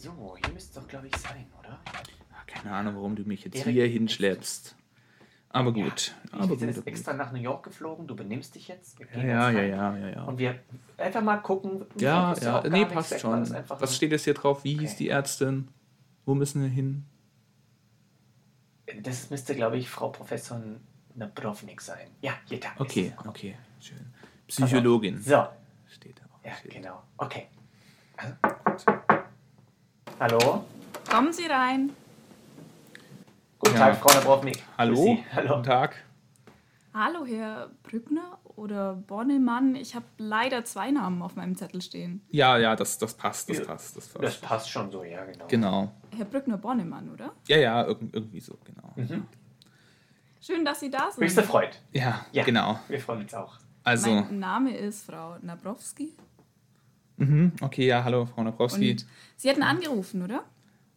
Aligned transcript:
So, 0.00 0.34
hier 0.42 0.54
müsste 0.54 0.70
es 0.70 0.72
doch, 0.82 0.88
glaube 0.88 1.08
ich, 1.08 1.16
sein, 1.16 1.44
oder? 1.58 1.78
Keine 2.46 2.74
Ahnung, 2.74 2.94
warum 2.96 3.16
du 3.16 3.24
mich 3.24 3.44
jetzt 3.44 3.54
Erik, 3.56 3.74
hier 3.74 3.86
hinschleppst. 3.86 4.74
Aber 5.50 5.74
gut. 5.74 6.14
Wir 6.30 6.34
aber 6.40 6.46
sind 6.56 6.68
gut. 6.68 6.76
jetzt 6.76 6.86
extra 6.86 7.12
nach 7.12 7.32
New 7.32 7.40
York 7.40 7.64
geflogen, 7.64 8.06
du 8.06 8.16
benimmst 8.16 8.54
dich 8.54 8.68
jetzt. 8.68 8.98
Ja, 9.14 9.50
ja, 9.50 9.50
ja, 9.50 9.96
ja, 9.96 10.08
ja. 10.08 10.22
Und 10.24 10.38
wir 10.38 10.58
einfach 10.96 11.20
mal 11.22 11.36
gucken. 11.38 11.84
Ja, 11.98 12.32
ja, 12.40 12.62
nee, 12.62 12.78
nichts 12.78 12.94
passt 12.94 13.10
weil 13.12 13.18
schon. 13.20 13.54
Was 13.68 13.94
steht 13.94 14.12
jetzt 14.12 14.24
hier 14.24 14.32
drauf? 14.32 14.64
Wie 14.64 14.78
hieß 14.78 14.92
Okay. 14.92 14.98
die 14.98 15.08
Ärztin? 15.10 15.68
Wo 16.24 16.34
müssen 16.34 16.62
wir 16.62 16.68
hin? 16.70 17.04
Das 19.02 19.28
müsste, 19.28 19.54
glaube 19.54 19.76
ich, 19.76 19.90
Frau 19.90 20.08
Professor 20.08 20.62
Nabrovnik 21.14 21.82
sein. 21.82 22.08
Ja, 22.22 22.32
hier 22.46 22.58
da. 22.58 22.68
Okay, 22.78 23.12
okay, 23.26 23.56
schön. 23.80 24.14
Psychologin 24.48 25.20
So, 25.20 25.46
steht 25.88 26.18
da. 26.20 26.48
ja, 26.48 26.56
Steht. 26.56 26.72
genau. 26.72 27.02
Okay. 27.18 27.48
Hallo? 30.20 30.64
Kommen 31.10 31.32
Sie 31.32 31.46
rein. 31.46 31.90
Guten 33.58 33.74
Ja. 33.74 33.86
Tag, 33.90 33.96
Frau 34.00 34.12
Nabrovnik. 34.14 34.54
Grüß 34.56 34.66
Hallo? 34.76 35.18
Hallo. 35.34 35.48
Guten 35.48 35.62
Tag. 35.62 35.96
Hallo, 36.92 37.24
Herr 37.24 37.70
Brückner 37.84 38.38
oder 38.56 38.94
Bonnemann. 38.96 39.76
Ich 39.76 39.94
habe 39.94 40.04
leider 40.18 40.62
zwei 40.66 40.90
Namen 40.90 41.22
auf 41.22 41.36
meinem 41.36 41.56
Zettel 41.56 41.80
stehen. 41.80 42.20
Ja, 42.30 42.58
ja, 42.58 42.76
das, 42.76 42.98
das 42.98 43.14
passt, 43.14 43.48
das 43.48 43.58
Ja, 43.58 43.64
passt, 43.64 43.96
das 43.96 44.12
Das 44.12 44.20
passt. 44.22 44.42
passt 44.42 44.70
schon 44.70 44.90
so, 44.90 45.02
ja, 45.04 45.24
genau. 45.24 45.46
Genau. 45.48 45.92
Herr 46.14 46.26
Brückner 46.26 46.58
Bonnemann, 46.58 47.08
oder? 47.10 47.32
Ja, 47.48 47.56
ja, 47.56 47.86
irg 47.86 47.98
irgendwie 48.12 48.40
so, 48.40 48.58
genau. 48.64 48.92
Mhm. 48.96 49.26
Schön, 50.42 50.64
dass 50.66 50.80
Sie 50.80 50.90
da 50.90 51.10
sind. 51.10 51.24
Höchste 51.24 51.42
Freude. 51.44 51.72
Ja, 51.92 52.26
Ja. 52.32 52.44
genau. 52.44 52.78
Wir 52.88 53.00
freuen 53.00 53.22
uns 53.22 53.32
auch. 53.34 53.56
Also, 53.84 54.10
Mein 54.10 54.38
Name 54.38 54.76
ist 54.76 55.06
Frau 55.06 55.36
Nabrowski. 55.40 56.12
Mhm, 57.20 57.52
okay, 57.60 57.86
ja, 57.86 58.02
hallo, 58.04 58.26
Frau 58.26 58.42
Nabrowski. 58.42 58.90
Und 58.92 59.06
Sie 59.36 59.48
hatten 59.48 59.62
angerufen, 59.62 60.22
oder? 60.22 60.44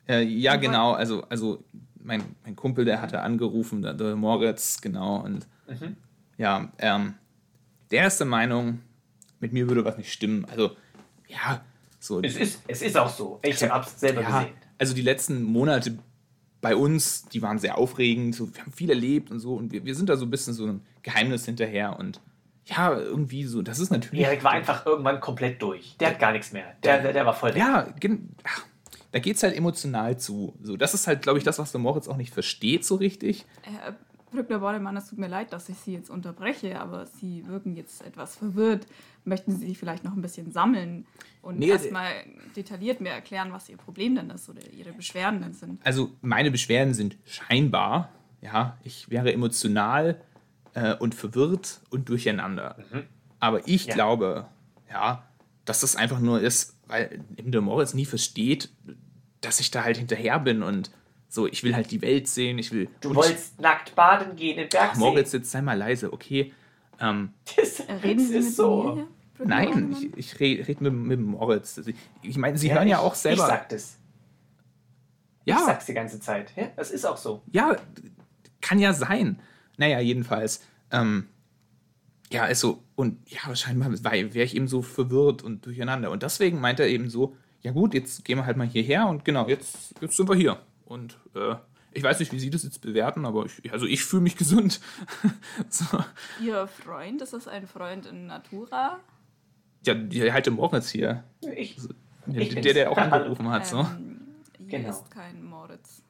Äh, 0.07 0.23
ja, 0.23 0.55
Und 0.55 0.61
genau, 0.61 0.91
also, 0.93 1.23
also 1.29 1.63
mein, 2.01 2.23
mein 2.43 2.55
Kumpel, 2.55 2.83
der 2.85 3.01
hatte 3.01 3.21
angerufen, 3.21 3.81
der, 3.81 3.93
der 3.93 4.15
Moritz, 4.15 4.81
genau, 4.81 5.17
und 5.23 5.47
Mhm. 5.67 5.95
ja, 6.37 6.71
ähm, 6.79 7.13
der 7.91 8.07
ist 8.07 8.17
der 8.19 8.27
Meinung, 8.27 8.79
mit 9.39 9.53
mir 9.53 9.67
würde 9.69 9.85
was 9.85 9.97
nicht 9.97 10.11
stimmen. 10.11 10.45
Also, 10.51 10.71
ja, 11.29 11.63
so. 11.99 12.21
Es 12.21 12.35
ist, 12.35 12.61
es 12.67 12.81
ist 12.81 12.97
auch 12.97 13.09
so. 13.09 13.39
Ich 13.43 13.63
habe 13.63 13.85
es 13.85 13.99
selber 13.99 14.21
ja, 14.21 14.39
gesehen. 14.41 14.53
also 14.77 14.93
die 14.93 15.01
letzten 15.01 15.41
Monate 15.43 15.97
bei 16.59 16.75
uns, 16.75 17.23
die 17.25 17.41
waren 17.41 17.59
sehr 17.59 17.77
aufregend, 17.77 18.35
so, 18.35 18.53
wir 18.53 18.61
haben 18.61 18.71
viel 18.73 18.89
erlebt 18.89 19.31
und 19.31 19.39
so, 19.39 19.53
und 19.55 19.71
wir, 19.71 19.85
wir 19.85 19.95
sind 19.95 20.09
da 20.09 20.17
so 20.17 20.25
ein 20.25 20.29
bisschen 20.29 20.53
so 20.53 20.65
ein 20.65 20.81
Geheimnis 21.01 21.45
hinterher 21.45 21.97
und 21.99 22.19
ja, 22.65 22.97
irgendwie 22.97 23.43
so, 23.43 23.61
das 23.61 23.79
ist 23.79 23.91
natürlich. 23.91 24.23
Erik 24.23 24.43
war 24.43 24.51
einfach 24.51 24.85
irgendwann 24.85 25.19
komplett 25.19 25.61
durch. 25.61 25.97
Der 25.99 26.09
hat 26.09 26.19
gar 26.19 26.31
nichts 26.31 26.53
mehr. 26.53 26.75
Der, 26.83 27.01
der, 27.01 27.13
der 27.13 27.25
war 27.25 27.33
voll 27.33 27.49
weg. 27.53 27.57
Ja, 27.57 27.87
ach, 28.43 28.65
da 29.11 29.19
geht 29.19 29.35
es 29.35 29.43
halt 29.43 29.55
emotional 29.55 30.17
zu. 30.17 30.55
So, 30.61 30.77
das 30.77 30.93
ist 30.93 31.07
halt, 31.07 31.21
glaube 31.21 31.37
ich, 31.37 31.43
das, 31.43 31.59
was 31.59 31.71
der 31.71 31.81
Moritz 31.81 32.07
auch 32.07 32.17
nicht 32.17 32.33
versteht 32.33 32.85
so 32.85 32.95
richtig. 32.95 33.45
Herr 33.61 33.95
Brückner 34.31 34.59
Bonnemann, 34.59 34.97
es 34.97 35.09
tut 35.09 35.19
mir 35.19 35.27
leid, 35.27 35.53
dass 35.53 35.69
ich 35.69 35.77
Sie 35.77 35.93
jetzt 35.93 36.09
unterbreche, 36.09 36.79
aber 36.79 37.05
Sie 37.05 37.47
wirken 37.47 37.75
jetzt 37.75 38.03
etwas 38.03 38.35
verwirrt. 38.35 38.87
Möchten 39.25 39.51
Sie 39.51 39.67
sich 39.67 39.77
vielleicht 39.77 40.03
noch 40.03 40.13
ein 40.13 40.21
bisschen 40.21 40.51
sammeln 40.51 41.05
und 41.41 41.59
Nee, 41.59 41.67
erstmal 41.67 42.11
detailliert 42.55 42.99
mir 42.99 43.09
erklären, 43.09 43.51
was 43.51 43.69
Ihr 43.69 43.77
Problem 43.77 44.15
denn 44.15 44.29
ist 44.31 44.49
oder 44.49 44.61
Ihre 44.71 44.93
Beschwerden 44.93 45.41
denn 45.41 45.53
sind? 45.53 45.85
Also, 45.85 46.09
meine 46.21 46.49
Beschwerden 46.49 46.93
sind 46.93 47.17
scheinbar, 47.25 48.09
ja, 48.41 48.77
ich 48.83 49.09
wäre 49.09 49.31
emotional 49.31 50.19
äh, 50.73 50.95
und 50.95 51.15
verwirrt 51.15 51.81
und 51.89 52.09
durcheinander. 52.09 52.77
Aber 53.39 53.67
ich 53.67 53.85
Ja. 53.85 53.93
glaube, 53.95 54.47
ja, 54.89 55.23
dass 55.65 55.81
das 55.81 55.95
einfach 55.95 56.19
nur 56.19 56.39
ist, 56.41 56.77
weil 56.87 57.23
der 57.37 57.61
Moritz 57.61 57.93
nie 57.93 58.05
versteht, 58.05 58.69
dass 59.41 59.59
ich 59.59 59.71
da 59.71 59.83
halt 59.83 59.97
hinterher 59.97 60.39
bin 60.39 60.63
und 60.63 60.91
so, 61.29 61.47
ich 61.47 61.63
will 61.63 61.75
halt 61.75 61.89
die 61.91 62.01
Welt 62.01 62.27
sehen, 62.27 62.59
ich 62.59 62.71
will. 62.71 62.87
Du 63.01 63.09
und 63.09 63.15
wolltst 63.15 63.59
nackt 63.59 63.95
baden 63.95 64.35
gehen 64.35 64.57
im 64.59 64.65
ich, 64.65 64.69
Bergsee. 64.69 64.99
Moritz, 64.99 65.31
jetzt 65.31 65.49
sei 65.51 65.61
mal 65.63 65.77
leise, 65.77 66.13
okay? 66.13 66.53
Ähm, 66.99 67.33
Das, 67.57 67.79
Reden 68.03 68.19
das 68.19 68.27
Sie 68.27 68.33
mit 68.33 68.43
ist 68.43 68.55
so. 68.55 68.83
mir, 68.95 69.07
nein, 69.45 69.95
ich, 69.99 70.15
ich 70.17 70.39
rede 70.39 70.67
red 70.67 70.79
mit, 70.81 70.93
mit 70.93 71.17
dem 71.19 71.25
Moritz. 71.25 71.77
Also 71.77 71.89
Ich, 71.89 71.95
ich 72.21 72.37
meine, 72.37 72.57
Sie 72.57 72.67
Ja, 72.67 72.75
hören 72.75 72.87
ja 72.87 72.97
ich- 72.97 73.03
auch 73.03 73.15
selber. 73.15 73.41
Ich 73.43 73.47
sag 73.47 73.69
das. 73.69 73.97
ja, 75.45 75.55
Ich 75.57 75.61
sag's 75.65 75.85
die 75.87 75.93
ganze 75.93 76.19
Zeit. 76.19 76.51
Ja, 76.55 76.67
das 76.75 76.91
ist 76.91 77.03
auch 77.05 77.17
so. 77.17 77.41
Ja, 77.51 77.75
kann 78.61 78.77
ja 78.79 78.93
sein. 78.93 79.39
Naja, 79.77 79.99
jedenfalls. 79.99 80.61
Ähm, 80.91 81.27
ja, 82.31 82.43
also, 82.43 82.83
und 82.95 83.17
ja, 83.29 83.55
scheinbar 83.55 83.91
wäre 83.91 84.43
ich 84.43 84.55
eben 84.55 84.67
so 84.67 84.81
verwirrt 84.81 85.43
und 85.43 85.65
durcheinander. 85.65 86.09
Und 86.11 86.23
deswegen 86.23 86.59
meint 86.59 86.79
er 86.79 86.87
eben 86.87 87.09
so, 87.09 87.35
ja 87.61 87.71
gut, 87.71 87.93
jetzt 87.93 88.25
gehen 88.25 88.37
wir 88.37 88.45
halt 88.45 88.57
mal 88.57 88.67
hierher 88.67 89.07
und 89.07 89.23
genau, 89.25 89.47
jetzt, 89.47 89.93
jetzt 90.01 90.17
sind 90.17 90.27
wir 90.29 90.35
hier. 90.35 90.59
Und 90.85 91.17
äh, 91.35 91.55
ich 91.91 92.01
weiß 92.03 92.19
nicht, 92.19 92.31
wie 92.31 92.39
Sie 92.39 92.49
das 92.49 92.63
jetzt 92.63 92.81
bewerten, 92.81 93.25
aber 93.25 93.45
ich, 93.45 93.71
also 93.71 93.85
ich 93.85 94.03
fühle 94.03 94.23
mich 94.23 94.35
gesund. 94.37 94.81
so. 95.69 95.85
Ihr 96.43 96.67
Freund, 96.67 97.21
ist 97.21 97.33
das 97.33 97.47
ein 97.47 97.67
Freund 97.67 98.05
in 98.07 98.25
Natura? 98.27 98.99
Ja, 99.85 99.93
die 99.93 100.31
halte 100.31 100.49
Moritz 100.51 100.89
hier. 100.89 101.23
Ich, 101.55 101.77
Der, 102.25 102.41
Ich 102.41 102.49
der, 102.49 102.61
bin's. 102.61 102.73
der 102.73 102.91
auch 102.91 102.97
angerufen 102.97 103.49
hat. 103.49 103.67
So. 103.67 103.79
Ähm, 103.79 104.21
hier 104.57 104.79
Genau. 104.79 104.89
ist 104.89 105.11
kein 105.11 105.43
Moritz. 105.43 106.01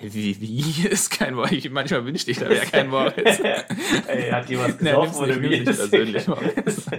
Wie, 0.00 0.40
wie 0.40 0.86
ist 0.88 1.10
kein 1.10 1.34
Moritz? 1.34 1.68
Manchmal 1.70 2.04
wünschte 2.04 2.30
ich, 2.30 2.38
da 2.38 2.48
wäre 2.48 2.66
kein 2.66 2.88
Moritz. 2.88 3.40
Ey, 4.06 4.30
hat 4.30 4.46
getroffen 4.48 4.76
nimm's 4.82 5.16
oder 5.16 5.36
nicht, 5.36 5.42
wie? 5.42 5.48
nicht 5.60 5.64
persönlich, 5.64 6.28
Moritz. 6.28 6.54
Das 6.64 6.76
ist 6.76 6.90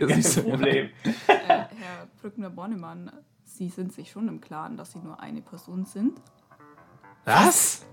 Das 0.00 0.10
ist 0.10 0.16
nicht 0.16 0.28
so 0.28 0.40
kein 0.42 0.50
Problem. 0.50 0.86
Äh, 1.04 1.32
Herr 1.46 1.68
Brückner 2.20 2.50
Bonnemann, 2.50 3.12
Sie 3.44 3.68
sind 3.68 3.92
sich 3.92 4.10
schon 4.10 4.28
im 4.28 4.40
Klaren, 4.40 4.76
dass 4.76 4.92
Sie 4.92 4.98
nur 4.98 5.20
eine 5.20 5.40
Person 5.42 5.84
sind? 5.84 6.20
Was? 7.24 7.84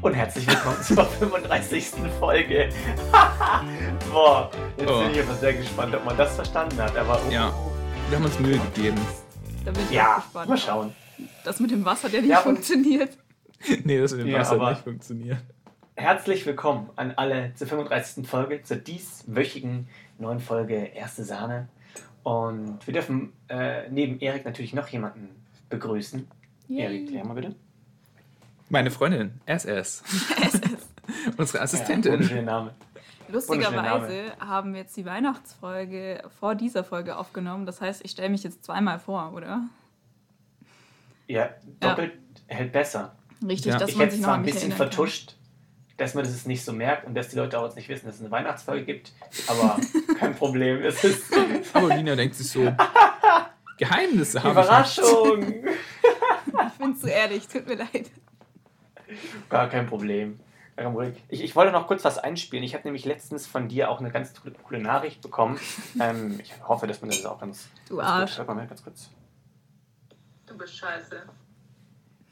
Und 0.00 0.14
herzlich 0.14 0.46
willkommen 0.48 0.82
zur 0.82 1.04
35. 1.04 1.86
Folge. 2.18 2.70
Boah, 4.10 4.50
jetzt 4.78 4.90
Oh. 4.90 5.00
bin 5.02 5.10
ich 5.12 5.20
aber 5.22 5.34
sehr 5.34 5.52
gespannt, 5.54 5.94
ob 5.94 6.04
man 6.04 6.16
das 6.16 6.34
verstanden 6.34 6.78
hat. 6.82 6.96
Aber 6.96 7.20
oh, 7.26 7.30
Ja, 7.30 7.52
wir 8.08 8.16
haben 8.18 8.24
uns 8.24 8.38
Mühe 8.40 8.58
gegeben. 8.58 9.00
Da 9.64 9.70
bin 9.70 9.82
ich 9.82 9.88
auch 9.90 9.92
ja 9.92 10.16
gespannt. 10.16 10.48
mal 10.48 10.58
schauen. 10.58 10.94
Das 11.44 11.60
mit 11.60 11.70
dem 11.70 11.84
Wasser, 11.84 12.08
der 12.08 12.20
nicht 12.22 12.30
Ja, 12.30 12.38
funktioniert. 12.38 13.16
Nee, 13.84 14.00
das 14.00 14.12
mit 14.12 14.22
dem 14.22 14.28
Ja, 14.28 14.40
Wasser 14.40 14.70
nicht 14.70 14.82
funktioniert. 14.82 15.38
Herzlich 15.94 16.44
willkommen 16.46 16.90
an 16.96 17.12
alle 17.16 17.54
zur 17.54 17.68
35. 17.68 18.26
Folge, 18.26 18.62
zur 18.64 18.78
dieswöchigen 18.78 19.86
neuen 20.18 20.40
Folge 20.40 20.74
Erste 20.74 21.22
Sahne. 21.22 21.68
Und 22.24 22.84
wir 22.86 22.94
dürfen 22.94 23.32
äh, 23.48 23.88
neben 23.90 24.18
Erik 24.20 24.44
natürlich 24.44 24.74
noch 24.74 24.88
jemanden 24.88 25.28
begrüßen. 25.68 26.26
Erik, 26.68 27.08
klär 27.08 27.24
mal 27.24 27.34
bitte. 27.34 27.54
Meine 28.68 28.90
Freundin, 28.90 29.40
SS. 29.46 30.02
Unsere 31.36 31.58
Ja, 31.58 31.64
Assistentin. 31.64 32.12
wunderschöner 32.14 32.42
Name. 32.42 32.74
Lustigerweise 33.28 34.32
haben 34.40 34.72
wir 34.74 34.80
jetzt 34.80 34.96
die 34.96 35.04
Weihnachtsfolge 35.06 36.22
vor 36.40 36.54
dieser 36.54 36.82
Folge 36.84 37.16
aufgenommen. 37.16 37.64
Das 37.66 37.80
heißt, 37.80 38.04
ich 38.04 38.10
stelle 38.10 38.28
mich 38.30 38.42
jetzt 38.42 38.64
zweimal 38.64 38.98
vor, 38.98 39.32
oder? 39.34 39.62
Ja, 41.26 41.50
doppelt 41.80 42.12
hält 42.46 42.72
besser. 42.72 43.14
Richtig, 43.46 43.72
Ja. 43.72 43.78
dass 43.78 43.90
ich 43.90 43.96
man 43.96 44.04
hätte 44.06 44.16
sich 44.16 44.24
zwar 44.24 44.34
ein 44.34 44.42
bisschen 44.42 44.72
vertuscht, 44.72 45.36
dass 45.96 46.14
man 46.14 46.24
das 46.24 46.46
nicht 46.46 46.64
so 46.64 46.72
merkt 46.72 47.06
und 47.06 47.14
dass 47.14 47.28
die 47.28 47.36
Leute 47.36 47.58
auch 47.58 47.64
jetzt 47.64 47.76
nicht 47.76 47.88
wissen, 47.88 48.06
dass 48.06 48.16
es 48.16 48.20
eine 48.20 48.30
Weihnachtsfolge 48.30 48.84
gibt. 48.84 49.12
Aber 49.48 49.78
kein 50.18 50.34
Problem. 50.34 50.82
Es 50.82 51.02
ist 51.04 51.24
Aber 51.72 51.94
Lina 51.94 52.14
denkt 52.16 52.34
sich 52.34 52.48
so, 52.50 52.72
Geheimnisse 53.78 54.42
habe 54.42 54.60
ich. 54.60 54.66
Überraschung. 54.66 55.40
kann. 55.62 56.68
Ich 56.68 56.78
bin 56.78 56.96
zu 56.96 57.08
ehrlich, 57.08 57.48
tut 57.48 57.66
mir 57.66 57.76
leid. 57.76 58.10
Gar 59.48 59.68
kein 59.68 59.86
Problem. 59.86 60.40
Ich, 61.28 61.42
ich 61.44 61.54
wollte 61.54 61.70
noch 61.70 61.86
kurz 61.86 62.02
was 62.04 62.18
einspielen. 62.18 62.64
Ich 62.64 62.74
habe 62.74 62.84
nämlich 62.84 63.04
letztens 63.04 63.46
von 63.46 63.68
dir 63.68 63.90
auch 63.90 64.00
eine 64.00 64.10
ganz 64.10 64.32
coole, 64.64 64.80
Nachricht 64.80 65.20
bekommen. 65.20 65.60
Ähm, 66.00 66.40
ich 66.42 66.52
hoffe, 66.66 66.86
dass 66.86 67.00
man 67.02 67.10
das 67.10 67.24
auch 67.26 67.38
ganz. 67.38 67.68
Du 67.88 67.96
ganz 67.96 68.08
Arsch. 68.08 68.30
Gut, 68.30 68.38
hört 68.38 68.56
mal 68.56 68.66
ganz 68.66 68.82
kurz. 68.82 69.10
Du 70.52 70.58
bist 70.58 70.76
scheiße. 70.76 71.22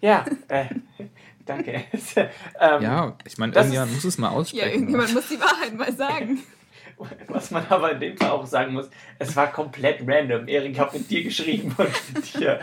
Ja, 0.02 0.25
äh, 0.49 0.67
danke. 1.46 1.72
ähm, 2.61 2.82
Ja, 2.82 3.17
ich 3.25 3.38
meine, 3.38 3.55
irgendjemand 3.55 3.94
muss 3.94 4.05
es 4.05 4.19
mal 4.19 4.28
Ja, 4.31 4.37
aussprechen. 4.37 4.70
irgendjemand 4.72 5.14
muss 5.14 5.28
die 5.28 5.40
Wahrheit 5.40 5.75
mal 5.75 5.93
sagen. 5.93 6.40
Was 7.28 7.50
man 7.50 7.64
aber 7.70 7.93
in 7.93 8.00
dem 8.00 8.17
Fall 8.19 8.28
auch 8.28 8.44
sagen 8.44 8.75
muss, 8.75 8.90
es 9.19 9.34
war 9.34 9.50
komplett 9.50 10.06
random. 10.06 10.46
Erik 10.49 10.78
hat 10.78 10.93
mit 10.93 11.11
dir 11.11 11.25
geschrieben 11.25 11.75
und 11.78 12.14
mit 12.14 12.34
dir. 12.38 12.61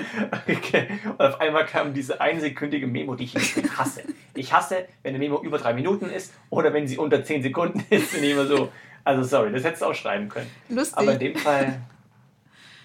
Okay. 0.48 0.88
Und 1.10 1.20
auf 1.20 1.42
einmal 1.42 1.66
kam 1.66 1.92
diese 1.96 2.22
einsekündige 2.22 2.86
Memo, 2.86 3.16
die 3.16 3.24
ich 3.24 3.36
hasse. 3.76 4.04
Ich 4.36 4.54
hasse, 4.54 4.86
wenn 5.02 5.10
eine 5.10 5.18
Memo 5.18 5.42
über 5.42 5.58
drei 5.58 5.74
Minuten 5.74 6.12
ist 6.12 6.36
oder 6.52 6.72
wenn 6.72 6.88
sie 6.88 7.00
unter 7.00 7.24
zehn 7.24 7.42
Sekunden 7.42 7.84
ist. 7.90 8.14
Und 8.14 8.24
ich 8.24 8.30
immer 8.30 8.46
so, 8.46 8.72
also 9.04 9.24
sorry, 9.24 9.52
das 9.52 9.64
hättest 9.64 9.82
du 9.82 9.88
auch 9.88 9.96
schreiben 9.96 10.30
können. 10.30 10.52
Lustig. 10.70 10.98
Aber 11.00 11.14
in 11.14 11.20
dem 11.20 11.36
Fall, 11.36 11.82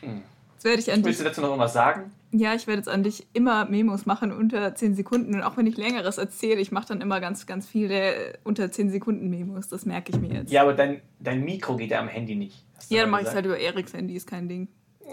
Jetzt 0.00 0.64
werde 0.64 0.80
ich 0.80 0.90
an 0.90 0.96
dich 1.00 1.04
willst 1.06 1.20
du 1.20 1.24
dazu 1.24 1.40
noch 1.42 1.48
irgendwas 1.48 1.74
sagen? 1.74 2.12
Ja, 2.34 2.54
ich 2.54 2.66
werde 2.66 2.78
jetzt 2.78 2.88
an 2.88 3.02
dich 3.02 3.26
immer 3.34 3.66
Memos 3.66 4.06
machen 4.06 4.32
unter 4.32 4.74
10 4.74 4.94
Sekunden. 4.94 5.34
Und 5.34 5.42
auch 5.42 5.58
wenn 5.58 5.66
ich 5.66 5.76
längeres 5.76 6.16
erzähle, 6.16 6.60
ich 6.62 6.72
mache 6.72 6.88
dann 6.88 7.02
immer 7.02 7.20
ganz, 7.20 7.46
ganz 7.46 7.68
viele 7.68 8.38
unter 8.42 8.72
10 8.72 8.90
Sekunden 8.90 9.28
Memos. 9.28 9.68
Das 9.68 9.84
merke 9.84 10.12
ich 10.12 10.18
mir 10.18 10.32
jetzt. 10.32 10.50
Ja, 10.50 10.62
aber 10.62 10.72
dein, 10.72 11.02
dein 11.20 11.44
Mikro 11.44 11.76
geht 11.76 11.90
ja 11.90 12.00
am 12.00 12.08
Handy 12.08 12.34
nicht. 12.34 12.64
Ja, 12.88 13.02
dann 13.02 13.10
mache 13.10 13.22
ich 13.22 13.28
es 13.28 13.34
halt 13.34 13.44
über 13.44 13.58
Eriks 13.58 13.92
Handy, 13.92 14.16
ist 14.16 14.26
kein 14.26 14.48
Ding. 14.48 14.68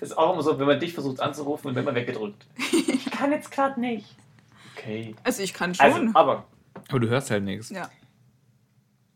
ist 0.00 0.16
auch 0.16 0.34
immer 0.34 0.42
so, 0.42 0.58
wenn 0.58 0.66
man 0.66 0.78
dich 0.78 0.92
versucht 0.92 1.20
anzurufen 1.20 1.68
und 1.68 1.74
wenn 1.74 1.84
man 1.86 1.94
weggedrückt. 1.94 2.46
Ich 2.86 3.10
kann 3.10 3.32
jetzt 3.32 3.50
gerade 3.50 3.80
nicht. 3.80 4.14
Okay. 4.76 5.14
Also 5.24 5.42
ich 5.42 5.54
kann 5.54 5.74
schon. 5.74 5.86
Also, 5.86 6.02
aber, 6.12 6.44
Aber 6.88 7.00
du 7.00 7.08
hörst 7.08 7.30
halt 7.30 7.44
nichts. 7.44 7.70
ja. 7.70 7.88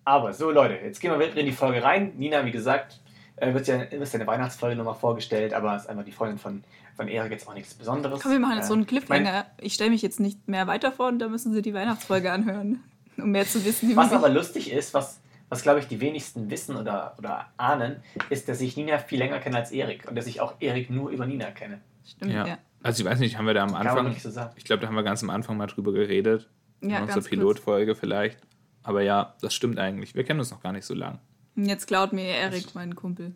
aber, 0.05 0.33
so 0.33 0.51
Leute, 0.51 0.75
jetzt 0.83 1.01
gehen 1.01 1.11
wir 1.11 1.19
wieder 1.19 1.37
in 1.37 1.47
die 1.47 1.53
Folge 1.53 1.83
rein. 1.83 2.13
Nina, 2.17 2.47
wie 2.47 2.51
gesagt, 2.51 3.01
äh, 3.37 3.53
wird 3.53 3.67
ja, 3.67 3.83
ist 3.83 4.13
ja 4.13 4.21
eine 4.21 4.27
Weihnachtsfolge 4.27 4.77
nochmal 4.77 4.95
vorgestellt, 4.95 5.55
aber 5.55 5.77
ist 5.77 5.89
einfach 5.89 6.05
die 6.05 6.13
Freundin 6.13 6.39
von, 6.39 6.65
von 6.97 7.09
Erik 7.09 7.33
jetzt 7.33 7.49
auch 7.49 7.55
nichts 7.55 7.75
Besonderes. 7.75 8.21
Komm, 8.21 8.33
wir 8.33 8.39
machen 8.41 8.57
jetzt 8.57 8.65
Äh, 8.67 8.69
so 8.69 8.73
einen 8.75 8.83
mein- 8.83 8.87
Cliffhanger. 8.89 9.47
Ich 9.61 9.75
stelle 9.75 9.91
mich 9.91 10.03
jetzt 10.03 10.21
nicht 10.21 10.47
mehr 10.49 10.67
weiter 10.67 10.93
vor 10.93 11.09
und 11.09 11.19
da 11.19 11.29
müssen 11.29 11.53
sie 11.53 11.63
die 11.63 11.75
Weihnachtsfolge 11.75 12.31
anhören, 12.33 12.83
um 13.17 13.31
mehr 13.31 13.47
zu 13.47 13.65
wissen. 13.65 13.89
Wie 13.89 13.97
Was 13.97 14.13
aber 14.13 14.29
lustig 14.29 14.71
ist, 14.73 14.95
was, 14.95 15.21
was 15.49 15.63
glaube 15.63 15.81
ich 15.81 15.87
die 15.89 16.01
wenigsten 16.01 16.51
wissen 16.51 16.77
oder, 16.77 17.15
oder 17.19 17.47
ahnen, 17.57 17.97
ist, 18.31 18.49
dass 18.49 18.61
ich 18.61 18.77
Nina 18.77 18.99
viel 18.99 19.19
länger 19.19 19.39
kenne 19.41 19.57
als 19.57 19.73
Erik 19.73 20.09
und 20.09 20.17
dass 20.17 20.27
ich 20.27 20.41
auch 20.41 20.55
Erik 20.61 20.91
nur 20.91 21.11
über 21.11 21.27
Nina 21.27 21.51
kenne. 21.51 21.81
Stimmt, 22.07 22.33
Ja. 22.33 22.47
ja. 22.47 22.59
Also 22.83 23.03
ich 23.03 23.09
weiß 23.11 23.19
nicht, 23.19 23.39
haben 23.39 23.47
wir 23.47 23.55
da 23.55 23.63
am 23.65 23.75
Anfang, 23.75 24.09
nicht 24.11 24.21
so 24.21 24.29
ich 24.57 24.65
glaube, 24.65 24.83
da 24.83 24.89
haben 24.89 24.95
wir 24.95 25.03
ganz 25.03 25.23
am 25.23 25.31
Anfang 25.31 25.57
mal 25.57 25.67
drüber 25.67 25.93
geredet. 25.93 26.49
Ja, 26.83 26.89
in 26.89 26.91
ganz 26.91 27.03
unserer 27.03 27.21
kurz. 27.23 27.29
Pilotfolge 27.31 27.95
vielleicht. 27.95 28.39
Aber 28.83 29.01
ja, 29.01 29.35
das 29.41 29.55
stimmt 29.55 29.79
eigentlich. 29.79 30.15
Wir 30.15 30.23
kennen 30.25 30.39
uns 30.41 30.51
noch 30.51 30.63
gar 30.63 30.73
nicht 30.73 30.85
so 30.85 30.93
lang. 30.93 31.19
Und 31.57 31.65
Jetzt 31.65 31.87
klaut 31.87 32.13
mir 32.13 32.25
Erik 32.27 32.75
meinen 32.75 32.95
Kumpel. 32.95 33.35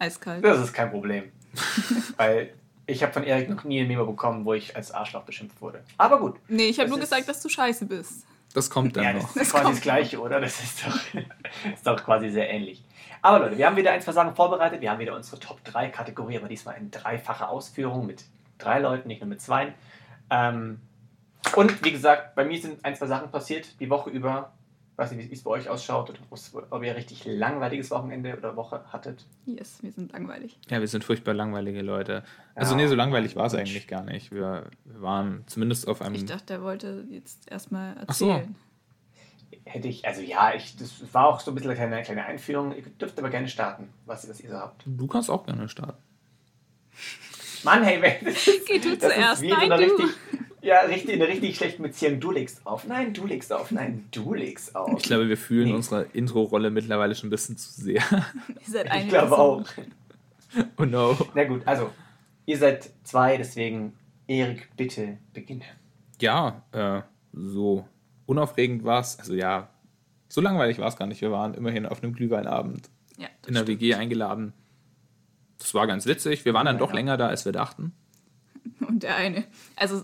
Eiskalt. 0.00 0.44
Das 0.44 0.58
ist 0.60 0.72
kein 0.72 0.90
Problem. 0.90 1.24
Weil 2.16 2.54
ich 2.86 3.02
habe 3.02 3.12
von 3.12 3.22
Erik 3.24 3.50
noch 3.50 3.64
nie 3.64 3.80
ein 3.80 3.88
Memo 3.88 4.06
bekommen, 4.06 4.44
wo 4.44 4.54
ich 4.54 4.74
als 4.76 4.92
Arschloch 4.92 5.22
beschimpft 5.22 5.60
wurde. 5.60 5.82
Aber 5.98 6.18
gut. 6.20 6.36
Nee, 6.48 6.66
ich 6.68 6.78
habe 6.80 6.88
nur 6.88 6.98
gesagt, 6.98 7.28
dass 7.28 7.42
du 7.42 7.48
scheiße 7.48 7.86
bist. 7.86 8.24
Das 8.54 8.70
kommt 8.70 8.96
dann 8.96 9.04
Ja, 9.04 9.12
noch. 9.12 9.22
das 9.24 9.34
Das 9.34 9.42
ist 9.48 9.52
quasi 9.52 9.70
das 9.72 9.80
Gleiche, 9.82 10.20
oder? 10.20 10.40
Das 10.40 10.62
ist 10.62 10.86
doch, 10.86 10.98
ist 11.74 11.86
doch 11.86 12.02
quasi 12.02 12.30
sehr 12.30 12.48
ähnlich. 12.48 12.82
Aber 13.20 13.40
Leute, 13.40 13.58
wir 13.58 13.66
haben 13.66 13.76
wieder 13.76 13.92
ein, 13.92 14.00
zwei 14.00 14.12
Sachen 14.12 14.34
vorbereitet. 14.34 14.80
Wir 14.80 14.90
haben 14.90 15.00
wieder 15.00 15.14
unsere 15.14 15.38
Top 15.38 15.62
3 15.64 15.88
Kategorie, 15.90 16.38
aber 16.38 16.48
diesmal 16.48 16.76
in 16.78 16.90
dreifacher 16.90 17.50
Ausführung 17.50 18.06
mit 18.06 18.24
drei 18.56 18.78
Leuten, 18.78 19.08
nicht 19.08 19.20
nur 19.20 19.28
mit 19.28 19.40
zwei. 19.42 19.74
Ähm, 20.30 20.80
und 21.56 21.84
wie 21.84 21.92
gesagt, 21.92 22.34
bei 22.34 22.44
mir 22.44 22.60
sind 22.60 22.84
ein, 22.84 22.96
zwei 22.96 23.06
Sachen 23.06 23.30
passiert 23.30 23.78
die 23.80 23.90
Woche 23.90 24.10
über. 24.10 24.52
Ich 24.98 25.04
weiß 25.04 25.12
nicht, 25.12 25.30
wie 25.30 25.34
es 25.34 25.44
bei 25.44 25.50
euch 25.52 25.68
ausschaut 25.68 26.10
oder 26.10 26.18
ob 26.70 26.82
ihr 26.82 26.90
ein 26.90 26.96
richtig 26.96 27.24
langweiliges 27.24 27.92
Wochenende 27.92 28.36
oder 28.36 28.56
Woche 28.56 28.82
hattet. 28.92 29.24
Yes, 29.46 29.78
wir 29.80 29.92
sind 29.92 30.10
langweilig. 30.12 30.58
Ja, 30.70 30.80
wir 30.80 30.88
sind 30.88 31.04
furchtbar 31.04 31.34
langweilige 31.34 31.82
Leute. 31.82 32.24
Also 32.56 32.72
Ja. 32.72 32.78
nee, 32.78 32.88
so 32.88 32.96
langweilig 32.96 33.36
war 33.36 33.46
es 33.46 33.54
eigentlich 33.54 33.86
gar 33.86 34.02
nicht. 34.02 34.32
Wir, 34.32 34.64
wir 34.84 35.00
waren 35.00 35.44
zumindest 35.46 35.86
auf 35.86 36.02
einem... 36.02 36.16
Ich 36.16 36.24
dachte, 36.24 36.54
er 36.54 36.62
wollte 36.62 37.04
jetzt 37.12 37.48
erstmal 37.48 37.94
Ach 38.08 38.12
so. 38.12 38.28
erzählen. 38.28 38.56
Hätte 39.66 39.86
ich, 39.86 40.04
also 40.04 40.20
ja, 40.20 40.52
ich, 40.56 40.76
das 40.76 40.90
war 41.14 41.28
auch 41.28 41.38
so 41.38 41.52
ein 41.52 41.54
bisschen 41.54 41.70
eine 41.70 41.76
kleine, 41.78 42.02
kleine 42.02 42.24
Einführung. 42.24 42.74
Ihr 42.74 42.82
dürft 42.82 43.16
aber 43.20 43.30
gerne 43.30 43.46
starten, 43.46 43.90
was, 44.04 44.28
was 44.28 44.40
ihr 44.40 44.50
so 44.50 44.56
habt. 44.56 44.82
Du 44.84 45.06
kannst 45.06 45.30
auch 45.30 45.46
gerne 45.46 45.68
starten. 45.68 46.02
Mann, 47.62 47.84
hey, 47.84 48.02
wenn, 48.02 48.24
das 48.24 48.48
ist, 48.48 48.66
Geh 48.66 48.80
du 48.80 48.96
das 48.96 49.12
zuerst. 49.12 49.34
ist 49.34 49.42
wie 49.42 49.50
in 49.50 49.68
Nein, 49.68 49.68
du. 49.70 49.76
richtig, 49.76 50.16
ja, 50.62 50.80
richtig, 50.80 51.14
in 51.14 51.22
einer 51.22 51.30
richtig 51.30 51.56
schlechten 51.56 51.82
Beziehung. 51.82 52.20
Du 52.20 52.30
legst 52.30 52.66
auf. 52.66 52.86
Nein, 52.86 53.12
du 53.14 53.26
legst 53.26 53.52
auf. 53.52 53.70
Nein, 53.70 54.06
du 54.10 54.34
legst 54.34 54.74
auf. 54.74 54.92
Ich 54.98 55.04
glaube, 55.04 55.28
wir 55.28 55.36
fühlen 55.36 55.68
Nee. 55.68 55.74
unsere 55.74 56.02
Intro-Rolle 56.12 56.70
mittlerweile 56.70 57.14
schon 57.14 57.28
ein 57.28 57.30
bisschen 57.30 57.56
zu 57.56 57.70
sehr. 57.72 58.02
Ihr 58.48 58.72
seid 58.72 58.88
ich 58.94 59.08
glaube 59.08 59.36
auch. 59.38 59.64
oh 60.78 60.84
no. 60.84 61.16
Na 61.34 61.44
gut, 61.44 61.62
also, 61.66 61.90
ihr 62.46 62.56
seid 62.58 62.90
zwei, 63.04 63.36
deswegen, 63.36 63.92
Erik, 64.26 64.68
bitte 64.76 65.18
beginne. 65.32 65.64
Ja, 66.20 66.62
äh, 66.72 67.02
so 67.32 67.86
unaufregend 68.26 68.84
war 68.84 69.00
es. 69.00 69.18
Also 69.18 69.34
ja, 69.34 69.68
so 70.28 70.40
langweilig 70.40 70.78
war 70.78 70.88
es 70.88 70.96
gar 70.96 71.06
nicht. 71.06 71.20
Wir 71.20 71.30
waren 71.30 71.54
immerhin 71.54 71.86
auf 71.86 72.02
einem 72.02 72.12
Glühweinabend 72.14 72.90
Ja, 73.18 73.28
in 73.46 73.54
der 73.54 73.62
stimmt. 73.62 73.80
WG 73.80 73.94
eingeladen. 73.94 74.52
Das 75.58 75.74
war 75.74 75.86
ganz 75.86 76.06
witzig. 76.06 76.44
Wir 76.44 76.54
waren 76.54 76.66
dann 76.66 76.78
doch 76.78 76.92
länger 76.92 77.16
da, 77.16 77.28
als 77.28 77.44
wir 77.44 77.52
dachten. 77.52 77.92
Und 78.86 79.02
der 79.02 79.16
eine. 79.16 79.44
Also, 79.76 80.02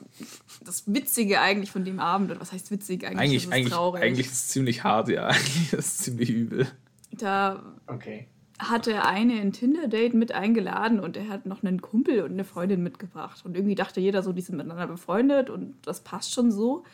das 0.64 0.84
Witzige 0.92 1.40
eigentlich 1.40 1.70
von 1.70 1.84
dem 1.84 1.98
Abend, 2.00 2.30
oder 2.30 2.40
was 2.40 2.52
heißt 2.52 2.70
witzig 2.70 3.04
eigentlich? 3.04 3.20
Eigentlich, 3.20 3.44
ist 3.44 3.52
eigentlich, 3.52 3.72
traurig. 3.72 4.02
eigentlich 4.02 4.26
ist 4.26 4.32
es 4.34 4.48
ziemlich 4.48 4.84
hart, 4.84 5.08
ja. 5.08 5.26
Eigentlich 5.28 5.72
ist 5.72 5.78
es 5.78 5.96
ziemlich 5.98 6.30
übel. 6.30 6.66
Da 7.12 7.62
Okay. 7.86 8.26
hatte 8.58 8.90
der 8.90 9.06
eine 9.06 9.34
ein 9.40 9.52
Tinder-Date 9.52 10.14
mit 10.14 10.32
eingeladen 10.32 11.00
und 11.00 11.16
er 11.16 11.28
hat 11.28 11.46
noch 11.46 11.62
einen 11.62 11.80
Kumpel 11.80 12.22
und 12.22 12.32
eine 12.32 12.44
Freundin 12.44 12.82
mitgebracht. 12.82 13.44
Und 13.44 13.56
irgendwie 13.56 13.74
dachte 13.74 14.00
jeder 14.00 14.22
so, 14.22 14.32
die 14.32 14.40
sind 14.42 14.56
miteinander 14.56 14.86
befreundet 14.86 15.50
und 15.50 15.74
das 15.82 16.00
passt 16.02 16.32
schon 16.34 16.50
so. 16.52 16.84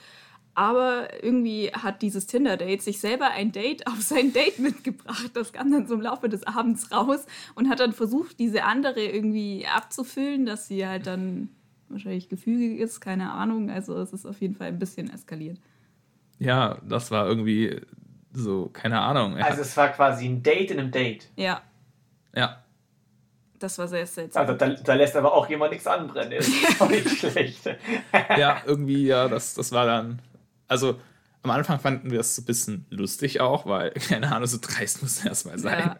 Aber 0.55 1.23
irgendwie 1.23 1.69
hat 1.73 2.03
dieses 2.03 2.27
Tinder-Date 2.27 2.83
sich 2.83 2.99
selber 2.99 3.31
ein 3.31 3.53
Date 3.53 3.87
auf 3.87 4.03
sein 4.03 4.33
Date 4.33 4.59
mitgebracht. 4.59 5.31
Das 5.35 5.53
kam 5.53 5.71
dann 5.71 5.87
so 5.87 5.95
im 5.95 6.01
Laufe 6.01 6.29
des 6.29 6.43
Abends 6.47 6.91
raus 6.91 7.25
und 7.55 7.69
hat 7.71 7.81
dann 7.81 7.93
versucht, 7.93 8.39
diese 8.41 8.65
andere 8.65 9.01
irgendwie 9.05 9.67
abzufüllen, 9.67 10.45
dass 10.47 10.67
sie 10.67 10.87
halt 10.87 11.07
dann 11.07 11.51
wahrscheinlich 11.91 12.29
gefügig 12.29 12.79
ist, 12.81 13.01
keine 13.01 13.31
Ahnung. 13.33 13.71
Also 13.71 13.97
es 13.99 14.13
ist 14.13 14.27
auf 14.27 14.41
jeden 14.41 14.55
Fall 14.55 14.69
ein 14.69 14.79
bisschen 14.79 15.11
eskaliert. 15.11 15.59
Ja, 16.39 16.79
das 16.89 17.11
war 17.11 17.27
irgendwie 17.27 17.81
so, 18.33 18.71
keine 18.73 19.01
Ahnung. 19.01 19.37
Er 19.37 19.47
Also, 19.47 19.61
es 19.63 19.77
war 19.77 19.89
quasi 19.89 20.27
ein 20.27 20.43
Date 20.43 20.71
in 20.71 20.79
einem 20.79 20.91
Date. 20.91 21.29
Ja, 21.37 21.61
ja, 22.35 22.63
das 23.59 23.77
war 23.79 23.89
sehr 23.89 24.07
seltsam. 24.07 24.43
Also, 24.43 24.55
da, 24.55 24.69
da 24.71 24.95
lässt 24.95 25.17
aber 25.17 25.35
auch 25.35 25.49
jemand 25.51 25.73
nichts 25.73 25.87
anbrennen. 25.87 26.33
Das 26.39 26.49
ist 26.49 26.81
auch 26.81 26.89
nicht 26.89 27.09
schlecht. 27.11 27.67
ja, 28.39 28.63
irgendwie, 28.65 29.07
ja, 29.07 29.29
das, 29.29 29.55
das 29.55 29.73
war 29.73 29.85
dann. 29.85 30.21
Also, 30.69 30.99
am 31.43 31.51
Anfang 31.51 31.79
fanden 31.81 32.11
wir 32.11 32.21
es 32.21 32.37
so 32.37 32.43
ein 32.43 32.45
bisschen 32.47 32.87
lustig 32.89 33.41
auch, 33.41 33.67
weil, 33.67 33.91
keine 34.09 34.33
Ahnung, 34.35 34.47
so 34.47 34.59
dreist 34.61 35.03
muss 35.03 35.21
er 35.25 35.31
erstmal 35.31 35.59
sein. 35.59 35.79
Ja. 35.79 35.97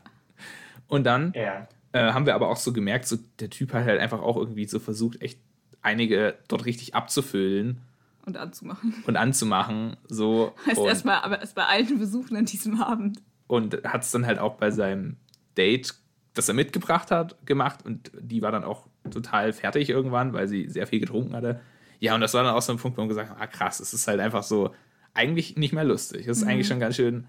Und 0.89 1.05
dann 1.05 1.33
Ja. 1.35 1.67
äh, 1.93 2.13
haben 2.13 2.25
wir 2.27 2.35
aber 2.35 2.49
auch 2.49 2.57
so 2.57 2.73
gemerkt, 2.73 3.07
so 3.07 3.17
der 3.41 3.51
Typ 3.51 3.75
hat 3.75 3.85
halt 3.85 4.01
einfach 4.01 4.23
auch 4.23 4.37
irgendwie 4.37 4.67
so 4.67 4.79
versucht, 4.79 5.21
echt 5.21 5.39
einige 5.83 6.35
dort 6.49 6.65
richtig 6.67 6.95
abzufüllen 6.95 7.79
Und 8.27 8.37
anzumachen. 8.37 8.95
und 9.07 9.17
anzumachen. 9.17 9.97
So. 10.09 10.55
Heißt 10.67 10.79
erstmal, 10.81 11.21
aber 11.23 11.43
es 11.43 11.55
bei 11.55 11.65
allen 11.67 11.99
Besuchen 11.99 12.37
an 12.37 12.45
diesem 12.47 12.81
Abend. 12.81 13.21
und 13.47 13.83
hat 13.85 14.03
es 14.03 14.11
dann 14.11 14.27
halt 14.27 14.39
auch 14.39 14.55
bei 14.57 14.71
seinem 14.71 15.17
Date, 15.57 15.95
das 16.35 16.49
er 16.49 16.55
mitgebracht 16.55 17.11
hat, 17.11 17.45
gemacht. 17.47 17.85
Und 17.85 18.11
die 18.21 18.43
war 18.43 18.53
dann 18.53 18.65
auch 18.65 18.87
total 19.11 19.53
fertig 19.53 19.89
irgendwann, 19.91 20.33
weil 20.33 20.47
sie 20.49 20.69
sehr 20.69 20.87
viel 20.87 21.01
getrunken 21.01 21.35
hatte. 21.35 21.61
Ja, 21.99 22.15
und 22.15 22.21
das 22.21 22.33
war 22.35 22.43
dann 22.45 22.55
auch 22.55 22.63
so 22.63 22.73
ein 22.73 22.79
Punkt, 22.79 22.97
wo 22.97 23.03
wir 23.03 23.09
gesagt 23.09 23.31
haben, 23.31 23.41
ah 23.41 23.47
krass, 23.47 23.81
es 23.81 23.93
ist 23.93 24.07
halt 24.09 24.21
einfach 24.21 24.43
so 24.43 24.75
eigentlich 25.13 25.57
nicht 25.57 25.73
mehr 25.73 25.85
lustig. 25.85 26.27
Es 26.29 26.39
ist 26.39 26.45
eigentlich 26.45 26.69
schon 26.69 26.79
ganz 26.81 26.97
schön 26.97 27.27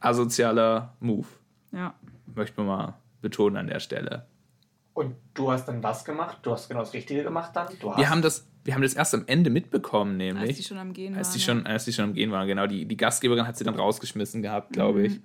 asozialer 0.00 0.94
Move, 1.00 1.26
Ja. 1.72 1.94
möchte 2.34 2.60
man 2.62 2.66
mal 2.66 2.94
betonen 3.20 3.56
an 3.56 3.66
der 3.66 3.80
Stelle. 3.80 4.26
Und 4.96 5.14
du 5.34 5.52
hast 5.52 5.66
dann 5.66 5.82
was 5.82 6.06
gemacht? 6.06 6.38
Du 6.40 6.52
hast 6.52 6.68
genau 6.68 6.80
das 6.80 6.94
Richtige 6.94 7.22
gemacht 7.22 7.50
dann? 7.54 7.68
Du 7.80 7.90
hast 7.90 7.98
Wir 7.98 8.08
haben 8.08 8.22
das, 8.22 8.48
wir 8.64 8.74
haben 8.74 8.80
das 8.80 8.94
erst 8.94 9.14
am 9.14 9.24
Ende 9.26 9.50
mitbekommen, 9.50 10.18
Als 10.18 10.30
die 10.30 10.32
nämlich. 10.32 10.66
schon 10.66 10.78
am 10.78 10.94
Gehen 10.94 11.14
Als 11.14 11.28
waren. 11.28 11.34
die 11.34 11.40
schon, 11.42 11.66
als 11.66 11.84
die 11.84 11.92
schon 11.92 12.04
am 12.06 12.14
Gehen 12.14 12.30
waren, 12.32 12.48
genau. 12.48 12.66
Die, 12.66 12.86
die 12.86 12.96
Gastgeberin 12.96 13.46
hat 13.46 13.58
sie 13.58 13.64
dann 13.64 13.74
rausgeschmissen 13.74 14.40
gehabt, 14.40 14.72
glaube 14.72 15.06
ich. 15.06 15.20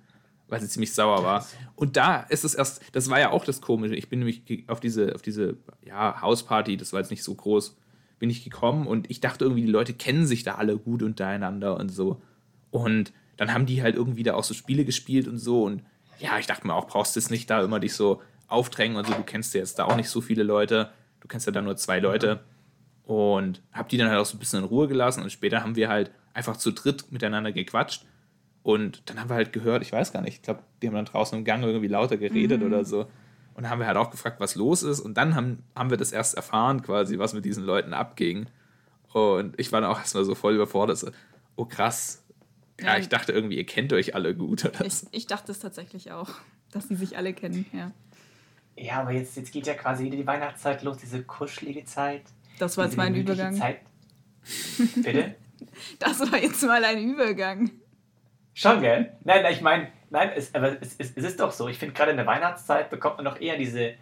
Weil 0.50 0.60
sie 0.60 0.68
ziemlich 0.68 0.94
sauer 0.94 1.24
war. 1.24 1.48
Und 1.76 1.96
da 1.96 2.20
ist 2.20 2.44
es 2.44 2.54
erst, 2.54 2.82
das 2.92 3.10
war 3.10 3.22
ja 3.22 3.32
auch 3.32 3.46
das 3.46 3.62
Komische. 3.62 3.96
Ich 3.96 4.10
bin 4.10 4.20
nämlich 4.20 4.66
auf 4.68 4.82
diese, 4.82 5.16
auf 5.16 5.22
diese 5.22 5.56
ja, 5.86 6.22
Hausparty, 6.22 6.76
das 6.76 6.92
war 6.92 7.00
jetzt 7.00 7.10
nicht 7.10 7.24
so 7.24 7.34
groß, 7.34 7.78
bin 8.20 8.30
ich 8.30 8.44
gekommen 8.44 8.88
und 8.88 9.10
ich 9.10 9.22
dachte 9.22 9.46
irgendwie, 9.46 9.62
die 9.62 9.72
Leute 9.72 9.94
kennen 9.94 10.26
sich 10.28 10.44
da 10.44 10.56
alle 10.56 10.78
gut 10.78 11.02
untereinander 11.02 11.78
und 11.78 11.88
so. 11.88 12.22
Und 12.72 13.14
dann 13.38 13.54
haben 13.54 13.66
die 13.66 13.82
halt 13.82 13.96
irgendwie 13.96 14.24
da 14.24 14.34
auch 14.34 14.44
so 14.44 14.54
Spiele 14.54 14.84
gespielt 14.84 15.30
und 15.30 15.38
so. 15.38 15.64
Und 15.64 15.82
ja, 16.20 16.38
ich 16.38 16.46
dachte 16.46 16.68
mir 16.68 16.74
auch, 16.74 16.88
brauchst 16.88 17.16
du 17.16 17.22
jetzt 17.22 17.32
nicht 17.32 17.50
da 17.50 17.64
immer 17.64 17.80
dich 17.80 17.94
so 17.94 18.22
aufdrängen 18.52 18.98
und 18.98 19.08
so. 19.08 19.14
Du 19.14 19.24
kennst 19.24 19.54
ja 19.54 19.60
jetzt 19.60 19.80
da 19.80 19.86
auch 19.86 19.96
nicht 19.96 20.10
so 20.10 20.22
viele 20.22 20.44
Leute. 20.44 20.92
Du 21.20 21.28
kennst 21.28 21.46
ja 21.46 21.52
da 21.52 21.62
nur 21.62 21.78
zwei 21.78 22.00
Leute. 22.00 22.42
Und 23.04 23.62
hab 23.74 23.90
die 23.90 23.98
dann 23.98 24.10
halt 24.10 24.20
auch 24.20 24.26
so 24.26 24.38
ein 24.38 24.40
bisschen 24.40 24.60
in 24.60 24.66
Ruhe 24.66 24.88
gelassen. 24.88 25.24
Und 25.24 25.32
später 25.32 25.64
haben 25.64 25.76
wir 25.76 25.90
halt 25.90 26.12
einfach 26.34 26.58
zu 26.58 26.72
dritt 26.72 27.12
miteinander 27.12 27.52
gequatscht. 27.52 28.06
Und 28.64 29.02
dann 29.10 29.20
haben 29.20 29.30
wir 29.30 29.36
halt 29.36 29.54
gehört, 29.54 29.82
ich 29.82 29.92
weiß 29.92 30.14
gar 30.14 30.22
nicht, 30.22 30.36
ich 30.36 30.42
glaube, 30.44 30.62
die 30.82 30.88
haben 30.88 30.96
dann 30.96 31.06
draußen 31.06 31.38
im 31.38 31.44
Gang 31.46 31.64
irgendwie 31.64 31.88
lauter 31.88 32.18
geredet 32.18 32.62
oder 32.62 32.86
so. 32.86 33.08
Und 33.54 33.64
dann 33.64 33.70
haben 33.70 33.80
wir 33.80 33.88
halt 33.88 33.98
auch 33.98 34.12
gefragt, 34.12 34.40
was 34.40 34.56
los 34.56 34.84
ist. 34.84 35.00
Und 35.00 35.16
dann 35.16 35.36
haben, 35.36 35.64
haben 35.76 35.90
wir 35.90 35.98
das 35.98 36.12
erst 36.12 36.36
erfahren, 36.36 36.82
quasi, 36.82 37.18
was 37.18 37.34
mit 37.34 37.44
diesen 37.44 37.64
Leuten 37.66 37.94
abging. 37.94 38.46
Und 39.14 39.60
ich 39.60 39.72
war 39.72 39.82
dann 39.82 39.90
auch 39.90 40.00
erstmal 40.00 40.24
so 40.24 40.36
voll 40.36 40.56
überfordert. 40.56 40.98
So, 40.98 41.10
oh 41.56 41.66
krass. 41.66 42.24
Ja, 42.80 42.98
ich 42.98 43.10
dachte 43.10 43.32
irgendwie, 43.32 43.58
ihr 43.58 43.66
kennt 43.66 43.94
euch 43.94 44.16
alle 44.16 44.36
gut. 44.36 44.66
Oder 44.66 44.86
Ich, 44.86 44.94
so. 44.96 45.08
ich 45.12 45.28
dachte 45.28 45.52
es 45.52 45.60
tatsächlich 45.60 46.12
auch, 46.12 46.30
dass 46.72 46.88
sie 46.88 46.96
sich 46.96 47.18
alle 47.18 47.34
kennen. 47.34 47.66
Ja. 47.74 47.92
Ja, 48.78 49.02
aber 49.02 49.12
jetzt, 49.12 49.36
jetzt 49.38 49.52
geht 49.52 49.68
ja 49.68 49.74
quasi 49.74 50.06
wieder 50.06 50.18
die 50.18 50.26
Weihnachtszeit 50.28 50.82
los, 50.84 50.98
diese 50.98 51.24
kuschelige 51.24 51.84
Zeit. 51.86 52.24
Das 52.60 52.78
war 52.78 52.86
jetzt 52.86 52.98
mein 52.98 53.14
Übergang. 53.16 53.54
Zeit. 53.56 53.80
Bitte? 54.96 55.36
Das 56.00 56.20
war 56.20 56.40
jetzt 56.40 56.64
mal 56.64 56.84
ein 56.84 56.98
Übergang. 57.12 57.70
Schon, 58.54 58.82
gell? 58.82 59.14
Nein, 59.24 59.44
nein, 59.44 59.54
ich 59.54 59.62
meine, 59.62 59.88
nein, 60.10 60.32
es, 60.36 60.54
aber 60.56 60.82
es, 60.82 60.96
es, 60.98 61.12
es 61.16 61.24
ist 61.24 61.40
doch 61.40 61.52
so. 61.52 61.68
Ich 61.68 61.78
finde, 61.78 61.94
gerade 61.94 62.12
in 62.12 62.18
der 62.18 62.26
Weihnachtszeit 62.26 62.90
bekommt 62.90 63.18
man 63.18 63.26
doch 63.26 63.40
eher 63.40 63.58
diese. 63.58 63.94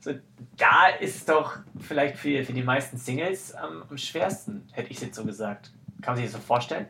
So, 0.00 0.12
da 0.56 0.86
ist 1.00 1.16
es 1.16 1.24
doch 1.24 1.58
vielleicht 1.80 2.16
für, 2.16 2.44
für 2.44 2.52
die 2.52 2.62
meisten 2.62 2.96
Singles 2.98 3.52
am, 3.54 3.82
am 3.90 3.98
schwersten, 3.98 4.66
hätte 4.72 4.90
ich 4.90 4.96
es 4.98 5.02
jetzt 5.02 5.16
so 5.16 5.24
gesagt. 5.24 5.72
Kann 6.02 6.14
man 6.14 6.22
sich 6.22 6.26
das 6.32 6.40
so 6.40 6.46
vorstellen? 6.46 6.86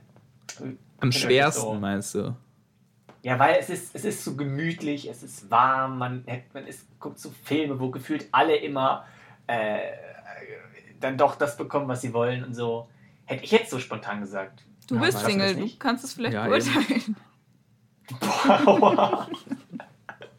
Am 1.00 1.10
schwersten, 1.10 1.62
so- 1.62 1.74
meinst 1.74 2.14
du? 2.14 2.36
Ja, 3.26 3.40
weil 3.40 3.56
es 3.58 3.70
ist, 3.70 3.92
es 3.92 4.04
ist 4.04 4.22
so 4.22 4.36
gemütlich, 4.36 5.10
es 5.10 5.24
ist 5.24 5.50
warm, 5.50 5.98
man, 5.98 6.24
man 6.52 6.64
ist, 6.64 6.86
guckt 7.00 7.18
so 7.18 7.32
Filme, 7.42 7.80
wo 7.80 7.90
gefühlt 7.90 8.28
alle 8.30 8.54
immer 8.54 9.04
äh, 9.48 9.78
dann 11.00 11.18
doch 11.18 11.34
das 11.34 11.56
bekommen, 11.56 11.88
was 11.88 12.02
sie 12.02 12.12
wollen 12.12 12.44
und 12.44 12.54
so. 12.54 12.88
Hätte 13.24 13.42
ich 13.42 13.50
jetzt 13.50 13.70
so 13.70 13.80
spontan 13.80 14.20
gesagt. 14.20 14.62
Du 14.86 14.94
Ja, 14.94 15.00
bist 15.00 15.18
Single, 15.18 15.56
du 15.56 15.68
kannst 15.76 16.04
es 16.04 16.12
vielleicht 16.12 16.34
Ja, 16.34 16.46
beurteilen. 16.46 17.16
Boah. 18.20 19.28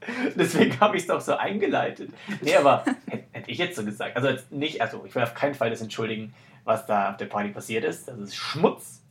Deswegen 0.38 0.80
habe 0.80 0.96
ich 0.96 1.02
es 1.02 1.08
doch 1.10 1.20
so 1.20 1.36
eingeleitet. 1.36 2.12
Nee, 2.40 2.56
aber 2.56 2.86
hätte, 3.10 3.52
ich 3.52 3.58
jetzt 3.58 3.76
so 3.76 3.84
gesagt. 3.84 4.16
Also 4.16 4.30
jetzt 4.30 4.50
nicht, 4.50 4.82
also 4.82 5.04
ich 5.06 5.14
will 5.14 5.24
auf 5.24 5.34
keinen 5.34 5.56
Fall 5.56 5.72
das 5.72 5.82
entschuldigen, 5.82 6.34
was 6.64 6.86
da 6.86 7.12
auf 7.12 7.18
der 7.18 7.26
Party 7.26 7.50
passiert 7.50 7.84
ist. 7.84 8.08
Das 8.08 8.18
ist 8.18 8.36
Schmutz. 8.38 9.04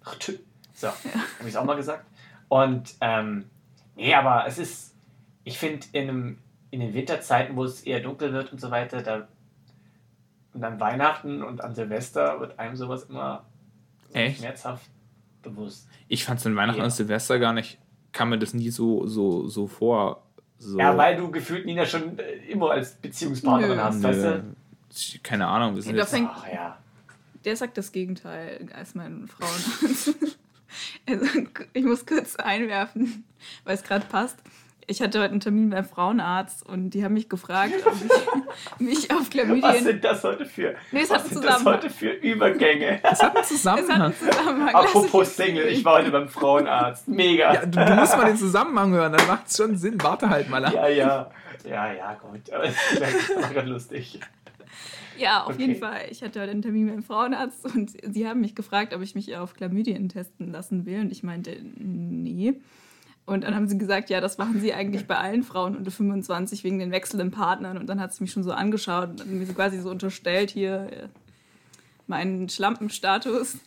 So, 0.72 0.86
habe 0.88 0.96
ich 1.40 1.48
es 1.48 1.56
auch 1.56 1.64
mal 1.64 1.76
gesagt. 1.76 2.06
Und 2.48 2.94
ähm, 3.02 3.50
nee, 3.96 4.14
aber 4.14 4.46
es 4.46 4.58
ist, 4.58 4.94
ich 5.44 5.58
finde, 5.58 5.86
in, 5.92 6.08
einem- 6.08 6.38
in 6.70 6.80
den 6.80 6.94
Winterzeiten, 6.94 7.56
wo 7.56 7.64
es 7.64 7.82
eher 7.82 8.00
dunkel 8.00 8.32
wird 8.32 8.52
und 8.52 8.60
so 8.60 8.70
weiter, 8.70 9.02
da 9.02 9.26
und 10.52 10.64
an 10.64 10.80
Weihnachten 10.80 11.42
und 11.42 11.60
an 11.62 11.74
Silvester 11.74 12.40
wird 12.40 12.58
einem 12.58 12.76
sowas 12.76 13.04
immer 13.10 13.44
Echt? 14.14 14.38
schmerzhaft 14.38 14.88
bewusst. 15.42 15.86
Ich 16.08 16.24
fand 16.24 16.40
es 16.40 16.46
in 16.46 16.56
Weihnachten 16.56 16.78
Ja. 16.78 16.84
und 16.84 16.90
Silvester 16.92 17.38
gar 17.38 17.52
nicht, 17.52 17.78
kam 18.12 18.30
mir 18.30 18.38
das 18.38 18.54
nie 18.54 18.70
so, 18.70 19.06
so, 19.06 19.48
so 19.48 19.66
vor. 19.66 20.22
So, 20.58 20.78
Ja, 20.78 20.96
weil 20.96 21.16
du 21.16 21.30
gefühlt 21.30 21.66
Nina 21.66 21.84
schon 21.84 22.18
äh, 22.18 22.36
immer 22.50 22.70
als 22.70 22.94
Beziehungspartnerin 22.94 23.76
Nö. 23.76 23.82
hast, 23.82 24.02
weißt 24.02 24.18
Nö. 24.22 24.38
du? 24.40 25.18
Keine 25.22 25.46
Ahnung, 25.46 25.74
wir 25.74 25.82
sind 25.82 25.94
Ja, 25.96 26.02
jetzt, 26.04 26.14
Ach 26.14 26.46
ja. 26.50 26.78
Der 27.44 27.54
sagt 27.56 27.76
das 27.76 27.92
Gegenteil 27.92 28.66
als 28.74 28.94
mein 28.94 29.28
Frauenarzt. 29.28 30.14
also, 31.08 31.26
ich 31.72 31.84
muss 31.84 32.06
kurz 32.06 32.36
einwerfen, 32.36 33.24
weil 33.64 33.74
es 33.74 33.82
gerade 33.82 34.06
passt. 34.06 34.38
Ich 34.88 35.02
hatte 35.02 35.18
heute 35.18 35.32
einen 35.32 35.40
Termin 35.40 35.70
beim 35.70 35.84
Frauenarzt 35.84 36.64
und 36.64 36.90
die 36.90 37.04
haben 37.04 37.14
mich 37.14 37.28
gefragt, 37.28 37.72
ob 37.84 37.92
ich 37.94 38.78
mich 38.86 39.10
auf 39.10 39.22
Was 39.22 39.30
Chlamydien. 39.30 39.82
sind 39.82 40.04
das 40.04 40.22
heute 40.22 40.46
für, 40.46 40.76
Nee, 40.92 41.00
es 41.00 41.10
hat 41.10 41.24
was 41.24 41.30
sind 41.30 41.44
das 41.44 41.56
Zusammenhang. 41.58 41.74
heute 41.82 41.90
für 41.90 42.10
Übergänge? 42.10 43.00
das 43.02 43.20
hat 43.20 43.34
einen 43.34 43.42
Es 43.42 43.50
hat 43.50 43.56
Zusammenhang. 43.56 44.00
einen 44.02 44.14
Zusammenhang. 44.16 44.74
Apropos 44.76 45.34
Single, 45.34 45.66
ich 45.66 45.84
war 45.84 45.94
heute 45.98 46.12
beim 46.12 46.28
Frauenarzt. 46.28 47.08
Mega. 47.08 47.54
Ja, 47.54 47.66
du, 47.66 47.84
du 47.84 47.94
musst 47.96 48.16
mal 48.16 48.26
den 48.26 48.36
Zusammenhang 48.36 48.92
hören, 48.92 49.12
dann 49.12 49.26
macht 49.26 49.48
es 49.48 49.56
schon 49.56 49.76
Sinn. 49.76 50.00
Warte 50.02 50.28
halt 50.30 50.48
mal 50.48 50.64
ab. 50.64 50.72
Ja, 50.72 50.86
ja. 50.86 51.30
Ja, 51.68 51.92
ja, 51.92 52.14
gut. 52.14 52.48
Aber 52.52 52.62
es 52.64 52.76
ist 52.92 53.00
war 53.42 53.48
gerade 53.50 53.68
lustig. 53.68 54.20
Ja, 55.18 55.44
auf 55.44 55.54
Okay. 55.54 55.62
jeden 55.62 55.76
Fall. 55.76 56.02
Ich 56.10 56.22
hatte 56.22 56.40
heute 56.40 56.50
einen 56.50 56.62
Termin 56.62 56.88
beim 56.88 57.02
Frauenarzt 57.02 57.64
und 57.74 57.92
sie 58.02 58.26
haben 58.28 58.40
mich 58.40 58.54
gefragt, 58.54 58.94
ob 58.94 59.02
ich 59.02 59.14
mich 59.14 59.36
auf 59.36 59.54
Chlamydien 59.54 60.08
testen 60.08 60.50
lassen 60.50 60.86
will. 60.86 61.00
Und 61.00 61.12
ich 61.12 61.22
meinte, 61.22 61.56
nee. 61.78 62.54
Und 63.24 63.42
dann 63.42 63.54
haben 63.56 63.66
sie 63.66 63.76
gesagt, 63.76 64.08
ja, 64.08 64.20
das 64.20 64.38
machen 64.38 64.60
sie 64.60 64.72
eigentlich 64.72 65.06
bei 65.06 65.16
allen 65.16 65.42
Frauen 65.42 65.76
unter 65.76 65.90
25 65.90 66.62
wegen 66.62 66.78
den 66.78 66.92
wechselnden 66.92 67.32
Partnern. 67.32 67.76
Und 67.76 67.86
dann 67.88 68.00
hat 68.00 68.14
sie 68.14 68.22
mich 68.22 68.30
schon 68.32 68.44
so 68.44 68.52
angeschaut 68.52 69.20
und 69.20 69.32
mir 69.32 69.46
so 69.46 69.52
quasi 69.52 69.80
so 69.80 69.90
unterstellt, 69.90 70.50
hier 70.50 70.88
äh, 70.92 71.08
meinen 72.06 72.48
Schlampenstatus. 72.48 73.58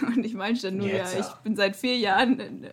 Und 0.02 0.24
ich 0.24 0.34
meinte 0.34 0.62
dann 0.62 0.76
nur, 0.76 0.86
Jetzt, 0.86 1.14
ja, 1.14 1.20
ich 1.20 1.26
bin 1.42 1.56
seit 1.56 1.74
vier 1.74 1.96
Jahren 1.96 2.38
in 2.38 2.66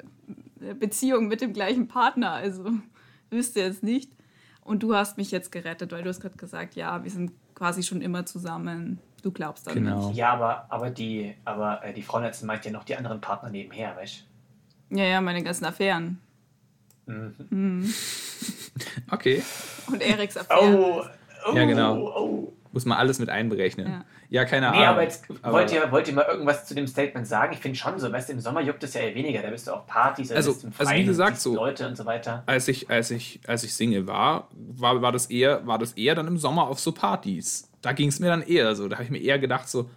einer 0.62 0.74
Beziehung 0.76 1.28
mit 1.28 1.42
dem 1.42 1.54
gleichen 1.54 1.88
Partner. 1.88 2.32
Also 2.32 2.66
wüsste 3.32 3.62
jetzt 3.62 3.82
nicht. 3.84 4.12
Und 4.62 4.84
du 4.84 4.94
hast 4.94 5.18
mich 5.18 5.32
jetzt 5.32 5.52
gerettet, 5.52 5.92
weil 5.92 6.04
du 6.04 6.10
hast 6.10 6.20
gerade 6.20 6.38
gesagt, 6.38 6.76
ja, 6.76 7.04
wir 7.04 7.10
sind 7.12 7.32
quasi 7.56 7.82
schon 7.84 8.02
immer 8.02 8.26
zusammen. 8.26 9.00
Du 9.24 9.32
glaubst 9.32 9.66
dann 9.66 9.74
Genau. 9.74 10.10
nicht. 10.10 10.18
Ja, 10.18 10.34
aber, 10.34 10.68
aber 10.70 10.92
die, 10.92 11.34
aber 11.46 11.84
äh, 11.84 11.94
die 11.94 12.04
Frauenärztin 12.04 12.46
meint 12.48 12.64
ja 12.66 12.72
noch 12.72 12.84
die 12.84 12.96
anderen 12.96 13.20
Partner 13.22 13.50
nebenher, 13.50 13.96
weißt 13.96 14.24
Ja, 14.92 15.04
ja, 15.06 15.22
meine 15.22 15.42
ganzen 15.42 15.66
Affären. 15.66 16.20
du? 17.08 17.34
Mhm. 17.50 17.94
Okay, 19.10 19.42
Und 19.88 20.02
Eriks 20.02 20.36
Affären. 20.38 20.76
Oh, 20.76 21.04
oh, 21.50 21.56
Ja, 21.56 21.64
genau. 21.66 21.96
Oh. 21.98 22.54
Muss 22.76 22.86
man 22.86 22.98
alles 23.00 23.18
mit 23.18 23.30
einberechnen. 23.30 23.88
Ja. 23.88 24.06
Ja, 24.30 24.46
keine 24.46 24.68
Ahnung. 24.68 24.80
Nee, 24.82 24.86
aber 24.86 25.02
jetzt 25.02 25.24
Aber- 25.42 25.54
wollt, 25.54 25.72
ihr, 25.72 25.92
wollt 25.92 26.08
ihr 26.08 26.14
mal 26.14 26.26
irgendwas 26.30 26.66
zu 26.68 26.76
dem 26.76 26.86
Statement 26.88 27.26
sagen? 27.26 27.54
Ich 27.54 27.60
finde 27.60 27.78
schon 27.78 27.98
so, 27.98 28.12
weißt 28.12 28.30
du, 28.30 28.34
im 28.34 28.40
Sommer 28.40 28.62
juckt 28.62 28.84
es 28.84 28.94
ja 28.94 29.02
eher 29.02 29.16
weniger. 29.16 29.42
Da 29.42 29.50
bist 29.50 29.66
du 29.68 29.72
auf 29.72 29.88
Partys, 29.88 30.28
da 30.30 30.36
Also- 30.36 30.52
bist 30.52 30.64
du 30.64 30.68
im 30.68 30.74
also 30.78 30.82
wie 30.82 30.86
Freien 30.94 31.02
und 31.02 31.08
gesagt, 31.08 31.40
so- 31.40 31.56
Leute 31.56 31.88
und 31.88 31.96
so 31.98 32.06
weiter. 32.06 32.44
als 32.46 32.68
ich, 32.68 32.90
als 32.90 33.10
ich, 33.10 33.40
als 33.48 33.64
ich 33.64 33.74
Single 33.74 34.06
war, 34.06 34.50
war, 34.54 35.02
war, 35.02 35.12
das 35.12 35.28
eher, 35.28 35.66
war 35.66 35.80
das 35.80 35.94
eher 35.94 36.14
dann 36.14 36.28
im 36.28 36.38
Sommer 36.38 36.68
auf 36.68 36.80
so 36.80 36.92
Partys. 36.92 37.70
Da 37.82 37.94
ging 37.94 38.10
es 38.10 38.20
mir 38.20 38.28
dann 38.28 38.42
eher 38.44 38.76
so. 38.76 38.88
Da 38.88 38.96
habe 38.98 39.06
ich 39.06 39.10
mir 39.12 39.20
eher 39.22 39.40
gedacht, 39.40 39.68
so, 39.70 39.90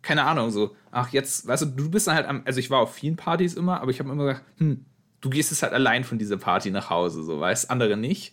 keine 0.00 0.24
Ahnung, 0.24 0.50
so, 0.50 0.74
ach, 0.90 1.10
jetzt, 1.10 1.46
weißt 1.46 1.62
du, 1.62 1.66
du 1.66 1.90
bist 1.90 2.06
dann 2.08 2.14
halt 2.16 2.26
am, 2.26 2.42
also 2.44 2.58
ich 2.58 2.70
war 2.70 2.80
auf 2.80 2.94
vielen 2.94 3.16
Partys 3.16 3.54
immer, 3.54 3.80
aber 3.80 3.90
ich 3.90 3.98
habe 4.00 4.10
immer 4.10 4.24
gedacht, 4.24 4.42
hm, 4.58 4.84
du 5.20 5.28
gehst 5.30 5.50
jetzt 5.50 5.62
halt 5.62 5.72
allein 5.74 6.02
von 6.02 6.18
dieser 6.18 6.38
Party 6.38 6.70
nach 6.70 6.88
Hause, 6.90 7.22
so, 7.22 7.38
weißt, 7.38 7.70
andere 7.70 7.96
nicht. 7.96 8.32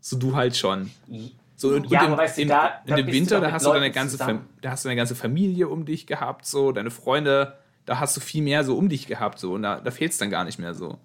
So, 0.00 0.16
du 0.16 0.36
halt 0.36 0.56
schon. 0.56 0.90
So, 1.58 1.70
und, 1.70 1.90
Ja, 1.90 2.02
im, 2.02 2.12
aber 2.12 2.22
weißt 2.22 2.38
du, 2.38 2.42
im, 2.42 2.48
da- 2.48 2.80
in 2.86 2.96
dem 2.96 3.06
Winter, 3.08 3.40
da 3.40 3.50
hast 3.52 3.66
du 3.66 3.72
deine 3.72 3.90
ganze, 3.90 4.16
zusammen. 4.16 4.48
Da 4.62 4.70
hast 4.70 4.84
du 4.84 4.88
deine 4.88 4.96
ganze 4.96 5.16
Familie 5.16 5.68
um 5.68 5.84
dich 5.84 6.06
gehabt, 6.06 6.46
so, 6.46 6.70
deine 6.70 6.90
Freunde, 6.92 7.58
da 7.84 7.98
hast 7.98 8.16
du 8.16 8.20
viel 8.20 8.42
mehr 8.44 8.62
so 8.62 8.76
um 8.78 8.88
dich 8.88 9.08
gehabt, 9.08 9.40
so, 9.40 9.54
und 9.54 9.62
da, 9.64 9.80
da 9.80 9.90
fehlt 9.90 10.12
es 10.12 10.18
dann 10.18 10.30
gar 10.30 10.44
nicht 10.44 10.58
mehr 10.60 10.72
so. 10.72 10.98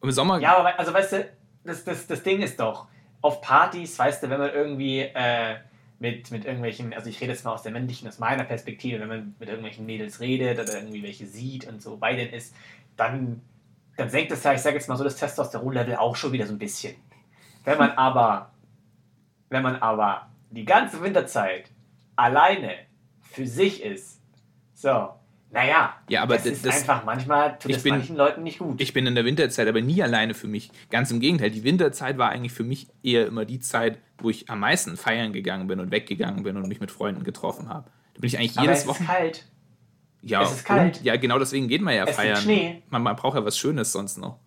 Und 0.00 0.08
im 0.08 0.12
Sommer, 0.12 0.40
Ja, 0.40 0.56
aber 0.56 0.78
also 0.78 0.92
weißt 0.94 1.12
du, 1.12 1.28
das, 1.64 1.84
das, 1.84 2.06
das 2.06 2.22
Ding 2.22 2.40
ist 2.40 2.58
doch, 2.58 2.88
auf 3.20 3.42
Partys, 3.42 3.98
weißt 3.98 4.22
du, 4.22 4.30
wenn 4.30 4.40
man 4.40 4.50
irgendwie 4.54 5.00
äh, 5.00 5.56
mit, 5.98 6.30
mit 6.30 6.46
irgendwelchen, 6.46 6.94
also 6.94 7.10
ich 7.10 7.20
rede 7.20 7.32
jetzt 7.32 7.44
mal 7.44 7.52
aus 7.52 7.62
der 7.62 7.72
männlichen, 7.72 8.08
aus 8.08 8.18
meiner 8.18 8.44
Perspektive, 8.44 9.00
wenn 9.00 9.08
man 9.08 9.34
mit 9.38 9.48
irgendwelchen 9.50 9.84
Mädels 9.84 10.18
redet 10.18 10.58
oder 10.58 10.78
irgendwie 10.78 11.02
welche 11.02 11.26
sieht 11.26 11.68
und 11.68 11.82
so 11.82 11.98
bei 11.98 12.16
denen 12.16 12.32
ist, 12.32 12.54
dann, 12.96 13.42
dann 13.98 14.08
senkt 14.08 14.32
es 14.32 14.42
ja, 14.44 14.54
ich 14.54 14.62
sage 14.62 14.76
jetzt 14.76 14.88
mal 14.88 14.96
so, 14.96 15.04
das 15.04 15.16
Testosteronlevel 15.16 15.96
auch 15.96 16.16
schon 16.16 16.32
wieder 16.32 16.46
so 16.46 16.54
ein 16.54 16.58
bisschen. 16.58 16.96
Wenn 17.64 17.78
man 17.78 17.92
aber, 17.92 18.51
wenn 19.52 19.62
man 19.62 19.76
aber 19.76 20.28
die 20.50 20.64
ganze 20.64 21.02
Winterzeit 21.02 21.70
alleine 22.16 22.72
für 23.20 23.46
sich 23.46 23.82
ist, 23.82 24.20
so, 24.74 25.10
naja, 25.50 25.94
Ja, 26.08 26.22
aber 26.22 26.34
das 26.34 26.44
d- 26.44 26.50
ist 26.50 26.64
das- 26.66 26.80
einfach, 26.80 27.04
manchmal 27.04 27.58
tut 27.58 27.70
ich 27.72 27.82
bin- 27.82 27.94
manchen 27.94 28.16
Leuten 28.16 28.42
nicht 28.42 28.58
gut. 28.58 28.80
Ich 28.80 28.92
bin 28.92 29.06
in 29.06 29.14
der 29.14 29.24
Winterzeit 29.24 29.68
aber 29.68 29.80
nie 29.80 30.02
alleine 30.02 30.34
für 30.34 30.48
mich. 30.48 30.70
Ganz 30.90 31.10
im 31.10 31.20
Gegenteil. 31.20 31.50
Die 31.50 31.62
Winterzeit 31.64 32.16
war 32.18 32.30
eigentlich 32.30 32.52
für 32.52 32.64
mich 32.64 32.88
eher 33.02 33.26
immer 33.26 33.44
die 33.44 33.60
Zeit, 33.60 33.98
wo 34.18 34.30
ich 34.30 34.48
am 34.50 34.60
meisten 34.60 34.96
feiern 34.96 35.32
gegangen 35.32 35.66
bin 35.66 35.78
und 35.80 35.90
weggegangen 35.90 36.42
bin 36.42 36.56
und 36.56 36.68
mich 36.68 36.80
mit 36.80 36.90
Freunden 36.90 37.22
getroffen 37.24 37.68
habe. 37.68 37.90
Da 38.14 38.20
bin 38.20 38.28
ich 38.28 38.38
eigentlich 38.38 38.56
aber 38.58 38.66
jedes 38.68 38.86
Wochenende. 38.86 39.12
kalt. 39.12 39.46
Ja, 40.22 40.42
es 40.42 40.52
ist 40.52 40.64
kalt. 40.64 41.02
Ja, 41.02 41.16
genau 41.16 41.38
deswegen 41.38 41.68
geht 41.68 41.82
man 41.82 41.94
ja 41.94 42.04
Es 42.04 42.16
feiern. 42.16 42.36
Schnee. 42.36 42.82
Man, 42.90 43.02
man 43.02 43.16
braucht 43.16 43.36
ja 43.36 43.44
was 43.44 43.58
Schönes 43.58 43.92
sonst 43.92 44.18
noch. 44.18 44.38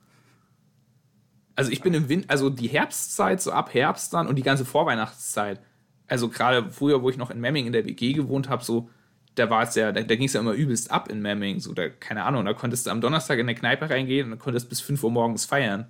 Also 1.56 1.72
ich 1.72 1.82
bin 1.82 1.94
im 1.94 2.10
Winter, 2.10 2.30
also 2.30 2.50
die 2.50 2.68
Herbstzeit, 2.68 3.42
so 3.42 3.52
ab 3.52 3.74
Herbst 3.74 4.14
dann 4.14 4.28
und 4.28 4.36
die 4.36 4.44
ganze 4.44 4.66
Vorweihnachtszeit. 4.66 5.62
Also 6.08 6.30
gerade 6.30 6.70
früher, 6.70 7.02
wo 7.02 7.10
ich 7.10 7.18
noch 7.18 7.32
in 7.32 7.40
Memming 7.40 7.66
in 7.66 7.74
der 7.74 7.86
WG 7.86 8.14
gewohnt 8.14 8.50
habe, 8.50 8.64
so, 8.64 8.90
da 9.36 9.50
war 9.50 9.64
es 9.64 9.76
ja, 9.76 9.92
da, 9.92 10.02
da 10.02 10.16
ging 10.16 10.26
es 10.28 10.34
ja 10.34 10.42
immer 10.42 10.54
übelst 10.54 10.92
ab 10.92 11.10
in 11.10 11.22
Memming. 11.22 11.60
So, 11.60 11.74
da, 11.74 11.90
keine 11.90 12.24
Ahnung, 12.24 12.46
da 12.46 12.54
konntest 12.54 12.86
du 12.86 12.92
am 12.92 13.02
Donnerstag 13.02 13.40
in 13.40 13.48
der 13.48 13.56
Kneipe 13.56 13.90
reingehen 13.90 14.26
und 14.26 14.32
dann 14.32 14.40
konntest 14.40 14.70
bis 14.70 14.82
5 14.82 15.04
Uhr 15.04 15.12
morgens 15.12 15.46
feiern. 15.46 15.90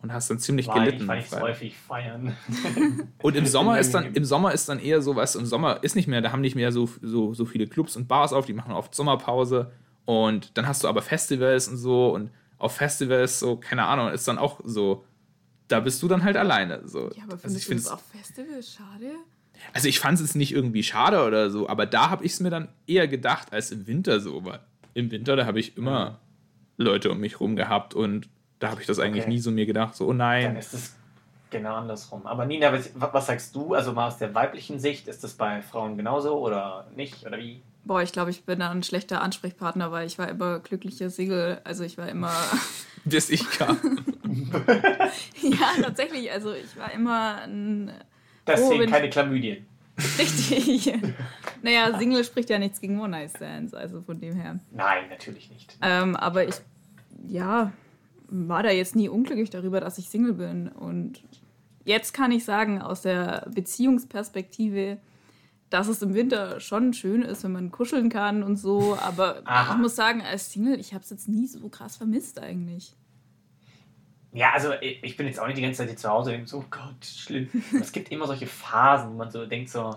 Und 0.00 0.12
hast 0.12 0.28
dann 0.28 0.38
ziemlich 0.38 0.66
War 0.68 0.76
ich, 0.76 0.84
gelitten. 0.84 1.08
weil- 1.08 1.24
häufig 1.40 1.76
feiern. 1.76 2.36
und 3.22 3.36
im 3.36 3.46
Sommer 3.46 3.78
ist 3.78 3.94
dann, 3.94 4.12
im 4.14 4.24
Sommer 4.24 4.52
ist 4.52 4.68
dann 4.68 4.78
eher 4.78 5.00
so, 5.00 5.16
was 5.16 5.34
im 5.34 5.46
Sommer 5.46 5.82
ist 5.82 5.96
nicht 5.96 6.08
mehr, 6.08 6.20
da 6.20 6.30
haben 6.30 6.42
nicht 6.42 6.56
mehr 6.56 6.72
so, 6.72 6.88
so, 7.00 7.32
so 7.32 7.44
viele 7.46 7.66
Clubs 7.66 7.96
und 7.96 8.06
Bars 8.06 8.32
auf, 8.34 8.44
die 8.44 8.52
machen 8.52 8.72
oft 8.72 8.94
Sommerpause 8.94 9.72
und 10.04 10.56
dann 10.58 10.68
hast 10.68 10.84
du 10.84 10.88
aber 10.88 11.00
Festivals 11.00 11.68
und 11.68 11.78
so 11.78 12.14
und 12.14 12.30
auf 12.64 12.76
Festivals 12.76 13.38
so, 13.38 13.56
keine 13.56 13.84
Ahnung, 13.84 14.08
ist 14.08 14.26
dann 14.26 14.38
auch 14.38 14.60
so, 14.64 15.04
da 15.68 15.80
bist 15.80 16.02
du 16.02 16.08
dann 16.08 16.24
halt 16.24 16.36
alleine. 16.36 16.86
So. 16.88 17.10
Ja, 17.14 17.24
aber 17.24 17.38
also 17.42 17.56
ich 17.56 17.66
find's, 17.66 17.84
das 17.84 17.92
auf 17.92 18.02
Festivals 18.02 18.72
schade? 18.72 19.12
also 19.72 19.88
ich 19.88 20.00
fand 20.00 20.20
es 20.20 20.34
nicht 20.34 20.52
irgendwie 20.52 20.82
schade 20.82 21.24
oder 21.24 21.50
so, 21.50 21.68
aber 21.68 21.86
da 21.86 22.10
habe 22.10 22.24
ich 22.24 22.32
es 22.32 22.40
mir 22.40 22.50
dann 22.50 22.68
eher 22.86 23.06
gedacht 23.06 23.52
als 23.52 23.70
im 23.70 23.86
Winter 23.86 24.18
so, 24.20 24.44
weil 24.44 24.60
im 24.94 25.10
Winter, 25.10 25.36
da 25.36 25.46
habe 25.46 25.60
ich 25.60 25.76
immer 25.76 26.18
Leute 26.76 27.10
um 27.10 27.18
mich 27.18 27.38
rum 27.40 27.54
gehabt 27.54 27.94
und 27.94 28.28
da 28.58 28.70
habe 28.70 28.80
ich 28.80 28.86
das 28.86 28.98
eigentlich 28.98 29.24
Okay. 29.24 29.32
nie 29.32 29.38
so 29.38 29.50
mir 29.50 29.66
gedacht, 29.66 29.94
so, 29.94 30.06
oh 30.06 30.08
Dann 30.08 30.16
nein. 30.18 30.56
ist 30.56 30.72
es 30.74 30.94
genau 31.50 31.74
andersrum. 31.76 32.26
Aber 32.26 32.46
Nina, 32.46 32.72
was, 32.72 32.90
was 32.94 33.26
sagst 33.26 33.54
du? 33.54 33.74
Also 33.74 33.92
mal 33.92 34.08
aus 34.08 34.18
der 34.18 34.34
weiblichen 34.34 34.80
Sicht, 34.80 35.06
ist 35.06 35.22
das 35.22 35.34
bei 35.34 35.62
Frauen 35.62 35.96
genauso 35.96 36.38
oder 36.38 36.86
nicht? 36.96 37.24
Oder 37.26 37.38
wie? 37.38 37.62
Boah, 37.84 38.02
ich 38.02 38.12
glaube, 38.12 38.30
ich 38.30 38.44
bin 38.44 38.60
da 38.60 38.70
ein 38.70 38.82
schlechter 38.82 39.20
Ansprechpartner, 39.20 39.92
weil 39.92 40.06
ich 40.06 40.18
war 40.18 40.28
immer 40.28 40.58
glücklicher 40.60 41.10
Single. 41.10 41.60
Also 41.64 41.84
ich 41.84 41.98
war 41.98 42.08
immer. 42.08 42.32
Bis 43.04 43.28
ich 43.28 43.48
kam. 43.50 43.78
ja, 45.42 45.82
tatsächlich. 45.82 46.32
Also 46.32 46.52
ich 46.54 46.76
war 46.78 46.92
immer 46.92 47.42
ein. 47.42 47.92
Deswegen 48.46 48.88
Oh, 48.88 48.90
keine 48.90 49.10
Chlamydien. 49.10 49.66
Richtig. 50.18 50.92
naja, 51.62 51.98
Single 51.98 52.24
spricht 52.24 52.50
ja 52.50 52.58
nichts 52.58 52.80
gegen 52.80 53.00
One-Night-Stands, 53.00 53.74
also 53.74 54.00
von 54.00 54.20
dem 54.20 54.34
her. 54.34 54.58
Nein, 54.72 55.04
natürlich 55.08 55.50
nicht. 55.50 55.76
Ähm, 55.82 56.16
aber 56.16 56.48
ich, 56.48 56.56
ja, 57.28 57.72
war 58.28 58.62
da 58.62 58.70
jetzt 58.70 58.96
nie 58.96 59.08
unglücklich 59.08 59.50
darüber, 59.50 59.80
dass 59.80 59.98
ich 59.98 60.08
Single 60.08 60.34
bin. 60.34 60.68
Und 60.68 61.22
jetzt 61.84 62.12
kann 62.12 62.32
ich 62.32 62.44
sagen, 62.44 62.82
aus 62.82 63.02
der 63.02 63.46
Beziehungsperspektive 63.54 64.98
dass 65.70 65.88
es 65.88 66.02
im 66.02 66.14
Winter 66.14 66.60
schon 66.60 66.92
schön 66.94 67.22
ist, 67.22 67.42
wenn 67.44 67.52
man 67.52 67.70
kuscheln 67.70 68.08
kann 68.08 68.42
und 68.42 68.56
so. 68.56 68.96
Aber 69.00 69.42
Aha. 69.44 69.72
ich 69.74 69.78
muss 69.80 69.96
sagen, 69.96 70.22
als 70.22 70.52
Single, 70.52 70.78
ich 70.78 70.94
habe 70.94 71.02
es 71.02 71.10
jetzt 71.10 71.28
nie 71.28 71.46
so 71.46 71.68
krass 71.68 71.96
vermisst 71.96 72.38
eigentlich. 72.40 72.94
Ja, 74.32 74.52
also 74.52 74.72
ich 74.80 75.16
bin 75.16 75.26
jetzt 75.28 75.38
auch 75.38 75.46
nicht 75.46 75.58
die 75.58 75.62
ganze 75.62 75.78
Zeit 75.78 75.88
hier 75.88 75.96
zu 75.96 76.08
Hause 76.08 76.30
und 76.30 76.36
denke 76.38 76.50
so, 76.50 76.58
oh 76.58 76.64
Gott, 76.70 77.04
schlimm. 77.04 77.48
Es 77.80 77.92
gibt 77.92 78.10
immer 78.10 78.26
solche 78.26 78.46
Phasen, 78.46 79.10
wo 79.12 79.16
man 79.16 79.30
so 79.30 79.46
denkt 79.46 79.70
so, 79.70 79.94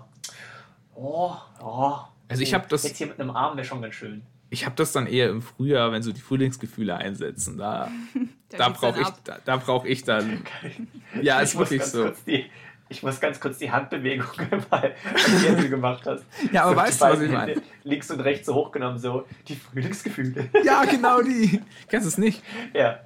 oh, 0.94 1.34
oh. 1.62 1.96
Also 2.28 2.42
ich 2.42 2.54
hab 2.54 2.68
das- 2.68 2.84
Jetzt 2.84 2.98
hier 2.98 3.08
mit 3.08 3.20
einem 3.20 3.30
Arm 3.30 3.56
wäre 3.56 3.66
schon 3.66 3.82
ganz 3.82 3.94
schön. 3.94 4.22
Ich 4.50 4.64
habe 4.64 4.76
das 4.76 4.92
dann 4.92 5.06
eher 5.06 5.28
im 5.28 5.42
Frühjahr, 5.42 5.92
wenn 5.92 6.02
so 6.02 6.12
die 6.12 6.20
Frühlingsgefühle 6.20 6.96
einsetzen. 6.96 7.58
Da, 7.58 7.90
da 8.50 8.68
geht's 8.68 8.80
brauche 8.80 9.00
ich, 9.00 9.08
da, 9.24 9.38
da 9.44 9.56
brauch 9.56 9.84
ich 9.84 10.04
dann. 10.04 10.44
Ja, 11.22 11.40
ist 11.40 11.52
Ich 11.54 11.58
muss 11.58 11.70
wirklich 11.70 11.80
ganz 11.80 11.92
so. 11.92 12.02
kurz 12.04 12.24
Die, 12.24 12.44
ich 12.88 13.02
muss 13.02 13.20
ganz 13.20 13.38
kurz 13.40 13.58
die 13.58 13.70
Handbewegung 13.70 14.26
mal, 14.70 14.94
die 15.14 15.62
du 15.62 15.68
gemacht 15.68 16.04
hast. 16.06 16.24
Ja, 16.52 16.64
aber 16.64 16.72
So, 16.72 16.76
weißt 16.76 17.00
du, 17.00 17.04
was 17.06 17.20
ich 17.20 17.30
meine? 17.30 17.62
Links 17.84 18.10
und 18.10 18.20
rechts 18.20 18.46
so 18.46 18.54
hochgenommen, 18.54 18.98
so 18.98 19.26
die 19.46 19.56
Frühlingsgefühle. 19.56 20.48
Ja, 20.64 20.84
genau 20.84 21.22
die. 21.22 21.60
Kennst 21.88 22.06
du 22.06 22.08
es 22.08 22.18
nicht? 22.18 22.42
Ja. 22.72 23.00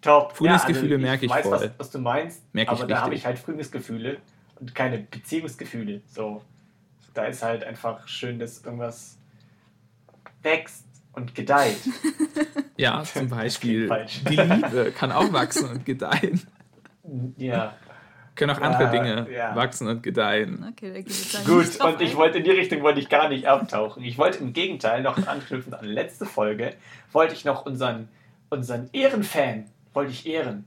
Top. 0.00 0.36
Frühlingsgefühle 0.36 0.92
ja, 0.92 0.96
also 0.96 1.06
merke 1.06 1.26
ich 1.26 1.30
weiß, 1.30 1.42
voll. 1.42 1.60
Was, 1.60 1.70
was 1.76 1.90
du 1.90 1.98
meinst, 1.98 2.42
Merke 2.54 2.74
ich 2.74 2.80
aber 2.80 2.88
da 2.88 3.02
habe 3.02 3.14
ich 3.14 3.26
halt 3.26 3.38
Frühlingsgefühle 3.38 4.16
und 4.58 4.74
keine 4.74 4.98
Beziehungsgefühle. 4.98 6.00
So, 6.08 6.42
da 7.12 7.26
ist 7.26 7.42
halt 7.42 7.64
einfach 7.64 8.08
schön, 8.08 8.38
dass 8.38 8.64
irgendwas 8.64 9.18
wächst 10.42 10.86
und 11.12 11.34
gedeiht. 11.34 11.80
Ja, 12.76 13.02
zum 13.02 13.28
Beispiel. 13.28 13.90
Die 14.28 14.36
Liebe 14.36 14.92
kann 14.96 15.12
auch 15.12 15.30
wachsen 15.32 15.68
und 15.68 15.84
gedeihen. 15.84 16.40
Ja, 17.36 17.74
Können 18.40 18.56
auch 18.56 18.60
Ja, 18.62 18.70
andere 18.70 18.90
Dinge 18.90 19.26
ja. 19.30 19.54
wachsen 19.54 19.86
und 19.86 20.02
gedeihen. 20.02 20.64
Okay, 20.70 21.04
gut. 21.44 21.78
Und 21.78 22.00
ich 22.00 22.12
ein. 22.12 22.16
wollte 22.16 22.38
in 22.38 22.44
die 22.44 22.50
Richtung 22.50 22.80
wollte 22.80 22.98
ich 22.98 23.10
gar 23.10 23.28
nicht 23.28 23.46
abtauchen. 23.46 24.02
Ich 24.02 24.16
wollte 24.16 24.38
im 24.38 24.54
Gegenteil 24.54 25.02
noch 25.02 25.26
anknüpfen 25.26 25.74
an 25.74 25.84
die 25.84 25.92
letzte 25.92 26.24
Folge, 26.24 26.72
wollte 27.12 27.34
ich 27.34 27.44
noch 27.44 27.66
unseren, 27.66 28.08
unseren 28.48 28.88
Ehrenfan, 28.94 29.66
wollte 29.92 30.12
ich 30.12 30.26
ehren. 30.26 30.64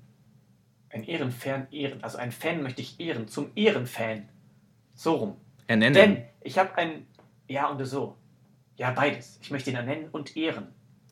Ein 0.92 1.04
Ehrenfan 1.04 1.66
ehren. 1.72 2.04
Also 2.04 2.20
einen 2.20 2.32
Fan 2.32 2.62
möchte 2.62 2.84
ich 2.84 3.00
ehren, 3.00 3.28
zum 3.28 3.50
Ehrenfan. 3.56 4.30
So 4.94 5.16
rum. 5.16 5.38
Ernennen. 5.66 5.96
Denn 5.96 6.24
ich 6.42 6.60
habe 6.60 6.78
ein. 6.78 7.08
Ja, 7.48 7.70
und 7.70 7.84
so. 7.84 8.16
Ja, 8.78 8.92
beides. 8.92 9.40
Ich 9.42 9.50
möchte 9.50 9.72
ihn 9.72 9.78
ernennen 9.78 10.10
und 10.12 10.38
ehren. 10.38 10.68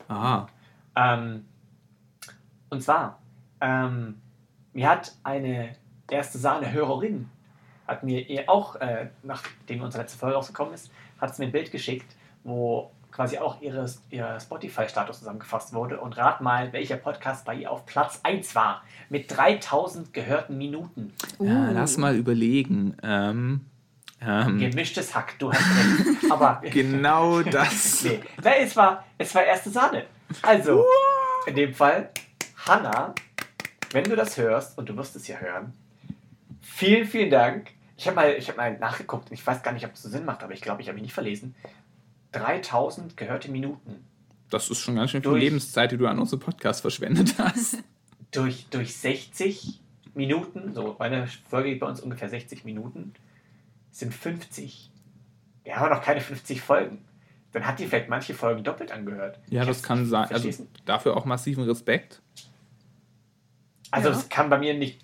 Aha. 0.06 0.48
Ähm, 0.94 1.44
und 2.70 2.84
zwar, 2.84 3.20
ähm, 3.60 4.20
mir 4.72 4.88
hat 4.88 5.16
eine 5.24 5.74
erste 6.10 6.38
Sahne-Hörerin, 6.38 7.28
hat 7.86 8.02
mir 8.02 8.28
ihr 8.28 8.48
auch, 8.48 8.76
äh, 8.76 9.08
nachdem 9.22 9.82
unsere 9.82 10.02
letzte 10.02 10.18
Folge 10.18 10.36
rausgekommen 10.36 10.74
ist, 10.74 10.90
hat 11.20 11.34
sie 11.34 11.42
mir 11.42 11.48
ein 11.48 11.52
Bild 11.52 11.70
geschickt, 11.70 12.14
wo 12.44 12.90
quasi 13.10 13.38
auch 13.38 13.60
ihre, 13.60 13.86
ihr 14.10 14.38
Spotify-Status 14.40 15.18
zusammengefasst 15.18 15.74
wurde. 15.74 16.00
Und 16.00 16.16
rat 16.16 16.40
mal, 16.40 16.72
welcher 16.72 16.96
Podcast 16.96 17.44
bei 17.44 17.54
ihr 17.54 17.70
auf 17.70 17.84
Platz 17.84 18.20
1 18.22 18.54
war. 18.54 18.82
Mit 19.10 19.36
3000 19.36 20.14
gehörten 20.14 20.56
Minuten. 20.56 21.12
Ja, 21.38 21.68
Uh. 21.68 21.72
lass 21.74 21.98
mal 21.98 22.16
überlegen. 22.16 22.96
Ähm, 23.02 23.66
ähm, 24.22 24.58
Gemischtes 24.58 25.14
Hack, 25.14 25.38
du 25.38 25.52
hast 25.52 25.60
recht. 25.60 26.30
Aber 26.32 26.62
genau 26.70 27.42
das. 27.42 28.04
Nee, 28.04 28.20
es 28.60 28.74
war, 28.76 29.04
es 29.18 29.34
war 29.34 29.44
erste 29.44 29.68
Sahne. 29.70 30.04
Also, 30.40 30.84
in 31.46 31.54
dem 31.54 31.74
Fall, 31.74 32.08
Hanna, 32.66 33.14
wenn 33.90 34.04
du 34.04 34.16
das 34.16 34.38
hörst, 34.38 34.78
und 34.78 34.88
du 34.88 34.96
wirst 34.96 35.16
es 35.16 35.28
ja 35.28 35.36
hören, 35.36 35.74
vielen, 36.86 37.06
vielen 37.06 37.30
Dank. 37.30 37.70
Ich 37.96 38.06
habe 38.06 38.16
mal, 38.16 38.34
ich 38.36 38.48
hab 38.48 38.56
mal 38.56 38.76
nachgeguckt, 38.78 39.30
ich 39.30 39.46
weiß 39.46 39.62
gar 39.62 39.72
nicht, 39.72 39.84
ob 39.86 39.92
es 39.94 40.02
so 40.02 40.08
Sinn 40.08 40.24
macht, 40.24 40.42
aber 40.42 40.52
ich 40.52 40.60
glaube, 40.60 40.82
ich 40.82 40.88
habe 40.88 40.94
mich 40.94 41.02
nicht 41.02 41.14
verlesen. 41.14 41.54
3000 42.32 43.16
gehörte 43.16 43.50
Minuten. 43.50 44.04
Das 44.50 44.68
ist 44.70 44.78
schon 44.78 44.96
ganz 44.96 45.10
schön 45.10 45.22
viel 45.22 45.30
Durch- 45.30 45.42
Lebenszeit, 45.42 45.92
die 45.92 45.96
du 45.96 46.06
an 46.06 46.18
unseren 46.18 46.40
Podcast 46.40 46.80
verschwendet 46.80 47.34
hast. 47.38 47.78
Durch, 48.32 48.66
durch 48.70 48.96
60 48.96 49.80
Minuten, 50.14 50.72
so 50.72 50.98
eine 50.98 51.26
Folge 51.48 51.68
geht 51.70 51.80
bei 51.80 51.86
uns 51.86 52.00
ungefähr 52.00 52.30
60 52.30 52.64
Minuten, 52.64 53.12
sind 53.90 54.14
50. 54.14 54.90
Wir 55.64 55.76
haben 55.76 55.90
noch 55.94 56.02
keine 56.02 56.22
50 56.22 56.62
Folgen. 56.62 57.04
Dann 57.52 57.66
hat 57.66 57.78
die 57.78 57.86
vielleicht 57.86 58.08
manche 58.08 58.32
Folgen 58.32 58.64
doppelt 58.64 58.90
angehört. 58.90 59.38
Ja, 59.50 59.62
Ich 59.62 59.68
das 59.68 59.82
kann 59.82 60.06
sein. 60.06 60.30
Also 60.30 60.66
dafür 60.86 61.14
auch 61.16 61.26
massiven 61.26 61.64
Respekt. 61.64 62.22
Also 63.90 64.08
Ja. 64.08 64.14
das 64.14 64.30
kann 64.30 64.48
bei 64.48 64.56
mir 64.58 64.72
nicht, 64.72 65.01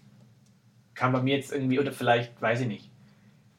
kann 0.99 1.13
bei 1.13 1.21
mir 1.21 1.37
jetzt 1.37 1.53
irgendwie, 1.53 1.79
oder 1.79 1.93
vielleicht, 1.93 2.41
weiß 2.43 2.61
ich 2.61 2.67
nicht. 2.67 2.91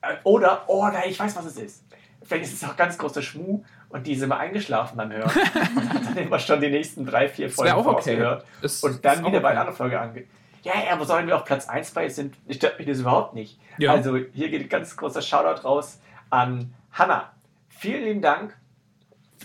Äh, 0.01 0.15
Oder, 0.23 0.63
oh 0.67 0.85
nein, 0.85 1.03
ich 1.07 1.19
weiß, 1.19 1.35
was 1.35 1.45
es 1.45 1.57
ist. 1.57 1.83
Vielleicht 2.21 2.45
ist 2.45 2.61
es 2.61 2.69
auch 2.69 2.75
ganz 2.75 2.97
großer 2.97 3.21
Schmuh 3.21 3.63
und 3.89 4.05
die 4.05 4.15
sind 4.15 4.25
immer 4.25 4.37
eingeschlafen 4.37 4.97
beim 4.97 5.11
Hören 5.11 5.31
und 5.75 5.93
hat 5.93 6.05
dann 6.05 6.17
immer 6.17 6.39
schon 6.39 6.59
die 6.61 6.69
nächsten 6.69 7.05
drei, 7.05 7.29
vier 7.29 7.49
Folgen 7.49 7.71
auch 7.73 7.85
okay. 7.85 8.37
Ist- 8.61 8.83
und 8.83 9.03
dann 9.03 9.25
wieder 9.25 9.27
auch 9.27 9.31
bei 9.31 9.37
okay. 9.37 9.47
einer 9.47 9.59
anderen 9.61 9.77
Folge 9.77 9.99
ange... 9.99 10.23
Ja, 10.61 10.73
ja, 10.85 10.91
aber 10.91 11.05
sollen 11.05 11.25
wir 11.25 11.37
auf 11.37 11.45
Platz 11.45 11.69
1 11.69 11.91
bei 11.91 12.09
sind, 12.09 12.35
stört 12.49 12.77
mich 12.77 12.87
das 12.87 12.99
überhaupt 12.99 13.33
nicht. 13.33 13.57
Ja. 13.77 13.93
Also 13.93 14.17
hier 14.33 14.49
geht 14.49 14.61
ein 14.61 14.69
ganz 14.69 14.95
großer 14.97 15.21
Shoutout 15.21 15.65
raus 15.65 15.99
an 16.29 16.73
Hanna. 16.91 17.31
Vielen 17.69 18.03
lieben 18.03 18.21
Dank. 18.21 18.57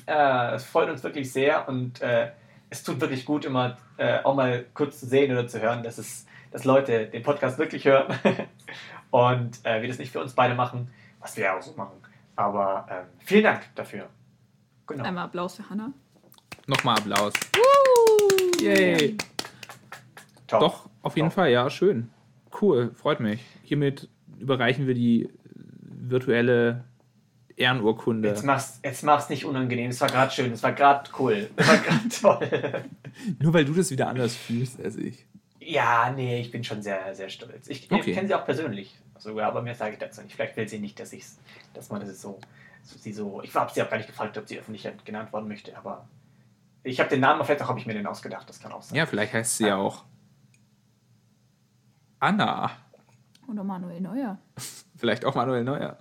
Äh, 0.07 0.54
es 0.54 0.64
freut 0.64 0.90
uns 0.90 1.04
wirklich 1.04 1.33
sehr 1.33 1.68
und 1.68 2.02
äh, 2.02 2.30
es 2.68 2.83
tut 2.83 3.00
wirklich 3.00 3.24
gut, 3.24 3.44
immer 3.44 3.76
äh, 3.96 4.18
auch 4.24 4.35
mal 4.35 4.64
kurz 4.74 4.98
zu 4.98 5.07
sehen 5.07 5.30
oder 5.30 5.46
zu 5.46 5.61
hören, 5.61 5.85
dass, 5.85 5.98
es, 5.98 6.26
dass 6.54 6.64
Leute 6.64 7.06
den 7.06 7.24
Podcast 7.24 7.58
wirklich 7.58 7.84
hören 7.84 8.16
und 9.10 9.58
äh, 9.64 9.82
wir 9.82 9.88
das 9.88 9.98
nicht 9.98 10.12
für 10.12 10.20
uns 10.20 10.34
beide 10.34 10.54
machen, 10.54 10.88
was 11.18 11.36
wir 11.36 11.46
ja 11.46 11.58
auch 11.58 11.62
so 11.62 11.72
machen. 11.72 11.96
Aber 12.36 12.86
ähm, 12.88 13.06
vielen 13.18 13.42
Dank 13.42 13.62
dafür. 13.74 14.08
Genau. 14.86 15.02
Einmal 15.02 15.24
Applaus 15.24 15.56
für 15.56 15.68
Hannah. 15.68 15.92
Nochmal 16.68 16.96
Applaus. 16.98 17.32
Yay. 18.60 19.16
Top. 20.46 20.60
Doch, 20.60 20.88
auf 21.02 21.16
jeden 21.16 21.30
Top. 21.30 21.34
Fall, 21.34 21.50
ja, 21.50 21.68
schön. 21.68 22.08
Cool, 22.62 22.92
freut 22.94 23.18
mich. 23.18 23.44
Hiermit 23.64 24.08
überreichen 24.38 24.86
wir 24.86 24.94
die 24.94 25.28
virtuelle 25.80 26.84
Ehrenurkunde. 27.56 28.28
Jetzt 28.28 28.44
mach's, 28.44 28.78
jetzt 28.84 29.02
mach's 29.02 29.28
nicht 29.28 29.44
unangenehm. 29.44 29.90
Es 29.90 30.00
war 30.00 30.08
gerade 30.08 30.30
schön, 30.30 30.52
es 30.52 30.62
war 30.62 30.72
gerade 30.72 31.10
cool, 31.18 31.50
es 31.56 31.66
war 31.66 31.78
gerade 31.78 32.08
toll. 32.20 32.84
Nur 33.40 33.52
weil 33.52 33.64
du 33.64 33.74
das 33.74 33.90
wieder 33.90 34.06
anders 34.06 34.36
fühlst 34.36 34.80
als 34.80 34.94
ich. 34.96 35.26
Ja, 35.64 36.11
nee, 36.11 36.40
ich 36.40 36.50
bin 36.50 36.62
schon 36.64 36.83
sehr, 36.83 37.14
sehr 37.14 37.29
stolz. 37.29 37.68
Ich, 37.68 37.90
Okay. 37.90 38.11
ich 38.11 38.14
kenne 38.16 38.29
sie 38.29 38.35
auch 38.35 38.44
persönlich 38.44 38.94
sogar, 39.18 39.48
aber 39.48 39.62
mehr 39.62 39.74
sage 39.74 39.92
ich 39.94 39.98
dazu 39.98 40.20
nicht. 40.22 40.35
Vielleicht 40.35 40.57
will 40.57 40.68
sie 40.68 40.79
nicht, 40.79 40.98
dass 41.00 41.12
ich 41.12 41.24
dass 41.72 41.90
man 41.90 42.00
das 42.00 42.20
so, 42.20 42.38
so, 42.83 42.98
sie 42.98 43.12
so. 43.12 43.42
Ich 43.42 43.55
habe 43.55 43.72
sie 43.72 43.83
auch 43.83 43.88
gar 43.90 43.96
nicht 43.96 44.07
gefragt, 44.07 44.37
ob 44.38 44.46
sie 44.48 44.59
öffentlich 44.59 44.87
genannt 45.05 45.33
werden 45.33 45.48
möchte, 45.48 45.77
aber 45.77 46.07
ich 46.83 47.00
habe 47.00 47.09
den 47.09 47.20
Namen, 47.20 47.42
vielleicht 47.44 47.62
auch 47.62 47.68
habe 47.68 47.79
ich 47.79 47.87
mir 47.87 47.94
den 47.94 48.07
ausgedacht, 48.07 48.48
das 48.48 48.61
kann 48.61 48.72
auch 48.72 48.83
sein. 48.83 48.96
Ja, 48.96 49.07
vielleicht 49.07 49.33
heißt 49.33 49.57
sie 49.57 49.66
ja 49.68 49.77
auch 49.77 50.05
Anna. 52.20 52.70
Oder 53.48 53.64
Manuel 53.64 54.00
Neuer. 54.00 54.38
Vielleicht 54.96 55.24
auch 55.24 55.35
Manuel 55.35 55.64
Neuer. 55.64 55.98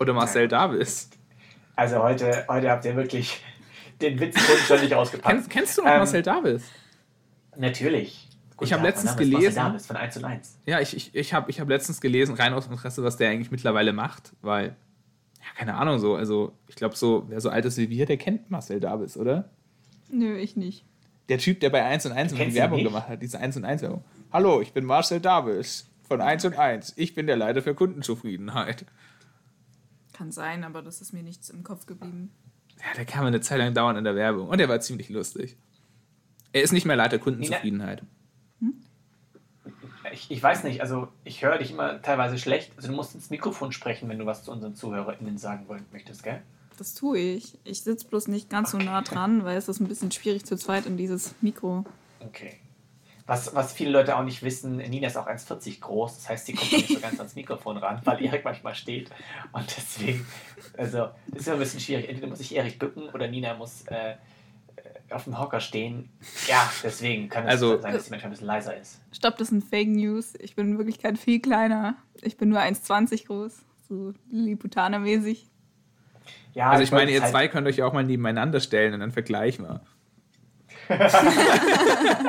Oder 0.00 0.12
Marcel 0.12 0.48
Davis. 0.48 1.10
Also 1.76 2.02
heute, 2.02 2.44
heute 2.48 2.70
habt 2.70 2.84
ihr 2.84 2.96
wirklich 2.96 3.40
den 4.00 4.18
Witz 4.18 4.36
schon 4.66 4.80
nicht 4.80 4.92
ausgepackt. 4.94 5.32
Kennst, 5.32 5.50
kennst 5.50 5.78
du 5.78 5.82
noch 5.82 5.90
Ähm, 5.90 5.98
Marcel 5.98 6.22
Davis? 6.22 6.68
Natürlich. 7.56 8.23
Ich 8.60 8.72
hab 8.72 8.80
Tag, 8.80 8.86
letztens 8.88 9.16
Name 9.16 9.24
gelesen- 9.30 9.56
Davis 9.56 9.86
von 9.86 9.96
1 9.96 10.16
und 10.18 10.24
1. 10.24 10.58
Ja, 10.66 10.80
ich, 10.80 10.96
ich, 10.96 11.14
ich 11.14 11.34
habe 11.34 11.50
ich 11.50 11.60
hab 11.60 11.68
letztens 11.68 12.00
gelesen, 12.00 12.34
rein 12.36 12.54
aus 12.54 12.66
Interesse, 12.66 13.02
was 13.02 13.16
der 13.16 13.30
eigentlich 13.30 13.50
mittlerweile 13.50 13.92
macht, 13.92 14.32
weil, 14.42 14.68
ja, 15.40 15.46
keine 15.56 15.74
Ahnung 15.74 15.98
so. 15.98 16.14
Also, 16.14 16.52
ich 16.68 16.76
glaube, 16.76 16.96
so, 16.96 17.24
wer 17.28 17.40
so 17.40 17.50
alt 17.50 17.64
ist 17.64 17.76
wie 17.78 17.90
wir, 17.90 18.06
der 18.06 18.16
kennt 18.16 18.50
Marcel 18.50 18.80
Davis, 18.80 19.16
oder? 19.16 19.50
Nö, 20.10 20.36
ich 20.36 20.56
nicht. 20.56 20.84
Der 21.28 21.38
Typ, 21.38 21.60
der 21.60 21.70
bei 21.70 21.82
1 21.84 22.06
und 22.06 22.12
1 22.12 22.32
immer 22.32 22.40
Kennst 22.42 22.54
die 22.56 22.60
Werbung 22.60 22.76
nicht? 22.78 22.86
gemacht 22.86 23.08
hat, 23.08 23.22
diese 23.22 23.40
1 23.40 23.56
und 23.56 23.64
1 23.64 23.82
Werbung. 23.82 24.04
Hallo, 24.32 24.60
ich 24.60 24.72
bin 24.72 24.84
Marcel 24.84 25.20
Davis 25.20 25.86
von 26.06 26.20
1 26.20 26.44
und 26.44 26.56
1. 26.58 26.92
Ich 26.96 27.14
bin 27.14 27.26
der 27.26 27.36
Leiter 27.36 27.62
für 27.62 27.74
Kundenzufriedenheit. 27.74 28.84
Kann 30.12 30.30
sein, 30.30 30.62
aber 30.62 30.80
das 30.82 31.00
ist 31.00 31.12
mir 31.12 31.22
nichts 31.22 31.48
im 31.50 31.64
Kopf 31.64 31.86
geblieben. 31.86 32.30
Ja, 32.78 32.94
der 32.96 33.04
kam 33.04 33.24
eine 33.24 33.40
Zeit 33.40 33.58
lang 33.58 33.74
dauernd 33.74 33.98
in 33.98 34.04
der 34.04 34.14
Werbung 34.14 34.48
und 34.48 34.58
der 34.58 34.68
war 34.68 34.80
ziemlich 34.80 35.08
lustig. 35.08 35.56
Er 36.52 36.62
ist 36.62 36.72
nicht 36.72 36.84
mehr 36.86 36.94
Leiter 36.96 37.18
Kundenzufriedenheit. 37.18 38.02
Ich, 40.14 40.30
ich 40.30 40.42
weiß 40.42 40.62
nicht, 40.62 40.80
also 40.80 41.08
ich 41.24 41.42
höre 41.42 41.58
dich 41.58 41.72
immer 41.72 42.00
teilweise 42.00 42.38
schlecht. 42.38 42.72
Also 42.76 42.88
du 42.88 42.94
musst 42.94 43.14
ins 43.14 43.30
Mikrofon 43.30 43.72
sprechen, 43.72 44.08
wenn 44.08 44.18
du 44.18 44.26
was 44.26 44.44
zu 44.44 44.52
unseren 44.52 44.74
ZuhörerInnen 44.74 45.38
sagen 45.38 45.68
wollen 45.68 45.84
möchtest, 45.92 46.22
gell? 46.22 46.40
Das 46.78 46.94
tue 46.94 47.18
ich. 47.18 47.58
Ich 47.64 47.82
sitze 47.82 48.06
bloß 48.06 48.28
nicht 48.28 48.48
ganz 48.48 48.70
so 48.70 48.78
nah 48.78 49.02
dran, 49.02 49.44
weil 49.44 49.56
es 49.56 49.68
ist 49.68 49.80
ein 49.80 49.88
bisschen 49.88 50.12
schwierig 50.12 50.44
zu 50.44 50.56
zweit 50.56 50.86
in 50.86 50.96
dieses 50.96 51.34
Mikro. 51.40 51.84
Okay. 52.20 52.60
Was, 53.26 53.54
was 53.54 53.72
viele 53.72 53.90
Leute 53.90 54.16
auch 54.16 54.22
nicht 54.22 54.42
wissen, 54.42 54.76
Nina 54.76 55.06
ist 55.06 55.16
auch 55.16 55.26
1,40 55.26 55.80
groß, 55.80 56.16
das 56.16 56.28
heißt, 56.28 56.46
sie 56.46 56.52
kommt 56.52 56.72
nicht 56.72 56.88
so 56.88 57.00
ganz 57.00 57.18
ans 57.18 57.34
Mikrofon 57.34 57.78
ran, 57.78 58.00
weil 58.04 58.22
Erik 58.22 58.44
manchmal 58.44 58.74
steht. 58.74 59.10
Und 59.52 59.64
deswegen, 59.76 60.26
also, 60.76 61.08
ist 61.34 61.46
immer 61.46 61.56
ein 61.56 61.60
bisschen 61.60 61.80
schwierig. 61.80 62.08
Entweder 62.08 62.28
muss 62.28 62.40
ich 62.40 62.54
Erik 62.54 62.78
bücken 62.78 63.08
oder 63.08 63.26
Nina 63.26 63.54
muss 63.54 63.86
äh, 63.86 64.16
auf 65.10 65.24
dem 65.24 65.38
Hocker 65.38 65.60
stehen. 65.60 66.08
Ja, 66.46 66.70
deswegen 66.82 67.28
kann 67.28 67.44
es 67.44 67.50
Also- 67.50 67.80
sein, 67.80 67.92
dass 67.92 68.04
sie 68.06 68.10
manchmal 68.10 68.28
ein 68.28 68.32
bisschen 68.32 68.46
leiser 68.46 68.76
ist. 68.76 69.00
Stopp, 69.12 69.36
das 69.38 69.48
sind 69.48 69.62
Fake 69.64 69.88
News. 69.88 70.34
Ich 70.40 70.56
bin 70.56 70.70
in 70.72 70.78
Wirklichkeit 70.78 71.18
viel 71.18 71.40
kleiner. 71.40 71.94
Ich 72.22 72.36
bin 72.36 72.48
nur 72.48 72.60
1,20 72.60 73.26
groß. 73.26 73.52
So 73.88 74.14
Lilliputaner-mäßig. 74.32 75.46
Ja, 76.54 76.70
Also 76.70 76.82
ich 76.84 76.90
meine, 76.92 77.10
ihr 77.10 77.20
halt- 77.20 77.30
zwei 77.30 77.48
könnt 77.48 77.66
euch 77.66 77.76
ja 77.76 77.86
auch 77.86 77.92
mal 77.92 78.04
nebeneinander 78.04 78.60
stellen 78.60 78.94
und 78.94 79.00
dann 79.00 79.12
vergleichen 79.12 79.66
wir. 79.66 79.80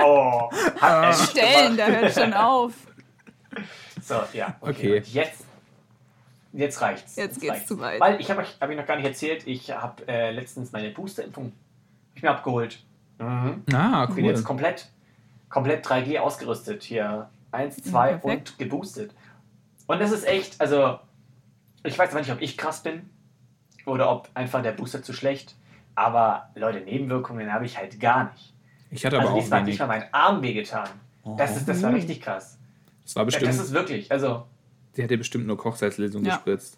Oh, 0.04 0.50
hat 0.80 1.16
Stellen, 1.16 1.78
da 1.78 1.88
hört 1.88 2.14
schon 2.14 2.34
auf. 2.34 2.74
So, 4.02 4.22
ja. 4.34 4.56
Okay. 4.62 5.00
Okay. 5.00 5.04
Jetzt, 5.12 5.44
jetzt 6.54 6.82
reicht's. 6.82 7.16
Jetzt 7.16 7.40
geht's 7.42 7.54
reicht's. 7.54 7.68
zu 7.68 7.80
weit. 7.80 8.00
Weil 8.00 8.20
ich 8.22 8.30
habe 8.30 8.42
euch 8.42 8.56
hab 8.60 8.70
ich 8.70 8.78
noch 8.78 8.86
gar 8.86 8.96
nicht 8.98 9.06
erzählt, 9.06 9.46
ich 9.48 9.72
habe 9.72 10.08
äh, 10.08 10.32
letztens 10.32 10.72
meine 10.72 10.90
Boosterimpfung 10.90 11.52
ich 12.16 12.24
mir 12.24 12.30
abgeholt. 12.32 12.80
Mhm. 13.20 13.64
Ah, 13.74 14.06
Ich 14.10 14.16
bin 14.16 14.26
cool. 14.26 14.32
jetzt 14.32 14.44
komplett, 14.44 14.88
komplett 15.50 15.86
3G 15.86 16.20
ausgerüstet 16.20 16.84
hier. 16.84 17.30
Eins, 17.52 17.78
zwei 17.78 18.16
perfekt. 18.16 18.50
und 18.52 18.58
geboostet. 18.60 19.14
Und 19.88 20.00
das 20.02 20.12
ist 20.12 20.26
echt, 20.28 20.60
also 20.60 21.00
ich 21.84 21.98
weiß 21.98 22.10
aber 22.12 22.20
nicht, 22.20 22.32
ob 22.32 22.42
ich 22.42 22.58
krass 22.58 22.84
bin 22.84 23.10
oder 23.86 24.12
ob 24.12 24.30
einfach 24.34 24.62
der 24.62 24.72
Booster 24.74 25.02
zu 25.04 25.14
schlecht. 25.14 25.56
Aber 25.94 26.50
Leute, 26.56 26.82
Nebenwirkungen 26.82 27.54
habe 27.54 27.66
ich 27.66 27.78
halt 27.78 28.00
gar 28.02 28.32
nicht. 28.32 28.54
Ich 28.92 29.06
hatte 29.06 29.16
aber 29.18 29.26
Also 29.28 29.36
auch 29.38 29.40
diesmal 29.42 29.60
hat 29.62 29.68
nicht 29.68 29.80
mal 29.80 29.88
mein 29.88 30.14
Arm 30.14 30.42
wehgetan. 30.42 30.90
Das, 31.38 31.56
ist, 31.56 31.68
das 31.70 31.82
war 31.82 31.92
Oh. 31.92 31.94
richtig 31.94 32.22
krass. 32.22 32.60
Das 33.04 33.16
war 33.16 33.22
Ja, 33.22 33.26
bestimmt, 33.26 33.48
das 33.50 33.60
ist 33.60 33.72
wirklich, 33.74 34.12
also 34.12 34.46
sie 34.94 35.04
hat 35.04 35.10
dir 35.10 35.18
bestimmt 35.18 35.48
nur 35.48 35.58
Kochsalzlösung 35.58 36.26
Ja. 36.26 36.36
gespritzt. 36.36 36.78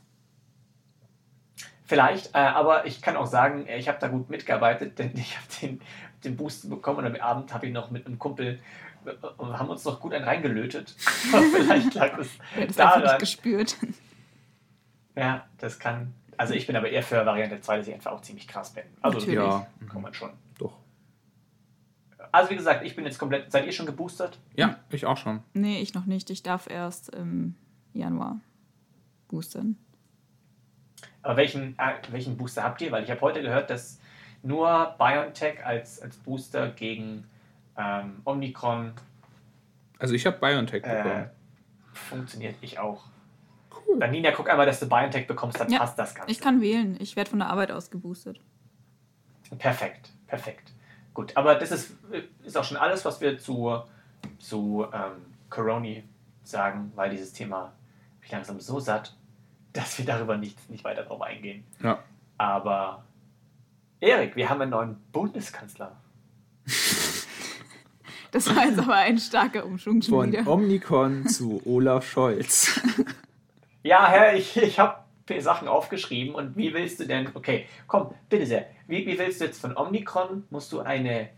Vielleicht, 1.88 2.36
äh, 2.36 2.40
aber 2.40 2.86
ich 2.86 3.02
kann 3.02 3.16
auch 3.16 3.26
sagen, 3.28 3.66
äh, 3.66 3.78
ich 3.78 3.88
habe 3.88 3.98
da 4.00 4.10
gut 4.10 4.30
mitgearbeitet, 4.30 5.00
denn 5.00 5.12
ich 5.16 5.38
habe 5.38 5.48
den, 5.62 5.82
den 6.26 6.36
Boost 6.36 6.70
bekommen 6.70 7.00
und 7.00 7.06
am 7.06 7.16
Abend 7.16 7.54
habe 7.54 7.66
ich 7.66 7.72
noch 7.72 7.92
mit 7.92 8.06
einem 8.06 8.20
Kumpel 8.20 8.60
äh, 9.06 9.12
und 9.38 9.58
haben 9.58 9.70
uns 9.70 9.86
noch 9.86 10.02
gut 10.02 10.14
einen 10.14 10.26
reingelötet. 10.26 10.90
Vielleicht 10.98 11.94
lag 11.94 12.18
es 12.18 12.30
hat 12.56 12.70
es 12.70 12.78
einfach 12.78 12.96
nicht 12.98 13.06
daran. 13.06 13.20
gespürt. 13.20 13.78
Ja, 15.16 15.48
das 15.60 15.80
kann. 15.80 16.14
Also 16.36 16.54
ich 16.54 16.68
bin 16.68 16.76
aber 16.76 16.90
eher 16.90 17.02
für 17.02 17.26
Variante 17.26 17.60
2, 17.62 17.78
dass 17.78 17.88
ich 17.88 17.94
einfach 17.94 18.12
auch 18.12 18.22
ziemlich 18.22 18.48
krass 18.50 18.72
bin. 18.74 18.84
Also 19.02 19.20
Natürlich. 19.20 19.40
Ja, 19.40 19.66
kann 19.90 20.02
man 20.02 20.14
schon. 20.14 20.32
doch. 20.60 20.78
Also 22.34 22.52
wie 22.52 22.56
gesagt, 22.58 22.86
ich 22.86 22.96
bin 22.98 23.06
jetzt 23.06 23.18
komplett. 23.18 23.50
Seid 23.50 23.66
ihr 23.66 23.72
schon 23.72 23.86
geboostert? 23.86 24.38
Ja, 24.56 24.78
ich 24.90 25.06
auch 25.06 25.18
schon. 25.18 25.42
Nee, 25.54 25.80
ich 25.80 25.94
noch 25.94 26.06
nicht. 26.06 26.30
Ich 26.30 26.44
darf 26.44 26.70
erst 26.70 27.16
im 27.16 27.56
Januar 27.94 28.42
boostern. 29.30 29.78
Aber 31.28 31.36
welchen, 31.36 31.78
äh, 31.78 31.96
welchen 32.12 32.38
Booster 32.38 32.64
habt 32.64 32.82
ihr? 32.82 32.90
Weil 32.90 33.04
ich 33.04 33.12
habe 33.12 33.20
heute 33.20 33.42
gehört, 33.42 33.70
dass 33.70 34.00
nur 34.44 34.96
BioNTech 34.98 35.66
als, 35.66 36.02
als 36.02 36.16
Booster 36.16 36.70
gegen 36.70 37.28
ähm, 37.78 38.22
Omikron 38.24 38.94
Also 40.00 40.14
ich 40.14 40.26
habe 40.26 40.38
BioNTech 40.38 40.86
äh, 40.86 40.96
bekommen. 40.96 41.30
funktioniert. 41.92 42.56
Ich 42.62 42.80
auch. 42.80 43.04
Cool. 43.76 44.00
Dann 44.00 44.12
Nina, 44.12 44.32
guck 44.32 44.50
einmal, 44.50 44.66
dass 44.66 44.80
du 44.80 44.88
BioNTech 44.88 45.28
bekommst, 45.28 45.60
dann 45.60 45.70
Ja, 45.70 45.80
passt 45.80 46.00
das 46.00 46.16
Ganze. 46.16 46.32
Ich 46.32 46.40
kann 46.40 46.62
wählen. 46.62 46.96
Ich 47.02 47.18
werde 47.18 47.30
von 47.30 47.40
der 47.40 47.50
Arbeit 47.50 47.72
aus 47.72 47.90
geboostet. 47.90 48.40
Perfekt, 49.60 50.12
perfekt. 50.28 50.72
Gut, 51.14 51.36
aber 51.36 51.56
das 51.56 51.72
ist, 51.72 51.92
ist 52.46 52.56
auch 52.56 52.64
schon 52.64 52.78
alles, 52.78 53.04
was 53.04 53.20
wir 53.20 53.38
zu, 53.38 53.82
zu 54.40 54.88
ähm, 54.94 55.26
Coroni 55.50 56.06
sagen, 56.46 56.94
weil 56.96 57.10
dieses 57.10 57.34
Thema 57.34 57.74
bin 58.22 58.28
ich 58.28 58.32
langsam 58.32 58.62
so 58.62 58.80
satt, 58.80 59.17
dass 59.74 59.98
wir 59.98 60.06
darüber 60.06 60.38
nicht, 60.38 60.70
nicht 60.70 60.84
weiter 60.84 61.04
drauf 61.04 61.22
eingehen. 61.22 61.64
Ja. 61.82 62.00
Aber 62.38 63.04
Erik, 64.00 64.36
wir 64.36 64.50
haben 64.50 64.62
einen 64.62 64.72
neuen 64.72 64.96
Bundeskanzler. 65.12 65.96
Das 68.32 68.54
war 68.54 68.66
jetzt 68.68 68.78
aber 68.78 68.96
ein 68.96 69.18
starker 69.18 69.66
Umschwung 69.66 70.02
schon 70.02 70.14
Von 70.14 70.32
wieder. 70.32 70.46
Omnicon 70.48 71.28
zu 71.28 71.62
Olaf 71.66 72.08
Scholz. 72.10 72.80
Ja, 73.84 74.06
Herr, 74.10 74.36
ich, 74.36 74.58
ich 74.58 74.80
habe 74.80 75.00
Sachen 75.40 75.70
aufgeschrieben 75.70 76.36
und 76.36 76.58
wie 76.58 76.74
willst 76.74 77.00
du 77.00 77.06
denn, 77.06 77.30
okay, 77.36 77.68
komm, 77.88 78.14
bitte 78.28 78.46
sehr, 78.46 78.66
wie, 78.86 79.06
wie 79.06 79.18
willst 79.18 79.40
du 79.40 79.46
jetzt 79.46 79.62
von 79.62 79.78
Omikron, 79.78 80.44
musst 80.50 80.74
du 80.74 80.82
eine, 80.82 81.30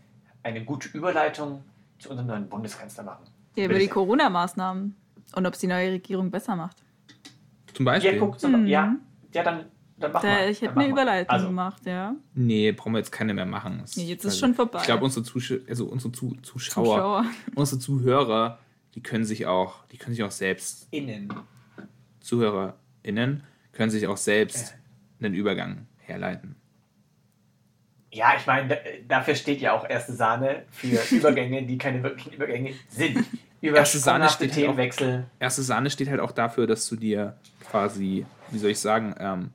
eine 0.42 0.64
gute 0.64 0.88
Überleitung 0.88 1.62
zu 2.00 2.10
unserem 2.10 2.26
neuen 2.26 2.48
Bundeskanzler 2.48 3.04
machen? 3.04 3.24
Ja, 3.54 3.66
über 3.66 3.78
die. 3.78 3.86
Corona-Maßnahmen 3.86 4.96
und 5.36 5.46
ob 5.46 5.54
es 5.54 5.60
die 5.60 5.68
neue 5.68 5.92
Regierung 5.92 6.32
besser 6.32 6.56
macht. 6.56 6.82
Zum 7.74 7.86
Ja, 7.86 7.92
Beispiel. 7.92 8.18
guck, 8.18 8.38
zum, 8.40 8.62
Mhm. 8.62 8.66
ja, 8.66 8.96
ja, 9.32 9.42
dann, 9.42 9.64
dann 9.98 10.12
mach 10.12 10.22
Da, 10.22 10.28
mal. 10.28 10.48
ich 10.50 10.60
hätte 10.62 10.76
eine. 10.76 10.88
Überleitung 10.88 11.30
Also, 11.30 11.46
gemacht, 11.46 11.82
ja. 11.86 12.14
Nee, 12.34 12.72
brauchen 12.72 12.92
wir 12.92 12.98
jetzt 12.98 13.12
keine 13.12 13.34
mehr 13.34 13.46
machen. 13.46 13.78
Das- 13.80 13.96
Nee, 13.96 14.04
jetzt 14.04 14.24
ist 14.24 14.32
also, 14.32 14.38
schon 14.46 14.54
vorbei. 14.54 14.78
Ich 14.80 14.84
glaube, 14.86 15.04
unsere, 15.04 15.24
Zusch 15.24 15.54
also 15.68 15.86
unsere 15.86 16.12
Zu 16.12 16.36
Zuschauer, 16.42 16.84
Zuschauer. 16.84 17.24
unsere 17.54 17.78
Zuhörer, 17.80 18.58
die 18.94 19.02
können 19.02 19.24
sich 19.24 19.46
auch, 19.46 19.84
die 19.92 19.98
können 19.98 20.14
sich 20.14 20.24
auch 20.24 20.30
selbst, 20.30 20.88
innen. 20.90 21.32
ZuhörerInnen, 22.20 23.42
können 23.72 23.90
sich 23.90 24.06
auch 24.06 24.16
selbst 24.16 24.74
einen 25.20 25.34
Übergang 25.34 25.86
herleiten. 25.98 26.56
Ja, 28.12 28.32
ich 28.36 28.46
meine, 28.46 28.68
da- 28.68 28.76
dafür 29.06 29.34
steht 29.36 29.60
ja 29.60 29.72
auch 29.72 29.88
erste 29.88 30.12
Sahne 30.12 30.64
für 30.70 30.88
Übergänge, 31.14 31.64
die 31.64 31.78
keine 31.78 32.02
wirklichen 32.02 32.32
Übergänge 32.32 32.72
sind. 32.88 33.24
Über 33.60 33.76
Erste 33.78 33.98
Sahne 33.98 34.28
steht 34.28 34.54
halt 34.56 34.68
auch-. 34.68 35.22
Erste 35.38 35.62
Sahne 35.62 35.90
steht 35.90 36.08
halt 36.08 36.18
auch 36.20 36.32
dafür, 36.32 36.66
dass 36.66 36.88
du 36.88 36.96
dir 36.96 37.36
quasi, 37.70 38.26
wie 38.50 38.58
soll 38.58 38.70
ich 38.70 38.78
sagen, 38.78 39.14
ähm, 39.18 39.50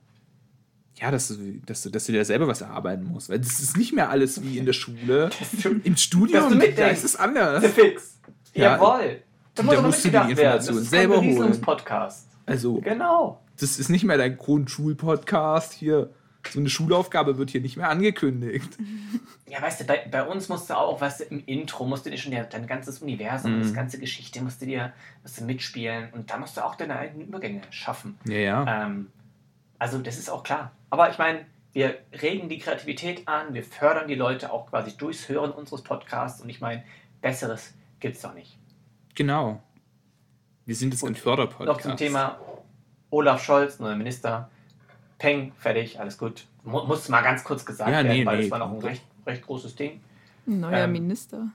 ja, 0.98 1.10
dass 1.10 1.28
du, 1.28 1.34
dass, 1.66 1.82
du, 1.82 1.90
dass 1.90 2.06
du 2.06 2.12
dir 2.12 2.24
selber 2.24 2.48
was 2.48 2.62
erarbeiten 2.62 3.04
musst. 3.04 3.28
Weil 3.28 3.38
das 3.38 3.60
ist 3.60 3.76
nicht 3.76 3.92
mehr 3.92 4.08
alles 4.08 4.42
wie 4.42 4.56
in 4.56 4.64
der 4.64 4.72
Schule. 4.72 5.28
Du, 5.62 5.68
Im 5.84 5.96
Studium, 5.96 6.58
da 6.76 6.86
ist 6.88 7.04
es 7.04 7.16
anders. 7.16 7.60
der 7.60 7.70
Fix. 7.70 8.18
Ja. 8.54 8.72
Jawohl. 8.76 9.22
Da 9.54 9.62
Da 9.62 9.82
musst 9.82 10.04
du 10.04 10.08
dir 10.08 10.20
die 10.20 10.26
mitgedacht 10.28 10.36
werden. 10.38 10.56
Das 10.56 10.68
Informationen 10.68 10.82
ist 10.82 10.90
selber 10.90 11.14
ein 11.14 11.20
holen. 11.20 11.28
Berieselungspodcast. 11.28 12.26
Also, 12.46 12.74
Genau. 12.80 13.42
das 13.60 13.78
ist 13.78 13.88
nicht 13.90 14.04
mehr 14.04 14.16
dein 14.16 14.36
Grundschulpodcast 14.38 15.72
hier. 15.74 16.10
So 16.50 16.60
eine 16.60 16.68
Schulaufgabe 16.68 17.38
wird 17.38 17.50
hier 17.50 17.60
nicht 17.60 17.76
mehr 17.76 17.88
angekündigt. 17.90 18.70
Ja, 19.48 19.62
weißt 19.62 19.80
du, 19.80 19.84
bei, 19.84 20.04
bei 20.10 20.24
uns 20.26 20.48
musst 20.48 20.68
du 20.70 20.74
auch, 20.74 21.00
weißt 21.00 21.20
du, 21.20 21.24
im 21.26 21.44
Intro 21.46 21.86
musst 21.86 22.04
du 22.04 22.10
dir 22.10 22.18
schon 22.18 22.32
dein 22.32 22.66
ganzes 22.66 23.00
Universum, 23.00 23.56
Mhm. 23.56 23.62
das 23.62 23.72
ganze 23.72 24.00
Geschichte 24.00 24.42
musst 24.42 24.60
du 24.60 24.66
dir 24.66 24.92
musst 25.22 25.40
du 25.40 25.44
mitspielen 25.44 26.08
und 26.14 26.28
da 26.32 26.36
musst 26.38 26.56
du 26.56 26.64
auch 26.64 26.74
deine 26.74 26.98
eigenen 26.98 27.28
Übergänge 27.28 27.60
schaffen. 27.70 28.18
Ja, 28.24 28.36
ja. 28.38 28.86
Ähm, 28.86 29.06
also 29.78 29.98
das 29.98 30.18
ist 30.18 30.28
auch 30.30 30.42
klar. 30.42 30.72
Aber 30.90 31.10
ich 31.10 31.18
meine, 31.18 31.46
wir 31.72 31.96
regen 32.20 32.48
die 32.48 32.58
Kreativität 32.58 33.28
an, 33.28 33.54
wir 33.54 33.62
fördern 33.62 34.08
die 34.08 34.16
Leute 34.16 34.52
auch 34.52 34.66
quasi 34.68 34.96
durchs 34.96 35.28
Hören 35.28 35.52
unseres 35.52 35.82
Podcasts 35.82 36.40
und 36.40 36.48
ich 36.48 36.60
meine, 36.60 36.82
besseres 37.22 37.72
gibt's 38.00 38.22
doch 38.22 38.34
nicht. 38.34 38.58
Genau. 39.14 39.62
Wir 40.64 40.74
sind 40.74 40.92
jetzt 40.92 41.04
ein 41.04 41.14
Förderpodcast. 41.14 41.68
Noch 41.68 41.80
zum 41.80 41.96
Thema 41.96 42.40
Olaf 43.10 43.44
Scholz, 43.44 43.78
neuer 43.78 43.94
Minister. 43.94 44.50
Peng, 45.18 45.52
fertig, 45.58 45.98
alles 45.98 46.18
gut. 46.18 46.46
Mu 46.62 46.84
muss 46.84 47.08
mal 47.08 47.22
ganz 47.22 47.42
kurz 47.44 47.64
gesagt 47.64 47.90
Ja, 47.90 48.02
nee, 48.02 48.08
werden, 48.10 48.26
weil 48.26 48.36
nee, 48.36 48.42
das 48.42 48.50
war 48.50 48.58
noch 48.58 48.72
ein 48.72 48.80
recht, 48.80 49.02
recht 49.26 49.46
großes 49.46 49.74
Ding. 49.76 50.00
Ein 50.46 50.60
neuer 50.60 50.84
Ähm, 50.84 50.92
Minister. 50.92 51.48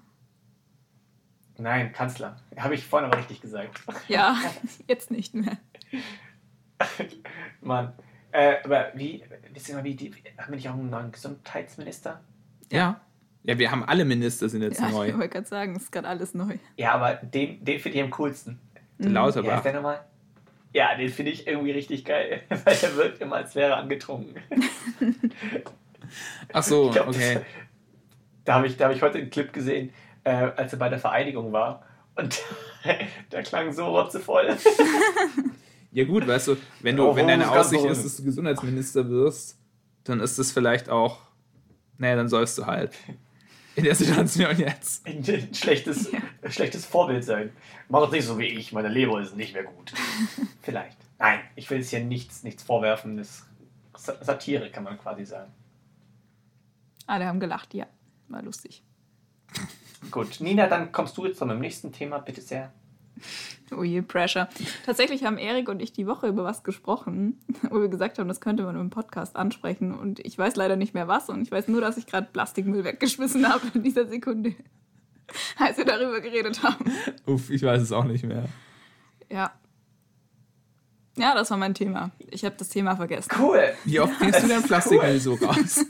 Nein, 1.57 1.91
Kanzler. 1.93 2.37
Habe 2.57 2.73
ich 2.75 2.85
vorhin 2.85 3.07
aber 3.09 3.19
richtig 3.19 3.39
gesagt. 3.41 3.81
Ja, 4.07 4.35
jetzt 4.87 5.11
nicht 5.11 5.35
mehr. 5.35 5.57
Mann. 7.61 7.93
Äh, 8.31 8.55
aber 8.63 8.87
wie, 8.95 9.23
wisst 9.53 9.69
ihr 9.69 9.75
mal, 9.75 9.83
wie 9.83 9.93
die, 9.95 10.11
haben 10.37 10.49
wir 10.49 10.55
nicht 10.55 10.69
auch 10.69 10.73
einen 10.73 10.89
neuen 10.89 11.11
Gesundheitsminister? 11.11 12.21
Ja. 12.71 12.99
Ja, 13.43 13.57
wir 13.59 13.71
haben 13.71 13.83
alle 13.83 14.05
Minister 14.05 14.47
sind 14.49 14.61
jetzt 14.61 14.79
Ja, 14.79 14.89
neu. 14.89 15.09
ich 15.09 15.13
wollte 15.17 15.29
gerade 15.29 15.47
sagen, 15.47 15.75
es 15.75 15.83
ist 15.83 15.91
gerade 15.91 16.07
alles 16.07 16.33
neu. 16.33 16.57
Ja, 16.77 16.93
aber 16.93 17.15
den, 17.15 17.63
den 17.65 17.79
finde 17.79 17.97
ich 17.97 18.03
am 18.03 18.11
coolsten. 18.11 18.53
Mhm. 18.53 18.59
Wie 18.99 19.05
heißt 19.05 19.13
Lauterbach. 19.13 19.61
der 19.63 19.73
nochmal? 19.73 20.05
Ja, 20.73 20.95
den 20.95 21.09
finde 21.09 21.31
ich 21.31 21.47
irgendwie 21.47 21.71
richtig 21.71 22.05
geil, 22.05 22.43
weil 22.49 22.75
der 22.75 22.95
wirkt 22.95 23.21
immer, 23.21 23.37
als 23.37 23.55
wäre 23.55 23.71
er 23.71 23.77
angetrunken. 23.77 24.35
Ach 26.53 26.63
so, 26.63 26.89
glaub, 26.89 27.07
okay. 27.09 27.35
das, 27.35 27.43
da 28.45 28.53
habe 28.55 28.67
ich, 28.67 28.77
da 28.77 28.85
hab 28.85 28.95
ich 28.95 29.01
heute 29.01 29.17
einen 29.17 29.29
Clip 29.29 29.51
gesehen, 29.51 29.93
äh, 30.23 30.31
als 30.31 30.73
er 30.73 30.79
bei 30.79 30.89
der 30.89 30.99
Vereidigung 30.99 31.51
war. 31.51 31.85
Und 32.15 32.41
der 33.31 33.43
klang 33.43 33.71
so 33.71 33.85
rotzevoll. 33.85 34.57
Ja 35.91 36.05
gut, 36.05 36.27
weißt 36.27 36.49
du, 36.49 36.57
wenn 36.81 36.95
du, 36.95 37.07
Oh, 37.07 37.15
wenn 37.15 37.27
deine 37.27 37.49
Aussicht 37.51 37.83
ist, 37.85 38.03
dass 38.05 38.17
du 38.17 38.23
Gesundheitsminister 38.23 39.09
wirst, 39.09 39.57
dann 40.03 40.19
ist 40.19 40.39
das 40.39 40.51
vielleicht 40.51 40.89
auch, 40.89 41.19
naja, 41.97 42.15
dann 42.15 42.29
sollst 42.29 42.57
du 42.57 42.65
halt 42.65 42.91
in 43.75 43.83
der 43.83 43.95
Situation 43.95 44.57
jetzt. 44.57 45.05
Ein 45.05 45.23
schlechtes, 45.53 46.09
schlechtes 46.49 46.85
Vorbild 46.85 47.23
sein. 47.23 47.51
Mach 47.89 48.01
doch 48.01 48.11
nicht 48.11 48.25
so 48.25 48.37
wie 48.37 48.47
ich, 48.47 48.71
meine 48.71 48.89
Leber 48.89 49.21
ist 49.21 49.35
nicht 49.35 49.53
mehr 49.53 49.63
gut. 49.63 49.93
Vielleicht. 50.61 50.97
Nein, 51.19 51.39
ich 51.55 51.69
will 51.69 51.79
es 51.79 51.89
hier 51.89 52.03
nichts, 52.03 52.43
nichts 52.43 52.63
vorwerfen. 52.63 53.17
Das 53.17 53.45
ist 53.95 54.25
Satire, 54.25 54.71
kann 54.71 54.83
man 54.83 54.97
quasi 54.97 55.25
sagen. 55.25 55.51
Alle 57.05 57.25
haben 57.25 57.39
gelacht, 57.39 57.73
ja. 57.73 57.87
War 58.27 58.41
lustig. 58.41 58.83
Gut, 60.09 60.39
Nina, 60.39 60.67
dann 60.67 60.91
kommst 60.91 61.17
du 61.17 61.25
jetzt 61.25 61.37
zu 61.37 61.45
meinem 61.45 61.59
nächsten 61.59 61.91
Thema, 61.91 62.19
bitte 62.19 62.41
sehr. 62.41 62.71
Oh 63.77 63.83
je, 63.83 64.01
Pressure. 64.01 64.49
Tatsächlich 64.85 65.23
haben 65.23 65.37
Erik 65.37 65.69
und 65.69 65.81
ich 65.81 65.93
die 65.93 66.05
Woche 66.05 66.27
über 66.27 66.43
was 66.43 66.63
gesprochen, 66.63 67.39
wo 67.69 67.79
wir 67.79 67.87
gesagt 67.87 68.19
haben, 68.19 68.27
das 68.27 68.41
könnte 68.41 68.63
man 68.63 68.75
im 68.75 68.89
Podcast 68.89 69.37
ansprechen. 69.37 69.97
Und 69.97 70.19
ich 70.19 70.37
weiß 70.37 70.57
leider 70.57 70.75
nicht 70.75 70.93
mehr 70.93 71.07
was. 71.07 71.29
Und 71.29 71.41
ich 71.41 71.51
weiß 71.51 71.69
nur, 71.69 71.79
dass 71.79 71.97
ich 71.97 72.05
gerade 72.05 72.27
Plastikmüll 72.31 72.83
weggeschmissen 72.83 73.47
habe 73.47 73.65
in 73.73 73.83
dieser 73.83 74.07
Sekunde, 74.07 74.55
als 75.57 75.77
wir 75.77 75.85
darüber 75.85 76.19
geredet 76.19 76.63
haben. 76.63 76.85
Uff, 77.25 77.49
ich 77.49 77.63
weiß 77.63 77.81
es 77.81 77.91
auch 77.91 78.03
nicht 78.03 78.25
mehr. 78.25 78.45
Ja. 79.29 79.53
Ja, 81.17 81.35
das 81.35 81.49
war 81.51 81.57
mein 81.57 81.73
Thema. 81.73 82.11
Ich 82.29 82.43
habe 82.45 82.55
das 82.57 82.69
Thema 82.69 82.95
vergessen. 82.95 83.31
Cool. 83.39 83.73
Wie 83.85 83.99
oft 83.99 84.17
kriegst 84.19 84.43
du 84.43 84.47
dein 84.47 84.63
Plastikmüll 84.67 85.19
so 85.19 85.35
raus? 85.35 85.85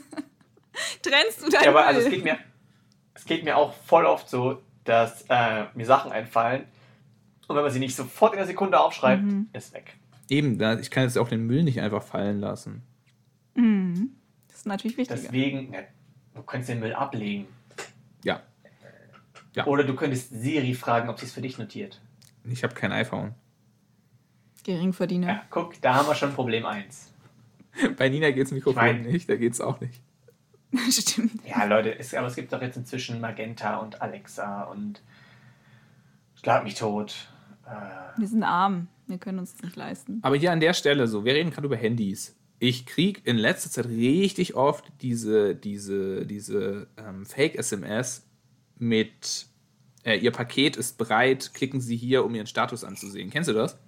Trennst 1.02 1.42
du 1.42 1.50
dein 1.50 1.64
Ja, 1.64 1.70
aber 1.70 1.86
also 1.86 2.00
es 2.00 2.10
geht 2.10 2.24
mir, 2.24 2.38
es 3.14 3.24
geht 3.24 3.44
mir 3.44 3.56
auch 3.56 3.74
voll 3.86 4.04
oft 4.04 4.28
so, 4.28 4.62
dass 4.84 5.24
äh, 5.28 5.64
mir 5.74 5.86
Sachen 5.86 6.12
einfallen 6.12 6.64
und 7.52 7.56
wenn 7.56 7.64
man 7.64 7.72
sie 7.72 7.78
nicht 7.78 7.94
sofort 7.96 8.32
in 8.32 8.38
der 8.38 8.46
Sekunde 8.46 8.80
aufschreibt, 8.80 9.22
Mhm. 9.22 9.48
ist 9.52 9.72
weg. 9.74 9.96
Eben, 10.28 10.58
da, 10.58 10.78
ich 10.78 10.90
kann 10.90 11.04
jetzt 11.04 11.16
auch 11.18 11.28
den 11.28 11.46
Müll 11.46 11.62
nicht 11.62 11.80
einfach 11.80 12.02
fallen 12.02 12.40
lassen. 12.40 12.82
Mhm. 13.54 14.10
Das 14.48 14.58
ist 14.58 14.66
natürlich 14.66 14.96
wichtiger. 14.96 15.20
Deswegen, 15.20 15.70
ne, 15.70 15.84
du 16.34 16.42
könntest 16.42 16.70
den 16.70 16.80
Müll 16.80 16.92
ablegen. 16.94 17.46
Ja, 18.24 18.42
Ja. 19.54 19.66
Oder 19.66 19.84
du 19.84 19.94
könntest 19.94 20.30
Siri 20.30 20.72
fragen, 20.74 21.08
ob 21.10 21.18
sie 21.20 21.26
es 21.26 21.32
für 21.32 21.42
dich 21.42 21.58
notiert. 21.58 22.00
ich 22.44 22.62
habe 22.64 22.74
kein 22.74 22.90
iPhone. 22.92 23.34
Geringverdiener. 24.64 25.26
Ja, 25.28 25.42
guck, 25.50 25.80
da 25.82 25.94
haben 25.96 26.06
wir 26.08 26.14
schon 26.14 26.32
Problem 26.32 26.64
1. 26.64 27.12
Bei 27.98 28.08
Nina 28.08 28.30
geht's 28.30 28.50
Mikrofon 28.52 28.84
Ich 28.86 28.92
mein- 28.92 29.02
nicht, 29.02 29.28
da 29.28 29.36
geht's 29.36 29.60
auch 29.60 29.80
nicht. 29.80 30.00
Stimmt. 30.90 31.44
Ja, 31.46 31.64
Leute, 31.64 31.98
es, 31.98 32.14
aber 32.14 32.28
es 32.28 32.34
gibt 32.36 32.52
doch 32.52 32.62
jetzt 32.62 32.76
inzwischen 32.76 33.20
Magenta 33.20 33.76
und 33.78 34.00
Alexa 34.00 34.62
und 34.62 35.02
Schlag 36.40 36.64
mich 36.64 36.74
tot. 36.74 37.28
Wir 38.16 38.28
sind 38.28 38.42
arm. 38.42 38.88
Wir 39.06 39.18
können 39.18 39.38
uns 39.38 39.52
das 39.52 39.62
nicht 39.62 39.76
leisten. 39.76 40.20
Aber 40.22 40.36
hier 40.36 40.52
an 40.52 40.60
der 40.60 40.74
Stelle 40.74 41.06
so, 41.06 41.24
wir 41.24 41.34
reden 41.34 41.50
gerade 41.50 41.66
über 41.66 41.76
Handys. 41.76 42.36
Ich 42.58 42.86
krieg 42.86 43.22
in 43.24 43.36
letzter 43.36 43.70
Zeit 43.70 43.86
richtig 43.86 44.54
oft 44.54 44.84
diese, 45.00 45.54
diese, 45.56 46.24
diese 46.26 46.86
ähm, 46.96 47.26
Fake-SMS 47.26 48.24
mit 48.78 49.46
äh, 50.04 50.16
Ihr 50.16 50.30
Paket 50.30 50.76
ist 50.76 50.98
bereit, 50.98 51.52
klicken 51.54 51.80
Sie 51.80 51.96
hier, 51.96 52.24
um 52.24 52.34
Ihren 52.34 52.46
Status 52.46 52.84
anzusehen. 52.84 53.30
Kennst 53.30 53.48
du 53.48 53.52
das? 53.52 53.78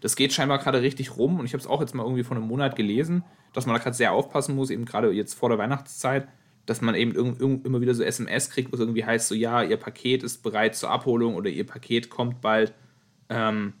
Das 0.00 0.16
geht 0.16 0.32
scheinbar 0.32 0.58
gerade 0.58 0.80
richtig 0.80 1.16
rum 1.16 1.38
und 1.38 1.46
ich 1.46 1.52
habe 1.52 1.60
es 1.60 1.66
auch 1.66 1.80
jetzt 1.80 1.94
mal 1.94 2.04
irgendwie 2.04 2.22
vor 2.22 2.36
einem 2.36 2.46
Monat 2.46 2.76
gelesen, 2.76 3.24
dass 3.52 3.66
man 3.66 3.74
da 3.74 3.82
gerade 3.82 3.96
sehr 3.96 4.12
aufpassen 4.12 4.54
muss, 4.54 4.70
eben 4.70 4.84
gerade 4.84 5.10
jetzt 5.10 5.34
vor 5.34 5.48
der 5.48 5.58
Weihnachtszeit, 5.58 6.28
dass 6.68 6.82
man 6.82 6.94
eben 6.94 7.14
immer 7.14 7.80
wieder 7.80 7.94
so 7.94 8.02
SMS 8.02 8.50
kriegt, 8.50 8.70
wo 8.70 8.74
es 8.74 8.80
irgendwie 8.80 9.04
heißt, 9.04 9.26
so 9.26 9.34
ja, 9.34 9.62
Ihr 9.62 9.78
Paket 9.78 10.22
ist 10.22 10.42
bereit 10.42 10.76
zur 10.76 10.90
Abholung 10.90 11.34
oder 11.34 11.48
Ihr 11.48 11.64
Paket 11.64 12.10
kommt 12.10 12.42
bald. 12.42 12.74
Ähm, 13.30 13.72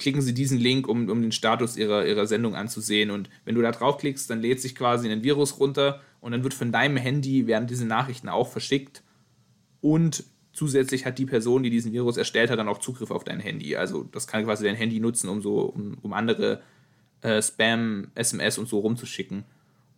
klicken 0.00 0.20
Sie 0.20 0.34
diesen 0.34 0.58
Link, 0.58 0.88
um, 0.88 1.08
um 1.08 1.22
den 1.22 1.30
Status 1.30 1.76
ihrer, 1.76 2.04
ihrer 2.04 2.26
Sendung 2.26 2.56
anzusehen. 2.56 3.12
Und 3.12 3.30
wenn 3.44 3.54
du 3.54 3.62
da 3.62 3.70
draufklickst, 3.70 4.28
dann 4.28 4.40
lädt 4.40 4.60
sich 4.60 4.74
quasi 4.74 5.08
ein 5.08 5.22
Virus 5.22 5.60
runter 5.60 6.00
und 6.20 6.32
dann 6.32 6.42
wird 6.42 6.52
von 6.52 6.72
deinem 6.72 6.96
Handy 6.96 7.46
werden 7.46 7.68
diese 7.68 7.86
Nachrichten 7.86 8.28
auch 8.28 8.48
verschickt. 8.48 9.04
Und 9.80 10.24
zusätzlich 10.52 11.06
hat 11.06 11.18
die 11.18 11.26
Person, 11.26 11.62
die 11.62 11.70
diesen 11.70 11.92
Virus 11.92 12.16
erstellt 12.16 12.50
hat, 12.50 12.58
dann 12.58 12.68
auch 12.68 12.78
Zugriff 12.78 13.12
auf 13.12 13.22
dein 13.22 13.38
Handy. 13.38 13.76
Also 13.76 14.02
das 14.02 14.26
kann 14.26 14.42
quasi 14.42 14.64
dein 14.64 14.74
Handy 14.74 14.98
nutzen, 14.98 15.28
um 15.28 15.40
so, 15.40 15.60
um, 15.60 15.96
um 16.02 16.12
andere 16.12 16.60
äh, 17.20 17.40
Spam, 17.40 18.08
SMS 18.16 18.58
und 18.58 18.68
so 18.68 18.80
rumzuschicken. 18.80 19.44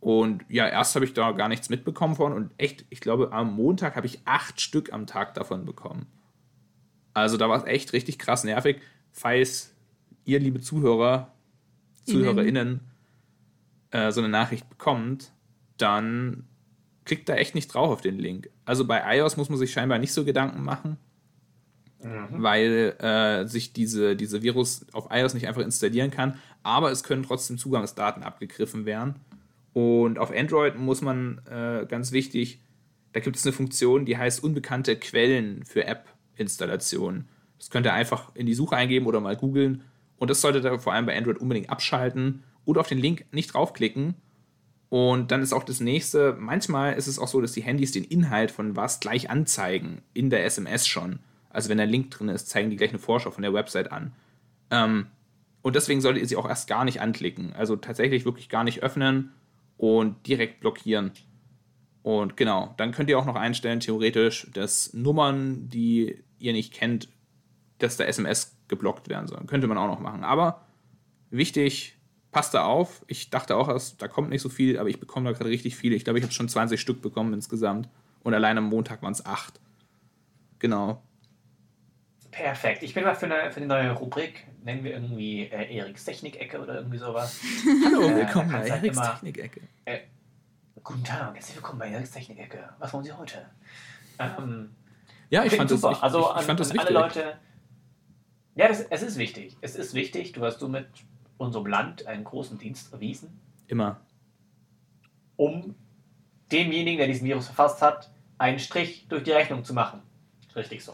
Und 0.00 0.44
ja, 0.48 0.68
erst 0.68 0.94
habe 0.94 1.04
ich 1.04 1.12
da 1.12 1.32
gar 1.32 1.48
nichts 1.48 1.70
mitbekommen 1.70 2.14
von 2.14 2.32
und 2.32 2.52
echt, 2.56 2.84
ich 2.88 3.00
glaube, 3.00 3.32
am 3.32 3.54
Montag 3.54 3.96
habe 3.96 4.06
ich 4.06 4.20
acht 4.24 4.60
Stück 4.60 4.92
am 4.92 5.06
Tag 5.06 5.34
davon 5.34 5.64
bekommen. 5.64 6.06
Also 7.14 7.36
da 7.36 7.48
war 7.48 7.58
es 7.58 7.64
echt 7.64 7.92
richtig 7.92 8.18
krass 8.18 8.44
nervig. 8.44 8.80
Falls 9.10 9.74
ihr, 10.24 10.38
liebe 10.38 10.60
Zuhörer, 10.60 11.32
ZuhörerInnen, 12.04 12.80
äh, 13.90 14.12
so 14.12 14.20
eine 14.20 14.28
Nachricht 14.28 14.68
bekommt, 14.68 15.32
dann 15.78 16.44
klickt 17.04 17.28
da 17.28 17.34
echt 17.34 17.54
nicht 17.54 17.68
drauf 17.68 17.90
auf 17.90 18.00
den 18.00 18.18
Link. 18.18 18.50
Also 18.64 18.84
bei 18.86 19.16
iOS 19.16 19.36
muss 19.36 19.48
man 19.48 19.58
sich 19.58 19.72
scheinbar 19.72 19.98
nicht 19.98 20.12
so 20.12 20.24
Gedanken 20.24 20.62
machen, 20.62 20.98
weil 22.40 22.96
äh, 23.00 23.46
sich 23.46 23.72
diese, 23.72 24.14
diese 24.14 24.42
Virus 24.42 24.86
auf 24.92 25.08
iOS 25.10 25.34
nicht 25.34 25.48
einfach 25.48 25.62
installieren 25.62 26.10
kann, 26.10 26.38
aber 26.62 26.92
es 26.92 27.02
können 27.02 27.22
trotzdem 27.24 27.58
Zugangsdaten 27.58 28.22
abgegriffen 28.22 28.84
werden. 28.84 29.16
Und 29.72 30.18
auf 30.18 30.30
Android 30.30 30.76
muss 30.76 31.02
man, 31.02 31.40
äh, 31.50 31.86
ganz 31.86 32.12
wichtig, 32.12 32.60
da 33.12 33.20
gibt 33.20 33.36
es 33.36 33.44
eine 33.44 33.52
Funktion, 33.52 34.04
die 34.04 34.16
heißt 34.16 34.42
unbekannte 34.42 34.96
Quellen 34.96 35.64
für 35.64 35.84
App-Installationen. 35.84 37.28
Das 37.58 37.70
könnt 37.70 37.86
ihr 37.86 37.92
einfach 37.92 38.34
in 38.34 38.46
die 38.46 38.54
Suche 38.54 38.76
eingeben 38.76 39.06
oder 39.06 39.20
mal 39.20 39.36
googeln. 39.36 39.82
Und 40.16 40.30
das 40.30 40.40
solltet 40.40 40.64
ihr 40.64 40.78
vor 40.78 40.92
allem 40.92 41.06
bei 41.06 41.16
Android 41.16 41.38
unbedingt 41.38 41.70
abschalten 41.70 42.42
oder 42.64 42.80
auf 42.80 42.88
den 42.88 42.98
Link 42.98 43.26
nicht 43.32 43.54
draufklicken. 43.54 44.14
Und 44.90 45.30
dann 45.30 45.42
ist 45.42 45.52
auch 45.52 45.64
das 45.64 45.80
nächste, 45.80 46.36
manchmal 46.38 46.94
ist 46.94 47.08
es 47.08 47.18
auch 47.18 47.28
so, 47.28 47.40
dass 47.40 47.52
die 47.52 47.62
Handys 47.62 47.92
den 47.92 48.04
Inhalt 48.04 48.50
von 48.50 48.74
was 48.74 49.00
gleich 49.00 49.30
anzeigen, 49.30 50.02
in 50.14 50.30
der 50.30 50.44
SMS 50.44 50.86
schon. 50.86 51.18
Also 51.50 51.68
wenn 51.68 51.78
der 51.78 51.86
Link 51.86 52.10
drin 52.10 52.28
ist, 52.28 52.48
zeigen 52.48 52.70
die 52.70 52.76
gleich 52.76 52.90
eine 52.90 52.98
Vorschau 52.98 53.30
von 53.30 53.42
der 53.42 53.52
Website 53.52 53.92
an. 53.92 54.12
Ähm, 54.70 55.06
und 55.62 55.76
deswegen 55.76 56.00
solltet 56.00 56.22
ihr 56.22 56.28
sie 56.28 56.36
auch 56.36 56.48
erst 56.48 56.68
gar 56.68 56.84
nicht 56.84 57.00
anklicken. 57.00 57.52
Also 57.52 57.76
tatsächlich 57.76 58.24
wirklich 58.24 58.48
gar 58.48 58.64
nicht 58.64 58.82
öffnen 58.82 59.32
und 59.78 60.26
direkt 60.26 60.60
blockieren. 60.60 61.12
Und 62.02 62.36
genau, 62.36 62.74
dann 62.76 62.92
könnt 62.92 63.08
ihr 63.08 63.18
auch 63.18 63.24
noch 63.24 63.36
einstellen, 63.36 63.80
theoretisch, 63.80 64.48
dass 64.52 64.92
Nummern, 64.92 65.68
die 65.68 66.22
ihr 66.38 66.52
nicht 66.52 66.74
kennt, 66.74 67.08
dass 67.78 67.96
da 67.96 68.04
SMS 68.04 68.56
geblockt 68.68 69.08
werden 69.08 69.28
sollen. 69.28 69.46
Könnte 69.46 69.66
man 69.66 69.78
auch 69.78 69.86
noch 69.86 70.00
machen. 70.00 70.24
Aber 70.24 70.66
wichtig, 71.30 71.96
passt 72.30 72.54
da 72.54 72.64
auf. 72.64 73.04
Ich 73.06 73.30
dachte 73.30 73.56
auch, 73.56 73.80
da 73.98 74.08
kommt 74.08 74.30
nicht 74.30 74.42
so 74.42 74.48
viel, 74.48 74.78
aber 74.78 74.88
ich 74.88 75.00
bekomme 75.00 75.30
da 75.30 75.36
gerade 75.36 75.50
richtig 75.50 75.76
viele. 75.76 75.96
Ich 75.96 76.04
glaube, 76.04 76.18
ich 76.18 76.24
habe 76.24 76.34
schon 76.34 76.48
20 76.48 76.80
Stück 76.80 77.00
bekommen 77.00 77.32
insgesamt. 77.32 77.88
Und 78.22 78.34
allein 78.34 78.58
am 78.58 78.64
Montag 78.64 79.02
waren 79.02 79.12
es 79.12 79.24
acht. 79.24 79.60
Genau. 80.58 81.02
Perfekt. 82.42 82.82
Ich 82.82 82.94
bin 82.94 83.04
mal 83.04 83.14
für 83.14 83.26
eine, 83.26 83.50
für 83.50 83.58
eine 83.58 83.66
neue 83.66 83.90
Rubrik, 83.92 84.46
nennen 84.62 84.84
wir 84.84 84.92
irgendwie 84.92 85.42
äh, 85.46 85.76
Eriks 85.76 86.04
Technik-Ecke 86.04 86.60
oder 86.60 86.76
irgendwie 86.76 86.98
sowas. 86.98 87.40
Hallo, 87.84 88.02
Äh, 88.08 88.16
willkommen 88.16 88.50
bei 88.52 88.58
halt 88.70 88.70
Eriks 88.84 89.00
Technik-Ecke. 89.00 89.60
Guten 90.82 91.04
Tag, 91.04 91.34
herzlich 91.34 91.56
willkommen 91.56 91.78
bei 91.80 91.90
Eriks 91.90 92.12
Technik-Ecke. 92.12 92.68
Was 92.78 92.92
wollen 92.92 93.04
Sie 93.04 93.12
heute? 93.12 93.44
Ähm, 94.18 94.70
Ja, 95.30 95.44
ich 95.44 95.54
fand 95.54 95.70
das, 95.70 95.80
super. 95.80 95.92
ich, 95.94 96.02
also 96.02 96.20
ich, 96.20 96.26
an, 96.26 96.40
ich 96.40 96.46
fand 96.46 96.60
das 96.60 96.72
wichtig. 96.72 96.88
alle 96.88 97.00
Leute. 97.00 97.38
Ja, 98.54 98.68
das, 98.68 98.80
es 98.82 99.02
ist 99.02 99.18
wichtig. 99.18 99.56
Es 99.60 99.76
ist 99.76 99.94
wichtig. 99.94 100.32
Du 100.32 100.44
hast 100.44 100.60
somit 100.60 100.86
unserem 101.36 101.66
Land 101.66 102.06
einen 102.06 102.24
großen 102.24 102.58
Dienst 102.58 102.92
erwiesen, 102.92 103.38
Immer. 103.68 104.00
um 105.36 105.74
demjenigen, 106.50 106.98
der 106.98 107.06
diesen 107.06 107.26
Virus 107.26 107.46
verfasst 107.46 107.82
hat, 107.82 108.10
einen 108.38 108.58
Strich 108.58 109.06
durch 109.08 109.22
die 109.24 109.30
Rechnung 109.32 109.64
zu 109.64 109.74
machen. 109.74 110.02
Richtig 110.56 110.84
so. 110.84 110.92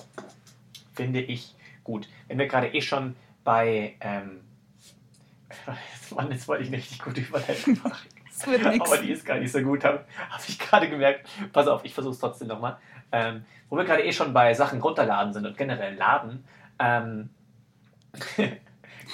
Finde 0.94 1.20
ich 1.20 1.54
gut. 1.83 2.09
Wenn 2.28 2.38
wir 2.38 2.46
gerade 2.46 2.68
eh 2.68 2.80
schon 2.80 3.16
bei. 3.44 3.94
Ähm, 4.00 4.40
Mann, 6.14 6.30
jetzt 6.30 6.48
wollte 6.48 6.62
ich 6.62 6.68
eine 6.68 6.78
richtig 6.78 6.98
gute 7.00 7.20
Überleitung 7.20 7.78
machen. 7.85 8.09
Das 8.26 8.46
wird 8.46 8.64
nix. 8.64 8.90
Aber 8.90 9.00
die 9.00 9.12
ist 9.12 9.24
gar 9.24 9.38
nicht 9.38 9.52
so 9.52 9.61
gut, 9.61 9.85
habe 9.85 10.04
hab 10.30 10.48
ich 10.48 10.59
gerade 10.59 10.88
gemerkt. 10.88 11.28
Pass 11.52 11.68
auf, 11.68 11.85
ich 11.85 11.94
versuche 11.94 12.14
es 12.14 12.18
trotzdem 12.18 12.48
nochmal. 12.48 12.78
Ähm, 13.12 13.44
wo 13.68 13.76
wir 13.76 13.85
gerade 13.85 14.02
eh 14.02 14.12
schon 14.12 14.33
bei 14.33 14.54
Sachen 14.54 14.80
runterladen 14.80 15.33
sind 15.33 15.46
und 15.46 15.57
generell 15.57 15.94
laden. 15.94 16.44
Ähm, 16.80 17.30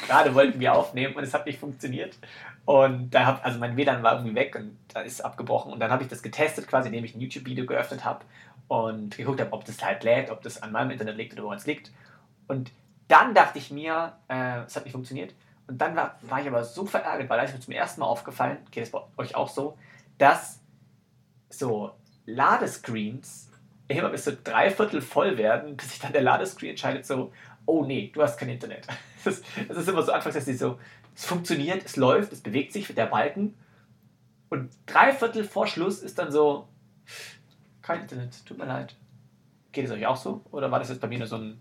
gerade 0.06 0.34
wollten 0.34 0.58
wir 0.58 0.74
aufnehmen 0.74 1.14
und 1.14 1.22
es 1.22 1.34
hat 1.34 1.46
nicht 1.46 1.58
funktioniert. 1.58 2.18
Und 2.64 3.10
da 3.10 3.26
hab, 3.26 3.44
also 3.44 3.58
mein 3.58 3.76
WLAN 3.76 4.02
war 4.02 4.14
irgendwie 4.14 4.34
weg 4.34 4.54
und 4.54 4.76
da 4.88 5.00
ist 5.00 5.22
abgebrochen. 5.22 5.72
Und 5.72 5.80
dann 5.80 5.90
habe 5.90 6.02
ich 6.02 6.08
das 6.08 6.22
getestet, 6.22 6.68
quasi 6.68 6.88
indem 6.88 7.04
ich 7.04 7.14
ein 7.14 7.20
YouTube-Video 7.20 7.66
geöffnet 7.66 8.04
habe 8.04 8.24
und 8.70 9.16
geguckt 9.16 9.40
habe, 9.40 9.52
ob 9.52 9.64
das 9.64 9.84
halt 9.84 10.04
lädt, 10.04 10.30
ob 10.30 10.42
das 10.42 10.62
an 10.62 10.70
meinem 10.70 10.92
Internet 10.92 11.16
liegt 11.16 11.32
oder 11.32 11.42
wo 11.42 11.52
es 11.52 11.66
liegt. 11.66 11.90
Und 12.46 12.70
dann 13.08 13.34
dachte 13.34 13.58
ich 13.58 13.72
mir, 13.72 14.12
äh, 14.28 14.60
es 14.60 14.76
hat 14.76 14.84
nicht 14.84 14.92
funktioniert. 14.92 15.34
Und 15.66 15.78
dann 15.78 15.96
war, 15.96 16.20
war 16.22 16.40
ich 16.40 16.46
aber 16.46 16.62
so 16.62 16.86
verärgert, 16.86 17.28
weil 17.28 17.38
da 17.38 17.42
ist 17.42 17.52
mir 17.52 17.60
zum 17.60 17.74
ersten 17.74 18.00
Mal 18.00 18.06
aufgefallen, 18.06 18.58
geht 18.70 18.84
es 18.84 18.92
bei 18.92 19.00
euch 19.16 19.34
auch 19.34 19.48
so, 19.48 19.76
dass 20.18 20.60
so 21.48 21.90
Ladescreens 22.26 23.50
immer 23.88 24.10
bis 24.10 24.22
zu 24.22 24.36
drei 24.36 24.70
Viertel 24.70 25.00
voll 25.00 25.36
werden, 25.36 25.76
bis 25.76 25.90
sich 25.90 25.98
dann 25.98 26.12
der 26.12 26.22
Ladescreen 26.22 26.70
entscheidet 26.70 27.04
so, 27.04 27.32
oh 27.66 27.84
nee, 27.84 28.12
du 28.14 28.22
hast 28.22 28.38
kein 28.38 28.50
Internet. 28.50 28.86
Das 29.22 29.36
ist, 29.36 29.44
das 29.68 29.76
ist 29.76 29.88
immer 29.88 30.02
so 30.02 30.12
anfangs, 30.12 30.36
dass 30.36 30.46
die 30.46 30.54
so, 30.54 30.78
es 31.14 31.26
funktioniert, 31.26 31.84
es 31.84 31.96
läuft, 31.96 32.32
es 32.32 32.40
bewegt 32.40 32.72
sich 32.72 32.86
der 32.94 33.04
Balken 33.04 33.54
und 34.48 34.70
drei 34.86 35.12
Viertel 35.12 35.44
vor 35.44 35.66
Schluss 35.66 35.98
ist 35.98 36.18
dann 36.18 36.32
so, 36.32 36.68
kein 37.82 38.02
Internet, 38.02 38.44
tut 38.46 38.58
mir 38.58 38.66
leid. 38.66 38.94
Geht 39.72 39.86
es 39.86 39.90
euch 39.90 40.06
auch 40.06 40.16
so? 40.16 40.42
Oder 40.50 40.70
war 40.70 40.78
das 40.78 40.88
jetzt 40.88 41.00
bei 41.00 41.08
mir 41.08 41.18
nur 41.18 41.26
so 41.28 41.36
ein 41.36 41.60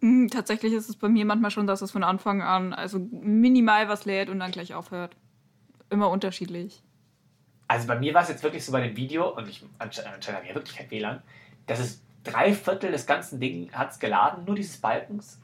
Mm, 0.00 0.28
Tatsächlich 0.28 0.72
ist 0.74 0.88
es 0.88 0.94
bei 0.96 1.08
mir 1.08 1.24
manchmal 1.24 1.50
schon, 1.50 1.66
dass 1.66 1.82
es 1.82 1.90
von 1.90 2.04
Anfang 2.04 2.40
an 2.40 2.72
also 2.72 2.98
minimal 3.10 3.88
was 3.88 4.04
lädt 4.04 4.28
und 4.28 4.38
dann 4.38 4.52
gleich 4.52 4.74
aufhört. 4.74 5.16
Immer 5.90 6.08
unterschiedlich. 6.10 6.82
Also 7.66 7.88
bei 7.88 7.98
mir 7.98 8.14
war 8.14 8.22
es 8.22 8.28
jetzt 8.28 8.42
wirklich 8.44 8.64
so 8.64 8.70
bei 8.72 8.80
dem 8.80 8.96
Video, 8.96 9.28
und 9.34 9.48
ich 9.48 9.60
ansche- 9.80 10.04
anscheinend 10.04 10.28
habe 10.28 10.42
ich 10.44 10.48
ja 10.50 10.54
wirklich 10.54 10.76
kein 10.76 10.90
WLAN, 10.90 11.20
dass 11.66 11.80
es 11.80 12.00
drei 12.22 12.52
Viertel 12.54 12.92
des 12.92 13.06
ganzen 13.06 13.40
Ding 13.40 13.72
hat 13.72 13.90
es 13.90 13.98
geladen, 13.98 14.44
nur 14.44 14.54
dieses 14.54 14.76
Balkens, 14.78 15.40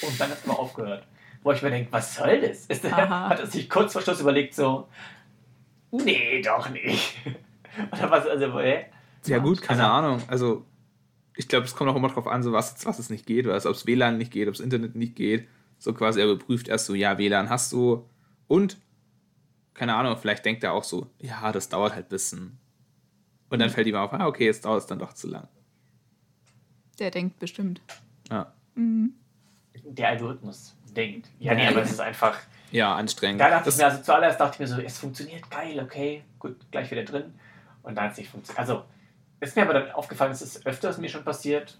und 0.00 0.18
dann 0.20 0.30
hat 0.30 0.38
es 0.38 0.44
immer 0.44 0.58
aufgehört. 0.60 1.04
Wo 1.42 1.50
ich 1.52 1.62
mir 1.62 1.70
denke, 1.70 1.90
was 1.92 2.14
soll 2.14 2.40
das? 2.40 2.66
Ist 2.66 2.84
hat 2.90 3.40
er 3.40 3.46
sich 3.46 3.68
kurz 3.68 3.92
vor 3.92 4.02
Schluss 4.02 4.20
überlegt, 4.20 4.54
so, 4.54 4.88
nee, 5.90 6.40
doch 6.42 6.68
nicht. 6.70 7.16
Oder 7.92 8.10
was, 8.10 8.26
also, 8.26 8.58
äh, 8.60 8.84
Ja, 9.26 9.38
gut, 9.38 9.62
keine 9.62 9.84
Also- 9.84 10.06
Ahnung. 10.06 10.22
Also, 10.28 10.64
ich 11.36 11.48
glaube, 11.48 11.66
es 11.66 11.74
kommt 11.74 11.90
auch 11.90 11.96
immer 11.96 12.08
drauf 12.08 12.26
an, 12.26 12.42
so 12.42 12.52
was, 12.52 12.84
was 12.86 12.98
es 12.98 13.10
nicht 13.10 13.26
geht, 13.26 13.46
oder 13.46 13.56
ob 13.56 13.64
es 13.74 13.86
WLAN 13.86 14.18
nicht 14.18 14.32
geht, 14.32 14.48
ob 14.48 14.54
es 14.54 14.60
Internet 14.60 14.94
nicht 14.96 15.14
geht. 15.16 15.48
So 15.78 15.92
quasi, 15.94 16.20
er 16.20 16.26
überprüft 16.30 16.68
erst 16.68 16.86
so, 16.86 16.94
ja, 16.94 17.18
WLAN 17.18 17.48
hast 17.50 17.70
du 17.72 18.08
und, 18.48 18.76
keine 19.74 19.94
Ahnung, 19.94 20.16
vielleicht 20.16 20.44
denkt 20.44 20.64
er 20.64 20.72
auch 20.72 20.82
so, 20.84 21.06
ja, 21.20 21.52
das 21.52 21.68
dauert 21.68 21.94
halt 21.94 22.06
ein 22.06 22.08
bisschen. 22.08 22.58
Und 23.50 23.60
dann 23.60 23.70
fällt 23.70 23.86
ihm 23.86 23.94
auf, 23.94 24.12
ah, 24.12 24.26
okay, 24.26 24.44
jetzt 24.46 24.64
dauert 24.64 24.80
es 24.80 24.86
dann 24.86 24.98
doch 24.98 25.12
zu 25.12 25.28
lang. 25.28 25.46
Der 26.98 27.10
denkt 27.10 27.38
bestimmt. 27.38 27.80
Ja, 28.30 28.52
Der 28.76 30.08
Algorithmus 30.08 30.74
denkt. 30.96 31.28
Ja, 31.38 31.54
nee, 31.54 31.66
aber 31.66 31.82
es 31.82 31.92
ist 31.92 32.00
einfach. 32.00 32.36
ja 32.72 32.94
anstrengend. 32.96 33.40
Da 33.40 33.48
dachte 33.48 33.66
Das- 33.66 33.74
ich 33.76 33.80
mir, 33.80 33.86
also 33.86 34.02
zuallererst 34.02 34.40
dachte 34.40 34.54
ich 34.54 34.60
mir 34.60 34.66
so, 34.76 34.82
es 34.82 34.98
funktioniert 34.98 35.48
geil, 35.50 35.80
okay, 35.82 36.24
gut, 36.38 36.56
gleich 36.70 36.90
wieder 36.90 37.04
drin. 37.04 37.32
Und 37.82 37.94
dann 37.94 38.04
hat 38.06 38.12
es 38.12 38.18
nicht 38.18 38.30
funktioniert. 38.30 38.58
Also, 38.58 38.84
ist 39.40 39.56
mir 39.56 39.62
aber 39.62 39.74
dann 39.74 39.90
aufgefallen, 39.92 40.32
es 40.32 40.42
ist 40.42 40.66
öfters 40.66 40.98
mir 40.98 41.08
schon 41.08 41.24
passiert. 41.24 41.78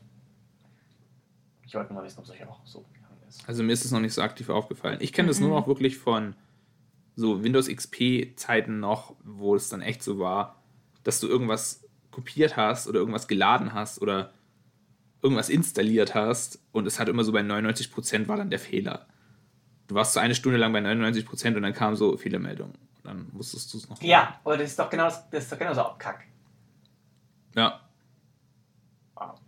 Ich 1.66 1.74
wollte 1.74 1.92
nur 1.92 2.00
mal 2.02 2.06
wissen, 2.06 2.18
ob 2.18 2.24
es 2.24 2.30
euch 2.30 2.46
auch 2.46 2.60
so 2.64 2.80
gegangen 2.92 3.18
ist. 3.28 3.46
Also 3.48 3.62
mir 3.62 3.72
ist 3.72 3.84
es 3.84 3.90
noch 3.90 4.00
nicht 4.00 4.14
so 4.14 4.22
aktiv 4.22 4.48
aufgefallen. 4.48 4.98
Ich 5.00 5.12
kenne 5.12 5.28
das 5.28 5.40
nur 5.40 5.50
Mhm. 5.50 5.54
noch 5.56 5.66
wirklich 5.66 5.98
von 5.98 6.34
so 7.16 7.42
Windows 7.42 7.68
XP-Zeiten 7.68 8.80
noch, 8.80 9.16
wo 9.24 9.54
es 9.54 9.68
dann 9.68 9.82
echt 9.82 10.02
so 10.02 10.18
war, 10.18 10.62
dass 11.02 11.20
du 11.20 11.26
irgendwas 11.28 11.84
kopiert 12.10 12.56
hast 12.56 12.86
oder 12.86 13.00
irgendwas 13.00 13.28
geladen 13.28 13.74
hast 13.74 14.00
oder 14.00 14.32
irgendwas 15.20 15.48
installiert 15.48 16.14
hast 16.14 16.60
und 16.72 16.86
es 16.86 17.00
hat 17.00 17.08
immer 17.08 17.24
so 17.24 17.32
bei 17.32 17.40
99% 17.40 18.28
war 18.28 18.36
dann 18.36 18.50
der 18.50 18.60
Fehler. 18.60 19.06
Du 19.88 19.94
warst 19.94 20.12
so 20.12 20.20
eine 20.20 20.34
Stunde 20.34 20.58
lang 20.58 20.72
bei 20.72 20.80
99% 20.80 21.56
und 21.56 21.62
dann 21.62 21.72
kam 21.74 21.96
so 21.96 22.16
Fehlermeldung. 22.16 22.72
Dann 23.02 23.28
musstest 23.32 23.72
du 23.72 23.78
es 23.78 23.88
noch. 23.88 24.00
Ja, 24.02 24.38
aber 24.44 24.56
das 24.58 24.70
ist 24.70 24.78
doch 24.78 24.88
genau 24.90 25.04
das, 25.04 25.28
das 25.30 25.44
ist 25.44 25.52
doch 25.52 25.58
genauso 25.58 25.82
Kack. 25.98 26.24
Ja. 27.58 27.80
Wow. 29.16 29.40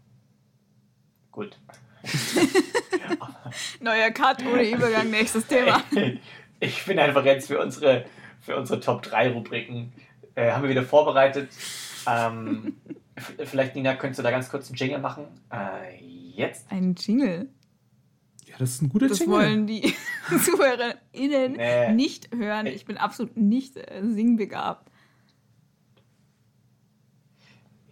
Gut. 1.31 1.57
Neuer 3.81 4.11
Cut 4.11 4.45
ohne 4.45 4.69
Übergang, 4.69 5.11
nächstes 5.11 5.47
Thema. 5.47 5.83
Ich 6.63 6.85
bin 6.85 6.99
einfach 6.99 7.25
jetzt 7.25 7.47
für 7.47 7.59
unsere, 7.59 8.05
für 8.39 8.55
unsere 8.55 8.81
Top 8.81 9.01
3 9.01 9.31
Rubriken, 9.31 9.95
äh, 10.35 10.51
haben 10.53 10.63
wir 10.65 10.69
wieder 10.69 10.83
vorbereitet. 10.83 11.49
Ähm, 12.07 12.77
vielleicht, 13.47 13.75
Nina, 13.77 13.95
könntest 13.95 14.19
du 14.19 14.23
da 14.23 14.31
ganz 14.31 14.51
kurz 14.51 14.67
einen 14.69 14.77
Jingle 14.77 14.99
machen? 14.99 15.25
Äh, 15.51 16.05
jetzt? 16.05 16.71
Ein 16.71 16.97
Jingle. 16.97 17.49
Ja, 18.45 18.57
das 18.59 18.73
ist 18.73 18.83
ein 18.83 18.91
guter 18.91 19.09
Das 19.09 19.21
Jingle. 19.21 19.37
wollen 19.39 19.67
die 19.67 19.95
ZuhörerInnen 20.45 21.53
Nee. 21.53 21.93
nicht 21.95 22.29
hören. 22.35 22.67
Ich 22.67 22.85
bin 22.85 22.99
absolut 22.99 23.39
nicht 23.39 23.79
äh, 23.79 24.03
singbegabt. 24.05 24.90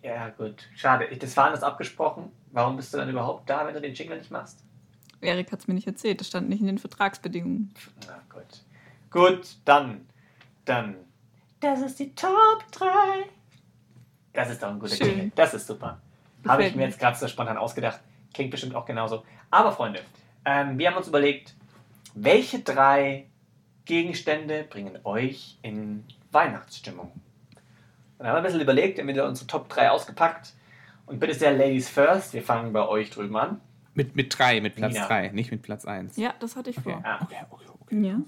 Ja, 0.02 0.30
gut. 0.30 0.68
Schade. 0.74 1.08
Das 1.16 1.36
war 1.36 1.46
anders 1.46 1.62
abgesprochen. 1.62 2.30
Warum 2.52 2.76
bist 2.76 2.92
du 2.92 2.98
dann 2.98 3.08
überhaupt 3.08 3.48
da, 3.48 3.66
wenn 3.66 3.74
du 3.74 3.80
den 3.80 3.94
Jingle 3.94 4.18
nicht 4.18 4.30
machst? 4.30 4.64
Erik 5.20 5.50
hat 5.50 5.60
es 5.60 5.68
mir 5.68 5.74
nicht 5.74 5.86
erzählt. 5.86 6.20
Das 6.20 6.28
stand 6.28 6.48
nicht 6.48 6.60
in 6.60 6.66
den 6.66 6.78
Vertragsbedingungen. 6.78 7.74
Na 8.06 8.20
gut. 8.32 8.62
Gut, 9.10 9.56
dann. 9.64 10.06
Dann. 10.64 10.96
Das 11.60 11.80
ist 11.80 11.98
die 11.98 12.14
Top 12.14 12.64
3. 12.72 12.86
Das 14.32 14.50
ist 14.50 14.62
doch 14.62 14.68
ein 14.68 14.78
guter 14.78 14.94
Schön. 14.94 15.08
Jingle. 15.08 15.32
Das 15.34 15.54
ist 15.54 15.66
super. 15.66 16.00
Habe 16.46 16.64
ich 16.64 16.74
mir. 16.74 16.84
jetzt 16.84 17.00
gerade 17.00 17.18
so 17.18 17.26
spontan 17.26 17.56
ausgedacht. 17.56 18.00
Klingt 18.32 18.50
bestimmt 18.50 18.74
auch 18.74 18.84
genauso. 18.84 19.24
Aber 19.50 19.72
Freunde, 19.72 20.00
ähm, 20.44 20.78
wir 20.78 20.88
haben 20.88 20.96
uns 20.96 21.08
überlegt, 21.08 21.54
welche 22.14 22.60
drei 22.60 23.26
Gegenstände 23.84 24.64
bringen 24.64 24.98
euch 25.04 25.58
in 25.62 26.04
Weihnachtsstimmung? 26.30 27.10
Und 28.18 28.24
dann 28.24 28.28
haben 28.28 28.34
wir 28.34 28.38
ein 28.38 28.42
bisschen 28.44 28.60
überlegt, 28.60 28.98
haben 28.98 29.06
wieder 29.08 29.26
unsere 29.28 29.46
Top 29.46 29.68
3 29.68 29.90
ausgepackt. 29.90 30.52
Und 31.06 31.20
bitte 31.20 31.34
sehr, 31.34 31.52
Ladies 31.56 31.88
first, 31.88 32.34
wir 32.34 32.42
fangen 32.42 32.72
bei 32.72 32.86
euch 32.86 33.10
drüben 33.10 33.36
an. 33.36 33.60
Mit, 33.94 34.14
mit 34.14 34.36
drei, 34.38 34.60
mit 34.60 34.74
Platz 34.76 34.92
Nina. 34.94 35.06
drei, 35.06 35.28
nicht 35.28 35.50
mit 35.50 35.62
Platz 35.62 35.84
eins. 35.84 36.16
Ja, 36.16 36.34
das 36.40 36.54
hatte 36.56 36.70
ich 36.70 36.78
Okay. 36.78 36.90
vor. 36.92 37.02
Ah. 37.04 37.20
Okay, 37.22 37.36
okay, 37.50 37.64
okay. 37.80 38.00
Ja, 38.06 38.20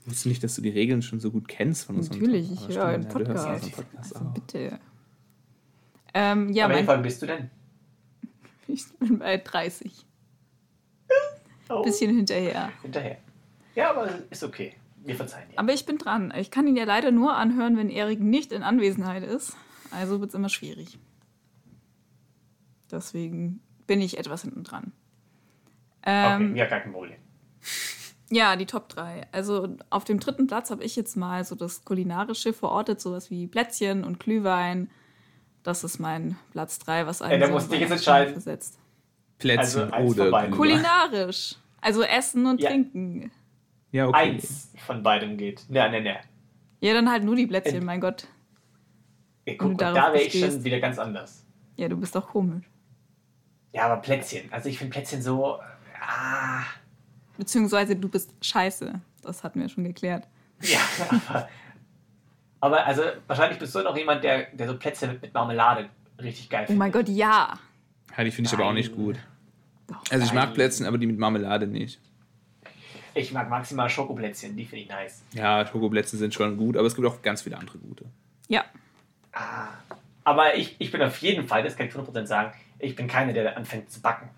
Ich 0.00 0.06
wusste 0.08 0.28
nicht, 0.28 0.42
dass 0.42 0.54
du 0.56 0.62
die 0.62 0.70
Regeln 0.70 1.02
schon 1.02 1.20
so 1.20 1.30
gut 1.30 1.46
kennst 1.46 1.84
von 1.84 1.96
unserem 1.96 2.18
natürlich. 2.20 2.48
Top- 2.48 2.58
Ich 2.58 2.64
aber 2.64 2.74
höre 2.74 2.94
einen 2.94 3.02
stimmt, 3.10 3.28
ja, 3.28 3.34
du 3.34 3.40
hörst 3.40 3.72
Podcast. 3.72 3.76
Podcast 3.92 4.16
Also 4.16 4.30
bitte. 4.30 4.78
Ähm, 6.14 6.52
ja, 6.52 6.68
mein, 6.68 6.84
Folge 6.84 7.02
bist 7.02 7.22
du 7.22 7.26
denn? 7.26 7.50
ich 8.68 8.84
bin 8.98 9.18
bei 9.18 9.36
30. 9.38 9.92
Oh. 11.68 11.82
Bisschen 11.82 12.14
hinterher. 12.14 12.70
Hinterher. 12.82 13.16
Ja, 13.74 13.90
aber 13.92 14.08
ist 14.28 14.44
okay. 14.44 14.74
Wir 15.04 15.16
verzeihen 15.16 15.48
dir. 15.50 15.58
Aber 15.58 15.72
ich 15.72 15.84
bin 15.86 15.98
dran. 15.98 16.32
Ich 16.36 16.50
kann 16.50 16.66
ihn 16.66 16.76
ja 16.76 16.84
leider 16.84 17.10
nur 17.10 17.34
anhören, 17.36 17.76
wenn 17.76 17.90
Erik 17.90 18.20
nicht 18.20 18.52
in 18.52 18.62
Anwesenheit 18.62 19.22
ist. 19.24 19.56
Also 19.90 20.20
wird 20.20 20.30
es 20.30 20.34
immer 20.34 20.48
schwierig. 20.48 20.98
Deswegen 22.90 23.60
bin 23.86 24.00
ich 24.00 24.18
etwas 24.18 24.42
hinten 24.42 24.64
dran. 24.64 24.92
Ähm, 26.04 26.50
Okay, 26.50 26.58
ja, 26.58 26.66
gar 26.66 26.80
kein 26.80 26.92
Problem. 26.92 27.18
Ja, 28.30 28.56
die 28.56 28.66
Top 28.66 28.88
3. 28.88 29.26
Also 29.32 29.76
auf 29.90 30.04
dem 30.04 30.18
dritten 30.20 30.46
Platz 30.46 30.70
habe 30.70 30.82
ich 30.84 30.96
jetzt 30.96 31.16
mal 31.16 31.44
so 31.44 31.54
das 31.54 31.84
Kulinarische 31.84 32.52
verortet, 32.52 33.00
sowas 33.00 33.30
wie 33.30 33.46
Plätzchen 33.46 34.04
und 34.04 34.20
Glühwein. 34.20 34.90
Das 35.62 35.84
ist 35.84 35.98
mein 35.98 36.36
Platz 36.50 36.78
3, 36.80 37.06
was 37.06 37.22
einen 37.22 37.32
Ja, 37.32 37.38
da 37.38 37.46
so 37.46 37.52
musst 37.52 37.66
du 37.68 37.72
dich 37.72 37.80
jetzt 37.82 37.90
entscheiden. 37.92 38.32
versetzt. 38.32 38.78
Plätzchen 39.38 39.92
Also 39.92 40.22
oder. 40.24 40.48
Kulinarisch. 40.48 41.56
Also 41.80 42.02
Essen 42.02 42.46
und 42.46 42.60
Ja. 42.60 42.70
Trinken. 42.70 43.30
Ja, 43.92 44.08
okay. 44.08 44.16
Eins 44.18 44.72
von 44.86 45.02
beidem 45.02 45.36
geht. 45.36 45.64
Ne, 45.68 45.88
ne, 45.90 46.00
ne. 46.00 46.16
Ja, 46.80 46.94
dann 46.94 47.10
halt 47.10 47.22
nur 47.24 47.36
die 47.36 47.46
Plätzchen, 47.46 47.76
Ent- 47.76 47.84
mein 47.84 48.00
Gott. 48.00 48.26
Ja, 49.46 49.54
guck, 49.58 49.78
da 49.78 49.94
wäre 49.94 50.22
ich 50.22 50.38
schon 50.38 50.64
wieder 50.64 50.80
ganz 50.80 50.98
anders. 50.98 51.44
Ja, 51.76 51.88
du 51.88 51.96
bist 51.96 52.14
doch 52.14 52.28
komisch. 52.28 52.64
Ja, 53.72 53.84
aber 53.86 54.00
Plätzchen. 54.02 54.52
Also 54.52 54.68
ich 54.68 54.78
finde 54.78 54.92
Plätzchen 54.92 55.22
so. 55.22 55.58
Ah. 56.00 56.62
Beziehungsweise 57.38 57.96
du 57.96 58.08
bist 58.08 58.32
scheiße. 58.40 59.00
Das 59.22 59.42
hatten 59.44 59.60
wir 59.60 59.68
schon 59.68 59.84
geklärt. 59.84 60.26
Ja, 60.62 60.78
aber. 61.28 61.48
Aber 62.60 62.86
also 62.86 63.02
wahrscheinlich 63.26 63.58
bist 63.58 63.74
du 63.74 63.80
noch 63.80 63.96
jemand, 63.96 64.22
der, 64.22 64.44
der 64.52 64.68
so 64.68 64.76
Plätzchen 64.78 65.10
mit, 65.12 65.22
mit 65.22 65.34
Marmelade 65.34 65.88
richtig 66.20 66.48
geil 66.48 66.62
Oh 66.62 66.66
findet. 66.66 66.78
mein 66.78 66.92
Gott, 66.92 67.08
ja. 67.08 67.58
Ja, 68.16 68.24
die 68.24 68.30
finde 68.30 68.48
ich 68.48 68.54
aber 68.54 68.66
auch 68.66 68.72
nicht 68.72 68.94
gut. 68.94 69.16
Doch. 69.88 70.02
Also 70.10 70.24
ich 70.24 70.32
mag. 70.32 70.54
Plätzchen, 70.54 70.86
aber 70.86 70.98
die 70.98 71.06
mit 71.06 71.18
Marmelade 71.18 71.66
nicht. 71.66 72.00
Ich 73.14 73.32
mag 73.32 73.48
maximal 73.50 73.88
Schokoplätzchen, 73.90 74.56
die 74.56 74.64
finde 74.64 74.84
ich 74.84 74.88
nice. 74.88 75.22
Ja, 75.34 75.66
Schokoplätzchen 75.66 76.18
sind 76.18 76.32
schon 76.34 76.56
gut, 76.56 76.76
aber 76.76 76.86
es 76.86 76.94
gibt 76.94 77.06
auch 77.06 77.20
ganz 77.22 77.42
viele 77.42 77.58
andere 77.58 77.78
gute. 77.78 78.04
Ja. 78.48 78.64
Ah. 79.32 79.68
Aber 80.24 80.56
ich, 80.56 80.76
ich 80.78 80.90
bin 80.92 81.02
auf 81.02 81.18
jeden 81.18 81.46
Fall, 81.48 81.62
das 81.62 81.76
kann 81.76 81.88
ich 81.88 81.94
100% 81.94 82.26
sagen, 82.26 82.52
ich 82.78 82.94
bin 82.96 83.08
keiner, 83.08 83.32
der 83.32 83.56
anfängt 83.56 83.90
zu 83.90 84.00
backen. 84.00 84.28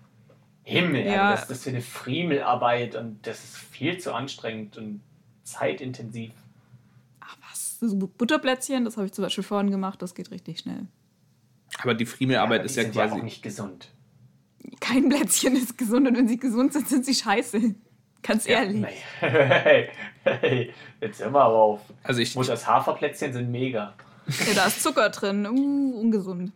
Himmel, 0.63 1.05
Ja. 1.05 1.29
also 1.29 1.41
das, 1.41 1.47
das 1.47 1.63
für 1.63 1.69
eine 1.69 1.81
Friemelarbeit 1.81 2.95
und 2.95 3.25
das 3.27 3.43
ist 3.43 3.57
viel 3.57 3.97
zu 3.99 4.13
anstrengend 4.13 4.77
und 4.77 5.01
zeitintensiv. 5.43 6.31
Ach 7.19 7.37
was, 7.49 7.77
so 7.79 7.95
Butterplätzchen, 7.95 8.83
das 8.83 8.97
habe 8.97 9.05
ich 9.05 9.13
zum 9.13 9.23
Beispiel 9.23 9.43
vorhin 9.43 9.69
gemacht, 9.69 10.01
das 10.01 10.15
geht 10.15 10.31
richtig 10.31 10.59
schnell. 10.59 10.87
Aber 11.83 11.93
die 11.93 12.05
Friemelarbeit 12.07 12.59
aber 12.61 12.65
ist 12.65 12.75
ja 12.77 12.83
sind 12.83 12.93
quasi. 12.93 13.13
ja 13.15 13.19
auch 13.19 13.23
nicht 13.23 13.43
gesund. 13.43 13.91
Kein 14.79 15.09
Plätzchen 15.09 15.55
ist 15.55 15.77
gesund 15.77 16.07
und 16.07 16.17
wenn 16.17 16.27
sie 16.27 16.37
gesund 16.39 16.73
sind, 16.73 16.87
sind 16.89 17.05
sie 17.05 17.13
scheiße. 17.13 17.75
Ganz 18.25 18.47
ehrlich. 18.47 18.77
Nee. 18.77 18.87
Hey, 19.19 19.89
hey, 20.23 20.73
jetzt 21.01 21.19
mal 21.29 21.43
auf. 21.43 21.81
also 22.03 22.21
ich, 22.21 22.35
Muss 22.35 22.47
das 22.47 22.67
Haferplätzchen 22.67 23.33
sind 23.33 23.51
mega. 23.51 23.93
Ja, 24.47 24.53
da 24.55 24.65
ist 24.65 24.81
Zucker 24.81 25.09
drin. 25.09 25.45
Uh, 25.47 25.99
ungesund. 25.99 26.51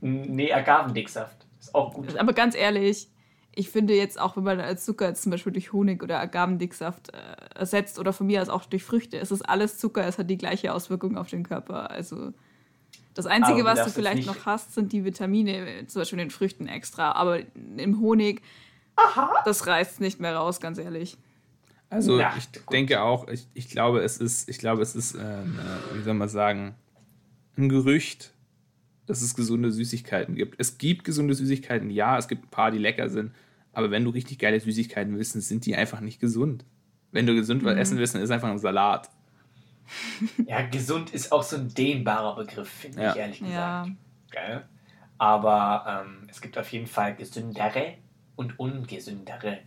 Nee, 0.00 0.52
Agavendicksaft. 0.52 1.46
Ist 1.60 1.74
auch 1.74 1.92
gut. 1.92 2.16
Aber 2.16 2.32
ganz 2.32 2.54
ehrlich, 2.54 3.08
ich 3.54 3.70
finde 3.70 3.94
jetzt 3.94 4.18
auch, 4.18 4.36
wenn 4.36 4.44
man 4.44 4.60
als 4.60 4.84
Zucker 4.84 5.08
jetzt 5.08 5.22
zum 5.22 5.30
Beispiel 5.30 5.52
durch 5.52 5.72
Honig 5.72 6.02
oder 6.02 6.20
Agavendicksaft 6.20 7.12
äh, 7.12 7.18
ersetzt 7.58 7.98
oder 7.98 8.12
von 8.12 8.26
mir 8.26 8.42
aus 8.42 8.48
auch 8.48 8.64
durch 8.64 8.82
Früchte, 8.84 9.18
es 9.18 9.30
ist 9.30 9.42
alles 9.42 9.78
Zucker, 9.78 10.06
es 10.06 10.18
hat 10.18 10.28
die 10.28 10.38
gleiche 10.38 10.72
Auswirkung 10.72 11.16
auf 11.16 11.28
den 11.28 11.42
Körper. 11.42 11.90
Also 11.90 12.32
das 13.14 13.26
Aber 13.26 13.34
Einzige, 13.34 13.60
du 13.60 13.64
was 13.64 13.84
du 13.84 13.90
vielleicht 13.90 14.26
noch 14.26 14.44
hast, 14.46 14.74
sind 14.74 14.92
die 14.92 15.04
Vitamine, 15.04 15.86
zum 15.86 16.00
Beispiel 16.00 16.18
in 16.18 16.26
den 16.26 16.30
Früchten 16.30 16.66
extra. 16.66 17.12
Aber 17.12 17.40
im 17.76 18.00
Honig, 18.00 18.42
das 19.44 19.66
reißt 19.66 20.00
nicht 20.00 20.20
mehr 20.20 20.36
raus, 20.36 20.60
ganz 20.60 20.78
ehrlich. 20.78 21.16
also 21.90 22.18
Ja, 22.18 22.34
ich 22.36 22.50
gut. 22.52 22.72
denke 22.72 23.02
auch, 23.02 23.28
ich, 23.28 23.46
ich 23.54 23.68
glaube, 23.68 24.00
es 24.00 24.18
ist, 24.18 24.48
ich 24.48 24.58
glaube, 24.58 24.82
es 24.82 24.94
ist, 24.94 25.14
äh, 25.14 25.42
wie 25.94 26.02
soll 26.02 26.14
man 26.14 26.28
sagen, 26.28 26.74
ein 27.56 27.68
Gerücht, 27.68 28.32
dass 29.06 29.22
es 29.22 29.34
gesunde 29.34 29.70
Süßigkeiten 29.70 30.34
gibt. 30.34 30.54
Es 30.58 30.78
gibt 30.78 31.04
gesunde 31.04 31.34
Süßigkeiten, 31.34 31.90
ja, 31.90 32.16
es 32.18 32.26
gibt 32.28 32.44
ein 32.46 32.50
paar, 32.50 32.70
die 32.70 32.78
lecker 32.78 33.08
sind, 33.10 33.32
aber 33.72 33.90
wenn 33.90 34.04
du 34.04 34.10
richtig 34.10 34.38
geile 34.38 34.58
Süßigkeiten 34.58 35.16
willst, 35.16 35.32
sind 35.32 35.66
die 35.66 35.76
einfach 35.76 36.00
nicht 36.00 36.20
gesund. 36.20 36.64
Wenn 37.12 37.26
du 37.26 37.34
gesund 37.34 37.62
was 37.64 37.76
essen 37.76 37.98
willst, 37.98 38.14
dann 38.14 38.22
ist 38.22 38.30
einfach 38.30 38.48
ein 38.50 38.58
Salat. 38.58 39.10
Ja, 40.46 40.62
gesund 40.62 41.12
ist 41.12 41.30
auch 41.30 41.42
so 41.42 41.56
ein 41.56 41.68
dehnbarer 41.68 42.36
Begriff, 42.36 42.68
finde 42.70 43.02
Ja. 43.02 43.10
ich 43.10 43.16
ehrlich 43.16 43.38
gesagt. 43.40 43.90
Ja. 44.34 44.62
Aber 45.18 46.04
ähm, 46.06 46.26
es 46.30 46.40
gibt 46.40 46.56
auf 46.56 46.68
jeden 46.72 46.86
Fall 46.86 47.14
gesündere 47.14 47.94
und 48.36 48.58
ungesündere 48.58 49.58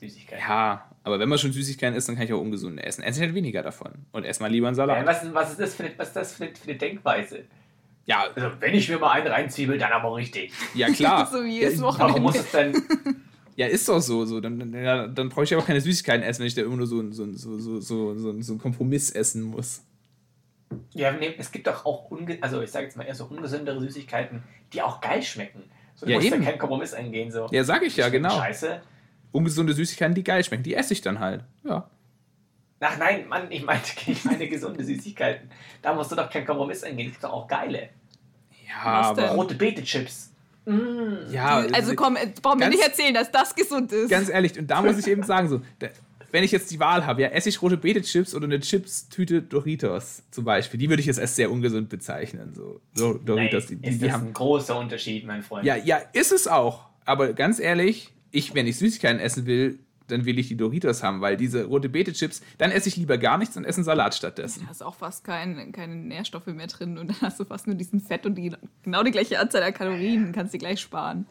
Süßigkeiten. 0.00 0.44
Ja, 0.46 0.90
aber 1.04 1.18
wenn 1.18 1.28
man 1.28 1.38
schon 1.38 1.52
Süßigkeiten 1.52 1.96
isst, 1.96 2.08
dann 2.08 2.16
kann 2.16 2.24
ich 2.26 2.32
auch 2.32 2.40
ungesunde 2.40 2.82
essen. 2.82 3.02
Esse 3.02 3.20
ich 3.20 3.26
halt 3.26 3.34
weniger 3.34 3.62
davon. 3.62 3.92
Und 4.12 4.24
ess 4.24 4.40
mal 4.40 4.50
lieber 4.50 4.68
einen 4.68 4.76
Ja, 4.76 4.86
Salat. 4.86 5.06
was, 5.06 5.32
was 5.34 5.50
ist 5.52 5.60
das 5.60 5.74
für 5.74 5.84
eine, 5.84 5.92
was 5.98 6.08
ist 6.08 6.16
das 6.16 6.32
für 6.34 6.44
eine, 6.44 6.54
für 6.54 6.68
eine 6.68 6.78
Denkweise? 6.78 7.44
Ja, 8.06 8.26
Also, 8.34 8.50
wenn 8.60 8.74
ich 8.74 8.88
mir 8.88 8.98
mal 8.98 9.10
einen 9.12 9.26
reinzwiebel, 9.26 9.78
dann 9.78 9.92
aber 9.92 10.14
richtig. 10.14 10.52
ja 10.74 10.88
klar. 10.90 11.26
So 11.32 11.42
wie 11.44 11.60
Ja, 11.60 11.68
es 11.68 11.74
ich- 11.74 11.80
Wochenende. 11.80 12.12
Warum 12.12 12.22
muss 12.22 12.36
es 12.36 12.50
denn, 12.50 12.74
Ja, 13.56 13.66
ist 13.68 13.88
doch 13.88 14.00
so. 14.00 14.24
so. 14.26 14.38
Dann, 14.40 14.58
dann, 14.58 14.72
ja, 14.74 15.06
dann 15.08 15.28
brauche 15.30 15.44
ich 15.44 15.54
aber 15.54 15.62
keine 15.64 15.80
Süßigkeiten 15.80 16.22
essen, 16.22 16.40
wenn 16.40 16.46
ich 16.46 16.54
da 16.54 16.62
immer 16.62 16.76
nur 16.76 16.86
so, 16.86 17.10
so, 17.10 17.32
so, 17.32 17.58
so, 17.58 17.80
so, 17.80 18.14
so, 18.14 18.42
so 18.42 18.52
einen 18.52 18.60
Kompromiss 18.60 19.10
essen 19.10 19.42
muss. 19.44 19.82
Ja, 20.92 21.10
es 21.38 21.50
gibt 21.52 21.66
doch 21.66 21.86
auch, 21.86 22.10
unge 22.10 22.38
also 22.42 22.60
ich 22.60 22.70
sage 22.70 22.84
jetzt 22.86 22.96
mal 22.96 23.04
eher 23.04 23.14
so 23.14 23.24
ungesündere 23.24 23.80
Süßigkeiten, 23.80 24.42
die 24.72 24.82
auch 24.82 25.00
geil 25.00 25.22
schmecken. 25.22 25.62
So, 25.96 26.06
du 26.06 26.12
Ja, 26.12 26.18
musst 26.18 26.28
eben. 26.28 26.44
da 26.44 26.50
keinen 26.50 26.58
Kompromiss 26.58 26.94
eingehen. 26.94 27.30
So. 27.30 27.48
Ja, 27.50 27.64
sag 27.64 27.82
ich 27.82 27.96
ja, 27.96 28.08
genau. 28.08 28.38
Scheiße. 28.38 28.80
Ungesunde 29.32 29.72
Süßigkeiten, 29.72 30.14
die 30.14 30.22
geil 30.24 30.44
schmecken, 30.44 30.62
die 30.62 30.74
esse 30.74 30.92
ich 30.92 31.00
dann 31.00 31.18
halt. 31.20 31.44
Ja. 31.64 31.90
Ach 32.80 32.98
nein, 32.98 33.26
Mann, 33.28 33.50
ich 33.50 33.64
meinte, 33.64 33.90
ich 34.10 34.24
meine 34.24 34.48
gesunde 34.48 34.84
Süßigkeiten. 34.84 35.50
Da 35.82 35.94
musst 35.94 36.12
du 36.12 36.16
doch 36.16 36.30
keinen 36.30 36.46
Kompromiss 36.46 36.84
eingehen. 36.84 37.06
Es 37.06 37.12
gibt 37.14 37.24
doch 37.24 37.32
auch 37.32 37.48
geile. 37.48 37.88
Ja, 38.68 39.00
Was 39.00 39.06
aber. 39.18 39.28
Rote 39.30 39.54
Beete-Chips. 39.54 40.32
Mm. 40.66 41.30
Ja, 41.30 41.58
also 41.72 41.94
komm, 41.94 42.16
jetzt 42.16 42.42
brauchen 42.42 42.58
wir 42.60 42.68
nicht 42.68 42.82
erzählen, 42.82 43.14
dass 43.14 43.30
das 43.30 43.54
gesund 43.54 43.92
ist. 43.92 44.10
Ganz 44.10 44.28
ehrlich, 44.28 44.58
und 44.58 44.66
da 44.66 44.82
muss 44.82 44.98
ich 44.98 45.06
eben 45.06 45.22
sagen, 45.22 45.48
so, 45.48 45.60
wenn 46.32 46.44
ich 46.44 46.52
jetzt 46.52 46.70
die 46.70 46.80
Wahl 46.80 47.06
habe, 47.06 47.22
ja, 47.22 47.28
esse 47.28 47.48
ich 47.48 47.60
rote 47.62 47.76
Beete-Chips 47.76 48.34
oder 48.34 48.44
eine 48.44 48.60
Chips-Tüte 48.60 49.42
Doritos 49.42 50.22
zum 50.30 50.44
Beispiel, 50.44 50.78
die 50.78 50.88
würde 50.88 51.00
ich 51.00 51.06
jetzt 51.06 51.20
als 51.20 51.36
sehr 51.36 51.50
ungesund 51.50 51.88
bezeichnen. 51.88 52.52
So, 52.54 52.80
so 52.94 53.14
Doritos, 53.14 53.66
die, 53.66 53.74
Nein, 53.74 53.82
die, 53.82 53.88
ist 53.88 54.02
die 54.02 54.06
das 54.06 54.14
haben. 54.14 54.26
ein 54.28 54.32
großer 54.32 54.78
Unterschied, 54.78 55.26
mein 55.26 55.42
Freund. 55.42 55.64
Ja, 55.64 55.76
ja, 55.76 55.98
ist 56.12 56.32
es 56.32 56.48
auch. 56.48 56.86
Aber 57.04 57.32
ganz 57.32 57.60
ehrlich, 57.60 58.12
ich, 58.30 58.54
wenn 58.54 58.66
ich 58.66 58.76
Süßigkeiten 58.78 59.20
essen 59.20 59.46
will, 59.46 59.78
dann 60.08 60.24
will 60.24 60.38
ich 60.38 60.48
die 60.48 60.56
Doritos 60.56 61.02
haben, 61.02 61.20
weil 61.20 61.36
diese 61.36 61.64
rote 61.64 61.88
Beete-Chips, 61.88 62.42
dann 62.58 62.70
esse 62.70 62.88
ich 62.88 62.96
lieber 62.96 63.18
gar 63.18 63.38
nichts 63.38 63.56
und 63.56 63.64
esse 63.64 63.78
einen 63.78 63.84
Salat 63.84 64.14
stattdessen. 64.14 64.62
Da 64.64 64.70
ist 64.70 64.82
auch 64.82 64.94
fast 64.94 65.24
kein, 65.24 65.72
keine 65.72 65.96
Nährstoffe 65.96 66.46
mehr 66.46 66.66
drin 66.66 66.98
und 66.98 67.08
dann 67.08 67.20
hast 67.22 67.40
du 67.40 67.44
fast 67.44 67.66
nur 67.66 67.76
diesen 67.76 68.00
Fett 68.00 68.26
und 68.26 68.36
die, 68.36 68.52
genau 68.82 69.02
die 69.02 69.10
gleiche 69.10 69.38
Anzahl 69.40 69.62
an 69.62 69.74
Kalorien, 69.74 70.32
kannst 70.32 70.54
du 70.54 70.58
gleich 70.58 70.80
sparen. 70.80 71.26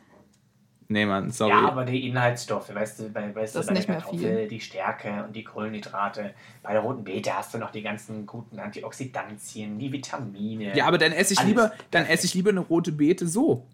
Nee, 0.87 1.05
Mann, 1.05 1.31
sorry. 1.31 1.51
Ja, 1.51 1.67
aber 1.67 1.83
die 1.83 2.07
Inhaltsstoffe, 2.07 2.73
weißt 2.73 2.99
du, 2.99 3.09
bei, 3.09 3.33
weißt 3.33 3.55
Das 3.55 3.65
du, 3.65 3.73
bei 3.73 3.79
der 3.79 3.95
Kartoffel, 3.95 4.19
viel. 4.19 4.47
die 4.47 4.59
Stärke 4.59 5.23
und 5.25 5.35
die 5.35 5.43
Kohlenhydrate. 5.43 6.33
Bei 6.61 6.73
der 6.73 6.81
roten 6.81 7.03
Beete 7.03 7.35
hast 7.35 7.53
du 7.53 7.57
noch 7.57 7.71
die 7.71 7.81
ganzen 7.81 8.25
guten 8.27 8.59
Antioxidantien, 8.59 9.79
die 9.79 9.91
Vitamine. 9.91 10.75
ja, 10.77 10.85
aber 10.85 10.97
dann 10.97 11.11
esse 11.11 11.33
ich 11.33 11.39
Alles. 11.39 11.49
lieber, 11.49 11.71
dann 11.91 12.05
esse 12.05 12.25
ich 12.27 12.33
lieber 12.35 12.51
eine 12.51 12.59
rote 12.59 12.91
Beete 12.91 13.27
so. 13.27 13.65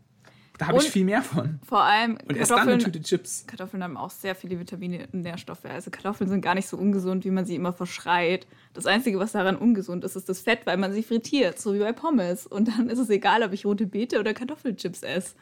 Da 0.58 0.68
habe 0.68 0.78
ich 0.78 0.90
viel 0.92 1.06
mehr 1.06 1.24
von. 1.24 1.60
Vor 1.68 1.82
allem 1.84 2.18
Und 2.28 2.38
esse 2.38 2.50
dann 2.54 2.60
eine 2.60 2.72
Kartoffeln, 2.74 2.94
Tüte 2.94 3.02
Chips. 3.02 3.46
Kartoffeln 3.48 3.84
haben 3.84 3.98
auch 3.98 4.12
sehr 4.12 4.36
viele 4.36 4.60
Vitamine 4.60 5.08
und 5.12 5.22
Nährstoffe. 5.22 5.66
Also 5.66 5.90
Kartoffeln 5.90 6.30
sind 6.30 6.42
gar 6.42 6.54
nicht 6.54 6.68
so 6.68 6.78
ungesund, 6.78 7.26
wie 7.26 7.32
man 7.32 7.46
sie 7.46 7.56
immer 7.56 7.74
verschreit. 7.74 8.46
Das 8.74 8.86
Einzige, 8.86 9.18
was 9.18 9.32
daran 9.32 9.56
ungesund 9.56 10.04
ist, 10.04 10.16
ist 10.16 10.30
das 10.30 10.40
Fett, 10.42 10.60
weil 10.66 10.78
man 10.78 10.94
sie 10.94 11.02
frittiert, 11.02 11.60
so 11.60 11.74
wie 11.74 11.80
bei 11.80 11.94
Pommes. 11.94 12.46
Und 12.46 12.68
dann 12.68 12.90
ist 12.90 13.00
es 13.00 13.10
egal, 13.10 13.42
ob 13.42 13.54
ich 13.54 13.66
rote 13.66 13.88
Beete 13.88 14.20
oder 14.20 14.34
Kartoffelchips 14.36 15.02
esse. 15.02 15.34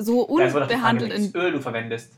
So 0.00 0.26
die 0.26 0.50
Frage, 0.50 0.62
unbehandelt 0.62 1.12
in 1.12 1.32
Öl 1.34 1.52
du 1.52 1.60
verwendest. 1.60 2.14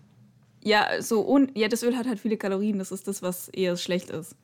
Ja, 0.62 1.03
so 1.03 1.26
un 1.28 1.51
ja, 1.55 1.68
das 1.68 1.83
Öl 1.83 1.97
hat 1.97 2.07
halt 2.07 2.20
viele 2.20 2.37
Kalorien. 2.37 2.78
Das 2.78 2.93
ist 2.93 3.09
das, 3.09 3.22
was 3.22 3.49
eher 3.49 3.76
schlecht 3.76 4.11
ist 4.11 4.37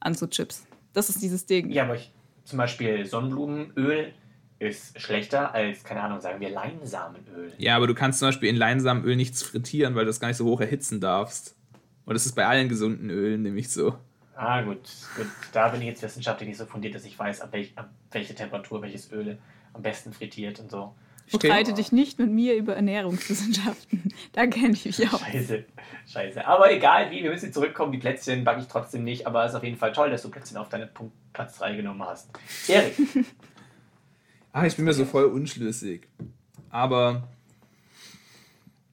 an 0.00 0.14
so 0.14 0.26
Chips. 0.26 0.66
Das 0.92 1.08
ist 1.08 1.22
dieses 1.22 1.46
Ding. 1.46 1.70
Ja, 1.70 1.84
aber 1.84 1.96
ich, 1.96 2.12
zum 2.44 2.58
Beispiel 2.58 3.06
Sonnenblumenöl 3.06 4.12
ist 4.58 5.00
schlechter 5.00 5.54
als, 5.54 5.84
keine 5.84 6.02
Ahnung, 6.02 6.20
sagen 6.20 6.40
wir 6.40 6.50
Leinsamenöl. 6.50 7.52
Ja, 7.58 7.76
aber 7.76 7.86
du 7.86 7.94
kannst 7.94 8.18
zum 8.18 8.28
Beispiel 8.28 8.48
in 8.48 8.56
Leinsamenöl 8.56 9.16
nichts 9.16 9.42
frittieren, 9.42 9.94
weil 9.94 10.04
du 10.04 10.10
das 10.10 10.20
gar 10.20 10.28
nicht 10.28 10.36
so 10.36 10.44
hoch 10.46 10.60
erhitzen 10.60 11.00
darfst. 11.00 11.54
Und 12.04 12.14
das 12.14 12.24
ist 12.24 12.34
bei 12.34 12.46
allen 12.46 12.68
gesunden 12.68 13.10
Ölen 13.10 13.42
nämlich 13.42 13.70
so. 13.70 13.94
Ah, 14.34 14.60
gut, 14.62 14.80
gut. 15.16 15.26
Da 15.52 15.68
bin 15.68 15.80
ich 15.80 15.88
jetzt 15.88 16.02
wissenschaftlich 16.02 16.48
nicht 16.48 16.58
so 16.58 16.66
fundiert, 16.66 16.94
dass 16.94 17.04
ich 17.04 17.18
weiß, 17.18 17.40
ab, 17.40 17.48
welch, 17.52 17.72
ab 17.76 17.90
welche 18.12 18.34
Temperatur 18.34 18.82
welches 18.82 19.10
Öl 19.10 19.38
am 19.72 19.82
besten 19.82 20.12
frittiert 20.12 20.60
und 20.60 20.70
so. 20.70 20.94
Okay. 21.32 21.48
Streite 21.48 21.72
dich 21.74 21.90
nicht 21.90 22.18
mit 22.18 22.30
mir 22.30 22.54
über 22.54 22.76
Ernährungswissenschaften. 22.76 24.14
da 24.32 24.46
kenne 24.46 24.74
ich 24.74 24.84
mich 24.84 25.08
auch. 25.12 25.18
Scheiße, 25.18 25.64
scheiße. 26.06 26.46
Aber 26.46 26.72
egal 26.72 27.10
wie, 27.10 27.22
wir 27.22 27.30
müssen 27.30 27.52
zurückkommen. 27.52 27.90
Die 27.90 27.98
Plätzchen 27.98 28.44
backe 28.44 28.60
ich 28.60 28.68
trotzdem 28.68 29.02
nicht, 29.02 29.26
aber 29.26 29.44
es 29.44 29.52
ist 29.52 29.56
auf 29.56 29.64
jeden 29.64 29.76
Fall 29.76 29.92
toll, 29.92 30.10
dass 30.10 30.22
du 30.22 30.30
Plätzchen 30.30 30.56
auf 30.56 30.68
deinen 30.68 30.92
Punkt 30.94 31.12
Platz 31.32 31.58
3 31.58 31.76
genommen 31.76 32.02
hast. 32.02 32.30
Erik, 32.68 32.94
Ah, 34.52 34.64
ich 34.64 34.74
bin 34.74 34.86
mir 34.86 34.94
so 34.94 35.04
voll 35.04 35.26
unschlüssig. 35.26 36.08
Aber 36.70 37.28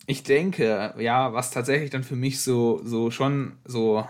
ich 0.07 0.23
denke, 0.23 0.93
ja, 0.97 1.31
was 1.31 1.51
tatsächlich 1.51 1.89
dann 1.89 2.03
für 2.03 2.17
mich 2.17 2.41
so, 2.41 2.81
so 2.83 3.11
schon 3.11 3.53
so 3.63 4.05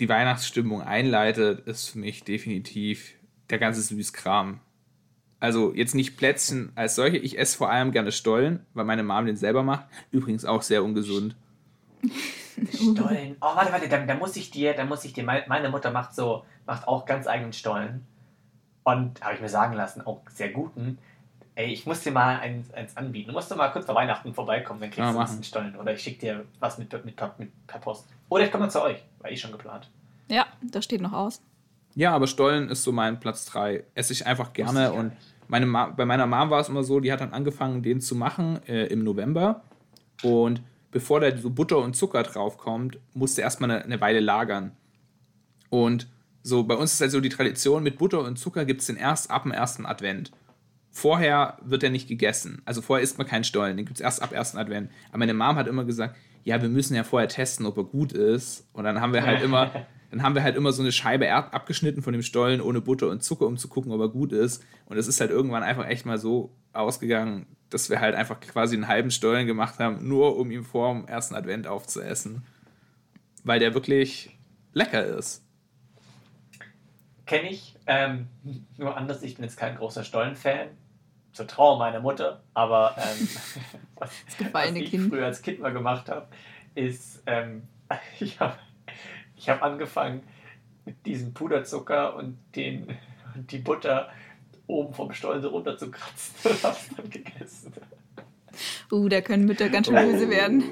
die 0.00 0.08
Weihnachtsstimmung 0.10 0.82
einleitet, 0.82 1.66
ist 1.66 1.88
für 1.88 1.98
mich 1.98 2.24
definitiv 2.24 3.14
der 3.48 3.58
ganze 3.58 3.80
Süßkram. 3.80 4.60
Also 5.40 5.72
jetzt 5.74 5.94
nicht 5.94 6.16
Plätzchen 6.16 6.72
als 6.74 6.94
solche. 6.96 7.16
Ich 7.18 7.38
esse 7.38 7.56
vor 7.56 7.70
allem 7.70 7.92
gerne 7.92 8.10
Stollen, 8.12 8.66
weil 8.74 8.84
meine 8.84 9.02
Mom 9.04 9.26
den 9.26 9.36
selber 9.36 9.62
macht. 9.62 9.86
Übrigens 10.10 10.44
auch 10.44 10.62
sehr 10.62 10.82
ungesund. 10.82 11.36
Stollen. 12.74 13.36
Oh, 13.40 13.54
warte, 13.54 13.72
warte, 13.72 13.88
da, 13.88 13.98
da 14.04 14.14
muss 14.14 14.34
ich 14.36 14.50
dir, 14.50 14.74
da 14.74 14.84
muss 14.84 15.04
ich 15.04 15.12
dir, 15.12 15.22
mein- 15.24 15.44
meine 15.48 15.68
Mutter 15.68 15.90
macht 15.92 16.14
so, 16.14 16.44
macht 16.66 16.88
auch 16.88 17.06
ganz 17.06 17.26
eigenen 17.26 17.52
Stollen. 17.52 18.04
Und 18.82 19.20
habe 19.22 19.34
ich 19.34 19.40
mir 19.40 19.48
sagen 19.48 19.74
lassen, 19.74 20.00
auch 20.06 20.22
sehr 20.30 20.50
guten. 20.50 20.98
Ey, 21.54 21.72
ich 21.72 21.86
muss 21.86 22.00
dir 22.00 22.12
mal 22.12 22.38
eins, 22.40 22.72
eins 22.72 22.96
anbieten. 22.96 23.28
Du 23.28 23.32
musst 23.34 23.50
doch 23.50 23.56
mal 23.56 23.68
kurz 23.68 23.86
vor 23.86 23.94
Weihnachten 23.94 24.32
vorbeikommen, 24.32 24.80
dann 24.80 24.90
kriegst 24.90 24.98
Ja, 25.00 25.12
du 25.12 25.18
machen. 25.18 25.34
einen 25.34 25.44
Stollen. 25.44 25.76
Oder 25.76 25.92
ich 25.94 26.02
schicke 26.02 26.20
dir 26.20 26.44
was 26.60 26.78
mit, 26.78 26.92
mit, 26.92 27.04
mit, 27.38 27.66
per 27.66 27.78
Post. 27.78 28.08
Oder 28.28 28.44
ich 28.44 28.50
komme 28.50 28.64
mal 28.64 28.70
zu 28.70 28.82
euch, 28.82 29.02
war 29.20 29.30
eh 29.30 29.36
schon 29.36 29.52
geplant. 29.52 29.88
Ja, 30.28 30.46
das 30.62 30.84
steht 30.84 31.00
noch 31.00 31.12
aus. 31.12 31.42
Ja, 31.94 32.14
aber 32.14 32.26
Stollen 32.26 32.68
ist 32.68 32.82
so 32.82 32.92
mein 32.92 33.20
Platz 33.20 33.44
3. 33.46 33.84
Esse 33.94 34.12
ich 34.12 34.26
einfach 34.26 34.52
gerne. 34.52 34.90
ich 34.90 34.98
Und 34.98 35.12
meine 35.48 35.66
Ma 35.66 35.86
bei 35.86 36.04
meiner 36.04 36.26
Mom 36.26 36.50
war 36.50 36.60
es 36.60 36.68
immer 36.68 36.84
so, 36.84 37.00
die 37.00 37.12
hat 37.12 37.20
dann 37.20 37.32
angefangen, 37.32 37.82
den 37.82 38.00
zu 38.00 38.14
machen 38.14 38.60
äh, 38.66 38.86
im 38.86 39.02
November. 39.04 39.62
Und 40.22 40.62
bevor 40.90 41.20
da 41.20 41.36
so 41.36 41.50
Butter 41.50 41.78
und 41.78 41.96
Zucker 41.96 42.22
drauf 42.22 42.58
kommt, 42.58 42.98
musste 43.14 43.42
erstmal 43.42 43.70
eine, 43.70 43.84
eine 43.84 44.00
Weile 44.00 44.20
lagern. 44.20 44.72
Und 45.70 46.08
so, 46.42 46.64
bei 46.64 46.74
uns 46.74 46.94
ist 46.94 47.00
halt 47.00 47.10
so 47.10 47.20
die 47.20 47.28
Tradition, 47.28 47.82
mit 47.82 47.98
Butter 47.98 48.20
und 48.20 48.38
Zucker 48.38 48.64
gibt 48.64 48.80
es 48.80 48.86
den 48.86 48.96
erst 48.96 49.30
ab 49.30 49.42
dem 49.42 49.52
ersten 49.52 49.84
Advent. 49.84 50.30
Vorher 50.90 51.58
wird 51.62 51.82
er 51.82 51.90
nicht 51.90 52.08
gegessen. 52.08 52.62
Also 52.64 52.80
vorher 52.80 53.02
isst 53.02 53.18
man 53.18 53.26
keinen 53.26 53.44
Stollen, 53.44 53.76
den 53.76 53.86
gibt 53.86 53.98
es 53.98 54.00
erst 54.00 54.22
ab 54.22 54.32
ersten 54.32 54.58
Advent. 54.58 54.90
Aber 55.10 55.18
meine 55.18 55.34
Mom 55.34 55.56
hat 55.56 55.66
immer 55.68 55.84
gesagt, 55.84 56.16
ja, 56.44 56.60
wir 56.62 56.68
müssen 56.68 56.94
ja 56.94 57.04
vorher 57.04 57.28
testen, 57.28 57.66
ob 57.66 57.76
er 57.76 57.84
gut 57.84 58.12
ist. 58.12 58.66
Und 58.72 58.84
dann 58.84 59.00
haben 59.00 59.12
wir 59.12 59.24
halt 59.24 59.42
immer, 59.44 59.70
dann 60.10 60.22
haben 60.22 60.34
wir 60.34 60.42
halt 60.42 60.56
immer 60.56 60.72
so 60.72 60.82
eine 60.82 60.92
Scheibe 60.92 61.26
Erd 61.26 61.52
abgeschnitten 61.52 62.02
von 62.02 62.12
dem 62.12 62.22
Stollen 62.22 62.60
ohne 62.60 62.80
Butter 62.80 63.08
und 63.08 63.22
Zucker, 63.22 63.46
um 63.46 63.58
zu 63.58 63.68
gucken, 63.68 63.92
ob 63.92 64.00
er 64.00 64.08
gut 64.08 64.32
ist. 64.32 64.64
Und 64.86 64.96
es 64.96 65.06
ist 65.06 65.20
halt 65.20 65.30
irgendwann 65.30 65.62
einfach 65.62 65.86
echt 65.86 66.06
mal 66.06 66.18
so 66.18 66.54
ausgegangen, 66.72 67.46
dass 67.68 67.90
wir 67.90 68.00
halt 68.00 68.14
einfach 68.14 68.40
quasi 68.40 68.76
einen 68.76 68.88
halben 68.88 69.10
Stollen 69.10 69.46
gemacht 69.46 69.78
haben, 69.78 70.08
nur 70.08 70.36
um 70.38 70.50
ihn 70.50 70.64
vor 70.64 70.92
dem 70.94 71.06
ersten 71.06 71.34
Advent 71.34 71.66
aufzuessen. 71.66 72.42
Weil 73.44 73.60
der 73.60 73.74
wirklich 73.74 74.38
lecker 74.72 75.04
ist. 75.04 75.44
Kenne 77.26 77.50
ich. 77.50 77.76
Ähm, 77.86 78.28
nur 78.78 78.96
anders, 78.96 79.22
ich 79.22 79.36
bin 79.36 79.44
jetzt 79.44 79.58
kein 79.58 79.76
großer 79.76 80.04
Stollen-Fan. 80.04 80.68
Zur 81.32 81.46
Trauer 81.46 81.78
meiner 81.78 82.00
Mutter. 82.00 82.42
Aber 82.54 82.96
ähm, 82.96 83.28
was, 83.96 84.10
was 84.52 84.70
ich 84.72 84.90
Kind. 84.90 85.10
früher 85.10 85.26
als 85.26 85.42
Kind 85.42 85.60
mal 85.60 85.72
gemacht 85.72 86.08
habe, 86.08 86.28
ist, 86.74 87.22
ähm, 87.26 87.64
ich 88.20 88.40
habe 88.40 88.56
ich 89.38 89.48
hab 89.48 89.62
angefangen 89.62 90.22
mit 90.84 91.06
diesem 91.06 91.32
Puderzucker 91.32 92.16
und, 92.16 92.38
den, 92.56 92.86
und 93.34 93.50
die 93.50 93.58
Butter 93.58 94.10
oben 94.66 94.92
vom 94.92 95.12
Stollen 95.12 95.40
so 95.42 95.48
runterzukratzen 95.48 96.34
und 96.50 96.62
hab's 96.62 96.88
dann 96.96 97.08
gegessen. 97.08 97.72
Uh, 98.90 99.08
da 99.08 99.20
können 99.20 99.44
Mütter 99.44 99.68
ganz 99.68 99.86
schön 99.86 99.94
böse 99.94 100.28
werden. 100.28 100.64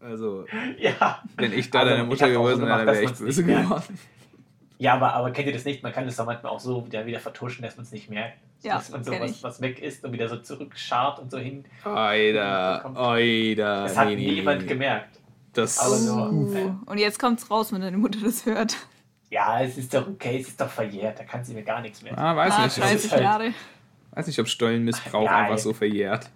Also, 0.00 0.46
Ja. 0.78 1.22
wenn 1.36 1.52
ich 1.52 1.70
da 1.70 1.80
Also, 1.80 1.90
deine 1.90 2.04
Mutter 2.04 2.30
gewesen 2.30 2.66
wäre, 2.66 2.84
dann 2.84 2.86
wäre 2.86 3.02
ich 3.04 3.12
böse 3.12 3.44
geworden. 3.44 3.98
Ja, 4.78 4.94
aber, 4.94 5.14
aber 5.14 5.30
kennt 5.30 5.46
ihr 5.46 5.52
das 5.54 5.64
nicht? 5.64 5.82
Man 5.82 5.92
kann 5.92 6.04
das 6.04 6.16
doch 6.16 6.26
manchmal 6.26 6.52
auch 6.52 6.60
so 6.60 6.84
wieder, 6.86 7.06
wieder 7.06 7.18
vertuschen, 7.18 7.62
dass 7.62 7.76
man 7.76 7.84
es 7.84 7.92
nicht 7.92 8.10
merkt. 8.10 8.38
Ja, 8.62 8.76
dass 8.76 8.90
man 8.90 9.04
so 9.04 9.12
was, 9.12 9.42
was 9.42 9.60
weg 9.60 9.80
ist 9.80 10.04
und 10.04 10.12
wieder 10.12 10.28
so 10.28 10.36
zurückschart 10.36 11.18
und 11.18 11.30
so 11.30 11.38
hin. 11.38 11.64
Oida, 11.84 12.84
oida. 12.94 13.84
Das 13.84 13.96
hat 13.96 14.08
nee, 14.08 14.16
niemand 14.16 14.62
nee. 14.62 14.68
gemerkt. 14.68 15.18
Das 15.56 15.78
Aber 15.78 15.96
so. 15.96 16.14
Uh, 16.14 16.76
und 16.84 16.98
jetzt 16.98 17.18
kommt's 17.18 17.50
raus, 17.50 17.72
wenn 17.72 17.80
deine 17.80 17.96
Mutter 17.96 18.18
das 18.22 18.44
hört. 18.44 18.76
Ja, 19.30 19.62
es 19.62 19.78
ist 19.78 19.92
doch 19.94 20.06
okay, 20.06 20.38
es 20.38 20.48
ist 20.48 20.60
doch 20.60 20.68
verjährt, 20.68 21.18
da 21.18 21.24
kann 21.24 21.42
sie 21.42 21.54
mir 21.54 21.62
gar 21.62 21.80
nichts 21.80 22.02
mehr. 22.02 22.16
Ah, 22.16 22.36
weiß 22.36 22.52
ah, 22.52 22.64
nicht. 22.64 22.76
das 22.76 22.84
30 22.84 23.04
ist 23.04 23.12
halt- 23.12 23.22
Jahre. 23.22 23.54
Weiß 24.12 24.26
nicht, 24.26 24.38
ob 24.38 24.48
Stollenmissbrauch 24.48 25.24
Ja, 25.24 25.38
einfach 25.38 25.58
so 25.58 25.72
verjährt. 25.72 26.30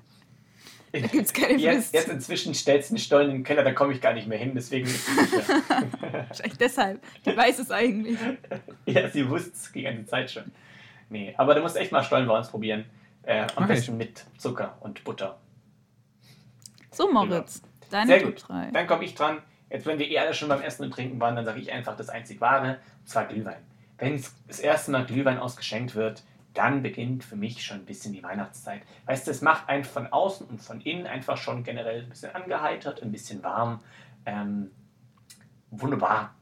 Da 0.92 0.98
gibt's 1.00 1.32
keine 1.32 1.56
Jetzt, 1.56 1.94
jetzt 1.94 2.08
inzwischen 2.08 2.52
stellst 2.52 2.90
du 2.90 2.94
einen 2.94 2.98
Stollen 2.98 3.30
in 3.30 3.36
den 3.36 3.44
Keller, 3.44 3.62
da 3.62 3.72
komme 3.72 3.92
ich 3.92 4.00
gar 4.00 4.12
nicht 4.12 4.26
mehr 4.26 4.38
hin, 4.38 4.52
deswegen 4.54 4.86
ist 4.86 5.06
sie 5.06 5.12
sicher. 5.12 5.62
Wahrscheinlich 6.00 6.58
deshalb. 6.58 7.02
Die 7.24 7.36
weiß 7.36 7.58
es 7.60 7.70
eigentlich. 7.70 8.18
ja, 8.86 9.08
sie 9.08 9.28
wusste 9.28 9.50
es 9.54 9.70
die 9.70 9.82
ganze 9.82 10.06
Zeit 10.06 10.30
schon. 10.30 10.50
Nee, 11.10 11.34
aber 11.36 11.54
du 11.54 11.60
musst 11.60 11.76
echt 11.76 11.92
mal 11.92 12.02
Stollen 12.02 12.26
bei 12.26 12.36
uns 12.36 12.48
probieren. 12.48 12.86
Äh, 13.22 13.42
am 13.42 13.48
Mach 13.60 13.68
besten 13.68 13.96
mit 13.98 14.24
Zucker 14.36 14.78
und 14.80 15.04
Butter. 15.04 15.38
So, 16.90 17.10
Moritz. 17.12 17.62
Deine 17.90 18.06
Sehr 18.06 18.22
Top 18.22 18.34
gut. 18.34 18.48
3. 18.48 18.70
Dann 18.72 18.86
komme 18.86 19.04
ich 19.04 19.14
dran. 19.14 19.38
Jetzt, 19.68 19.86
wenn 19.86 19.98
wir 19.98 20.08
eh 20.08 20.18
alle 20.18 20.34
schon 20.34 20.48
beim 20.48 20.62
Essen 20.62 20.84
und 20.84 20.92
Trinken 20.92 21.20
waren, 21.20 21.36
dann 21.36 21.44
sage 21.44 21.60
ich 21.60 21.72
einfach 21.72 21.96
das 21.96 22.08
einzig 22.08 22.40
wahre, 22.40 22.78
und 23.00 23.08
zwar 23.08 23.26
Glühwein. 23.26 23.62
Wenn 23.98 24.20
das 24.48 24.58
erste 24.58 24.90
Mal 24.90 25.04
Glühwein 25.04 25.38
ausgeschenkt 25.38 25.94
wird, 25.94 26.24
dann 26.54 26.82
beginnt 26.82 27.22
für 27.22 27.36
mich 27.36 27.64
schon 27.64 27.78
ein 27.78 27.84
bisschen 27.84 28.12
die 28.12 28.22
Weihnachtszeit. 28.22 28.82
Weißt 29.06 29.26
du, 29.26 29.30
es 29.30 29.42
macht 29.42 29.68
einen 29.68 29.84
von 29.84 30.08
außen 30.08 30.46
und 30.48 30.60
von 30.60 30.80
innen 30.80 31.06
einfach 31.06 31.36
schon 31.36 31.62
generell 31.62 32.02
ein 32.02 32.08
bisschen 32.08 32.34
angeheitert, 32.34 33.02
ein 33.02 33.12
bisschen 33.12 33.42
warm. 33.44 33.80
Ähm, 34.26 34.70
wunderbar. 35.70 36.34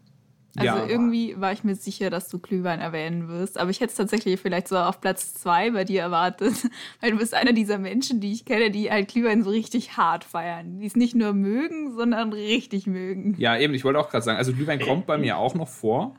Also 0.57 0.79
Ja. 0.79 0.87
irgendwie 0.87 1.39
war 1.41 1.53
ich 1.53 1.63
mir 1.63 1.75
sicher, 1.77 2.11
dass 2.11 2.29
du 2.29 2.39
Glühwein 2.39 2.81
erwähnen 2.81 3.29
wirst. 3.29 3.59
Aber 3.59 3.71
ich 3.71 3.81
hätte 3.81 3.91
es 3.91 3.97
tatsächlich 3.97 4.41
vielleicht 4.41 4.69
so 4.69 4.77
auf 4.79 5.01
Platz 5.01 5.35
zwei 5.35 5.71
bei 5.71 5.85
dir 5.85 6.01
erwartet. 6.03 6.55
Weil 7.01 7.13
du 7.13 7.19
bist 7.19 7.35
einer 7.35 7.53
dieser 7.53 7.79
Menschen, 7.79 8.21
die 8.21 8.33
ich 8.33 8.45
kenne, 8.45 8.71
die 8.71 8.91
halt 8.91 9.09
Glühwein 9.09 9.43
so 9.43 9.51
richtig 9.51 9.97
hart 9.97 10.25
feiern. 10.25 10.81
Die 10.81 10.87
es 10.87 10.97
nicht 10.97 11.15
nur 11.15 11.33
mögen, 11.33 11.95
sondern 11.95 12.33
richtig 12.33 12.87
mögen. 12.87 13.35
Ja, 13.39 13.57
eben, 13.59 13.75
ich 13.75 13.85
wollte 13.85 13.99
auch 14.01 14.09
gerade 14.11 14.25
sagen, 14.25 14.39
also 14.39 14.53
Glühwein 14.53 14.81
kommt 14.81 15.07
bei 15.07 15.19
mir 15.19 15.37
auch 15.39 15.55
noch 15.55 15.69
vor, 15.69 16.17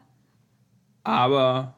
aber 1.03 1.75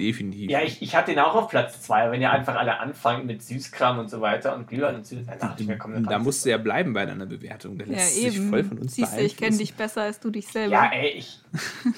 definitiv. 0.00 0.50
Ja, 0.50 0.62
ich, 0.62 0.82
ich 0.82 0.96
hatte 0.96 1.12
ihn 1.12 1.18
auch 1.20 1.34
auf 1.34 1.48
Platz 1.48 1.80
2, 1.82 2.10
wenn 2.10 2.20
ihr 2.20 2.30
einfach 2.32 2.56
alle 2.56 2.80
anfangen 2.80 3.26
mit 3.26 3.42
Süßkram 3.42 3.98
und 4.00 4.10
so 4.10 4.20
weiter 4.20 4.54
und 4.56 4.66
Glühwein 4.66 4.96
und 4.96 5.06
Süß, 5.06 5.26
dann 5.26 5.38
dachte 5.38 5.62
ich 5.62 5.68
mir, 5.68 5.78
komm, 5.78 6.04
da 6.08 6.18
musst 6.18 6.44
du 6.44 6.50
ja 6.50 6.58
bleiben 6.58 6.92
bei 6.92 7.06
deiner 7.06 7.26
Bewertung. 7.26 7.78
Da 7.78 7.84
Ja, 7.84 7.92
lässt 7.92 8.14
sich 8.16 8.36
eben. 8.36 8.50
voll 8.50 8.64
von 8.64 8.78
uns 8.78 8.94
Siehst 8.96 9.16
du, 9.16 9.20
ich 9.22 9.36
kenne 9.36 9.56
dich 9.56 9.74
besser 9.74 10.02
als 10.02 10.18
du 10.18 10.30
dich 10.30 10.48
selber. 10.48 10.72
Ja, 10.72 10.90
ey, 10.92 11.10
ich, 11.10 11.38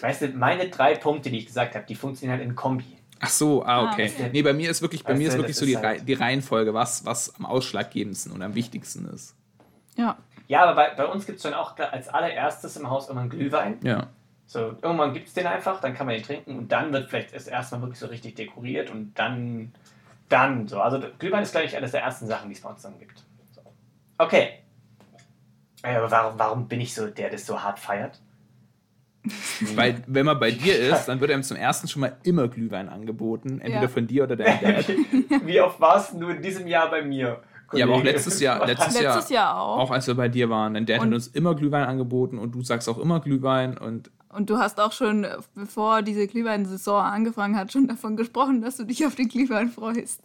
weißt 0.00 0.22
du, 0.22 0.28
meine 0.30 0.68
drei 0.68 0.94
Punkte, 0.96 1.30
die 1.30 1.38
ich 1.38 1.46
gesagt 1.46 1.74
habe, 1.74 1.86
die 1.86 1.94
funktionieren 1.94 2.38
halt 2.38 2.46
in 2.48 2.55
Kombi. 2.55 2.84
Ach 3.20 3.28
so, 3.30 3.62
ah, 3.64 3.84
Ah, 3.84 3.92
okay. 3.92 4.11
Nee, 4.32 4.42
bei 4.42 4.53
mir 4.53 4.68
ist 4.68 4.82
wirklich, 4.82 5.05
bei 5.05 5.14
mir 5.14 5.28
ist 5.28 5.36
wirklich 5.38 5.57
so 5.57 5.64
die, 5.64 5.76
halt- 5.78 6.09
die 6.09 6.14
Reihenfolge, 6.14 6.74
was, 6.74 7.05
was 7.07 7.34
am 7.36 7.46
ausschlaggebendsten 7.46 8.32
und 8.32 8.42
am 8.42 8.55
wichtigsten 8.55 9.07
ist. 9.07 9.34
ja. 9.96 10.16
Ja, 10.48 10.64
aber 10.64 10.74
bei, 10.74 10.90
bei 10.96 11.07
uns 11.07 11.24
gibt 11.24 11.36
es 11.36 11.42
schon 11.44 11.55
auch 11.55 11.78
als 11.78 12.09
allererstes 12.09 12.76
im 12.76 12.90
Haus 12.90 13.09
immer 13.09 13.20
einen 13.22 13.30
Glühwein. 13.30 13.78
Ja. 13.82 14.09
So, 14.53 14.74
irgendwann 14.82 15.14
gibt 15.14 15.28
es 15.28 15.32
den 15.32 15.46
einfach, 15.46 15.80
dann 15.80 15.94
kann 15.94 16.05
man 16.07 16.14
den 16.14 16.24
trinken 16.24 16.59
und 16.59 16.70
dann 16.70 16.92
wird 16.92 17.09
vielleicht 17.09 17.32
erst 17.32 17.48
erstmal 17.48 17.80
wirklich 17.80 17.98
so 17.98 18.07
richtig 18.09 18.34
dekoriert 18.34 18.90
und 18.90 19.18
dann, 19.18 19.72
dann 20.28 20.68
so. 20.68 20.78
Also 20.82 21.00
Glühwein 21.18 21.42
ist, 21.42 21.53
glaube 21.53 21.66
ich, 21.66 21.74
eines 21.74 21.92
der 21.92 22.03
ersten 22.03 22.26
Sachen, 22.26 22.50
die 22.50 22.55
es 22.57 22.61
bei 22.61 22.68
uns 22.68 22.82
dann 22.82 22.98
gibt. 22.98 23.24
So. 23.53 23.62
Okay. 24.18 24.50
Ey, 25.82 25.96
Aber 25.96 26.11
warum, 26.11 26.38
warum 26.38 26.68
bin 26.68 26.82
ich 26.82 26.92
so 26.92 27.07
der, 27.07 27.12
der 27.12 27.30
das 27.30 27.46
so 27.46 27.62
hart 27.62 27.78
feiert? 27.78 28.20
Weil, 29.74 30.03
wenn 30.07 30.26
man 30.26 30.38
bei 30.38 30.50
dir 30.50 30.78
ist, 30.78 31.07
dann 31.07 31.18
wird 31.20 31.30
einem 31.30 31.42
zum 31.44 31.57
ersten 31.57 31.88
schon 31.88 32.00
mal 32.00 32.18
immer 32.22 32.46
Glühwein 32.48 32.90
angeboten. 32.90 33.59
Entweder 33.59 33.82
Ja. 33.82 33.88
von 33.88 34.07
dir 34.07 34.24
oder 34.24 34.36
deinem 34.36 34.61
Dad. 34.61 34.88
Wie 35.46 35.61
oft 35.62 35.80
warst 35.80 36.12
du 36.12 36.28
in 36.28 36.42
diesem 36.42 36.66
Jahr 36.66 36.90
bei 36.90 37.00
mir? 37.00 37.40
Ja, 37.72 37.86
aber 37.86 37.94
auch 37.94 37.98
Kollege? 38.00 38.16
letztes 38.16 38.38
Jahr, 38.40 38.66
letztes, 38.66 39.00
Letztes 39.00 39.30
Jahr, 39.30 39.44
Jahr 39.55 39.62
auch. 39.62 39.78
auch 39.78 39.90
als 39.92 40.07
wir 40.07 40.14
bei 40.14 40.28
dir 40.28 40.50
waren, 40.50 40.74
dein 40.74 40.84
Dad 40.84 40.98
hat 40.98 41.07
Und- 41.07 41.14
uns 41.14 41.28
immer 41.28 41.55
Glühwein 41.55 41.84
angeboten 41.84 42.38
und 42.38 42.55
du 42.55 42.62
sagst 42.62 42.86
auch 42.86 42.98
immer 42.98 43.20
Glühwein 43.20 43.78
und 43.78 44.11
Und 44.33 44.49
du 44.51 44.59
hast 44.59 44.80
auch 44.80 44.93
schon, 44.93 45.24
äh, 45.24 45.37
bevor 45.55 46.03
diese 46.03 46.26
Glühwein-Saison 46.26 47.03
angefangen 47.03 47.57
hat, 47.57 47.70
schon 47.72 47.87
davon 47.87 48.16
gesprochen, 48.16 48.62
dass 48.62 48.78
du 48.78 48.85
dich 48.85 49.05
auf 49.07 49.14
den 49.14 49.28
Glühwein 49.28 49.68
freust. 49.70 50.22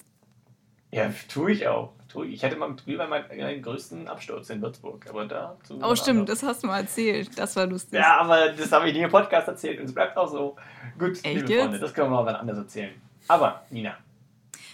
Ja, 0.91 1.11
tue 1.27 1.51
ich 1.51 1.67
auch. 1.67 1.91
Ich. 2.25 2.43
hatte 2.43 2.55
mal 2.55 2.69
mit 2.69 2.83
Glühwein 2.85 3.09
meinen, 3.09 3.61
größten 3.61 4.07
Absturz 4.07 4.49
in 4.49 4.61
Würzburg, 4.61 5.05
aber 5.09 5.25
dazu. 5.25 5.77
Oh, 5.83 5.93
stimmt, 5.93 6.29
das 6.29 6.41
hast 6.41 6.63
du 6.63 6.67
mal 6.67 6.79
erzählt. 6.79 7.37
Das 7.37 7.55
war 7.57 7.67
lustig. 7.67 7.99
Ja, 7.99 8.17
aber 8.21 8.53
das 8.53 8.71
habe 8.71 8.87
ich 8.89 8.95
nie 8.95 9.01
im 9.03 9.11
Podcast 9.11 9.47
erzählt 9.49 9.79
und 9.79 9.85
es 9.85 9.93
bleibt 9.93 10.17
auch 10.17 10.27
so. 10.31 10.55
Gut, 10.97 11.11
Echt 11.23 11.25
liebe 11.25 11.47
jetzt? 11.51 11.61
Freunde, 11.63 11.79
das 11.79 11.93
können 11.93 12.07
wir 12.09 12.15
mal 12.15 12.25
wann 12.25 12.35
anders 12.37 12.57
erzählen. 12.57 12.93
Aber, 13.27 13.65
Nina, 13.69 13.97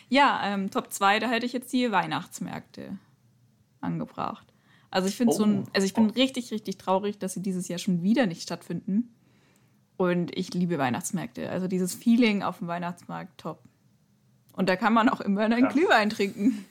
Ja, 0.09 0.41
ähm, 0.45 0.69
Top 0.69 0.91
2, 0.93 1.19
da 1.19 1.27
hätte 1.27 1.45
ich 1.47 1.53
jetzt 1.53 1.73
die 1.73 1.91
Weihnachtsmärkte 1.91 2.97
angebracht. 3.81 4.45
Also 4.91 5.07
ich 5.09 5.17
finde 5.17 5.34
Oh. 5.34 5.38
so 5.38 5.43
ein, 5.43 5.67
also 5.73 5.86
ich 5.86 5.95
bin 5.95 6.11
richtig, 6.11 6.51
richtig 6.51 6.77
traurig, 6.77 7.17
dass 7.17 7.34
sie 7.34 7.41
dieses 7.41 7.67
Jahr 7.67 7.79
schon 7.79 8.03
wieder 8.03 8.27
nicht 8.27 8.43
stattfinden. 8.43 9.09
Und 9.97 10.35
ich 10.37 10.53
liebe 10.53 10.77
Weihnachtsmärkte. 10.77 11.49
Also 11.49 11.67
dieses 11.67 11.93
Feeling 11.93 12.41
auf 12.43 12.57
dem 12.59 12.67
Weihnachtsmarkt, 12.67 13.37
top. 13.39 13.59
Und 14.53 14.69
da 14.69 14.75
kann 14.75 14.93
man 14.93 15.09
auch 15.09 15.21
immer 15.21 15.41
einen 15.41 15.63
Krass. 15.63 15.73
Glühwein 15.73 16.09
trinken. 16.09 16.65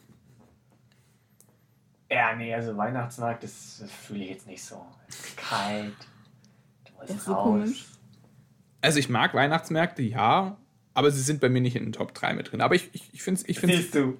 ja, 2.10 2.34
nee, 2.36 2.54
also 2.54 2.76
Weihnachtsmarkt, 2.76 3.42
das, 3.42 3.78
das 3.80 3.90
fühle 3.90 4.24
ich 4.24 4.30
jetzt 4.30 4.46
nicht 4.46 4.62
so. 4.62 4.84
Es 5.08 5.18
ist 5.20 5.36
kalt, 5.36 5.94
du 6.84 6.92
musst 6.94 7.10
Das 7.10 7.16
ist 7.16 7.24
so 7.24 7.32
raus. 7.32 7.42
komisch. 7.44 7.86
Also 8.82 8.98
ich 8.98 9.08
mag 9.08 9.32
Weihnachtsmärkte, 9.34 10.02
ja, 10.02 10.56
aber 10.94 11.10
sie 11.10 11.22
sind 11.22 11.40
bei 11.40 11.48
mir 11.48 11.60
nicht 11.62 11.76
in 11.76 11.84
den 11.84 11.92
Top 11.92 12.12
3 12.14 12.34
mit 12.34 12.52
drin. 12.52 12.60
Aber 12.60 12.74
ich, 12.74 12.90
ich, 12.92 13.14
ich 13.14 13.22
finde 13.22 13.42
ich 13.46 13.58
find's, 13.60 13.76
Siehst 13.76 13.94
du, 13.94 14.18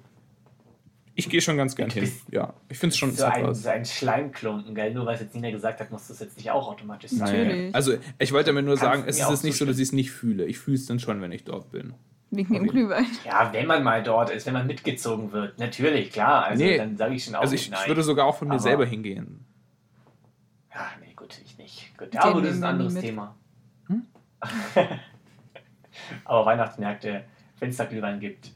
ich 1.15 1.29
gehe 1.29 1.41
schon 1.41 1.57
ganz 1.57 1.75
gern 1.75 1.89
hin. 1.89 2.11
Ja, 2.31 2.53
ich 2.69 2.77
finde 2.79 2.93
es 2.93 2.97
schon 2.97 3.11
so 3.11 3.25
ein, 3.25 3.53
so 3.53 3.69
ein 3.69 3.85
Schleimklumpen, 3.85 4.73
gell? 4.73 4.93
Nur 4.93 5.05
weil 5.05 5.15
es 5.15 5.21
jetzt 5.21 5.35
Nina 5.35 5.51
gesagt 5.51 5.79
hat, 5.79 5.91
muss 5.91 6.07
das 6.07 6.19
jetzt 6.19 6.37
nicht 6.37 6.49
auch 6.51 6.67
automatisch 6.67 7.11
sein. 7.11 7.19
Natürlich. 7.47 7.75
Also 7.75 7.93
ich 8.19 8.31
wollte 8.31 8.47
damit 8.47 8.65
nur 8.65 8.75
Kannst 8.77 8.83
sagen, 8.83 9.03
du 9.03 9.09
es 9.09 9.17
mir 9.19 9.23
ist 9.25 9.29
jetzt 9.29 9.43
nicht 9.43 9.57
so, 9.57 9.65
dass 9.65 9.77
ich 9.77 9.83
es 9.83 9.91
nicht 9.91 10.11
fühle. 10.11 10.45
Ich 10.45 10.57
fühle 10.59 10.75
es 10.75 10.85
dann 10.87 10.99
schon, 10.99 11.21
wenn 11.21 11.31
ich 11.31 11.43
dort 11.43 11.71
bin. 11.71 11.93
Wegen 12.31 12.53
dem. 12.53 12.65
Glühwein. 12.67 13.05
Ja, 13.25 13.53
wenn 13.53 13.67
man 13.67 13.83
mal 13.83 14.01
dort 14.01 14.31
ist, 14.31 14.45
wenn 14.47 14.53
man 14.53 14.65
mitgezogen 14.65 15.31
wird, 15.31 15.59
natürlich, 15.59 16.11
klar. 16.11 16.45
Also 16.45 16.63
Nee, 16.63 16.77
dann 16.77 16.97
sage 16.97 17.13
ich 17.13 17.23
schon 17.25 17.35
auch 17.35 17.41
Also 17.41 17.51
nicht 17.53 17.65
ich, 17.65 17.69
nein. 17.71 17.79
ich 17.83 17.87
würde 17.87 18.01
sogar 18.03 18.25
auch 18.25 18.35
von 18.37 18.47
mir 18.47 18.55
Aber- 18.55 18.63
selber 18.63 18.85
hingehen. 18.85 19.45
Ja, 20.73 20.87
nee, 20.99 21.13
gut, 21.15 21.39
ich 21.45 21.57
nicht. 21.59 21.95
Gut, 21.97 22.11
ja, 22.13 22.23
aber 22.23 22.41
das 22.41 22.51
ist 22.55 22.57
ein 22.57 22.63
anderes 22.63 22.93
mit. 22.95 23.03
Thema. 23.03 23.35
Hm? 23.87 24.01
aber 26.25 26.45
Weihnachtsmärkte, 26.45 27.23
wenn 27.59 27.69
es 27.69 27.77
da 27.77 27.85
Glühwein 27.85 28.19
gibt, 28.19 28.51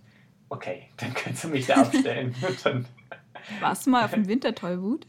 okay, 0.50 0.90
dann 0.98 1.14
kannst 1.14 1.44
du 1.44 1.48
mich 1.50 1.66
da 1.68 1.76
abstellen. 1.76 2.36
Warst 3.60 3.86
du 3.86 3.90
mal 3.92 4.06
auf 4.06 4.12
dem 4.12 4.28
Wintertollwut? 4.28 5.06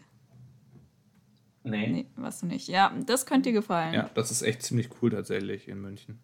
nee. 1.64 1.86
Nee, 1.88 2.06
warst 2.16 2.42
du 2.42 2.46
nicht. 2.46 2.68
Ja, 2.68 2.92
das 3.06 3.26
könnte 3.26 3.50
dir 3.50 3.54
gefallen. 3.54 3.92
Ja, 3.94 4.08
das 4.14 4.30
ist 4.30 4.42
echt 4.42 4.62
ziemlich 4.62 4.88
cool 5.02 5.10
tatsächlich 5.10 5.68
in 5.68 5.80
München. 5.80 6.18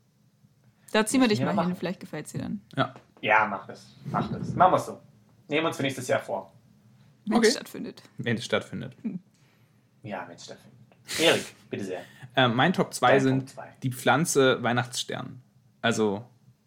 Da 0.93 1.05
ziehen 1.05 1.21
wir 1.21 1.29
dich 1.29 1.41
Ja, 1.41 1.47
mal 1.47 1.55
machen. 1.55 1.69
hin, 1.69 1.77
vielleicht 1.77 2.01
gefällt 2.01 2.27
es 2.27 2.33
dir 2.33 2.39
dann. 2.39 2.61
Ja. 2.77 2.95
Ja, 3.21 3.47
mach 3.47 3.67
das. 3.67 3.95
Mach 4.07 4.31
das. 4.31 4.55
Machen 4.55 4.73
wir 4.73 4.77
es 4.77 4.87
so. 4.87 5.01
Nehmen 5.49 5.65
wir 5.65 5.69
uns 5.69 5.77
für 5.77 5.83
nächstes 5.83 6.09
Jahr 6.09 6.21
vor. 6.21 6.53
Wenn 7.27 7.39
Okay. 7.39 7.49
es 7.49 7.55
stattfindet. 7.55 8.03
Wenn 8.19 8.37
es 8.37 8.45
stattfindet. 8.45 8.97
Ja, 10.03 10.25
wenn 10.29 10.37
es 10.37 10.45
stattfindet. 10.45 10.79
Erik, 11.21 11.45
bitte 11.69 11.85
sehr. 11.85 12.01
Ähm, 12.37 12.55
mein 12.55 12.73
Top 12.73 12.95
2 12.95 13.11
Dein 13.11 13.21
sind 13.21 13.37
Punkt 13.39 13.51
zwei. 13.51 13.69
die 13.83 13.91
Pflanze 13.93 14.63
Weihnachtsstern. 14.63 15.43
Also, 15.83 16.25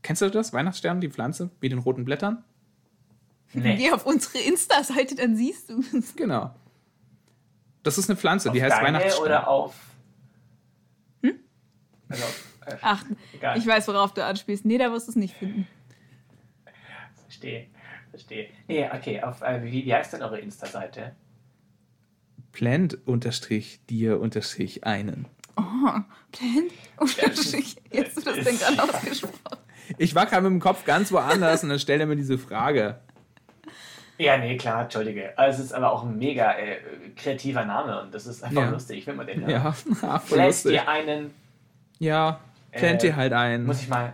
kennst 0.07 0.21
du 0.21 0.29
das? 0.29 0.53
Weihnachtsstern, 0.53 1.01
die 1.01 1.09
Pflanze 1.09 1.49
mit 1.59 1.71
den 1.71 1.79
roten 1.79 2.05
Blättern? 2.05 2.43
Nee. 3.53 3.75
Geh 3.75 3.91
auf 3.91 4.05
unsere 4.05 4.39
Insta-Seite, 4.39 5.15
dann 5.15 5.35
siehst 5.35 5.69
du 5.69 5.83
es. 5.97 6.15
Genau. 6.15 6.55
Das 7.83 7.97
ist 7.97 8.09
eine 8.09 8.17
Pflanze, 8.17 8.49
die 8.51 8.59
Auf 8.59 8.65
heißt 8.65 8.77
deine 8.77 8.87
Weihnachtsstern. 8.87 9.25
oder 9.25 9.47
auf. 9.47 9.75
Also, 12.09 12.23
äh, 12.65 12.75
Ach, 12.81 13.03
egal. 13.33 13.57
ich 13.57 13.67
weiß, 13.67 13.85
worauf 13.89 14.13
du 14.13 14.23
anspielst. 14.23 14.63
Nee, 14.63 14.77
da 14.77 14.89
wirst 14.93 15.07
du 15.07 15.11
es 15.11 15.15
nicht 15.17 15.35
finden. 15.35 15.67
Verstehe. 17.23 17.67
Verstehe. 18.11 18.47
Nee, 18.69 18.89
okay. 18.93 19.21
Auf, 19.21 19.41
äh, 19.41 19.61
wie, 19.61 19.85
wie 19.85 19.93
heißt 19.93 20.13
denn 20.13 20.21
eure 20.21 20.39
Insta-Seite? 20.39 21.17
Plant 22.53 22.97
unterstrich 23.05 23.81
dir 23.87 24.21
unterstrich 24.21 24.85
einen. 24.85 25.27
Oh, 25.57 25.63
Plan? 26.31 26.69
Unterstrich. 26.95 27.75
Jetzt 27.91 28.15
hast 28.15 28.25
du 28.25 28.33
das 28.33 28.45
denn 28.45 28.57
gerade 28.57 28.83
ausgesprochen. 28.93 29.57
Ich 29.97 30.15
war 30.15 30.25
gerade 30.25 30.43
mit 30.43 30.51
dem 30.51 30.59
Kopf 30.59 30.83
ganz 30.85 31.11
woanders 31.11 31.63
und 31.63 31.69
dann 31.69 31.79
stellt 31.79 32.01
er 32.01 32.07
mir 32.07 32.15
diese 32.15 32.37
Frage. 32.37 32.99
Ja, 34.19 34.37
nee, 34.37 34.57
klar, 34.57 34.83
entschuldige. 34.83 35.37
Also, 35.37 35.59
es 35.59 35.65
ist 35.67 35.73
aber 35.73 35.91
auch 35.91 36.03
ein 36.03 36.17
mega 36.17 36.53
äh, 36.53 36.77
kreativer 37.15 37.63
Name 37.65 38.01
und 38.01 38.13
das 38.13 38.25
ist 38.25 38.43
einfach 38.43 38.63
Ja. 38.63 38.69
lustig. 38.69 38.97
Ich 38.99 39.07
will 39.07 39.13
mal 39.13 39.25
den 39.25 39.41
Namen. 39.41 39.51
Ja, 39.51 39.75
ah, 40.01 40.19
voll 40.19 40.37
Plant 40.37 40.47
lustig. 40.49 40.71
dir 40.71 40.87
einen. 40.87 41.33
Ja, 41.99 42.39
plant 42.71 43.03
Äh, 43.03 43.07
dir 43.07 43.15
halt 43.15 43.33
ein. 43.33 43.65
Muss 43.65 43.81
ich 43.81 43.87
mal. 43.89 44.13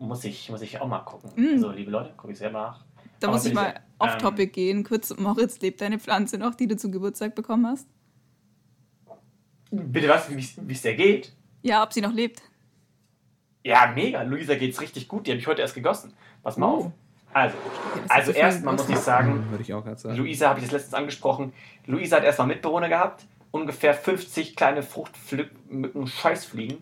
Muss 0.00 0.24
ich, 0.24 0.50
muss 0.50 0.62
ich 0.62 0.80
auch 0.80 0.88
mal 0.88 0.98
gucken. 1.00 1.30
Mm. 1.36 1.54
Also, 1.54 1.70
liebe 1.70 1.90
Leute, 1.92 2.10
gucke 2.16 2.32
ich 2.32 2.38
selber 2.38 2.60
nach. 2.60 2.84
Da 3.20 3.28
Aber 3.28 3.36
muss 3.36 3.46
ich 3.46 3.54
mal 3.54 3.66
sehr. 3.70 3.80
off-topic 4.00 4.48
Ähm, 4.48 4.52
gehen. 4.52 4.84
Kurz, 4.84 5.16
Moritz, 5.16 5.60
lebt 5.60 5.80
deine 5.80 6.00
Pflanze 6.00 6.36
noch, 6.38 6.56
die 6.56 6.66
du 6.66 6.76
zu 6.76 6.90
Geburtstag 6.90 7.36
bekommen 7.36 7.66
hast? 7.68 7.86
Bitte 9.70 10.08
was, 10.08 10.28
wie 10.34 10.72
es 10.72 10.82
der 10.82 10.94
geht? 10.94 11.32
Ja, 11.62 11.82
ob 11.82 11.92
sie 11.92 12.00
noch 12.00 12.12
lebt. 12.12 12.42
Ja, 13.64 13.92
mega. 13.94 14.22
Luisa 14.22 14.54
geht's 14.54 14.80
richtig 14.80 15.08
gut. 15.08 15.26
Die 15.26 15.30
habe 15.32 15.40
ich 15.40 15.46
heute 15.46 15.62
erst 15.62 15.74
gegossen. 15.74 16.12
Pass 16.42 16.56
mal 16.56 16.66
Oh. 16.66 16.70
auf. 16.86 16.92
Also, 17.34 17.56
also 18.08 18.32
erstmal 18.32 18.74
muss 18.74 18.88
ich 18.88 18.96
sagen, 18.96 19.32
Hm, 19.34 19.50
Würde 19.50 19.62
ich 19.62 19.74
auch 19.74 19.84
sagen. 19.96 20.16
Luisa 20.16 20.48
habe 20.48 20.60
ich 20.60 20.64
das 20.64 20.72
letztens 20.72 20.94
angesprochen. 20.94 21.52
Luisa 21.86 22.16
hat 22.16 22.24
erstmal 22.24 22.46
Mitbewohner 22.48 22.88
gehabt. 22.88 23.26
Ungefähr 23.50 23.92
50 23.94 24.56
kleine 24.56 24.82
Fruchtmücken 24.82 26.06
Scheißfliegen. 26.06 26.78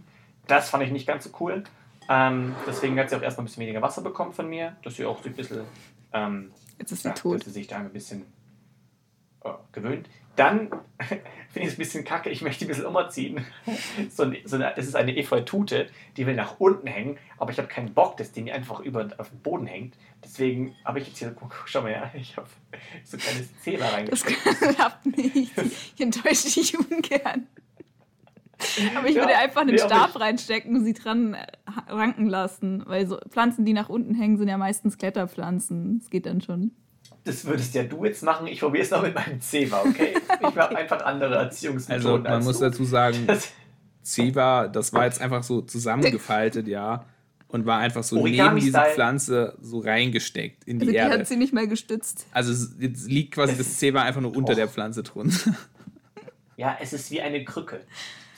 Das 0.46 0.70
fand 0.70 0.84
ich 0.84 0.90
nicht 0.92 1.06
ganz 1.06 1.24
so 1.24 1.30
cool. 1.40 1.64
Ähm, 2.08 2.54
deswegen 2.66 2.98
hat 3.00 3.10
sie 3.10 3.16
auch 3.16 3.22
erstmal 3.22 3.42
ein 3.42 3.46
bisschen 3.46 3.62
weniger 3.62 3.82
Wasser 3.82 4.02
bekommen 4.02 4.32
von 4.32 4.48
mir, 4.48 4.76
dass 4.84 4.94
sie 4.94 5.04
auch 5.04 5.20
so 5.22 5.28
ein 5.28 5.34
bisschen, 5.34 5.62
ähm, 6.12 6.52
Jetzt 6.78 6.92
ist 6.92 7.02
sie 7.02 7.08
ja, 7.08 7.14
tot. 7.14 7.38
dass 7.38 7.44
sie 7.46 7.50
sich 7.50 7.66
da 7.66 7.78
ein 7.78 7.90
bisschen 7.90 8.22
äh, 9.44 9.48
gewöhnt. 9.72 10.08
Dann 10.36 10.68
finde 11.00 11.20
ich 11.54 11.66
es 11.66 11.74
ein 11.74 11.78
bisschen 11.78 12.04
kacke, 12.04 12.30
ich 12.30 12.42
möchte 12.42 12.64
die 12.64 12.66
ein 12.66 12.68
bisschen 12.68 12.86
umziehen. 12.86 13.44
so 14.10 14.24
ein, 14.24 14.36
so 14.44 14.56
eine, 14.56 14.72
das 14.76 14.86
ist 14.86 14.94
eine 14.94 15.16
Efeutute, 15.16 15.88
die 16.16 16.26
will 16.26 16.34
nach 16.34 16.60
unten 16.60 16.86
hängen, 16.86 17.18
aber 17.38 17.50
ich 17.50 17.58
habe 17.58 17.68
keinen 17.68 17.92
Bock, 17.94 18.16
dass 18.18 18.32
die 18.32 18.42
mir 18.42 18.54
einfach 18.54 18.80
über, 18.80 19.08
auf 19.18 19.30
den 19.30 19.40
Boden 19.40 19.66
hängt. 19.66 19.96
Deswegen 20.22 20.74
habe 20.84 21.00
ich 21.00 21.08
jetzt 21.08 21.18
hier, 21.18 21.34
guck, 21.38 21.54
schau 21.66 21.82
mal 21.82 21.92
her, 21.92 22.10
ich 22.14 22.36
habe 22.36 22.48
so 23.04 23.16
ein 23.16 23.20
kleines 23.20 23.60
Zebra 23.60 23.84
Das 23.84 24.24
reingeschickt. 24.24 24.44
klappt 24.76 25.06
nicht. 25.06 25.52
Ich 25.94 26.00
enttäusche 26.00 26.52
dich 26.52 26.78
ungern. 26.78 27.46
Aber 28.96 29.06
ich 29.06 29.16
Ja, 29.16 29.22
würde 29.22 29.36
einfach 29.36 29.60
einen 29.60 29.74
nee, 29.74 29.78
Stab 29.78 30.18
reinstecken 30.18 30.76
und 30.76 30.84
sie 30.84 30.94
dran 30.94 31.36
ranken 31.88 32.26
lassen, 32.26 32.82
weil 32.86 33.06
so 33.06 33.18
Pflanzen, 33.28 33.64
die 33.66 33.74
nach 33.74 33.90
unten 33.90 34.14
hängen, 34.14 34.38
sind 34.38 34.48
ja 34.48 34.56
meistens 34.56 34.96
Kletterpflanzen. 34.96 35.98
Das 36.00 36.10
geht 36.10 36.24
dann 36.26 36.40
schon. 36.40 36.72
Das 37.26 37.44
würdest 37.44 37.74
ja 37.74 37.82
du 37.82 38.04
jetzt 38.04 38.22
machen. 38.22 38.46
Ich 38.46 38.60
probiere 38.60 38.84
es 38.84 38.90
noch 38.90 39.02
mit 39.02 39.14
meinem 39.14 39.40
Zebra, 39.40 39.82
okay? 39.82 40.14
Ich 40.40 40.56
habe 40.56 40.76
einfach 40.76 41.04
andere 41.04 41.34
Erziehungsmethoden 41.34 42.06
Also 42.06 42.22
man 42.22 42.32
als 42.32 42.44
muss 42.44 42.58
du. 42.58 42.64
dazu 42.64 42.84
sagen, 42.84 43.26
Das- 43.26 43.48
Zebra, 44.02 44.68
das 44.68 44.92
war 44.92 45.04
jetzt 45.04 45.20
einfach 45.20 45.42
so 45.42 45.60
zusammengefaltet, 45.62 46.68
ja. 46.68 47.04
Und 47.48 47.66
war 47.66 47.78
einfach 47.78 48.02
so 48.04 48.24
neben 48.24 48.56
diese. 48.56 48.78
Pflanze 48.94 49.56
so 49.60 49.80
reingesteckt 49.80 50.64
in 50.64 50.76
Also 50.76 50.86
die 50.86 50.92
die 50.92 50.96
Erde. 50.98 51.18
hat 51.18 51.26
sie 51.26 51.36
nicht 51.36 51.52
mal 51.52 51.66
gestützt. 51.68 52.26
Also 52.32 52.52
es- 52.52 52.74
jetzt 52.78 53.08
liegt 53.08 53.34
quasi 53.34 53.56
das 53.56 53.66
ist- 53.66 53.78
Zebra 53.80 54.02
einfach 54.02 54.20
nur 54.20 54.36
unter 54.36 54.54
der 54.54 54.68
Pflanze 54.68 55.02
drunter. 55.02 55.36
Ja, 56.56 56.76
es 56.80 56.94
ist 56.94 57.10
wie 57.10 57.20
eine 57.20 57.44
Krücke. 57.44 57.80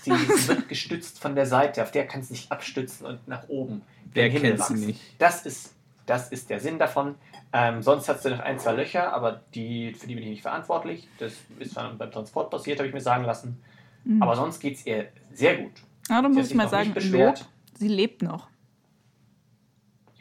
Sie, 0.03 0.11
sie 0.11 0.49
wird 0.49 0.69
gestützt 0.69 1.21
von 1.21 1.37
der 1.37 1.47
Seite, 1.47 1.83
auf 1.83 1.93
der 1.93 2.05
kann 2.07 2.21
es 2.21 2.29
sich 2.29 2.51
abstützen 2.51 3.07
und 3.07 3.29
nach 3.29 3.49
oben. 3.49 3.83
Wer 4.13 4.29
kennt 4.31 4.43
sie 4.45 4.59
wachsen. 4.59 4.87
nicht? 4.87 5.01
Das 5.19 5.47
ist, 5.47 5.73
das 6.07 6.31
ist 6.31 6.51
der 6.51 6.59
Sinn 6.59 6.79
davon. 6.81 7.15
Ähm, 7.53 7.83
sonst 7.83 8.09
hat 8.09 8.23
sie 8.23 8.31
noch 8.31 8.41
ein, 8.41 8.59
zwei 8.59 8.73
Löcher, 8.75 9.13
aber 9.13 9.41
die, 9.55 9.95
für 9.95 10.07
die 10.07 10.15
bin 10.15 10.25
ich 10.25 10.31
nicht 10.31 10.43
verantwortlich. 10.43 11.09
Das 11.19 11.33
ist 11.59 11.77
dann 11.77 11.97
beim 11.97 12.11
Transport 12.11 12.51
passiert, 12.51 12.79
habe 12.79 12.89
ich 12.89 12.95
mir 12.95 13.01
sagen 13.01 13.25
lassen. 13.25 13.63
Mhm. 14.05 14.23
Aber 14.23 14.37
sonst 14.37 14.61
geht 14.61 14.77
es 14.77 14.87
ihr 14.87 15.09
sehr 15.33 15.57
gut. 15.57 15.73
Aber 16.11 16.29
da 16.29 16.35
Sie 16.35 16.39
muss 16.41 16.51
ich 16.51 16.55
mal 16.57 16.69
sagen. 16.69 16.95
Lob, 17.11 17.37
sie 17.79 17.89
lebt 17.89 18.23
noch. 18.23 18.49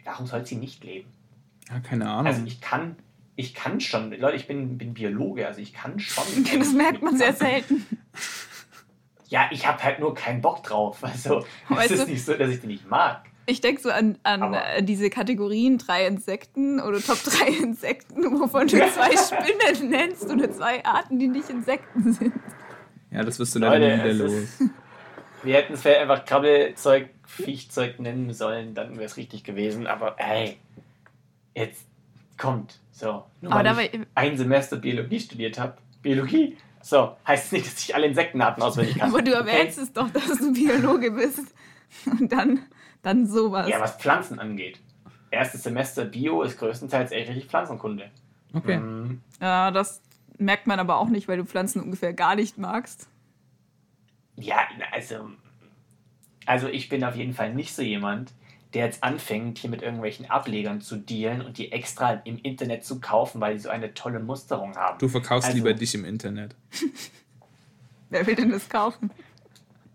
Warum 0.05 0.25
soll 0.25 0.45
sie 0.45 0.55
nicht 0.55 0.83
leben? 0.83 1.09
Ja, 1.69 1.79
keine 1.81 2.09
Ahnung. 2.09 2.27
Also 2.27 2.45
ich 2.45 2.61
kann, 2.61 2.95
ich 3.35 3.53
kann 3.53 3.81
schon, 3.81 4.11
Leute, 4.11 4.37
ich 4.37 4.47
bin, 4.47 4.77
bin 4.77 4.93
Biologe, 4.93 5.45
also 5.47 5.59
ich 5.59 5.73
kann 5.73 5.99
schon. 5.99 6.23
Das 6.59 6.71
merkt 6.73 7.01
man 7.01 7.17
sehr 7.17 7.33
selten. 7.33 7.85
Ja, 9.27 9.49
ich 9.51 9.67
habe 9.67 9.83
halt 9.83 9.99
nur 9.99 10.13
keinen 10.13 10.41
Bock 10.41 10.63
drauf. 10.63 11.03
Also 11.03 11.43
Weißt 11.69 11.91
es 11.91 11.99
ist 11.99 12.07
du- 12.07 12.11
nicht 12.11 12.23
so, 12.25 12.33
dass 12.35 12.49
ich 12.49 12.61
die 12.61 12.67
nicht 12.67 12.89
mag. 12.89 13.25
Ich 13.49 13.61
denke 13.61 13.81
so 13.81 13.89
an, 13.89 14.17
an 14.23 14.53
äh, 14.53 14.83
diese 14.83 15.09
Kategorien 15.09 15.77
drei 15.77 16.05
Insekten 16.05 16.79
oder 16.81 16.99
Top 17.01 17.17
3 17.23 17.47
Insekten, 17.63 18.23
wovon 18.39 18.67
du 18.67 18.77
zwei 18.91 19.11
Spinnen 19.17 19.89
nennst 19.89 20.29
oder 20.29 20.51
zwei 20.51 20.83
Arten, 20.85 21.17
die 21.17 21.27
nicht 21.29 21.49
Insekten 21.49 22.11
sind. 22.13 22.33
ja, 23.09 23.23
das 23.23 23.39
wirst 23.39 23.55
du 23.55 23.59
leider 23.59 23.79
Leute, 23.79 23.97
nie 23.97 24.03
wieder 24.03 24.25
los. 24.25 24.33
ist- 24.33 24.61
Wir 25.43 25.55
hätten 25.55 25.73
es 25.73 25.81
vielleicht 25.81 26.01
einfach 26.01 26.25
Krabbelzeug, 26.25 27.09
Viechzeug 27.25 27.99
nennen 27.99 28.33
sollen, 28.33 28.73
dann 28.73 28.95
wäre 28.95 29.05
es 29.05 29.15
richtig 29.17 29.43
gewesen. 29.45 29.87
Aber 29.87 30.15
ey, 30.19 30.57
jetzt 31.55 31.85
kommt. 32.37 32.79
So, 32.91 33.23
nur 33.41 33.51
Aber 33.53 33.59
weil 33.59 33.63
dabei, 33.63 33.89
ich 33.93 33.99
ein 34.15 34.37
Semester 34.37 34.75
Biologie 34.77 35.19
studiert 35.19 35.57
habe. 35.59 35.77
Biologie? 36.01 36.57
So, 36.81 37.15
heißt 37.27 37.45
es 37.45 37.51
nicht, 37.51 37.65
dass 37.67 37.79
ich 37.81 37.95
alle 37.95 38.07
Insektenarten 38.07 38.61
auswendig 38.63 38.97
kann. 38.97 39.09
aber 39.09 39.21
du 39.21 39.39
Okay? 39.39 39.49
erwähnst 39.51 39.77
es 39.77 39.93
doch, 39.93 40.09
dass 40.09 40.37
du 40.37 40.51
Biologe 40.53 41.11
bist. 41.11 41.41
Und 42.05 42.31
dann, 42.31 42.59
dann 43.07 43.25
sowas. 43.25 43.67
Ja, 43.69 43.79
was 43.79 43.95
Pflanzen 43.95 44.39
angeht. 44.39 44.79
Erstes 45.31 45.63
Semester 45.63 46.05
Bio 46.05 46.41
ist 46.43 46.57
größtenteils 46.59 47.11
echt 47.11 47.29
richtig 47.29 47.45
Pflanzenkunde. 47.47 48.09
Okay. 48.53 48.77
Mhm. 48.77 49.21
Ja, 49.41 49.71
das 49.71 50.01
merkt 50.37 50.67
man 50.67 50.79
aber 50.79 50.97
auch 50.97 51.09
nicht, 51.09 51.27
weil 51.27 51.37
du 51.37 51.45
Pflanzen 51.45 51.81
ungefähr 51.81 52.13
gar 52.13 52.35
nicht 52.35 52.57
magst. 52.57 53.07
Ja, 54.35 54.57
also, 54.91 55.29
also 56.45 56.67
ich 56.67 56.89
bin 56.89 57.03
auf 57.03 57.15
jeden 57.15 57.33
Fall 57.33 57.53
nicht 57.53 57.73
so 57.73 57.81
jemand, 57.81 58.33
der 58.73 58.85
jetzt 58.85 59.03
anfängt, 59.03 59.57
hier 59.57 59.69
mit 59.69 59.81
irgendwelchen 59.81 60.29
Ablegern 60.29 60.81
zu 60.81 60.97
dealen 60.97 61.41
und 61.41 61.57
die 61.57 61.71
extra 61.71 62.11
im 62.25 62.37
Internet 62.37 62.83
zu 62.85 62.99
kaufen, 62.99 63.41
weil 63.41 63.53
die 63.55 63.59
so 63.61 63.69
eine 63.69 63.93
tolle 63.93 64.19
Musterung 64.19 64.75
haben. 64.75 64.99
Du 64.99 65.07
verkaufst 65.07 65.47
Also- 65.47 65.57
lieber 65.57 65.73
dich 65.73 65.95
im 65.95 66.05
Internet. 66.05 66.55
Wer 68.09 68.25
will 68.27 68.35
denn 68.35 68.51
das 68.51 68.69
kaufen? 68.69 69.11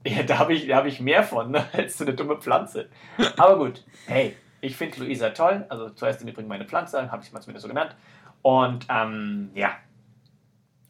Ja, 0.05 0.23
da 0.25 0.39
habe 0.39 0.53
ich, 0.55 0.67
da 0.67 0.77
hab 0.77 0.87
ich 0.87 1.01
mehr 1.01 1.23
von, 1.23 1.51
ne, 1.53 1.65
als 1.73 1.99
so 1.99 2.05
eine 2.05 2.15
dumme 2.15 2.37
Pflanze. 2.39 2.89
Aber 3.37 3.57
gut, 3.59 3.85
hey, 4.07 4.35
ich 4.61 4.77
finde 4.77 5.01
Luisa 5.01 5.31
toll. 5.31 5.65
Also 5.69 5.91
zuerst 5.91 6.23
im 6.23 6.29
Übrigen 6.29 6.49
meine 6.49 6.65
Pflanze, 6.65 7.11
habe 7.11 7.23
ich 7.25 7.33
mal 7.33 7.41
zumindest 7.41 7.63
so 7.63 7.69
genannt. 7.69 7.95
Und 8.43 8.87
ähm, 8.89 9.51
ja, 9.55 9.73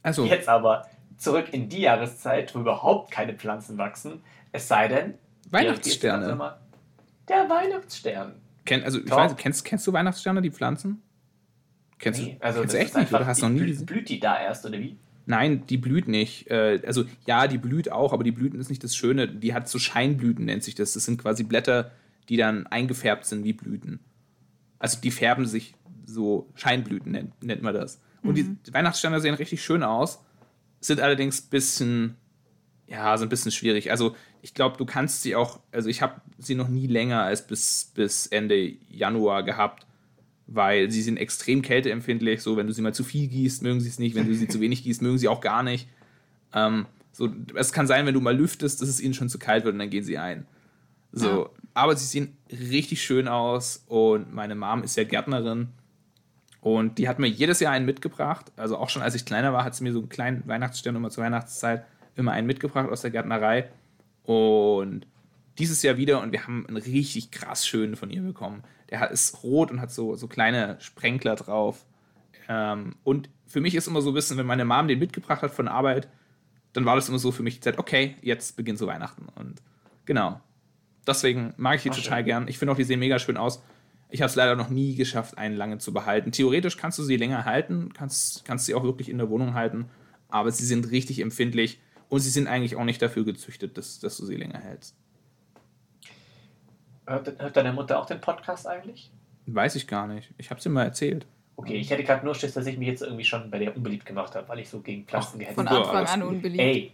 Also, 0.02 0.24
jetzt 0.24 0.48
aber 0.48 0.86
zurück 1.18 1.52
in 1.52 1.68
die 1.68 1.82
Jahreszeit, 1.82 2.54
wo 2.54 2.60
überhaupt 2.60 3.10
keine 3.10 3.34
Pflanzen 3.34 3.76
wachsen. 3.78 4.22
Es 4.52 4.66
sei 4.68 4.88
denn, 4.88 5.14
Weihnachtssterne. 5.50 6.54
Der 7.28 7.48
Weihnachtsstern. 7.50 8.34
Kenn, 8.64 8.82
also 8.84 8.98
ich 9.00 9.10
weiß, 9.10 9.36
kennst, 9.36 9.64
kennst 9.64 9.86
du 9.86 9.92
Weihnachtssterne, 9.92 10.40
die 10.40 10.50
Pflanzen? 10.50 11.02
Kennst 11.98 12.20
Nee, 12.22 12.36
du, 12.40 12.44
also 12.44 12.60
kennst 12.60 12.74
das 12.74 12.78
du 12.80 12.84
echt 12.84 12.94
nicht? 12.94 13.00
einfach- 13.02 13.18
Oder 13.20 13.26
hast 13.26 13.42
du 13.42 13.48
noch 13.48 13.60
nie 13.60 13.72
blüht 13.74 14.08
die 14.08 14.18
da 14.20 14.40
erst, 14.40 14.64
oder 14.66 14.78
wie? 14.78 14.96
Nein, 15.27 15.66
die 15.66 15.77
blüht 15.77 16.09
nicht. 16.09 16.51
Äh, 16.51 16.83
also 16.87 17.05
ja, 17.27 17.47
die 17.47 17.59
blüht 17.59 17.93
auch, 17.93 18.12
aber 18.12 18.25
die 18.25 18.33
Blüten 18.33 18.61
ist 18.61 18.70
nicht 18.70 18.83
das 18.83 18.97
Schöne. 18.97 19.29
Die 19.29 19.55
hat 19.55 19.68
so 19.68 19.79
Scheinblüten, 19.79 20.45
nennt 20.45 20.64
sich 20.64 20.75
das. 20.75 20.93
Das 20.93 21.05
sind 21.05 21.20
quasi 21.20 21.45
Blätter, 21.45 21.93
die 22.29 22.37
dann 22.37 22.66
eingefärbt 22.66 23.25
sind 23.27 23.45
wie 23.45 23.53
Blüten. 23.53 24.01
Also 24.79 25.01
die 25.01 25.11
färben 25.11 25.47
sich 25.47 25.75
so, 26.05 26.51
Scheinblüten 26.55 27.12
nennt, 27.12 27.43
nennt 27.43 27.62
man 27.62 27.75
das. 27.75 28.01
Und 28.23 28.37
die 28.37 28.57
Weihnachtssterne 28.73 29.20
sehen 29.20 29.35
richtig 29.35 29.62
schön 29.62 29.83
aus, 29.83 30.20
sind 30.81 31.01
allerdings 31.01 31.45
ein 31.45 31.51
bisschen, 31.51 32.16
ja, 32.87 33.16
sind 33.16 33.27
ein 33.27 33.31
bisschen 33.31 33.51
schwierig. 33.51 33.91
Also 33.91 34.14
ich 34.43 34.55
glaube, 34.55 34.77
du 34.77 34.85
kannst 34.85 35.23
sie 35.23 35.35
auch, 35.35 35.61
also 35.73 35.89
ich 35.89 36.03
habe 36.03 36.20
sie 36.39 36.55
noch 36.55 36.68
nie 36.68 36.87
länger 36.87 37.23
als 37.23 37.47
bis, 37.47 37.91
bis 37.95 38.27
Ende 38.27 38.75
Januar 38.89 39.43
gehabt, 39.43 39.87
weil 40.47 40.90
sie 40.90 41.03
sind 41.03 41.16
extrem 41.16 41.62
kälteempfindlich. 41.62 42.43
So, 42.43 42.57
wenn 42.57 42.66
du 42.66 42.72
sie 42.72 42.82
mal 42.82 42.95
zu 42.95 43.05
viel 43.05 43.28
gießt, 43.28 43.62
mögen 43.62 43.80
sie 43.80 43.88
es 43.88 43.99
nicht. 43.99 44.14
Wenn 44.14 44.26
du 44.26 44.34
sie 44.34 44.49
zu 44.49 44.61
wenig 44.61 44.82
gießt, 44.84 45.03
mögen 45.03 45.18
sie 45.18 45.28
auch 45.28 45.40
gar 45.40 45.62
nicht. 45.62 45.88
Ähm, 46.53 46.86
so, 47.12 47.28
es 47.55 47.72
kann 47.72 47.86
sein, 47.86 48.07
wenn 48.07 48.14
du 48.14 48.20
mal 48.20 48.36
lüftest, 48.36 48.80
dass 48.80 48.88
es 48.88 49.01
ihnen 49.01 49.14
schon 49.14 49.28
zu 49.28 49.38
kalt 49.38 49.64
wird 49.64 49.74
und 49.74 49.78
dann 49.78 49.90
gehen 49.90 50.05
sie 50.05 50.18
ein. 50.18 50.47
So, 51.12 51.51
aber 51.74 51.95
sie 51.95 52.07
sehen 52.07 52.36
richtig 52.51 53.03
schön 53.03 53.28
aus 53.28 53.84
und 53.86 54.32
meine 54.32 54.55
Mom 54.55 54.82
ist 54.82 54.97
ja 54.97 55.05
Gärtnerin 55.05 55.68
und 56.62 56.97
die 56.97 57.09
hat 57.09 57.18
mir 57.18 57.26
jedes 57.26 57.61
Jahr 57.61 57.72
einen 57.72 57.84
mitgebracht. 57.84 58.51
Also 58.57 58.78
auch 58.78 58.88
schon 58.88 59.03
als 59.03 59.14
ich 59.14 59.26
kleiner 59.26 59.53
war, 59.53 59.64
hat 59.64 59.74
sie 59.74 59.84
mir 59.84 59.93
so 59.93 59.99
einen 59.99 60.09
kleinen 60.09 60.47
Weihnachtsstern 60.47 60.97
immer 60.97 61.11
zur 61.11 61.24
Weihnachtszeit 61.24 61.84
immer 62.16 62.32
einen 62.32 62.47
mitgebracht 62.47 62.88
aus 62.88 63.03
der 63.03 63.11
Gärtnerei. 63.11 63.68
Und 64.24 65.07
dieses 65.59 65.82
Jahr 65.82 65.96
wieder 65.96 66.22
und 66.22 66.32
wir 66.32 66.44
haben 66.44 66.66
einen 66.66 66.76
richtig 66.76 67.30
krass 67.30 67.66
schönen 67.66 67.96
von 67.96 68.11
ihr 68.11 68.22
bekommen. 68.22 68.62
Der 68.90 69.11
ist 69.11 69.42
rot 69.42 69.70
und 69.70 69.80
hat 69.80 69.90
so, 69.90 70.16
so 70.16 70.28
kleine 70.28 70.76
Sprenkler 70.80 71.36
drauf. 71.36 71.84
Ähm, 72.48 72.96
und 73.05 73.28
für 73.46 73.61
mich 73.61 73.74
ist 73.74 73.86
immer 73.86 74.03
so 74.03 74.11
ein 74.11 74.14
bisschen, 74.14 74.38
wenn 74.38 74.46
meine 74.46 74.64
Mom 74.64 74.88
den 74.88 74.98
mitgebracht 74.98 75.42
hat 75.42 75.53
von 75.53 75.68
Arbeit, 75.68 76.09
dann 76.72 76.84
war 76.84 76.96
das 76.96 77.09
immer 77.09 77.18
so 77.18 77.32
für 77.32 77.42
mich 77.42 77.57
die 77.57 77.61
Zeit, 77.61 77.78
okay, 77.78 78.16
jetzt 78.22 78.57
beginnt 78.57 78.78
so 78.78 78.86
Weihnachten. 78.86 79.26
Und 79.34 79.61
genau. 80.07 80.40
Deswegen 81.07 81.53
mag 81.57 81.76
ich 81.76 81.82
die 81.82 81.90
Ach, 81.90 81.96
total 81.96 82.18
schön. 82.18 82.26
gern. 82.26 82.48
Ich 82.48 82.59
finde 82.59 82.72
auch, 82.72 82.76
die 82.76 82.84
sehen 82.84 83.00
mega 83.00 83.18
schön 83.18 83.36
aus. 83.36 83.62
Ich 84.09 84.20
habe 84.20 84.28
es 84.28 84.36
leider 84.36 84.57
noch 84.57 84.68
nie 84.68 84.94
geschafft, 84.94 85.38
einen 85.38 85.57
lange 85.57 85.78
zu 85.78 85.92
behalten. 85.92 86.32
Theoretisch 86.32 86.76
kannst 86.76 86.98
du 86.98 87.03
sie 87.03 87.16
länger 87.16 87.44
halten, 87.44 87.92
kannst, 87.94 88.44
kannst 88.44 88.66
sie 88.66 88.74
auch 88.74 88.84
wirklich 88.84 89.09
in 89.09 89.18
der 89.18 89.30
Wohnung 89.30 89.55
halten, 89.55 89.86
aber 90.28 90.50
sie 90.50 90.66
sind 90.66 90.90
richtig 90.90 91.20
empfindlich 91.20 91.80
und 92.09 92.20
sie 92.20 92.28
sind 92.28 92.46
eigentlich 92.46 92.76
auch 92.76 92.84
nicht 92.84 93.00
dafür 93.00 93.24
gezüchtet, 93.24 93.78
dass, 93.78 94.00
dass 94.00 94.18
du 94.18 94.26
sie 94.26 94.36
länger 94.36 94.59
hältst. 94.59 94.94
Hört, 97.07 97.38
hört 97.40 97.57
deine 97.57 97.72
Mutter 97.72 97.98
auch 97.98 98.07
den 98.07 98.20
Podcast 98.20 98.66
eigentlich? 98.66 99.11
Weiß 99.46 99.74
ich 99.74 99.86
gar 99.86 100.07
nicht. 100.07 100.32
Ich 100.38 100.50
habe 100.50 100.61
sie 100.61 100.68
mal 100.68 100.84
erzählt. 100.84 101.26
Okay, 101.57 101.74
ich 101.76 101.90
hätte 101.90 102.05
gerade 102.05 102.24
nur 102.24 102.34
Schiss, 102.34 102.55
dass 102.55 102.66
ich 102.66 102.78
mich 102.78 102.88
jetzt 102.88 103.03
irgendwie 103.03 103.24
schon 103.24 103.50
bei 103.50 103.59
der 103.59 103.76
unbeliebt 103.76 104.07
gemacht 104.07 104.34
habe, 104.34 104.48
weil 104.48 104.61
ich 104.61 104.68
so 104.68 104.80
gegen 104.80 105.05
Pflanzen 105.05 105.38
gehetzt 105.38 105.55
Von 105.57 105.68
habe. 105.68 105.80
Anfang 105.80 105.96
alles 105.96 106.11
an 106.12 106.20
gut. 106.20 106.28
unbeliebt. 106.30 106.61
Ey, 106.62 106.92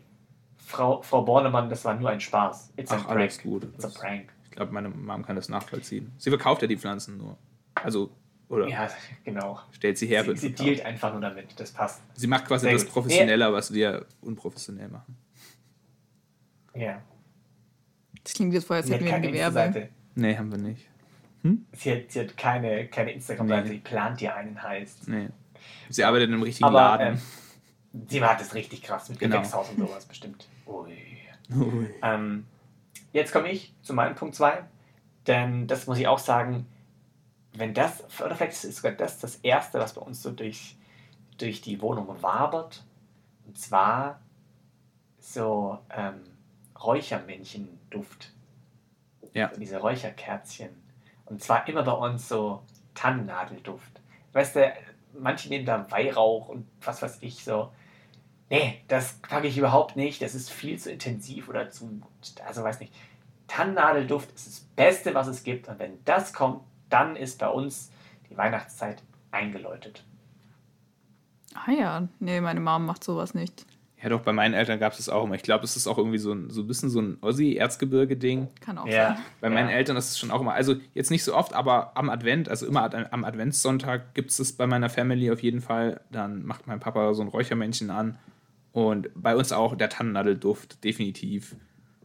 Frau, 0.59 1.01
Frau 1.03 1.23
Bornemann, 1.23 1.69
das 1.71 1.85
war 1.85 1.95
nur 1.95 2.11
ein 2.11 2.21
Spaß. 2.21 2.73
It's 2.77 2.91
a 2.91 2.97
Ach, 2.97 3.05
prank. 3.07 3.19
alles 3.21 3.39
gut. 3.41 3.65
It's 3.75 3.85
a 3.85 3.89
prank. 3.89 4.33
Ich 4.45 4.51
glaube, 4.51 4.73
meine 4.73 4.89
Mom 4.89 5.25
kann 5.25 5.37
das 5.37 5.49
nachvollziehen. 5.49 6.11
Sie 6.19 6.31
verkauft 6.31 6.63
ja 6.63 6.69
die 6.69 6.77
Pflanzen 6.77 7.17
nur. 7.17 7.37
Also, 7.75 8.11
oder 8.49 8.67
Ja, 8.67 8.89
genau. 9.25 9.61
stellt 9.71 9.97
sie 9.99 10.07
her. 10.07 10.23
Sie, 10.23 10.29
wird 10.29 10.39
sie 10.39 10.53
dealt 10.53 10.85
einfach 10.85 11.13
nur 11.13 11.21
damit. 11.21 11.59
Das 11.61 11.71
passt. 11.71 12.03
sie 12.15 12.27
macht 12.27 12.47
quasi 12.47 12.65
Sehr 12.65 12.73
das 12.73 12.85
gut. 12.85 12.93
professioneller, 12.95 13.53
was 13.53 13.73
wir 13.73 14.07
unprofessionell 14.23 14.89
machen. 14.89 15.17
Ja. 16.75 17.01
Das 18.25 18.33
klingt 18.35 18.53
jetzt 18.53 18.67
vorher, 18.67 18.83
als 18.83 18.91
hätten 18.91 19.05
wir 19.05 19.15
ein 19.15 19.23
Gewerbe. 19.23 19.89
Nee, 20.19 20.37
haben 20.37 20.51
wir 20.51 20.59
nicht. 20.59 20.89
Sie 21.73 21.93
hat, 21.93 22.11
sie 22.11 22.21
hat 22.21 22.37
keine, 22.37 22.89
keine 22.89 23.13
Instagram-Seite. 23.13 23.69
Nee. 23.69 23.75
Sie 23.75 23.79
plant 23.79 24.21
dir 24.21 24.35
einen 24.35 24.61
heißt. 24.61 25.07
Nee. 25.09 25.29
Sie 25.89 26.03
arbeitet 26.03 26.29
in 26.29 26.35
einem 26.35 26.43
richtigen 26.43 26.65
Aber 26.67 26.81
Laden. 26.81 27.15
ähm, 27.95 28.07
sie 28.09 28.23
hat 28.25 28.41
es 28.41 28.53
richtig 28.55 28.83
krass 28.83 29.09
mit 29.09 29.21
Genau. 29.21 29.37
Gewächshaus 29.37 29.71
und 29.71 29.79
sowas 29.79 30.05
bestimmt. 30.07 30.49
Ui. 30.67 30.93
Ähm, 32.03 32.47
jetzt 33.13 33.33
komme 33.33 33.51
ich 33.53 33.73
zu 33.83 33.95
meinem 33.95 34.17
Punkt 34.17 34.35
2, 34.35 34.65
denn 35.29 35.69
das 35.69 35.87
muss 35.87 35.99
ich 35.99 36.09
auch 36.09 36.19
sagen, 36.19 36.67
wenn 37.55 37.73
das, 37.73 38.03
oder 38.21 38.35
vielleicht 38.35 38.65
ist 38.65 38.77
sogar 38.77 38.93
das 38.93 39.21
das 39.21 39.37
Erste, 39.37 39.79
was 39.79 39.95
bei 39.95 40.01
uns 40.01 40.21
so 40.21 40.33
durch, 40.33 40.77
durch 41.39 41.61
die 41.61 41.81
Wohnung 41.81 42.09
wabert, 42.21 42.85
und 43.47 43.57
zwar 43.57 44.21
so 45.21 45.79
ähm, 45.97 46.21
Räuchermännchen-Duft. 46.83 48.33
Ja. 49.35 49.51
So 49.53 49.61
diese 49.61 49.79
Räucherkerzchen. 49.79 50.71
Und 51.27 51.43
zwar 51.43 51.69
immer 51.69 51.83
bei 51.83 51.93
uns 51.93 52.29
so 52.29 52.63
Tannennadelduft. 52.95 54.01
Weißt 54.33 54.57
du, 54.57 54.73
manche 55.19 55.49
nehmen 55.49 55.67
da 55.67 55.91
Weihrauch 55.91 56.49
und 56.49 56.67
was 56.81 57.03
weiß 57.03 57.19
ich 57.21 57.45
so. 57.45 57.71
Nee, 58.51 58.83
das 58.89 59.15
packe 59.15 59.47
ich 59.47 59.59
überhaupt 59.59 59.97
nicht. 59.97 60.23
Das 60.23 60.35
ist 60.35 60.51
viel 60.51 60.79
zu 60.79 60.91
intensiv 60.91 61.49
oder 61.49 61.71
zu. 61.71 62.01
Also 62.47 62.63
weiß 62.63 62.81
nicht. 62.81 62.95
Tannennadelduft 63.47 64.31
ist 64.35 64.47
das 64.47 64.61
Beste, 64.61 65.15
was 65.15 65.27
es 65.27 65.43
gibt. 65.43 65.69
Und 65.69 65.79
wenn 65.79 66.03
das 66.05 66.33
kommt, 66.33 66.63
dann 66.89 67.17
ist 67.17 67.39
bei 67.39 67.49
uns 67.49 67.91
die 68.31 68.37
Weihnachtszeit 68.37 69.03
eingeläutet. 69.31 70.05
Ah 71.55 71.71
ja, 71.71 72.09
nee, 72.21 72.41
meine 72.41 72.61
Mom 72.61 72.87
macht 72.87 73.05
sowas 73.05 73.35
nicht. 73.35 73.67
Ja, 74.03 74.09
doch, 74.11 74.21
bei 74.21 74.33
meinen 74.33 74.55
Eltern 74.55 74.79
gab 74.79 74.93
es 74.93 74.99
das 74.99 75.09
auch 75.09 75.25
immer. 75.25 75.35
Ich 75.35 75.43
glaube, 75.43 75.65
es 75.65 75.77
ist 75.77 75.89
auch 75.89 75.99
irgendwie 75.99 76.19
so 76.19 76.33
ein, 76.33 76.51
so 76.51 76.61
ein 76.63 76.67
bisschen 76.69 76.89
so 76.89 77.01
ein 77.01 77.19
Ossi-Erzgebirge-Ding. 77.21 78.49
Kann 78.61 78.79
auch 78.79 78.87
Ja. 78.87 79.15
sein. 79.15 79.19
Bei 79.41 79.49
Ja. 79.49 79.55
meinen 79.55 79.69
Eltern 79.71 79.97
ist 79.97 80.11
es 80.11 80.19
schon 80.19 80.31
auch 80.31 80.41
immer, 80.41 80.53
also 80.55 80.77
jetzt 80.95 81.11
nicht 81.11 81.25
so 81.25 81.35
oft, 81.35 81.53
aber 81.53 81.97
am 81.97 82.09
Advent, 82.11 82.49
also 82.49 82.67
immer 82.67 82.83
ad- 82.85 83.07
am 83.11 83.25
Adventssonntag 83.25 84.15
gibt 84.15 84.31
es 84.31 84.39
es 84.39 84.53
bei 84.53 84.67
meiner 84.67 84.89
Family 84.89 85.31
auf 85.31 85.43
jeden 85.43 85.61
Fall. 85.61 86.01
Dann 86.13 86.45
macht 86.47 86.67
mein 86.67 86.81
Papa 86.81 87.13
so 87.15 87.23
ein 87.23 87.29
Räuchermännchen 87.29 87.91
an. 87.91 88.19
Und 88.73 89.09
bei 89.15 89.35
uns 89.35 89.51
auch 89.53 89.75
der 89.75 89.89
Tannennadelduft, 89.89 90.85
definitiv. 90.85 91.57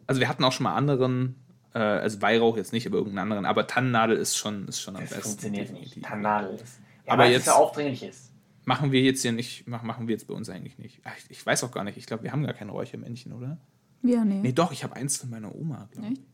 Also 0.08 0.20
wir 0.20 0.28
hatten 0.30 0.44
auch 0.44 0.52
schon 0.52 0.64
mal 0.64 0.74
anderen, 0.76 1.36
äh, 1.76 1.80
also 1.80 2.22
Weihrauch 2.22 2.58
jetzt 2.58 2.74
nicht, 2.74 2.88
aber 2.88 2.98
irgendeinen 2.98 3.24
anderen, 3.32 3.46
aber 3.46 3.68
Tannennadel 3.68 4.18
ist 4.18 4.36
schon, 4.36 4.68
ist 4.68 4.82
schon 4.82 4.96
am 4.96 5.02
Das 5.02 5.12
besten. 5.12 5.24
funktioniert 5.30 5.70
definitiv. 5.70 5.96
nicht. 5.98 6.06
Tannennadel 6.08 6.56
ist. 6.56 6.80
Ja, 7.06 7.14
Aber 7.14 7.24
weil 7.24 7.32
jetzt- 7.34 7.48
es 7.48 7.54
so 7.54 7.60
aufdringlich 7.60 8.02
ist. 8.04 8.32
Machen 8.66 8.92
wir 8.92 9.02
jetzt 9.02 9.22
hier 9.22 9.32
nicht, 9.34 9.68
mach- 9.68 9.84
machen 9.84 10.08
wir 10.08 10.14
jetzt 10.14 10.28
bei 10.28 10.34
uns 10.34 10.50
eigentlich 10.50 10.78
nicht. 10.78 11.02
Ach, 11.04 11.14
ich, 11.18 11.30
ich 11.32 11.46
weiß 11.46 11.64
auch 11.66 11.72
gar 11.72 11.84
nicht, 11.84 11.98
ich 11.98 12.06
glaube, 12.06 12.24
wir 12.24 12.32
haben 12.32 12.44
gar 12.44 12.54
kein 12.54 12.70
Räuchermännchen, 12.70 13.34
oder? 13.34 13.58
Ja, 14.04 14.24
nee. 14.24 14.40
Nee, 14.42 14.52
doch, 14.54 14.72
ich 14.72 14.84
habe 14.84 14.96
eins 14.96 15.18
von 15.18 15.30
meiner 15.30 15.54
Oma, 15.54 15.88
glaube 15.92 16.08
ich. 16.08 16.20
Echt? 16.20 16.28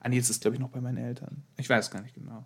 Ah, 0.00 0.08
nee, 0.08 0.18
das 0.18 0.30
ist, 0.30 0.40
glaube 0.42 0.54
ich, 0.56 0.60
noch 0.60 0.70
bei 0.70 0.80
meinen 0.80 0.98
Eltern. 0.98 1.42
Ich 1.56 1.68
weiß 1.68 1.90
gar 1.90 2.00
nicht 2.02 2.14
genau. 2.14 2.44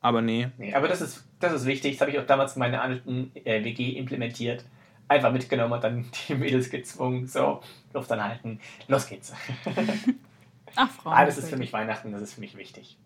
Aber 0.00 0.20
nee. 0.20 0.48
Nee, 0.58 0.74
aber 0.74 0.88
das 0.88 1.00
ist, 1.00 1.24
das 1.38 1.52
ist 1.52 1.64
wichtig. 1.66 1.92
Das 1.92 2.00
habe 2.02 2.10
ich 2.10 2.18
auch 2.18 2.26
damals 2.26 2.56
in 2.56 2.60
meiner 2.60 2.82
alten 2.82 3.30
äh, 3.36 3.62
WG 3.64 3.90
implementiert. 3.96 4.64
Einfach 5.08 5.32
mitgenommen 5.32 5.72
und 5.74 5.84
dann 5.84 6.06
die 6.28 6.34
Mädels 6.34 6.70
gezwungen. 6.70 7.26
So, 7.26 7.62
Luft 7.92 8.10
anhalten. 8.10 8.58
Los 8.88 9.06
geht's. 9.06 9.32
Ach, 10.76 10.90
Frauen. 10.90 11.14
Ah, 11.14 11.24
das 11.26 11.38
ist 11.38 11.48
für 11.50 11.56
mich 11.56 11.72
Weihnachten, 11.72 12.10
das 12.12 12.22
ist 12.22 12.34
für 12.34 12.40
mich 12.40 12.56
wichtig. 12.56 12.98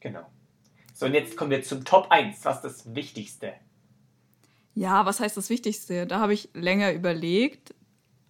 Genau. 0.00 0.26
So, 0.94 1.06
und 1.06 1.14
jetzt 1.14 1.36
kommen 1.36 1.50
wir 1.50 1.62
zum 1.62 1.84
Top 1.84 2.08
1. 2.10 2.44
Was 2.44 2.56
ist 2.56 2.62
das 2.86 2.94
Wichtigste? 2.94 3.54
Ja, 4.78 5.06
was 5.06 5.18
heißt 5.18 5.36
das 5.36 5.50
Wichtigste? 5.50 6.06
Da 6.06 6.20
habe 6.20 6.32
ich 6.32 6.50
länger 6.54 6.92
überlegt. 6.92 7.74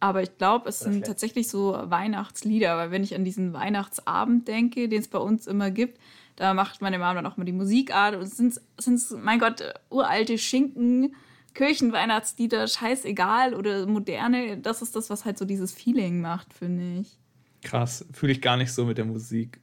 Aber 0.01 0.23
ich 0.23 0.39
glaube, 0.39 0.69
es 0.69 0.81
Oder 0.81 0.93
sind 0.93 1.07
tatsächlich 1.07 1.49
so 1.49 1.73
Weihnachtslieder, 1.73 2.77
weil 2.77 2.91
wenn 2.91 3.03
ich 3.03 3.15
an 3.15 3.25
diesen 3.25 3.53
Weihnachtsabend 3.53 4.47
denke, 4.47 4.89
den 4.89 5.01
es 5.01 5.09
bei 5.09 5.19
uns 5.19 5.47
immer 5.47 5.71
gibt, 5.71 5.99
da 6.37 6.55
macht 6.55 6.81
meine 6.81 6.99
Mama 6.99 7.15
dann 7.15 7.27
auch 7.27 7.37
mal 7.37 7.45
die 7.45 7.53
Musik 7.53 7.93
an 7.93 8.15
und 8.15 8.23
es 8.23 8.37
sind, 8.37 8.61
sind's, 8.79 9.11
mein 9.11 9.41
Gott, 9.41 9.63
uralte 9.91 10.39
Schinken, 10.39 11.17
Kirchenweihnachtslieder, 11.55 12.69
scheißegal 12.69 13.55
oder 13.55 13.87
moderne, 13.87 14.59
das 14.59 14.81
ist 14.81 14.95
das, 14.95 15.11
was 15.11 15.25
halt 15.25 15.37
so 15.37 15.45
dieses 15.45 15.73
Feeling 15.73 16.21
macht, 16.21 16.55
finde 16.55 17.01
ich. 17.01 17.19
Krass, 17.63 18.07
fühle 18.13 18.33
ich 18.33 18.41
gar 18.41 18.57
nicht 18.57 18.73
so 18.73 18.85
mit 18.85 18.99
der 18.99 19.05
Musik. 19.05 19.61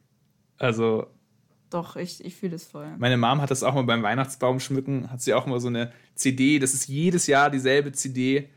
Also, 0.58 1.08
Doch, 1.76 1.98
ich, 1.98 2.24
ich 2.24 2.36
fühle 2.36 2.54
das 2.54 2.64
voll. 2.64 2.88
meine 2.98 3.18
Mom 3.18 3.42
hat 3.42 3.52
das 3.52 3.62
auch 3.62 3.74
mal 3.74 3.84
beim 3.84 4.02
Weihnachtsbaum 4.02 4.62
schmücken, 4.62 5.12
hat 5.12 5.22
sie 5.22 5.34
auch 5.34 5.46
mal 5.46 5.60
so 5.60 5.68
eine 5.68 5.92
CD, 6.16 6.58
das 6.58 6.74
ist 6.74 6.88
jedes 6.88 7.28
Jahr 7.28 7.50
dieselbe 7.50 7.92
CD. 7.92 8.48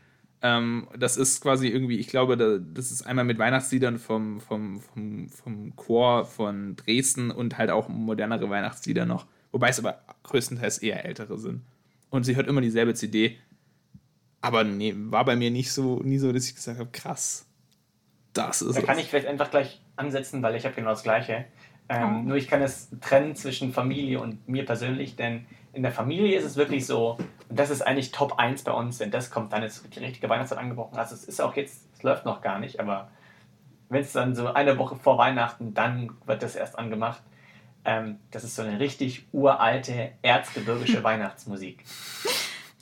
Ähm, 0.41 0.87
das 0.97 1.17
ist 1.17 1.41
quasi 1.41 1.67
irgendwie, 1.67 1.99
ich 1.99 2.07
glaube, 2.07 2.37
da, 2.37 2.59
das 2.59 2.91
ist 2.91 3.01
einmal 3.01 3.25
mit 3.25 3.37
Weihnachtsliedern 3.37 3.99
vom, 3.99 4.39
vom, 4.39 4.79
vom, 4.79 5.27
vom 5.27 5.75
Chor 5.75 6.23
von 6.23 6.77
Dresden 6.77 7.29
und 7.29 7.57
halt 7.57 7.71
auch 7.71 7.89
modernere 7.89 8.49
Weihnachtslieder 8.49 9.05
noch. 9.05 9.25
Wobei 9.51 9.67
es 9.67 9.79
aber 9.79 10.01
größtenteils 10.23 10.77
eher 10.77 11.03
ältere 11.03 11.37
sind. 11.37 11.63
Und 12.09 12.23
sie 12.23 12.37
hört 12.37 12.47
immer 12.47 12.61
dieselbe 12.61 12.93
CD. 12.93 13.37
Aber 14.39 14.63
nee, 14.63 14.93
war 14.95 15.25
bei 15.25 15.35
mir 15.35 15.51
nicht 15.51 15.73
so, 15.73 15.99
nie 16.03 16.19
so, 16.19 16.31
dass 16.31 16.47
ich 16.47 16.55
gesagt 16.55 16.79
habe, 16.79 16.89
krass. 16.93 17.45
Das 18.31 18.61
ist 18.61 18.77
Da 18.77 18.79
es. 18.79 18.85
kann 18.85 18.97
ich 18.97 19.09
vielleicht 19.09 19.27
einfach 19.27 19.51
gleich 19.51 19.81
ansetzen, 19.97 20.41
weil 20.41 20.55
ich 20.55 20.63
habe 20.63 20.75
genau 20.75 20.91
das 20.91 21.03
Gleiche. 21.03 21.45
Ähm, 21.89 22.19
Oh. 22.19 22.21
Nur 22.29 22.37
ich 22.37 22.47
kann 22.47 22.61
es 22.61 22.89
trennen 23.01 23.35
zwischen 23.35 23.73
Familie 23.73 24.21
und 24.21 24.47
mir 24.47 24.63
persönlich, 24.65 25.15
denn 25.15 25.45
in 25.73 25.83
der 25.83 25.91
Familie 25.91 26.37
ist 26.37 26.45
es 26.45 26.55
wirklich 26.55 26.85
so, 26.85 27.17
und 27.49 27.59
das 27.59 27.69
ist 27.69 27.81
eigentlich 27.81 28.11
Top 28.11 28.37
1 28.37 28.63
bei 28.63 28.71
uns, 28.71 28.99
wenn 28.99 29.11
das 29.11 29.31
kommt, 29.31 29.53
dann 29.53 29.63
ist 29.63 29.83
die 29.95 29.99
richtige 29.99 30.29
Weihnachtszeit 30.29 30.59
angebrochen. 30.59 30.97
Also 30.97 31.15
es 31.15 31.23
ist 31.23 31.41
auch 31.41 31.55
jetzt, 31.55 31.87
es 31.95 32.03
läuft 32.03 32.25
noch 32.25 32.41
gar 32.41 32.59
nicht, 32.59 32.79
aber 32.79 33.09
wenn 33.89 34.01
es 34.01 34.11
dann 34.13 34.35
so 34.35 34.47
eine 34.47 34.77
Woche 34.77 34.95
vor 34.95 35.17
Weihnachten, 35.17 35.73
dann 35.73 36.11
wird 36.25 36.43
das 36.43 36.55
erst 36.55 36.77
angemacht. 36.77 37.21
Ähm, 37.85 38.19
das 38.31 38.43
ist 38.43 38.55
so 38.55 38.61
eine 38.61 38.79
richtig 38.79 39.25
uralte, 39.31 40.11
erzgebirgische 40.21 41.03
Weihnachtsmusik. 41.03 41.83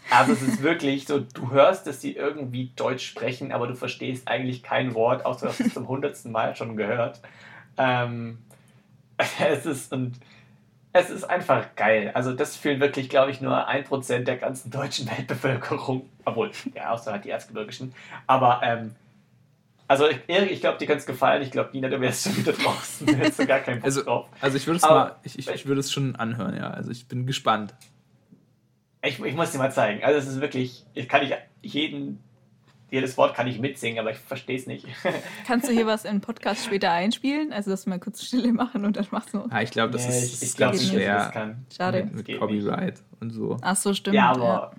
Also 0.09 0.33
es 0.33 0.41
ist 0.41 0.63
wirklich 0.63 1.05
so, 1.05 1.19
du 1.19 1.51
hörst, 1.51 1.87
dass 1.87 2.01
sie 2.01 2.13
irgendwie 2.13 2.71
Deutsch 2.75 3.05
sprechen, 3.05 3.51
aber 3.51 3.67
du 3.67 3.75
verstehst 3.75 4.27
eigentlich 4.27 4.63
kein 4.63 4.93
Wort, 4.95 5.25
außer 5.25 5.47
du 5.47 5.63
es 5.63 5.73
zum 5.73 5.87
hundertsten 5.87 6.31
Mal 6.31 6.55
schon 6.55 6.77
gehört. 6.77 7.21
Ähm, 7.77 8.39
es 9.39 9.65
ist 9.65 9.91
und 9.93 10.15
es 10.93 11.09
ist 11.09 11.23
einfach 11.25 11.75
geil. 11.75 12.11
Also 12.13 12.33
das 12.33 12.55
fühlen 12.55 12.79
wirklich, 12.79 13.09
glaube 13.09 13.31
ich, 13.31 13.41
nur 13.41 13.67
ein 13.67 13.83
Prozent 13.83 14.27
der 14.27 14.37
ganzen 14.37 14.71
deutschen 14.71 15.07
Weltbevölkerung. 15.17 16.09
Obwohl, 16.25 16.51
ja, 16.73 16.91
außer 16.91 17.11
halt 17.11 17.25
die 17.25 17.29
Erzgebirgischen. 17.29 17.93
Aber 18.25 18.61
ähm, 18.63 18.95
also 19.87 20.07
Erik, 20.27 20.51
ich 20.51 20.59
glaube, 20.59 20.77
dir 20.77 20.85
könnte 20.85 20.99
es 20.99 21.05
gefallen. 21.05 21.41
Ich 21.41 21.51
glaube, 21.51 21.69
Nina, 21.71 21.87
du 21.87 22.01
wärst 22.01 22.23
schon 22.25 22.37
wieder 22.37 22.51
draußen. 22.53 23.07
Du 23.07 23.15
hättest 23.15 23.47
gar 23.47 23.59
keinen 23.59 23.79
Bock 23.79 23.85
Also, 23.85 24.03
drauf. 24.03 24.27
also 24.41 24.57
ich 24.57 24.67
würde 24.67 24.77
es 24.77 24.83
mal, 24.83 25.15
ich, 25.23 25.39
ich, 25.39 25.47
ich 25.47 25.65
würde 25.65 25.79
es 25.79 25.91
schon 25.91 26.15
anhören, 26.15 26.55
ja. 26.57 26.71
Also 26.71 26.91
ich 26.91 27.07
bin 27.07 27.25
gespannt. 27.25 27.73
Ich, 29.01 29.23
ich 29.23 29.35
muss 29.35 29.51
dir 29.51 29.59
mal 29.59 29.71
zeigen. 29.71 30.03
Also 30.03 30.19
es 30.19 30.27
ist 30.27 30.41
wirklich, 30.41 30.85
ich 30.93 31.07
kann 31.07 31.21
nicht 31.21 31.35
jeden, 31.61 32.21
jedes 32.89 33.17
Wort 33.17 33.35
kann 33.35 33.47
ich 33.47 33.59
mitsingen, 33.59 33.99
aber 33.99 34.11
ich 34.11 34.17
verstehe 34.17 34.57
es 34.57 34.65
nicht. 34.65 34.87
Kannst 35.47 35.67
du 35.67 35.73
hier 35.73 35.85
was 35.85 36.05
in 36.05 36.15
den 36.15 36.21
Podcast 36.21 36.65
später 36.65 36.91
einspielen? 36.91 37.51
Also, 37.51 37.71
dass 37.71 37.85
wir 37.85 37.91
mal 37.91 37.99
kurz 37.99 38.23
Stille 38.23 38.53
machen 38.53 38.85
und 38.85 38.95
dann 38.95 39.05
machst 39.11 39.33
du. 39.33 39.47
Ja, 39.49 39.61
ich 39.61 39.71
glaube, 39.71 39.91
das 39.93 40.07
Nee, 40.07 40.17
ist, 40.17 40.43
ich, 40.43 40.55
das 40.55 40.75
ich 40.75 40.81
nicht, 40.81 40.93
das 40.93 41.01
schwer 41.03 41.29
kann. 41.33 41.65
Schade. 41.75 42.05
mit, 42.05 42.27
mit 42.27 42.39
Copyright 42.39 43.01
und 43.19 43.31
so. 43.31 43.57
Ach 43.61 43.75
so, 43.75 43.93
stimmt. 43.93 44.15
Ja, 44.15 44.31
aber. 44.31 44.71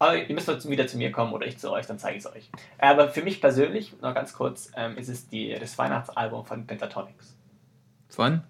Aber 0.00 0.16
ihr 0.16 0.32
müsst 0.32 0.46
jetzt 0.46 0.68
wieder 0.70 0.86
zu 0.86 0.96
mir 0.96 1.10
kommen 1.10 1.32
oder 1.32 1.46
ich 1.46 1.58
zu 1.58 1.72
euch, 1.72 1.86
dann 1.86 1.98
zeige 1.98 2.18
ich 2.18 2.24
es 2.24 2.32
euch. 2.32 2.50
Aber 2.78 3.08
für 3.08 3.22
mich 3.22 3.40
persönlich, 3.40 3.94
noch 4.00 4.14
ganz 4.14 4.32
kurz, 4.32 4.70
ähm, 4.76 4.96
ist 4.96 5.08
es 5.08 5.28
die, 5.28 5.52
das 5.58 5.76
Weihnachtsalbum 5.76 6.44
von 6.44 6.66
Pentatonics. 6.68 7.36
Von? 8.08 8.42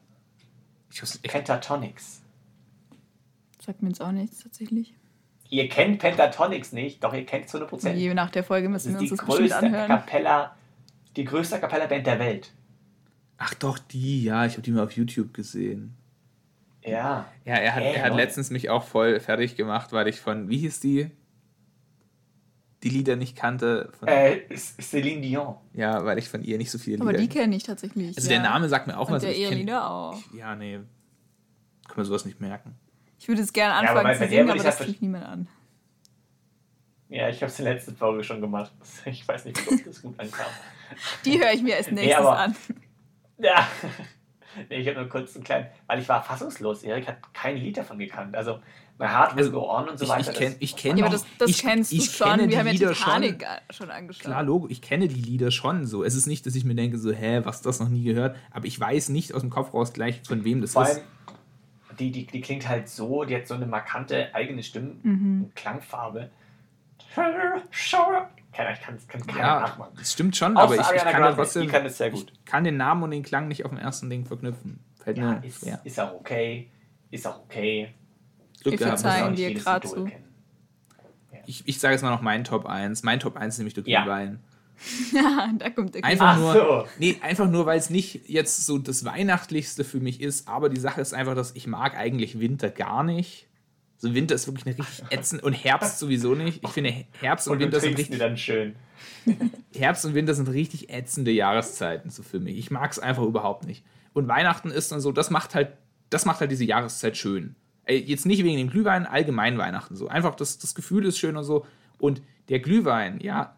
Ich 0.92 1.02
weiß, 1.02 1.20
ich, 1.22 1.30
Pentatonics. 1.30 2.22
Sagt 3.64 3.82
mir 3.82 3.88
jetzt 3.88 4.02
auch 4.02 4.12
nichts 4.12 4.42
tatsächlich. 4.42 4.94
Ihr 5.50 5.68
kennt 5.68 5.98
Pentatonics 6.00 6.72
nicht, 6.72 7.02
doch 7.02 7.14
ihr 7.14 7.24
kennt 7.24 7.46
es 7.46 7.54
100%. 7.54 7.92
Je 7.94 8.12
nach 8.14 8.30
der 8.30 8.44
Folge 8.44 8.68
müssen 8.68 8.92
wir 8.92 9.00
uns 9.00 9.08
die 9.10 9.16
das 9.16 9.24
bestimmt 9.24 9.38
größte 9.50 9.56
anhören. 9.66 9.88
Capella, 9.88 10.54
die 11.16 11.24
größte 11.24 11.58
Capella-Band 11.58 12.06
der 12.06 12.18
Welt. 12.18 12.52
ach 13.38 13.54
doch, 13.54 13.78
die, 13.78 14.24
ja, 14.24 14.44
ich 14.46 14.52
habe 14.52 14.62
die 14.62 14.72
mal 14.72 14.84
auf 14.84 14.92
YouTube 14.92 15.32
gesehen. 15.32 15.94
Ja. 16.84 17.26
Ja, 17.44 17.54
er 17.54 17.74
hat, 17.74 17.82
er 17.82 18.02
hat 18.04 18.14
letztens 18.14 18.50
mich 18.50 18.68
auch 18.70 18.84
voll 18.84 19.20
fertig 19.20 19.56
gemacht, 19.56 19.92
weil 19.92 20.06
ich 20.08 20.20
von, 20.20 20.48
wie 20.48 20.58
hieß 20.58 20.80
die? 20.80 21.10
Die 22.84 22.88
Lieder 22.90 23.16
nicht 23.16 23.36
kannte. 23.36 23.90
Von, 23.98 24.06
Äh, 24.08 24.42
Céline 24.52 25.20
Dion. 25.20 25.56
ja, 25.74 26.04
weil 26.04 26.18
ich 26.18 26.28
von 26.28 26.42
ihr 26.42 26.58
nicht 26.58 26.70
so 26.70 26.78
viele 26.78 27.00
Aber 27.00 27.10
Lieder. 27.12 27.22
die 27.22 27.28
kenne 27.28 27.56
ich 27.56 27.64
tatsächlich. 27.64 28.16
also 28.16 28.30
ja. 28.30 28.36
der 28.40 28.48
Name 28.48 28.68
sagt 28.68 28.86
mir 28.86 28.96
auch 28.98 29.08
Und 29.08 29.14
was. 29.14 29.22
der 29.22 29.30
aber 29.32 29.40
kenn- 29.40 29.54
Lieder 29.58 29.90
auch. 29.90 30.18
Ja, 30.34 30.54
nee. 30.54 30.78
Kann 31.88 31.96
man 31.96 32.04
sowas 32.06 32.24
nicht 32.24 32.40
merken. 32.40 32.76
Ich 33.18 33.28
würde 33.28 33.42
es 33.42 33.52
gerne 33.52 33.74
Ja, 33.84 33.90
aber 33.90 34.00
anfangen 34.00 34.18
bei- 34.18 34.26
zu 34.26 34.30
singen, 34.30 34.48
aber 34.50 34.56
ich 34.56 34.62
das 34.62 34.78
kriegt 34.78 35.02
niemand 35.02 35.24
an. 35.24 35.48
Ja, 37.08 37.28
ich 37.28 37.36
habe 37.36 37.46
es 37.50 37.58
in 37.58 37.64
der 37.64 37.74
letzten 37.74 37.96
Folge 37.96 38.22
schon 38.22 38.40
gemacht. 38.40 38.70
Ich 39.06 39.26
weiß 39.26 39.44
nicht, 39.46 39.58
ob 39.70 39.84
das 39.84 40.02
gut 40.02 40.18
ankam. 40.20 40.46
Die 41.24 41.38
höre 41.40 41.52
ich 41.52 41.62
mir 41.62 41.76
als 41.76 41.86
Nee, 41.88 41.94
nächstes 42.02 42.16
aber- 42.18 42.38
an. 42.38 42.56
Ja. 43.38 43.66
Nee, 44.70 44.76
ich 44.78 44.88
habe 44.88 44.98
nur 45.00 45.08
kurz 45.08 45.34
einen 45.36 45.44
kleinen, 45.44 45.66
weil 45.86 46.00
ich 46.00 46.08
war 46.08 46.22
fassungslos. 46.24 46.82
Erik 46.82 47.06
hat 47.06 47.18
kein 47.32 47.58
Lied 47.58 47.76
davon 47.76 47.98
gekannt. 47.98 48.34
Also, 48.34 48.58
My 48.98 49.06
Heart 49.06 49.36
Will 49.36 49.44
Also, 49.44 49.52
Go 49.52 49.70
On 49.70 49.88
und 49.88 49.98
so 49.98 50.04
ich- 50.06 50.10
weiter. 50.10 50.32
ich 50.32 50.36
kenn- 50.38 50.48
das- 50.52 50.56
ich 50.58 50.72
das 50.72 50.80
kenn 50.80 50.90
war 50.92 50.98
Ja, 50.98 51.04
aber 51.04 51.12
das, 51.12 51.26
das 51.38 51.50
ich- 51.50 51.58
kennst 51.58 51.92
ich 51.92 52.06
du 52.06 52.12
schon. 52.16 52.28
kenne 52.30 52.42
die 52.44 52.50
Wir 52.50 52.58
haben 52.58 52.66
ja 52.66 52.72
Lieder 52.72 52.92
Titanic 52.94 53.46
schon 53.70 53.90
angeschaut. 53.90 54.22
Klar, 54.24 54.42
Logo, 54.42 54.66
ich 54.68 54.80
kenne 54.82 55.06
die 55.06 55.20
Lieder 55.20 55.50
schon 55.52 55.86
so. 55.86 56.02
Es 56.02 56.14
ist 56.16 56.26
nicht, 56.26 56.44
dass 56.46 56.54
ich 56.56 56.64
mir 56.64 56.74
denke, 56.74 56.98
so, 56.98 57.12
hä, 57.12 57.42
was 57.44 57.62
das 57.62 57.78
noch 57.78 57.88
nie 57.90 58.02
gehört. 58.02 58.36
Aber 58.50 58.64
ich 58.66 58.80
weiß 58.80 59.10
nicht 59.10 59.32
aus 59.34 59.42
dem 59.42 59.50
Kopf 59.50 59.72
raus 59.74 59.92
gleich, 59.92 60.22
von 60.26 60.42
wem 60.44 60.60
das 60.62 60.72
Vor 60.72 60.82
ist. 60.84 60.96
allem, 60.96 61.02
die, 61.98 62.10
die, 62.10 62.26
die 62.26 62.40
klingt 62.40 62.68
halt 62.68 62.88
so, 62.88 63.24
die 63.24 63.34
hat 63.36 63.46
so 63.46 63.54
eine 63.54 63.66
markante 63.66 64.34
eigene 64.34 64.62
Stimme 64.62 64.96
Mhm. 65.02 65.44
und 65.44 65.56
Klangfarbe. 65.56 66.30
Keine 67.14 68.72
ich 68.72 68.80
kann 68.80 68.94
es 68.96 69.06
kann 69.06 69.26
keiner 69.26 69.38
Ja, 69.38 69.60
nachmachen. 69.60 69.92
das 69.96 70.12
stimmt 70.12 70.36
schon, 70.36 70.56
Außer 70.56 70.64
aber 70.64 70.74
ich, 70.74 70.80
ich 70.80 70.86
kann 70.86 70.96
ja 71.12 71.18
Grande, 71.18 71.36
trotzdem. 71.36 71.68
kann 71.68 71.84
das 71.84 71.98
sehr 71.98 72.10
gut. 72.10 72.32
Ich 72.32 72.44
kann 72.44 72.64
den 72.64 72.76
Namen 72.76 73.02
und 73.02 73.10
den 73.10 73.22
Klang 73.22 73.46
nicht 73.48 73.64
auf 73.64 73.70
dem 73.70 73.78
ersten 73.78 74.10
Ding 74.10 74.24
verknüpfen. 74.24 74.80
Fällt 75.02 75.18
Ja, 75.18 75.32
mir 75.34 75.44
ist, 75.46 75.60
schwer. 75.60 75.80
ist 75.84 76.00
auch 76.00 76.14
okay. 76.14 76.68
Ist 77.10 77.26
auch 77.26 77.40
okay. 77.40 77.94
Glück 78.62 78.72
Wir 78.72 78.78
gehabt. 78.86 79.00
Verzeihen 79.00 79.34
dir 79.36 79.50
Idol 79.50 79.80
zu. 79.82 80.04
kennen. 80.06 80.24
Ich, 81.46 81.66
ich 81.66 81.78
sage 81.78 81.94
jetzt 81.94 82.02
mal 82.02 82.10
noch 82.10 82.20
meinen 82.22 82.44
Top 82.44 82.66
1. 82.66 83.02
Mein 83.04 83.20
Top 83.20 83.36
1 83.36 83.54
ist 83.54 83.58
nämlich 83.58 83.74
Ducky 83.74 83.90
Ja. 83.92 84.06
Wein. 84.06 84.40
Ja, 85.12 85.50
da 85.58 85.70
kommt 85.70 85.94
der 85.94 86.04
Einfach 86.04 86.36
Ach 86.36 86.38
nur, 86.38 86.52
so. 86.52 86.88
nee, 86.98 87.16
einfach 87.20 87.48
nur, 87.50 87.66
weil 87.66 87.78
es 87.78 87.90
nicht 87.90 88.28
jetzt 88.28 88.64
so 88.64 88.78
das 88.78 89.04
Weihnachtlichste 89.04 89.84
für 89.84 90.00
mich 90.00 90.20
ist, 90.20 90.48
aber 90.48 90.68
die 90.68 90.80
Sache 90.80 91.00
ist 91.00 91.14
einfach, 91.14 91.34
dass 91.34 91.54
ich 91.56 91.66
mag 91.66 91.96
eigentlich 91.96 92.38
Winter 92.40 92.70
gar 92.70 93.02
nicht. 93.02 93.46
So 93.96 94.14
Winter 94.14 94.36
ist 94.36 94.46
wirklich 94.46 94.64
eine 94.66 94.78
richtig 94.78 95.04
ätzend 95.10 95.42
und 95.42 95.52
Herbst 95.52 95.98
sowieso 95.98 96.36
nicht. 96.36 96.62
Ich 96.62 96.70
finde 96.70 96.94
Herbst 97.20 97.48
und, 97.48 97.54
Und 97.54 97.60
Winter 97.60 97.80
sind 97.80 97.98
richtig 97.98 98.18
dann 98.18 98.36
schön. 98.36 98.76
Herbst 99.74 100.04
und 100.04 100.14
Winter 100.14 100.34
sind 100.34 100.48
richtig 100.48 100.90
ätzende 100.90 101.32
Jahreszeiten 101.32 102.10
so 102.10 102.22
für 102.22 102.38
mich. 102.38 102.56
Ich 102.58 102.70
mag 102.70 102.92
es 102.92 103.00
einfach 103.00 103.24
überhaupt 103.24 103.66
nicht. 103.66 103.84
Und 104.12 104.28
Weihnachten 104.28 104.70
ist 104.70 104.92
dann 104.92 105.00
so, 105.00 105.10
das 105.10 105.30
macht 105.30 105.56
halt, 105.56 105.72
das 106.10 106.24
macht 106.24 106.40
halt 106.40 106.52
diese 106.52 106.64
Jahreszeit 106.64 107.16
schön. 107.16 107.56
Ey, 107.84 107.98
Jetzt 107.98 108.24
nicht 108.24 108.44
wegen 108.44 108.56
dem 108.56 108.70
Glühwein, 108.70 109.04
allgemein 109.04 109.58
Weihnachten 109.58 109.96
so. 109.96 110.06
Einfach 110.06 110.36
das, 110.36 110.58
das 110.58 110.76
Gefühl 110.76 111.04
ist 111.04 111.18
schön 111.18 111.36
und 111.36 111.44
so. 111.44 111.66
Und 111.98 112.22
der 112.48 112.60
Glühwein, 112.60 113.18
ja, 113.20 113.56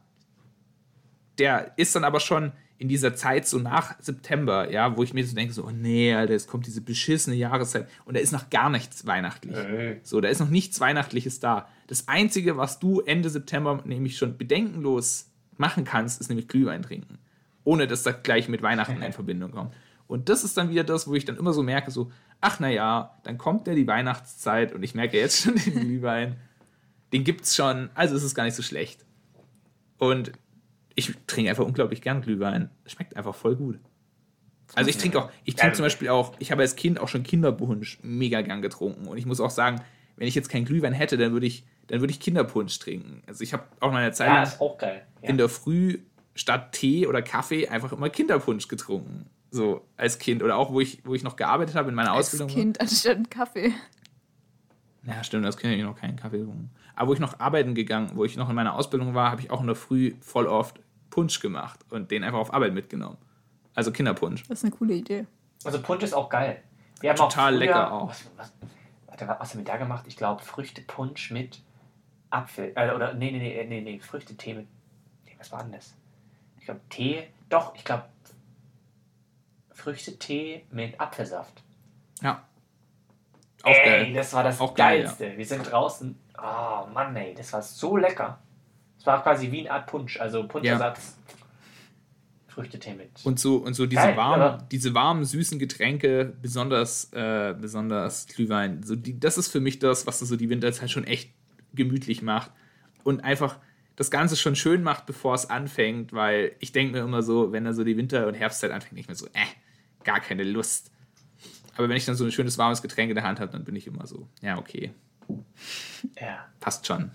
der 1.41 1.73
ist 1.77 1.97
dann 1.97 2.05
aber 2.05 2.21
schon 2.21 2.53
in 2.79 2.89
dieser 2.89 3.15
Zeit 3.15 3.47
so 3.47 3.59
nach 3.59 3.95
September, 4.01 4.71
ja, 4.71 4.97
wo 4.97 5.03
ich 5.03 5.13
mir 5.13 5.27
so 5.27 5.35
denke, 5.35 5.53
so, 5.53 5.65
oh 5.65 5.71
nee, 5.71 6.15
Alter, 6.15 6.35
es 6.35 6.47
kommt 6.47 6.67
diese 6.67 6.81
beschissene 6.81 7.37
Jahreszeit 7.37 7.89
und 8.07 8.17
da 8.17 8.21
ist 8.21 8.33
noch 8.33 8.49
gar 8.49 8.71
nichts 8.71 9.07
weihnachtlich. 9.07 9.57
Äh. 9.57 10.01
So, 10.03 10.21
da 10.21 10.29
ist 10.29 10.39
noch 10.39 10.49
nichts 10.49 10.81
Weihnachtliches 10.81 11.41
da. 11.41 11.69
Das 11.89 12.09
Einzige, 12.09 12.57
was 12.57 12.79
du 12.79 13.01
Ende 13.01 13.29
September 13.29 13.83
nämlich 13.85 14.17
schon 14.17 14.39
bedenkenlos 14.39 15.31
machen 15.59 15.85
kannst, 15.85 16.21
ist 16.21 16.29
nämlich 16.29 16.49
Glühwein 16.49 16.83
trinken. 16.83 17.19
Ohne 17.65 17.87
dass 17.87 18.03
das 18.03 18.23
gleich 18.23 18.49
mit 18.49 18.63
Weihnachten 18.63 19.03
in 19.03 19.13
Verbindung 19.13 19.51
kommt. 19.51 19.75
Und 20.07 20.29
das 20.29 20.43
ist 20.43 20.57
dann 20.57 20.71
wieder 20.71 20.83
das, 20.83 21.07
wo 21.07 21.15
ich 21.15 21.27
dann 21.27 21.37
immer 21.37 21.53
so 21.53 21.63
merke, 21.63 21.91
so, 21.91 22.11
ach 22.41 22.61
naja, 22.61 23.19
dann 23.25 23.37
kommt 23.37 23.67
ja 23.67 23.75
die 23.75 23.87
Weihnachtszeit 23.87 24.73
und 24.73 24.83
ich 24.83 24.95
merke 24.95 25.19
jetzt 25.19 25.43
schon 25.43 25.55
den 25.55 25.81
Glühwein. 25.81 26.37
Den 27.13 27.25
gibt's 27.25 27.55
schon, 27.55 27.91
also 27.95 28.17
ist 28.17 28.23
es 28.23 28.35
gar 28.35 28.45
nicht 28.45 28.57
so 28.57 28.63
schlecht. 28.63 29.05
Und 29.99 30.33
ich 31.01 31.15
trinke 31.27 31.51
einfach 31.51 31.65
unglaublich 31.65 32.03
gern 32.03 32.21
Glühwein. 32.23 32.71
Schmeckt 32.87 33.17
einfach 33.17 33.35
voll 33.35 33.57
gut. 33.57 33.79
Also 34.75 34.89
ich 34.89 34.99
trinke 34.99 35.21
auch, 35.21 35.31
ich 35.45 35.57
trinke 35.57 35.75
zum 35.77 35.85
Beispiel 35.85 36.09
auch, 36.11 36.33
ich 36.39 36.53
habe 36.53 36.63
als 36.63 36.77
Kind 36.77 37.01
auch 37.01 37.09
schon 37.09 37.25
Kinderpunsch 37.25 37.99
mega 38.03 38.41
gern 38.43 38.63
getrunken. 38.63 39.09
Und 39.09 39.19
ich 39.19 39.27
muss 39.27 39.41
auch 39.41 39.51
sagen, 39.51 39.81
wenn 40.17 40.29
ich 40.29 40.35
jetzt 40.35 40.49
keinen 40.49 40.65
Glühwein 40.65 40.93
hätte, 40.93 41.17
dann 41.17 41.33
würde 41.33 41.47
ich, 41.47 41.65
dann 41.89 42.01
würde 42.01 42.13
ich 42.13 42.21
Kinderpunsch 42.21 42.79
trinken. 42.79 43.23
Also 43.27 43.43
ich 43.43 43.53
habe 43.53 43.65
auch 43.81 43.91
meine 43.91 44.13
Zeit 44.13 44.29
Ja, 44.29 44.35
lang 44.35 44.43
ist 44.45 44.61
auch 44.61 44.79
geil. 44.79 45.05
Ja. 45.23 45.29
in 45.31 45.39
der 45.39 45.49
Früh 45.49 45.99
statt 46.37 46.73
Tee 46.73 47.07
oder 47.07 47.21
Kaffee 47.23 47.69
einfach 47.69 47.93
immer 47.93 48.09
Kinderpunsch 48.11 48.69
getrunken. 48.69 49.27
So 49.51 49.85
als 49.97 50.19
Kind. 50.19 50.43
Oder 50.43 50.57
auch, 50.57 50.73
wo 50.73 50.81
ich, 50.81 51.01
wo 51.05 51.15
ich 51.15 51.25
noch 51.25 51.35
gearbeitet 51.35 51.75
habe 51.75 51.89
in 51.89 51.97
meiner 51.97 52.13
Als 52.13 52.29
Ausbildung. 52.29 52.49
Kind 52.49 52.81
anstatt 52.81 53.29
Kaffee. 53.31 53.73
Ja, 55.05 55.25
stimmt, 55.25 55.45
das 55.47 55.57
kenne 55.57 55.75
ich 55.75 55.83
noch 55.83 55.97
keinen 55.97 56.17
Kaffee 56.17 56.39
getrunken. 56.39 56.71
Aber 56.95 57.09
wo 57.09 57.15
ich 57.15 57.21
noch 57.21 57.41
arbeiten 57.41 57.75
gegangen, 57.75 58.11
wo 58.15 58.25
ich 58.25 58.37
noch 58.37 58.49
in 58.51 58.55
meiner 58.55 58.75
Ausbildung 58.75 59.15
war, 59.15 59.31
habe 59.31 59.41
ich 59.41 59.51
auch 59.51 59.61
in 59.63 59.67
der 59.67 59.75
Früh 59.75 60.13
voll 60.21 60.47
oft 60.47 60.79
Punsch 61.11 61.41
gemacht 61.41 61.81
und 61.91 62.11
den 62.11 62.25
einfach 62.25 62.39
auf 62.39 62.55
Arbeit 62.55 62.73
mitgenommen. 62.73 63.19
Also 63.75 63.93
Kinderpunsch. 63.93 64.43
Das 64.49 64.59
ist 64.59 64.65
eine 64.65 64.73
coole 64.73 64.95
Idee. 64.95 65.27
Also 65.65 65.81
Punsch 65.83 66.03
ist 66.03 66.15
auch 66.15 66.29
geil. 66.29 66.63
Wir 67.01 67.11
haben 67.11 67.17
Total 67.17 67.53
auch 67.53 67.59
früher, 67.59 67.67
lecker 67.67 67.93
auch. 67.93 68.09
Was, 68.09 68.31
was, 68.37 68.53
warte, 69.07 69.29
was 69.29 69.51
haben 69.51 69.59
wir 69.59 69.65
da 69.65 69.77
gemacht? 69.77 70.05
Ich 70.07 70.17
glaube, 70.17 70.43
Früchtepunsch 70.43 71.31
mit 71.31 71.63
Apfel. 72.31 72.73
Äh, 72.77 72.95
oder, 72.95 73.15
nee, 73.15 73.31
nee, 73.31 73.39
nee, 73.39 73.65
nee, 73.65 73.81
nee, 73.81 74.01
Früchtetee 74.01 74.55
mit. 74.55 74.67
Nee, 75.25 75.35
was 75.39 75.51
war 75.53 75.63
denn 75.63 75.73
das? 75.73 75.95
Ich 76.59 76.65
glaube, 76.65 76.81
Tee. 76.89 77.29
Doch, 77.49 77.75
ich 77.75 77.85
glaube, 77.85 78.05
Früchtetee 79.73 80.65
mit 80.71 81.01
Apfelsaft. 81.01 81.63
Ja. 82.23 82.45
Auch 83.63 83.71
ey, 83.71 84.05
geil. 84.05 84.13
das 84.15 84.33
war 84.33 84.45
das 84.45 84.61
Auch 84.61 84.75
geil, 84.75 85.03
Geilste. 85.03 85.37
Wir 85.37 85.47
sind 85.47 85.71
draußen. 85.71 86.19
Oh 86.39 86.87
Mann, 86.93 87.15
ey, 87.17 87.35
das 87.35 87.53
war 87.53 87.63
so 87.63 87.97
lecker. 87.97 88.39
Es 89.01 89.07
war 89.07 89.23
quasi 89.23 89.51
wie 89.51 89.61
eine 89.61 89.71
Art 89.73 89.87
Punsch, 89.87 90.21
also 90.21 90.47
Punschersatz. 90.47 91.17
Früchtetee 92.49 92.95
mit. 92.95 93.11
Und 93.25 93.41
so, 93.41 93.57
und 93.57 93.75
so 93.75 93.87
diese 93.87 94.03
Geil, 94.03 94.17
warmen, 94.17 94.63
diese 94.71 94.93
warmen, 94.93 95.25
süßen 95.25 95.59
Getränke, 95.59 96.35
besonders, 96.43 97.11
äh, 97.13 97.55
besonders 97.59 98.27
Glühwein, 98.27 98.83
so 98.83 98.97
die, 98.97 99.19
das 99.19 99.39
ist 99.39 99.49
für 99.49 99.61
mich 99.61 99.79
das, 99.79 100.07
was 100.07 100.19
so 100.19 100.37
die 100.37 100.51
Winterzeit 100.51 100.91
schon 100.91 101.05
echt 101.05 101.33
gemütlich 101.73 102.23
macht. 102.23 102.51
Und 103.05 103.25
einfach 103.25 103.59
das 103.97 104.11
Ganze 104.11 104.37
schon 104.37 104.57
schön 104.57 104.83
macht, 104.83 105.07
bevor 105.07 105.35
es 105.35 105.49
anfängt, 105.49 106.13
weil 106.13 106.53
ich 106.59 106.73
denke 106.73 106.99
mir 106.99 107.05
immer 107.05 107.23
so, 107.23 107.53
wenn 107.53 107.65
dann 107.65 107.75
so 107.75 107.85
die 107.85 107.97
Winter- 107.97 108.27
und 108.27 108.35
Herbstzeit 108.35 108.73
anfängt, 108.73 108.95
nicht 108.95 109.09
mehr 109.09 109.17
so, 109.17 109.27
äh, 109.27 110.05
gar 110.05 110.21
keine 110.21 110.43
Lust. 110.43 110.91
Aber 111.77 111.89
wenn 111.89 111.97
ich 111.97 112.05
dann 112.05 112.17
so 112.17 112.25
ein 112.25 112.33
schönes 112.33 112.59
warmes 112.59 112.83
Getränk 112.83 113.11
in 113.11 113.15
der 113.15 113.25
Hand 113.25 113.41
habe, 113.41 113.53
dann 113.53 113.65
bin 113.65 113.77
ich 113.77 113.87
immer 113.87 114.07
so, 114.07 114.29
ja, 114.43 114.59
okay, 114.59 114.93
Ja, 116.21 116.47
passt 116.59 116.87
schon. 116.87 117.11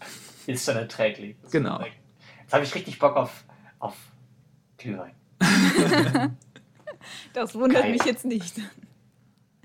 Ist 0.47 0.65
schon 0.65 0.75
erträglich. 0.75 1.35
Ist 1.43 1.51
Genau. 1.51 1.79
Jetzt 2.41 2.53
habe 2.53 2.63
ich 2.63 2.73
richtig 2.75 2.99
Bock 2.99 3.15
auf, 3.15 3.43
auf 3.79 3.95
Glühwein. 4.77 5.13
Das 7.33 7.53
wundert 7.53 7.83
Geil. 7.83 7.91
mich 7.91 8.03
jetzt 8.05 8.25
nicht. 8.25 8.57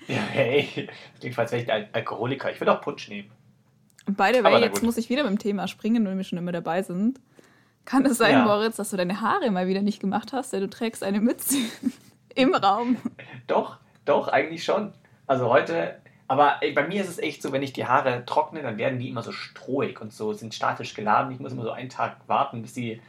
Ja, 0.09 0.16
hey, 0.31 0.89
klingt, 1.20 1.39
als 1.39 1.53
wäre 1.53 1.62
ich 1.62 1.72
ein 1.72 1.89
Alkoholiker. 1.93 2.51
Ich 2.51 2.61
will 2.61 2.68
auch 2.68 2.81
Punsch 2.83 3.09
nehmen. 3.09 3.31
Und 4.07 4.16
by 4.16 4.31
the 4.35 4.43
way, 4.43 4.61
jetzt 4.61 4.74
gut. 4.74 4.83
muss 4.83 4.97
ich 4.99 5.09
wieder 5.09 5.22
beim 5.24 5.39
Thema 5.39 5.68
springen, 5.68 6.05
wenn 6.07 6.16
wir 6.16 6.24
schon 6.24 6.39
immer 6.39 6.53
dabei 6.53 6.83
sind. 6.83 7.20
Kann 7.85 8.05
es 8.05 8.18
sein, 8.18 8.33
Ja. 8.33 8.45
Moritz, 8.45 8.76
dass 8.76 8.91
du 8.91 8.97
deine 8.97 9.20
Haare 9.20 9.51
mal 9.51 9.68
wieder 9.68 9.83
nicht 9.83 10.01
gemacht 10.01 10.33
hast, 10.33 10.53
denn 10.53 10.61
du 10.61 10.68
trägst 10.68 11.03
eine 11.03 11.20
Mütze 11.20 11.57
im 12.35 12.55
Raum? 12.55 12.97
Doch, 13.47 13.78
doch, 14.05 14.28
eigentlich 14.28 14.64
schon. 14.64 14.93
Also 15.26 15.49
heute, 15.49 16.01
aber 16.31 16.61
bei 16.76 16.87
mir 16.87 17.03
ist 17.03 17.09
es 17.09 17.18
echt 17.18 17.43
so, 17.43 17.51
wenn 17.51 17.62
ich 17.64 17.72
die 17.72 17.87
Haare 17.87 18.24
trockne, 18.24 18.62
dann 18.62 18.78
werden 18.78 19.01
die 19.01 19.09
immer 19.09 19.22
so 19.22 19.33
strohig 19.33 20.01
und 20.01 20.12
so, 20.12 20.33
sind 20.33 20.55
statisch 20.55 20.95
geladen. 20.95 21.33
Ich 21.33 21.41
muss 21.41 21.51
immer 21.51 21.64
so 21.64 21.72
einen 21.72 21.89
Tag 21.89 22.18
warten, 22.28 22.62
bis 22.62 22.72
sie 22.72 23.01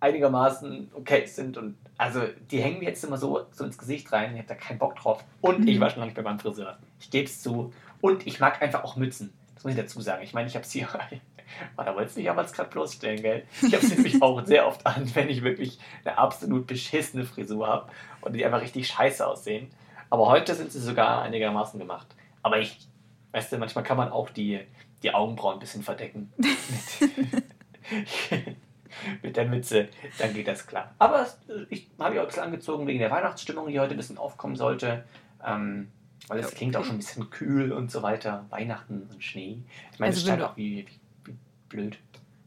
einigermaßen 0.00 0.90
okay 0.94 1.24
sind. 1.26 1.56
Und 1.56 1.76
also 1.98 2.22
die 2.50 2.60
hängen 2.62 2.78
mir 2.80 2.90
jetzt 2.90 3.02
immer 3.04 3.16
so, 3.16 3.46
so 3.52 3.64
ins 3.64 3.78
Gesicht 3.78 4.12
rein. 4.12 4.32
Ich 4.32 4.38
habe 4.38 4.48
da 4.48 4.54
keinen 4.54 4.78
Bock 4.78 4.96
drauf. 4.96 5.24
Und 5.40 5.66
ich 5.66 5.76
Mhm. 5.76 5.80
war 5.80 5.88
schon 5.90 6.00
lange 6.00 6.12
nicht 6.12 6.16
bei 6.16 6.22
meinem 6.22 6.38
Friseur. 6.38 6.78
Ich 7.00 7.10
gebe 7.10 7.24
es 7.24 7.40
zu. 7.40 7.72
Und 8.02 8.26
ich 8.26 8.38
mag 8.38 8.60
einfach 8.62 8.84
auch 8.84 8.96
Mützen. 8.96 9.32
Das 9.54 9.64
muss 9.64 9.72
ich 9.72 9.78
dazu 9.80 10.00
sagen. 10.02 10.22
Ich 10.22 10.34
meine, 10.34 10.46
ich 10.48 10.54
habe 10.54 10.64
es 10.64 10.72
hier. 10.72 10.88
Oh, 11.76 11.82
da 11.82 11.96
wolltest 11.96 12.16
du 12.16 12.20
dich 12.20 12.30
aber 12.30 12.42
jetzt 12.42 12.54
gerade 12.54 12.70
bloßstellen, 12.70 13.22
gell? 13.22 13.42
Ich 13.60 13.74
habe 13.74 13.84
sie 13.84 13.96
nämlich 13.96 14.22
auch 14.22 14.46
sehr 14.46 14.68
oft 14.68 14.86
an, 14.86 15.10
wenn 15.16 15.28
ich 15.28 15.42
wirklich 15.42 15.80
eine 16.04 16.16
absolut 16.16 16.68
beschissene 16.68 17.24
Frisur 17.24 17.66
habe 17.66 17.90
und 18.20 18.34
die 18.34 18.44
einfach 18.44 18.60
richtig 18.60 18.86
scheiße 18.86 19.26
aussehen. 19.26 19.68
Aber 20.10 20.28
heute 20.28 20.54
sind 20.54 20.72
sie 20.72 20.80
sogar 20.80 21.22
einigermaßen 21.22 21.78
gemacht. 21.78 22.06
Aber 22.42 22.58
ich, 22.58 22.78
weißt 23.32 23.52
du, 23.52 23.58
manchmal 23.58 23.84
kann 23.84 23.96
man 23.96 24.10
auch 24.10 24.30
die, 24.30 24.60
die 25.02 25.14
Augenbrauen 25.14 25.56
ein 25.56 25.60
bisschen 25.60 25.82
verdecken. 25.82 26.32
Mit, 29.22 29.36
der 29.36 29.46
Mütze, 29.46 29.88
dann 30.18 30.34
geht 30.34 30.48
das 30.48 30.66
klar. 30.66 30.94
Aber 30.98 31.26
ich 31.68 31.88
habe 31.98 32.16
ja 32.16 32.20
auch 32.20 32.24
ein 32.24 32.28
bisschen 32.28 32.42
angezogen 32.42 32.86
wegen 32.86 32.98
der 32.98 33.10
Weihnachtsstimmung, 33.10 33.68
die 33.68 33.78
heute 33.78 33.94
ein 33.94 33.96
bisschen 33.96 34.18
aufkommen 34.18 34.56
sollte. 34.56 35.04
Ähm, 35.44 35.88
weil 36.28 36.40
es 36.40 36.50
klingt 36.54 36.76
auch 36.76 36.84
schon 36.84 36.96
ein 36.96 36.98
bisschen 36.98 37.30
kühl 37.30 37.72
und 37.72 37.90
so 37.90 38.02
weiter. 38.02 38.46
Weihnachten 38.50 39.08
und 39.10 39.24
Schnee. 39.24 39.62
Ich 39.92 39.98
meine, 39.98 40.10
Also 40.10 40.20
es 40.20 40.26
scheint 40.26 40.42
auch 40.42 40.56
wie, 40.56 40.86
wie, 41.24 41.32
wie 41.32 41.36
blöd. 41.68 41.98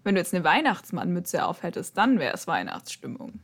Wenn 0.03 0.15
du 0.15 0.21
jetzt 0.21 0.33
eine 0.33 0.43
Weihnachtsmannmütze 0.43 1.45
aufhättest, 1.45 1.97
dann 1.97 2.19
wäre 2.19 2.33
es 2.33 2.45
Weihnachtsstimmung. 2.47 3.39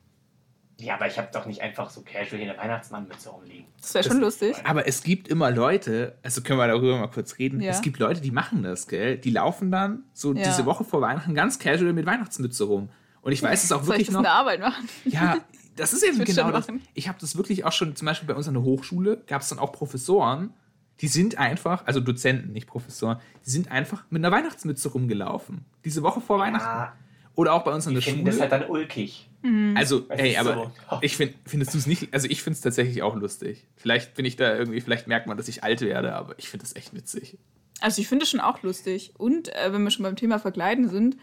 Ja, 0.81 0.95
aber 0.95 1.07
ich 1.07 1.17
habe 1.17 1.27
doch 1.33 1.45
nicht 1.45 1.61
einfach 1.61 1.89
so 1.89 2.01
casual 2.01 2.41
hier 2.41 2.49
eine 2.51 2.57
Weihnachtsmannmütze 2.57 3.29
rumliegen. 3.29 3.65
Das 3.81 3.93
wäre 3.93 4.03
schon 4.07 4.21
lustig. 4.21 4.55
Aber 4.63 4.87
es 4.87 5.03
gibt 5.03 5.27
immer 5.27 5.51
Leute, 5.51 6.15
also 6.23 6.41
können 6.41 6.57
wir 6.57 6.67
darüber 6.67 6.97
mal 6.97 7.07
kurz 7.07 7.37
reden. 7.37 7.59
Ja. 7.59 7.71
Es 7.71 7.81
gibt 7.81 7.99
Leute, 7.99 8.21
die 8.21 8.31
machen 8.31 8.63
das, 8.63 8.87
gell? 8.87 9.17
Die 9.17 9.31
laufen 9.31 9.71
dann 9.71 10.03
so 10.13 10.33
Ja. 10.33 10.43
diese 10.45 10.65
Woche 10.65 10.85
vor 10.85 11.01
Weihnachten 11.01 11.35
ganz 11.35 11.59
casual 11.59 11.91
mit 11.93 12.05
Weihnachtsmütze 12.05 12.63
rum. 12.63 12.89
Und 13.21 13.33
ich 13.33 13.43
weiß 13.43 13.63
es 13.65 13.71
auch 13.73 13.83
Soll 13.83 13.95
ich 13.97 13.99
wirklich 13.99 14.07
das 14.07 14.13
noch. 14.13 14.19
in 14.21 14.23
der 14.23 14.33
Arbeit 14.33 14.59
machen? 14.61 14.87
Ja, 15.03 15.37
das 15.75 15.91
ist 15.91 16.01
eben 16.07 16.23
genau 16.23 16.49
das. 16.51 16.67
Ich 16.93 17.09
habe 17.09 17.17
das 17.19 17.35
wirklich 17.35 17.65
auch 17.65 17.73
schon, 17.73 17.95
zum 17.97 18.05
Beispiel 18.05 18.27
bei 18.27 18.35
uns 18.35 18.47
an 18.47 18.53
der 18.53 18.63
Hochschule, 18.63 19.21
gab 19.27 19.41
es 19.41 19.49
dann 19.49 19.59
auch 19.59 19.73
Professoren, 19.73 20.53
die 21.01 21.07
sind 21.09 21.37
einfach, 21.37 21.85
also 21.85 21.99
Dozenten, 21.99 22.53
nicht 22.53 22.67
Professoren, 22.67 23.19
die 23.45 23.49
sind 23.49 23.69
einfach 23.71 24.03
mit 24.09 24.23
einer 24.23 24.33
Weihnachtsmütze 24.35 24.89
rumgelaufen. 24.89 25.65
Diese 25.83 26.03
Woche 26.03 26.21
vor 26.21 26.39
Weihnachten. 26.39 26.65
Ja, 26.65 26.93
Oder 27.35 27.53
auch 27.53 27.63
bei 27.63 27.71
uns 27.73 27.85
an 27.87 27.93
die 27.95 27.99
der 28.01 28.11
Schule. 28.11 28.23
das 28.23 28.39
halt 28.39 28.51
dann 28.53 28.65
ulkig. 28.69 29.28
Also, 29.75 30.05
Es 30.09 30.19
ey, 30.19 30.37
aber 30.37 30.71
so. 30.89 30.99
ich 31.01 31.15
finde, 31.15 31.35
findest 31.45 31.73
du 31.73 31.77
es 31.77 31.87
nicht, 31.87 32.13
also 32.13 32.27
ich 32.29 32.43
finde 32.43 32.55
es 32.55 32.61
tatsächlich 32.61 33.01
auch 33.03 33.15
lustig. 33.15 33.67
Vielleicht 33.77 34.15
bin 34.15 34.25
ich 34.25 34.35
da 34.35 34.55
irgendwie, 34.55 34.81
vielleicht 34.81 35.07
merkt 35.07 35.27
man, 35.27 35.37
dass 35.37 35.47
ich 35.47 35.63
alt 35.63 35.81
werde, 35.81 36.13
aber 36.13 36.37
ich 36.37 36.49
finde 36.49 36.65
das 36.65 36.75
echt 36.75 36.93
witzig. 36.93 37.37
Also 37.79 38.01
ich 38.01 38.07
finde 38.07 38.23
es 38.23 38.29
schon 38.29 38.41
auch 38.41 38.61
lustig. 38.63 39.13
Und 39.17 39.47
äh, 39.55 39.71
wenn 39.71 39.83
wir 39.83 39.91
schon 39.91 40.03
beim 40.03 40.17
Thema 40.17 40.39
Verkleiden 40.39 40.89
sind, 40.89 41.15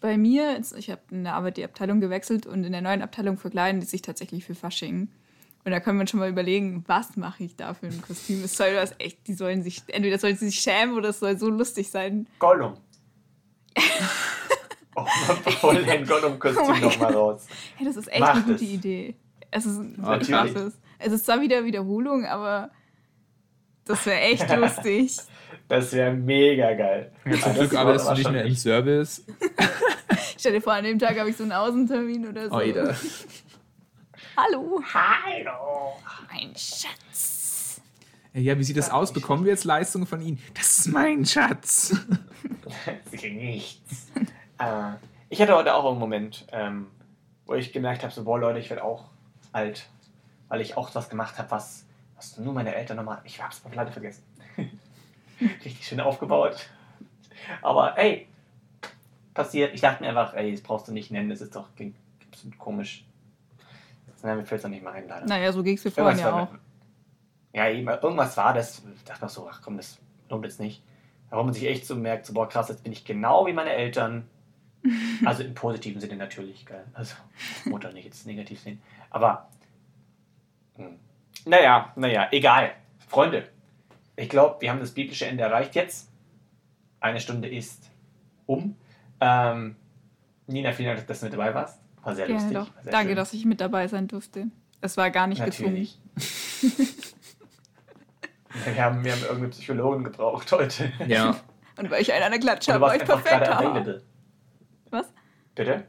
bei 0.00 0.16
mir, 0.16 0.60
ich 0.76 0.90
habe 0.90 1.00
in 1.10 1.24
der 1.24 1.34
Arbeit 1.34 1.56
die 1.56 1.64
Abteilung 1.64 2.00
gewechselt 2.00 2.46
und 2.46 2.62
in 2.64 2.72
der 2.72 2.82
neuen 2.82 3.02
Abteilung 3.02 3.38
verkleiden 3.38 3.80
die 3.80 3.86
sich 3.86 4.02
tatsächlich 4.02 4.44
für 4.44 4.54
Fasching. 4.54 5.08
Und 5.64 5.72
da 5.72 5.80
können 5.80 5.96
wir 5.96 6.02
uns 6.02 6.10
schon 6.10 6.20
mal 6.20 6.28
überlegen, 6.28 6.84
was 6.86 7.16
mache 7.16 7.42
ich 7.42 7.56
da 7.56 7.72
für 7.72 7.86
ein 7.86 8.02
Kostüm? 8.02 8.44
Es 8.44 8.56
soll 8.56 8.74
das 8.74 8.94
echt, 8.98 9.26
die 9.26 9.32
sollen 9.32 9.62
sich, 9.62 9.82
entweder 9.86 10.18
sollen 10.18 10.36
sie 10.36 10.46
sich 10.46 10.60
schämen 10.60 10.94
oder 10.94 11.08
es 11.08 11.20
soll 11.20 11.38
so 11.38 11.48
lustig 11.48 11.90
sein. 11.90 12.28
Gollum. 12.38 12.74
oh, 14.96 15.06
hol 15.62 15.82
dein 15.86 16.06
Gollum-Kostüm 16.06 16.62
Oh 16.64 16.72
nochmal 16.72 17.14
raus. 17.14 17.46
Hey, 17.76 17.86
das 17.86 17.96
ist 17.96 18.08
echt 18.08 18.20
Macht 18.20 18.34
eine 18.34 18.42
gute 18.44 18.64
es. 18.64 18.70
Idee. 18.70 19.14
Es 19.50 19.66
ist 19.66 19.78
Natürlich. 19.98 20.28
krasses. 20.28 20.78
Es 20.98 21.12
ist 21.12 21.26
zwar 21.26 21.40
wieder 21.40 21.64
Wiederholung, 21.64 22.24
aber 22.26 22.70
das 23.84 24.04
wäre 24.06 24.20
echt 24.20 24.48
lustig. 24.56 25.16
Das 25.68 25.92
wäre 25.92 26.12
mega 26.12 26.74
geil. 26.74 27.12
Ja, 27.24 27.32
zum 27.32 27.42
das 27.42 27.54
Glück 27.58 27.74
arbeitest 27.74 28.08
du 28.10 28.14
nicht 28.14 28.30
mehr 28.30 28.44
im 28.44 28.54
Service. 28.54 29.24
Stell 30.38 30.52
dir 30.52 30.60
vor, 30.60 30.74
an 30.74 30.84
dem 30.84 30.98
Tag 30.98 31.18
habe 31.18 31.30
ich 31.30 31.36
so 31.36 31.42
einen 31.44 31.52
Außentermin 31.52 32.28
oder 32.28 32.48
so. 32.48 32.56
Oida. 32.56 32.94
Hallo, 34.36 34.82
Hallo. 34.92 35.96
mein 36.30 36.52
Schatz. 36.56 37.80
Ja, 38.34 38.40
ja, 38.40 38.58
wie 38.58 38.64
sieht 38.64 38.76
das 38.76 38.90
aus? 38.90 39.12
Bekommen 39.12 39.44
wir 39.44 39.52
jetzt 39.52 39.64
Leistungen 39.64 40.06
von 40.06 40.20
Ihnen? 40.20 40.40
Das 40.54 40.80
ist 40.80 40.88
mein 40.88 41.24
Schatz. 41.24 41.94
Sie 43.10 43.16
kriegen 43.16 43.36
nichts. 43.36 44.08
Äh, 44.58 44.92
ich 45.28 45.40
hatte 45.40 45.54
heute 45.54 45.74
auch 45.74 45.90
einen 45.90 45.98
Moment, 45.98 46.46
ähm, 46.52 46.88
wo 47.46 47.54
ich 47.54 47.72
gemerkt 47.72 48.02
habe, 48.02 48.12
so, 48.12 48.24
boah 48.24 48.38
Leute, 48.38 48.58
ich 48.58 48.70
werde 48.70 48.84
auch 48.84 49.04
alt, 49.52 49.86
weil 50.48 50.60
ich 50.60 50.76
auch 50.76 50.94
was 50.94 51.08
gemacht 51.08 51.38
habe, 51.38 51.50
was, 51.50 51.86
was 52.16 52.38
nur 52.38 52.52
meine 52.52 52.74
Eltern 52.74 52.96
nochmal, 52.96 53.20
ich 53.24 53.42
hab's 53.42 53.62
mal 53.64 53.74
leider 53.74 53.92
vergessen. 53.92 54.22
Richtig 55.40 55.86
schön 55.86 56.00
aufgebaut. 56.00 56.68
Aber 57.62 57.98
ey, 57.98 58.28
passiert. 59.34 59.74
Ich 59.74 59.80
dachte 59.80 60.02
mir 60.02 60.08
einfach, 60.10 60.34
ey, 60.34 60.52
das 60.52 60.62
brauchst 60.62 60.88
du 60.88 60.92
nicht 60.92 61.10
nennen, 61.10 61.28
das 61.28 61.40
ist 61.40 61.54
doch 61.54 61.66
klingt 61.76 61.96
absolut 62.30 62.58
komisch. 62.58 63.04
Nein, 64.22 64.38
mir 64.38 64.46
fällt 64.46 64.60
es 64.60 64.64
noch 64.64 64.70
nicht 64.70 64.82
mal 64.82 64.92
ein, 64.92 65.06
leider. 65.06 65.26
Naja, 65.26 65.52
so 65.52 65.62
ging 65.62 65.76
es 65.76 65.84
mir 65.84 65.90
vorhin 65.90 66.18
ja 66.18 66.32
auch. 66.32 66.48
Ja, 67.52 67.68
eben, 67.68 67.86
irgendwas 67.86 68.36
war 68.38 68.54
das. 68.54 68.82
Ich 68.96 69.04
dachte 69.04 69.22
mir 69.22 69.28
so, 69.28 69.46
ach 69.50 69.60
komm, 69.62 69.76
das 69.76 69.98
lohnt 70.30 70.46
jetzt 70.46 70.60
nicht. 70.60 70.82
Warum 71.28 71.46
man 71.46 71.54
sich 71.54 71.66
echt 71.66 71.86
so 71.86 71.94
merkt, 71.94 72.24
so, 72.24 72.32
boah, 72.32 72.48
krass, 72.48 72.70
jetzt 72.70 72.82
bin 72.82 72.92
ich 72.92 73.04
genau 73.04 73.46
wie 73.46 73.52
meine 73.52 73.72
Eltern. 73.74 74.26
Also 75.24 75.42
im 75.42 75.54
positiven 75.54 76.00
Sinne 76.00 76.16
natürlich, 76.16 76.66
gell? 76.66 76.84
Also, 76.92 77.14
Mutter 77.64 77.92
nicht 77.92 78.04
jetzt 78.04 78.26
negativ 78.26 78.60
sehen. 78.60 78.82
Aber, 79.10 79.48
hm. 80.76 80.98
naja, 81.46 81.92
naja, 81.96 82.28
egal. 82.30 82.72
Freunde, 83.08 83.48
ich 84.16 84.28
glaube, 84.28 84.60
wir 84.60 84.70
haben 84.70 84.80
das 84.80 84.92
biblische 84.92 85.26
Ende 85.26 85.44
erreicht 85.44 85.74
jetzt. 85.74 86.10
Eine 87.00 87.20
Stunde 87.20 87.48
ist 87.48 87.90
um. 88.46 88.76
Ähm, 89.20 89.76
Nina, 90.46 90.72
vielen 90.72 90.94
Dank, 90.94 91.06
dass 91.06 91.20
du 91.20 91.26
mit 91.26 91.32
dabei 91.32 91.54
warst. 91.54 91.80
War 92.02 92.14
sehr 92.14 92.26
Gerne 92.26 92.40
lustig. 92.40 92.58
doch. 92.58 92.82
sehr 92.82 92.92
Danke, 92.92 93.08
schön. 93.08 93.16
dass 93.16 93.32
ich 93.32 93.44
mit 93.44 93.60
dabei 93.60 93.88
sein 93.88 94.08
durfte. 94.08 94.48
Es 94.80 94.96
war 94.96 95.10
gar 95.10 95.26
nicht 95.26 95.38
Natürlich. 95.38 95.98
wir, 98.64 98.84
haben, 98.84 99.04
wir 99.04 99.12
haben 99.12 99.22
irgendeine 99.22 99.48
Psychologin 99.48 100.04
gebraucht 100.04 100.52
heute. 100.52 100.92
Ja. 101.06 101.28
gezwungen. 101.28 101.40
Und 101.76 101.90
weil 101.90 102.02
ich 102.02 102.12
einen 102.12 102.22
an 102.22 102.30
der 102.30 102.40
Klatsche 102.40 102.72
habe, 102.72 102.82
war 102.82 102.94
ich 102.94 103.00
einfach 103.00 103.22
perfekt. 103.22 103.46
gerade? 103.46 104.02
Bitte? 105.54 105.84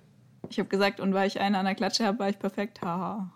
Ich 0.49 0.59
habe 0.59 0.69
gesagt, 0.69 0.99
und 0.99 1.13
weil 1.13 1.27
ich 1.27 1.39
einen 1.39 1.55
an 1.55 1.65
der 1.65 1.75
Klatsche 1.75 2.05
habe, 2.05 2.19
war 2.19 2.29
ich 2.29 2.37
perfekt. 2.39 2.81
Haha. 2.81 3.31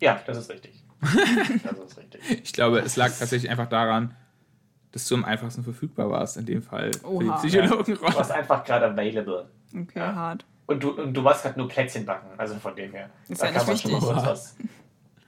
Ja, 0.00 0.20
das 0.26 0.38
ist 0.38 0.50
richtig. 0.50 0.82
Das 1.62 1.78
ist 1.78 1.96
richtig. 1.98 2.20
Ich 2.44 2.52
glaube, 2.52 2.80
es 2.80 2.96
lag 2.96 3.08
tatsächlich 3.16 3.50
einfach 3.50 3.68
daran, 3.68 4.14
dass 4.92 5.06
du 5.08 5.14
am 5.14 5.24
einfachsten 5.24 5.62
verfügbar 5.62 6.10
warst, 6.10 6.36
in 6.36 6.46
dem 6.46 6.62
Fall 6.62 6.92
für 6.92 6.98
die 7.00 7.04
Oha. 7.04 7.20
Du 7.20 7.28
warst 7.28 7.44
Psychologenrolle. 7.46 8.34
einfach 8.34 8.64
gerade 8.64 8.86
available. 8.86 9.48
Okay, 9.74 9.98
Ja. 9.98 10.14
hart. 10.14 10.44
Und 10.66 10.82
du, 10.82 10.90
und 10.90 11.14
du 11.14 11.22
warst 11.22 11.42
gerade 11.44 11.58
nur 11.58 11.68
Plätzchen 11.68 12.04
backen. 12.04 12.28
Also 12.38 12.56
von 12.56 12.74
dem 12.74 12.90
her. 12.92 13.08
Ist 13.28 13.40
da 13.40 13.46
ja 13.46 13.52
kann 13.52 13.66
nicht 13.68 13.84
man 13.84 13.92
schon 14.00 14.08
mal 14.08 14.14
kurz 14.14 14.26
was 14.26 14.56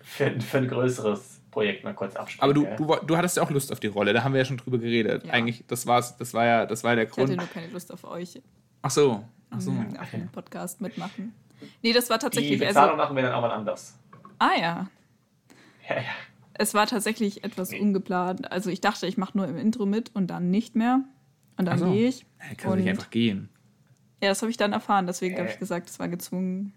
für, 0.03 0.41
für 0.41 0.59
ein 0.59 0.67
größeres 0.69 1.41
Projekt 1.53 1.85
mal 1.85 1.95
kurz 1.95 2.17
absprechen. 2.17 2.43
Aber 2.43 2.55
du, 2.55 2.67
du, 2.77 3.07
du 3.07 3.17
hattest 3.17 3.37
ja 3.37 3.43
auch 3.45 3.51
Lust 3.51 3.71
auf 3.71 3.79
die 3.79 3.87
Rolle, 3.87 4.13
da 4.13 4.25
haben 4.25 4.33
wir 4.33 4.41
ja 4.41 4.45
schon 4.45 4.57
drüber 4.57 4.79
geredet. 4.79 5.25
Ja. 5.27 5.33
Eigentlich, 5.35 5.65
das 5.69 5.87
war's, 5.87 6.17
das 6.17 6.35
war 6.35 6.45
ja, 6.45 6.67
das 6.67 6.83
war 6.83 6.93
ja 6.93 6.97
der 6.97 7.05
Ich 7.05 7.11
hatte 7.13 7.25
Grund. 7.27 7.37
nur 7.37 7.47
keine 7.47 7.69
Lust 7.69 7.93
auf 7.93 8.03
euch. 8.05 8.41
Ach 8.83 8.91
so. 8.91 9.23
Ach 9.51 9.61
so. 9.61 9.71
Mhm, 9.71 9.97
Auf 9.97 10.11
dem 10.11 10.29
Podcast 10.29 10.81
mitmachen. 10.81 11.33
Nee, 11.83 11.93
das 11.93 12.09
war 12.11 12.19
Die 12.19 12.23
tatsächlich. 12.25 12.59
Bezahlung 12.59 12.91
Also, 12.93 12.97
machen 13.03 13.17
wir 13.17 13.23
dann 13.25 13.33
auch 13.33 13.41
mal 13.41 13.51
anders. 13.51 13.99
ah 14.39 14.51
ja. 14.59 14.89
Ja, 15.89 15.97
ja. 15.97 16.03
Es 16.55 16.75
war 16.75 16.87
tatsächlich 16.87 17.45
etwas 17.45 17.71
Nee. 17.71 17.81
ungeplant. 17.81 18.51
Also 18.53 18.71
ich 18.71 18.81
dachte, 18.81 19.07
ich 19.07 19.17
mache 19.17 19.37
nur 19.39 19.47
im 19.49 19.57
Intro 19.57 19.87
mit 19.87 20.15
und 20.15 20.27
dann 20.29 20.51
nicht 20.51 20.75
mehr. 20.77 21.03
Und 21.57 21.65
dann 21.67 21.79
so. 21.79 21.91
gehe 21.93 22.09
ich. 22.09 22.27
Kann 22.57 22.75
nicht 22.77 22.85
Und- 22.85 22.89
einfach 22.91 23.11
gehen. 23.11 23.49
Ja, 24.23 24.29
das 24.31 24.43
habe 24.43 24.51
ich 24.51 24.57
dann 24.57 24.73
erfahren. 24.73 25.07
Deswegen 25.07 25.37
habe 25.39 25.49
Äh. 25.49 25.53
ich 25.53 25.59
gesagt, 25.59 25.89
es 25.89 25.99
war 25.99 26.09
gezwungen. 26.09 26.73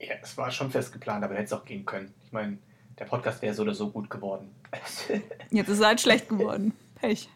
ja, 0.00 0.14
es 0.22 0.36
war 0.36 0.50
schon 0.50 0.70
fest 0.70 0.92
geplant, 0.92 1.24
aber 1.24 1.34
hätte 1.34 1.44
es 1.44 1.52
auch 1.52 1.64
gehen 1.64 1.84
können. 1.84 2.12
Ich 2.24 2.32
meine, 2.32 2.58
der 2.98 3.06
Podcast 3.06 3.42
wäre 3.42 3.54
so 3.54 3.62
oder 3.62 3.74
so 3.74 3.90
gut 3.90 4.08
geworden. 4.10 4.50
Jetzt 5.50 5.68
ist 5.68 5.78
es 5.80 5.84
halt 5.84 6.00
schlecht 6.00 6.28
geworden. 6.28 6.72
Pech. 6.96 7.28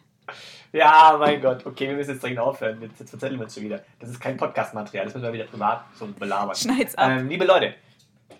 Ja, 0.71 1.15
mein 1.19 1.41
Gott. 1.41 1.65
Okay, 1.65 1.87
wir 1.87 1.95
müssen 1.95 2.11
jetzt 2.11 2.23
dringend 2.23 2.39
aufhören. 2.39 2.81
Jetzt, 2.81 2.99
jetzt 2.99 3.13
erzählen 3.13 3.35
wir 3.37 3.43
uns 3.45 3.53
schon 3.55 3.63
wieder. 3.63 3.81
Das 3.99 4.09
ist 4.09 4.19
kein 4.19 4.37
Podcast-Material. 4.37 5.05
Das 5.05 5.13
müssen 5.13 5.25
wir 5.25 5.33
wieder 5.33 5.45
privat 5.45 5.83
so 5.95 6.07
belabern. 6.07 6.55
Schneid's 6.55 6.95
ab. 6.95 7.09
Ähm, 7.11 7.27
liebe 7.29 7.45
Leute, 7.45 7.73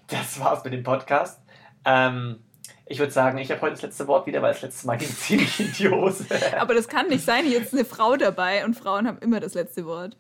das 0.07 0.39
war's 0.39 0.63
mit 0.63 0.73
dem 0.73 0.83
Podcast. 0.83 1.39
Ähm, 1.85 2.37
ich 2.85 2.99
würde 2.99 3.11
sagen, 3.11 3.37
ich 3.37 3.51
habe 3.51 3.61
heute 3.61 3.73
das 3.73 3.81
letzte 3.83 4.07
Wort 4.07 4.25
wieder, 4.27 4.41
weil 4.41 4.53
das 4.53 4.61
letzte 4.61 4.87
Mal 4.87 4.97
ging 4.97 5.09
ziemlich 5.15 5.59
in 5.59 5.71
die 5.73 5.89
Hose. 5.89 6.25
Aber 6.59 6.73
das 6.73 6.87
kann 6.87 7.07
nicht 7.07 7.23
sein. 7.23 7.45
Hier 7.45 7.61
ist 7.61 7.73
eine 7.73 7.85
Frau 7.85 8.15
dabei 8.17 8.65
und 8.65 8.75
Frauen 8.75 9.07
haben 9.07 9.19
immer 9.19 9.39
das 9.39 9.53
letzte 9.53 9.85
Wort. 9.85 10.15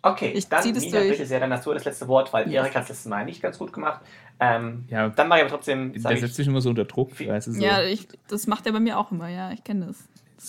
Okay, 0.00 0.30
Ich 0.30 0.48
dann 0.48 0.72
das 0.72 0.84
Nina, 0.84 0.98
durch. 1.00 1.10
bitte 1.10 1.26
sehr, 1.26 1.40
dann 1.40 1.52
hast 1.52 1.66
du 1.66 1.74
das 1.74 1.84
letzte 1.84 2.06
Wort, 2.06 2.32
weil 2.32 2.48
Ja. 2.50 2.62
Erik 2.62 2.76
hat 2.76 2.84
es 2.84 2.88
letztes 2.90 3.06
Mal 3.06 3.24
nicht 3.24 3.42
ganz 3.42 3.58
gut 3.58 3.72
gemacht. 3.72 4.00
Ähm, 4.38 4.84
Ja. 4.88 5.08
Dann 5.08 5.26
mache 5.26 5.40
ich 5.40 5.44
aber 5.46 5.54
trotzdem, 5.56 5.92
Der 5.92 6.16
setzt 6.16 6.38
mich 6.38 6.46
immer 6.46 6.60
so 6.60 6.68
unter 6.70 6.84
Druck. 6.84 7.16
Viel- 7.16 7.28
Weißt 7.28 7.48
du, 7.48 7.52
so. 7.52 7.60
Ja, 7.60 7.82
ich, 7.82 8.06
das 8.28 8.46
macht 8.46 8.64
er 8.66 8.72
bei 8.72 8.78
mir 8.80 8.96
auch 8.96 9.10
immer. 9.10 9.28
Ja, 9.28 9.50
ich 9.50 9.64
kenne 9.64 9.86
das. 9.86 9.96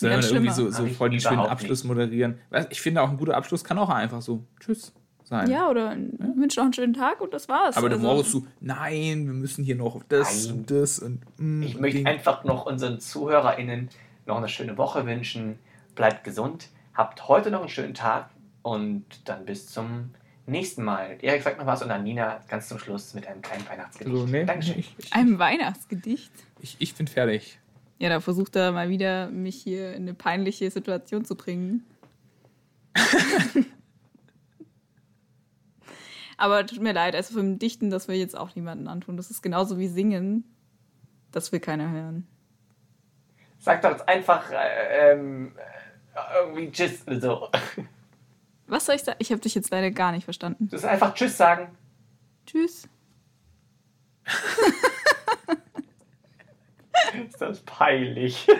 Ganz 0.00 0.30
irgendwie 0.30 0.50
schlimmer. 0.50 0.52
so, 0.52 0.70
so 0.70 0.86
voll 0.88 1.10
den 1.10 1.20
schönen 1.20 1.40
Abschluss 1.40 1.84
moderieren. 1.84 2.38
Weißt, 2.50 2.68
Ich 2.70 2.80
finde 2.80 3.02
auch 3.02 3.10
ein 3.10 3.16
guter 3.16 3.36
Abschluss 3.36 3.64
kann 3.64 3.78
auch 3.78 3.88
einfach 3.88 4.22
so 4.22 4.44
Tschüss 4.60 4.92
sein. 5.24 5.50
Ja, 5.50 5.68
oder 5.68 5.96
wünsche 6.36 6.58
noch 6.60 6.64
einen 6.64 6.72
schönen 6.72 6.94
Tag 6.94 7.20
und 7.20 7.32
das 7.34 7.48
war's. 7.48 7.76
Aber 7.76 7.88
Also, 7.88 7.98
Morgen 8.00 8.20
ist 8.20 8.32
so, 8.32 8.46
nein, 8.60 9.26
wir 9.26 9.34
müssen 9.34 9.64
hier 9.64 9.76
noch 9.76 10.00
das 10.08 10.46
Nein. 10.46 10.56
und 10.58 10.70
das 10.70 10.98
und 10.98 11.20
mm, 11.38 11.62
ich 11.62 11.78
möchte 11.78 11.98
Ding. 11.98 12.06
einfach 12.06 12.42
noch 12.44 12.66
unseren 12.66 12.98
ZuhörerInnen 13.00 13.88
noch 14.26 14.36
eine 14.38 14.48
schöne 14.48 14.76
Woche 14.76 15.06
wünschen. 15.06 15.58
Bleibt 15.94 16.24
gesund, 16.24 16.68
habt 16.94 17.28
heute 17.28 17.50
noch 17.50 17.60
einen 17.60 17.68
schönen 17.68 17.94
Tag 17.94 18.30
und 18.62 19.04
dann 19.24 19.44
bis 19.44 19.68
zum 19.68 20.10
nächsten 20.46 20.82
Mal. 20.82 21.18
Erik 21.22 21.42
sagt 21.42 21.58
noch 21.58 21.66
was 21.66 21.82
und 21.82 21.88
dann 21.90 22.02
Nina 22.02 22.40
ganz 22.48 22.68
zum 22.68 22.78
Schluss 22.80 23.14
mit 23.14 23.26
einem 23.28 23.40
kleinen 23.42 23.68
Weihnachtsgedicht. 23.68 24.16
Also, 24.16 24.26
nee, 24.26 24.44
Dankeschön. 24.44 24.78
ich, 24.80 24.94
ich, 24.98 25.12
Einem 25.12 25.38
Weihnachtsgedicht. 25.38 26.32
ich, 26.60 26.76
ich 26.80 26.94
bin 26.96 27.06
fertig. 27.06 27.59
Ja, 28.00 28.08
da 28.08 28.18
versucht 28.20 28.56
er 28.56 28.72
mal 28.72 28.88
wieder, 28.88 29.28
mich 29.28 29.56
hier 29.56 29.92
in 29.92 30.02
eine 30.04 30.14
peinliche 30.14 30.70
Situation 30.70 31.26
zu 31.26 31.34
bringen. 31.34 31.84
Aber 36.38 36.66
tut 36.66 36.80
mir 36.80 36.94
leid, 36.94 37.14
also 37.14 37.34
vom 37.34 37.58
Dichten, 37.58 37.90
das 37.90 38.08
will 38.08 38.16
jetzt 38.16 38.34
auch 38.34 38.54
niemanden 38.54 38.88
antun. 38.88 39.18
Das 39.18 39.30
ist 39.30 39.42
genauso 39.42 39.78
wie 39.78 39.86
Singen. 39.86 40.44
Das 41.30 41.52
will 41.52 41.60
keiner 41.60 41.90
hören. 41.90 42.26
Sag 43.58 43.82
doch 43.82 43.90
jetzt 43.90 44.08
einfach 44.08 44.50
äh, 44.50 45.12
ähm, 45.12 45.52
äh, 46.14 46.38
irgendwie 46.38 46.72
Tschüss 46.72 47.04
so. 47.20 47.50
Was 48.66 48.86
soll 48.86 48.94
ich 48.94 49.02
sagen? 49.02 49.18
Ich 49.20 49.30
habe 49.30 49.42
dich 49.42 49.54
jetzt 49.54 49.70
leider 49.70 49.90
gar 49.90 50.12
nicht 50.12 50.24
verstanden. 50.24 50.68
Du 50.68 50.76
musst 50.76 50.86
einfach 50.86 51.12
Tschüss 51.12 51.36
sagen. 51.36 51.76
Tschüss. 52.46 52.88
Ist 57.26 57.40
das 57.40 57.60
peinlich. 57.60 58.46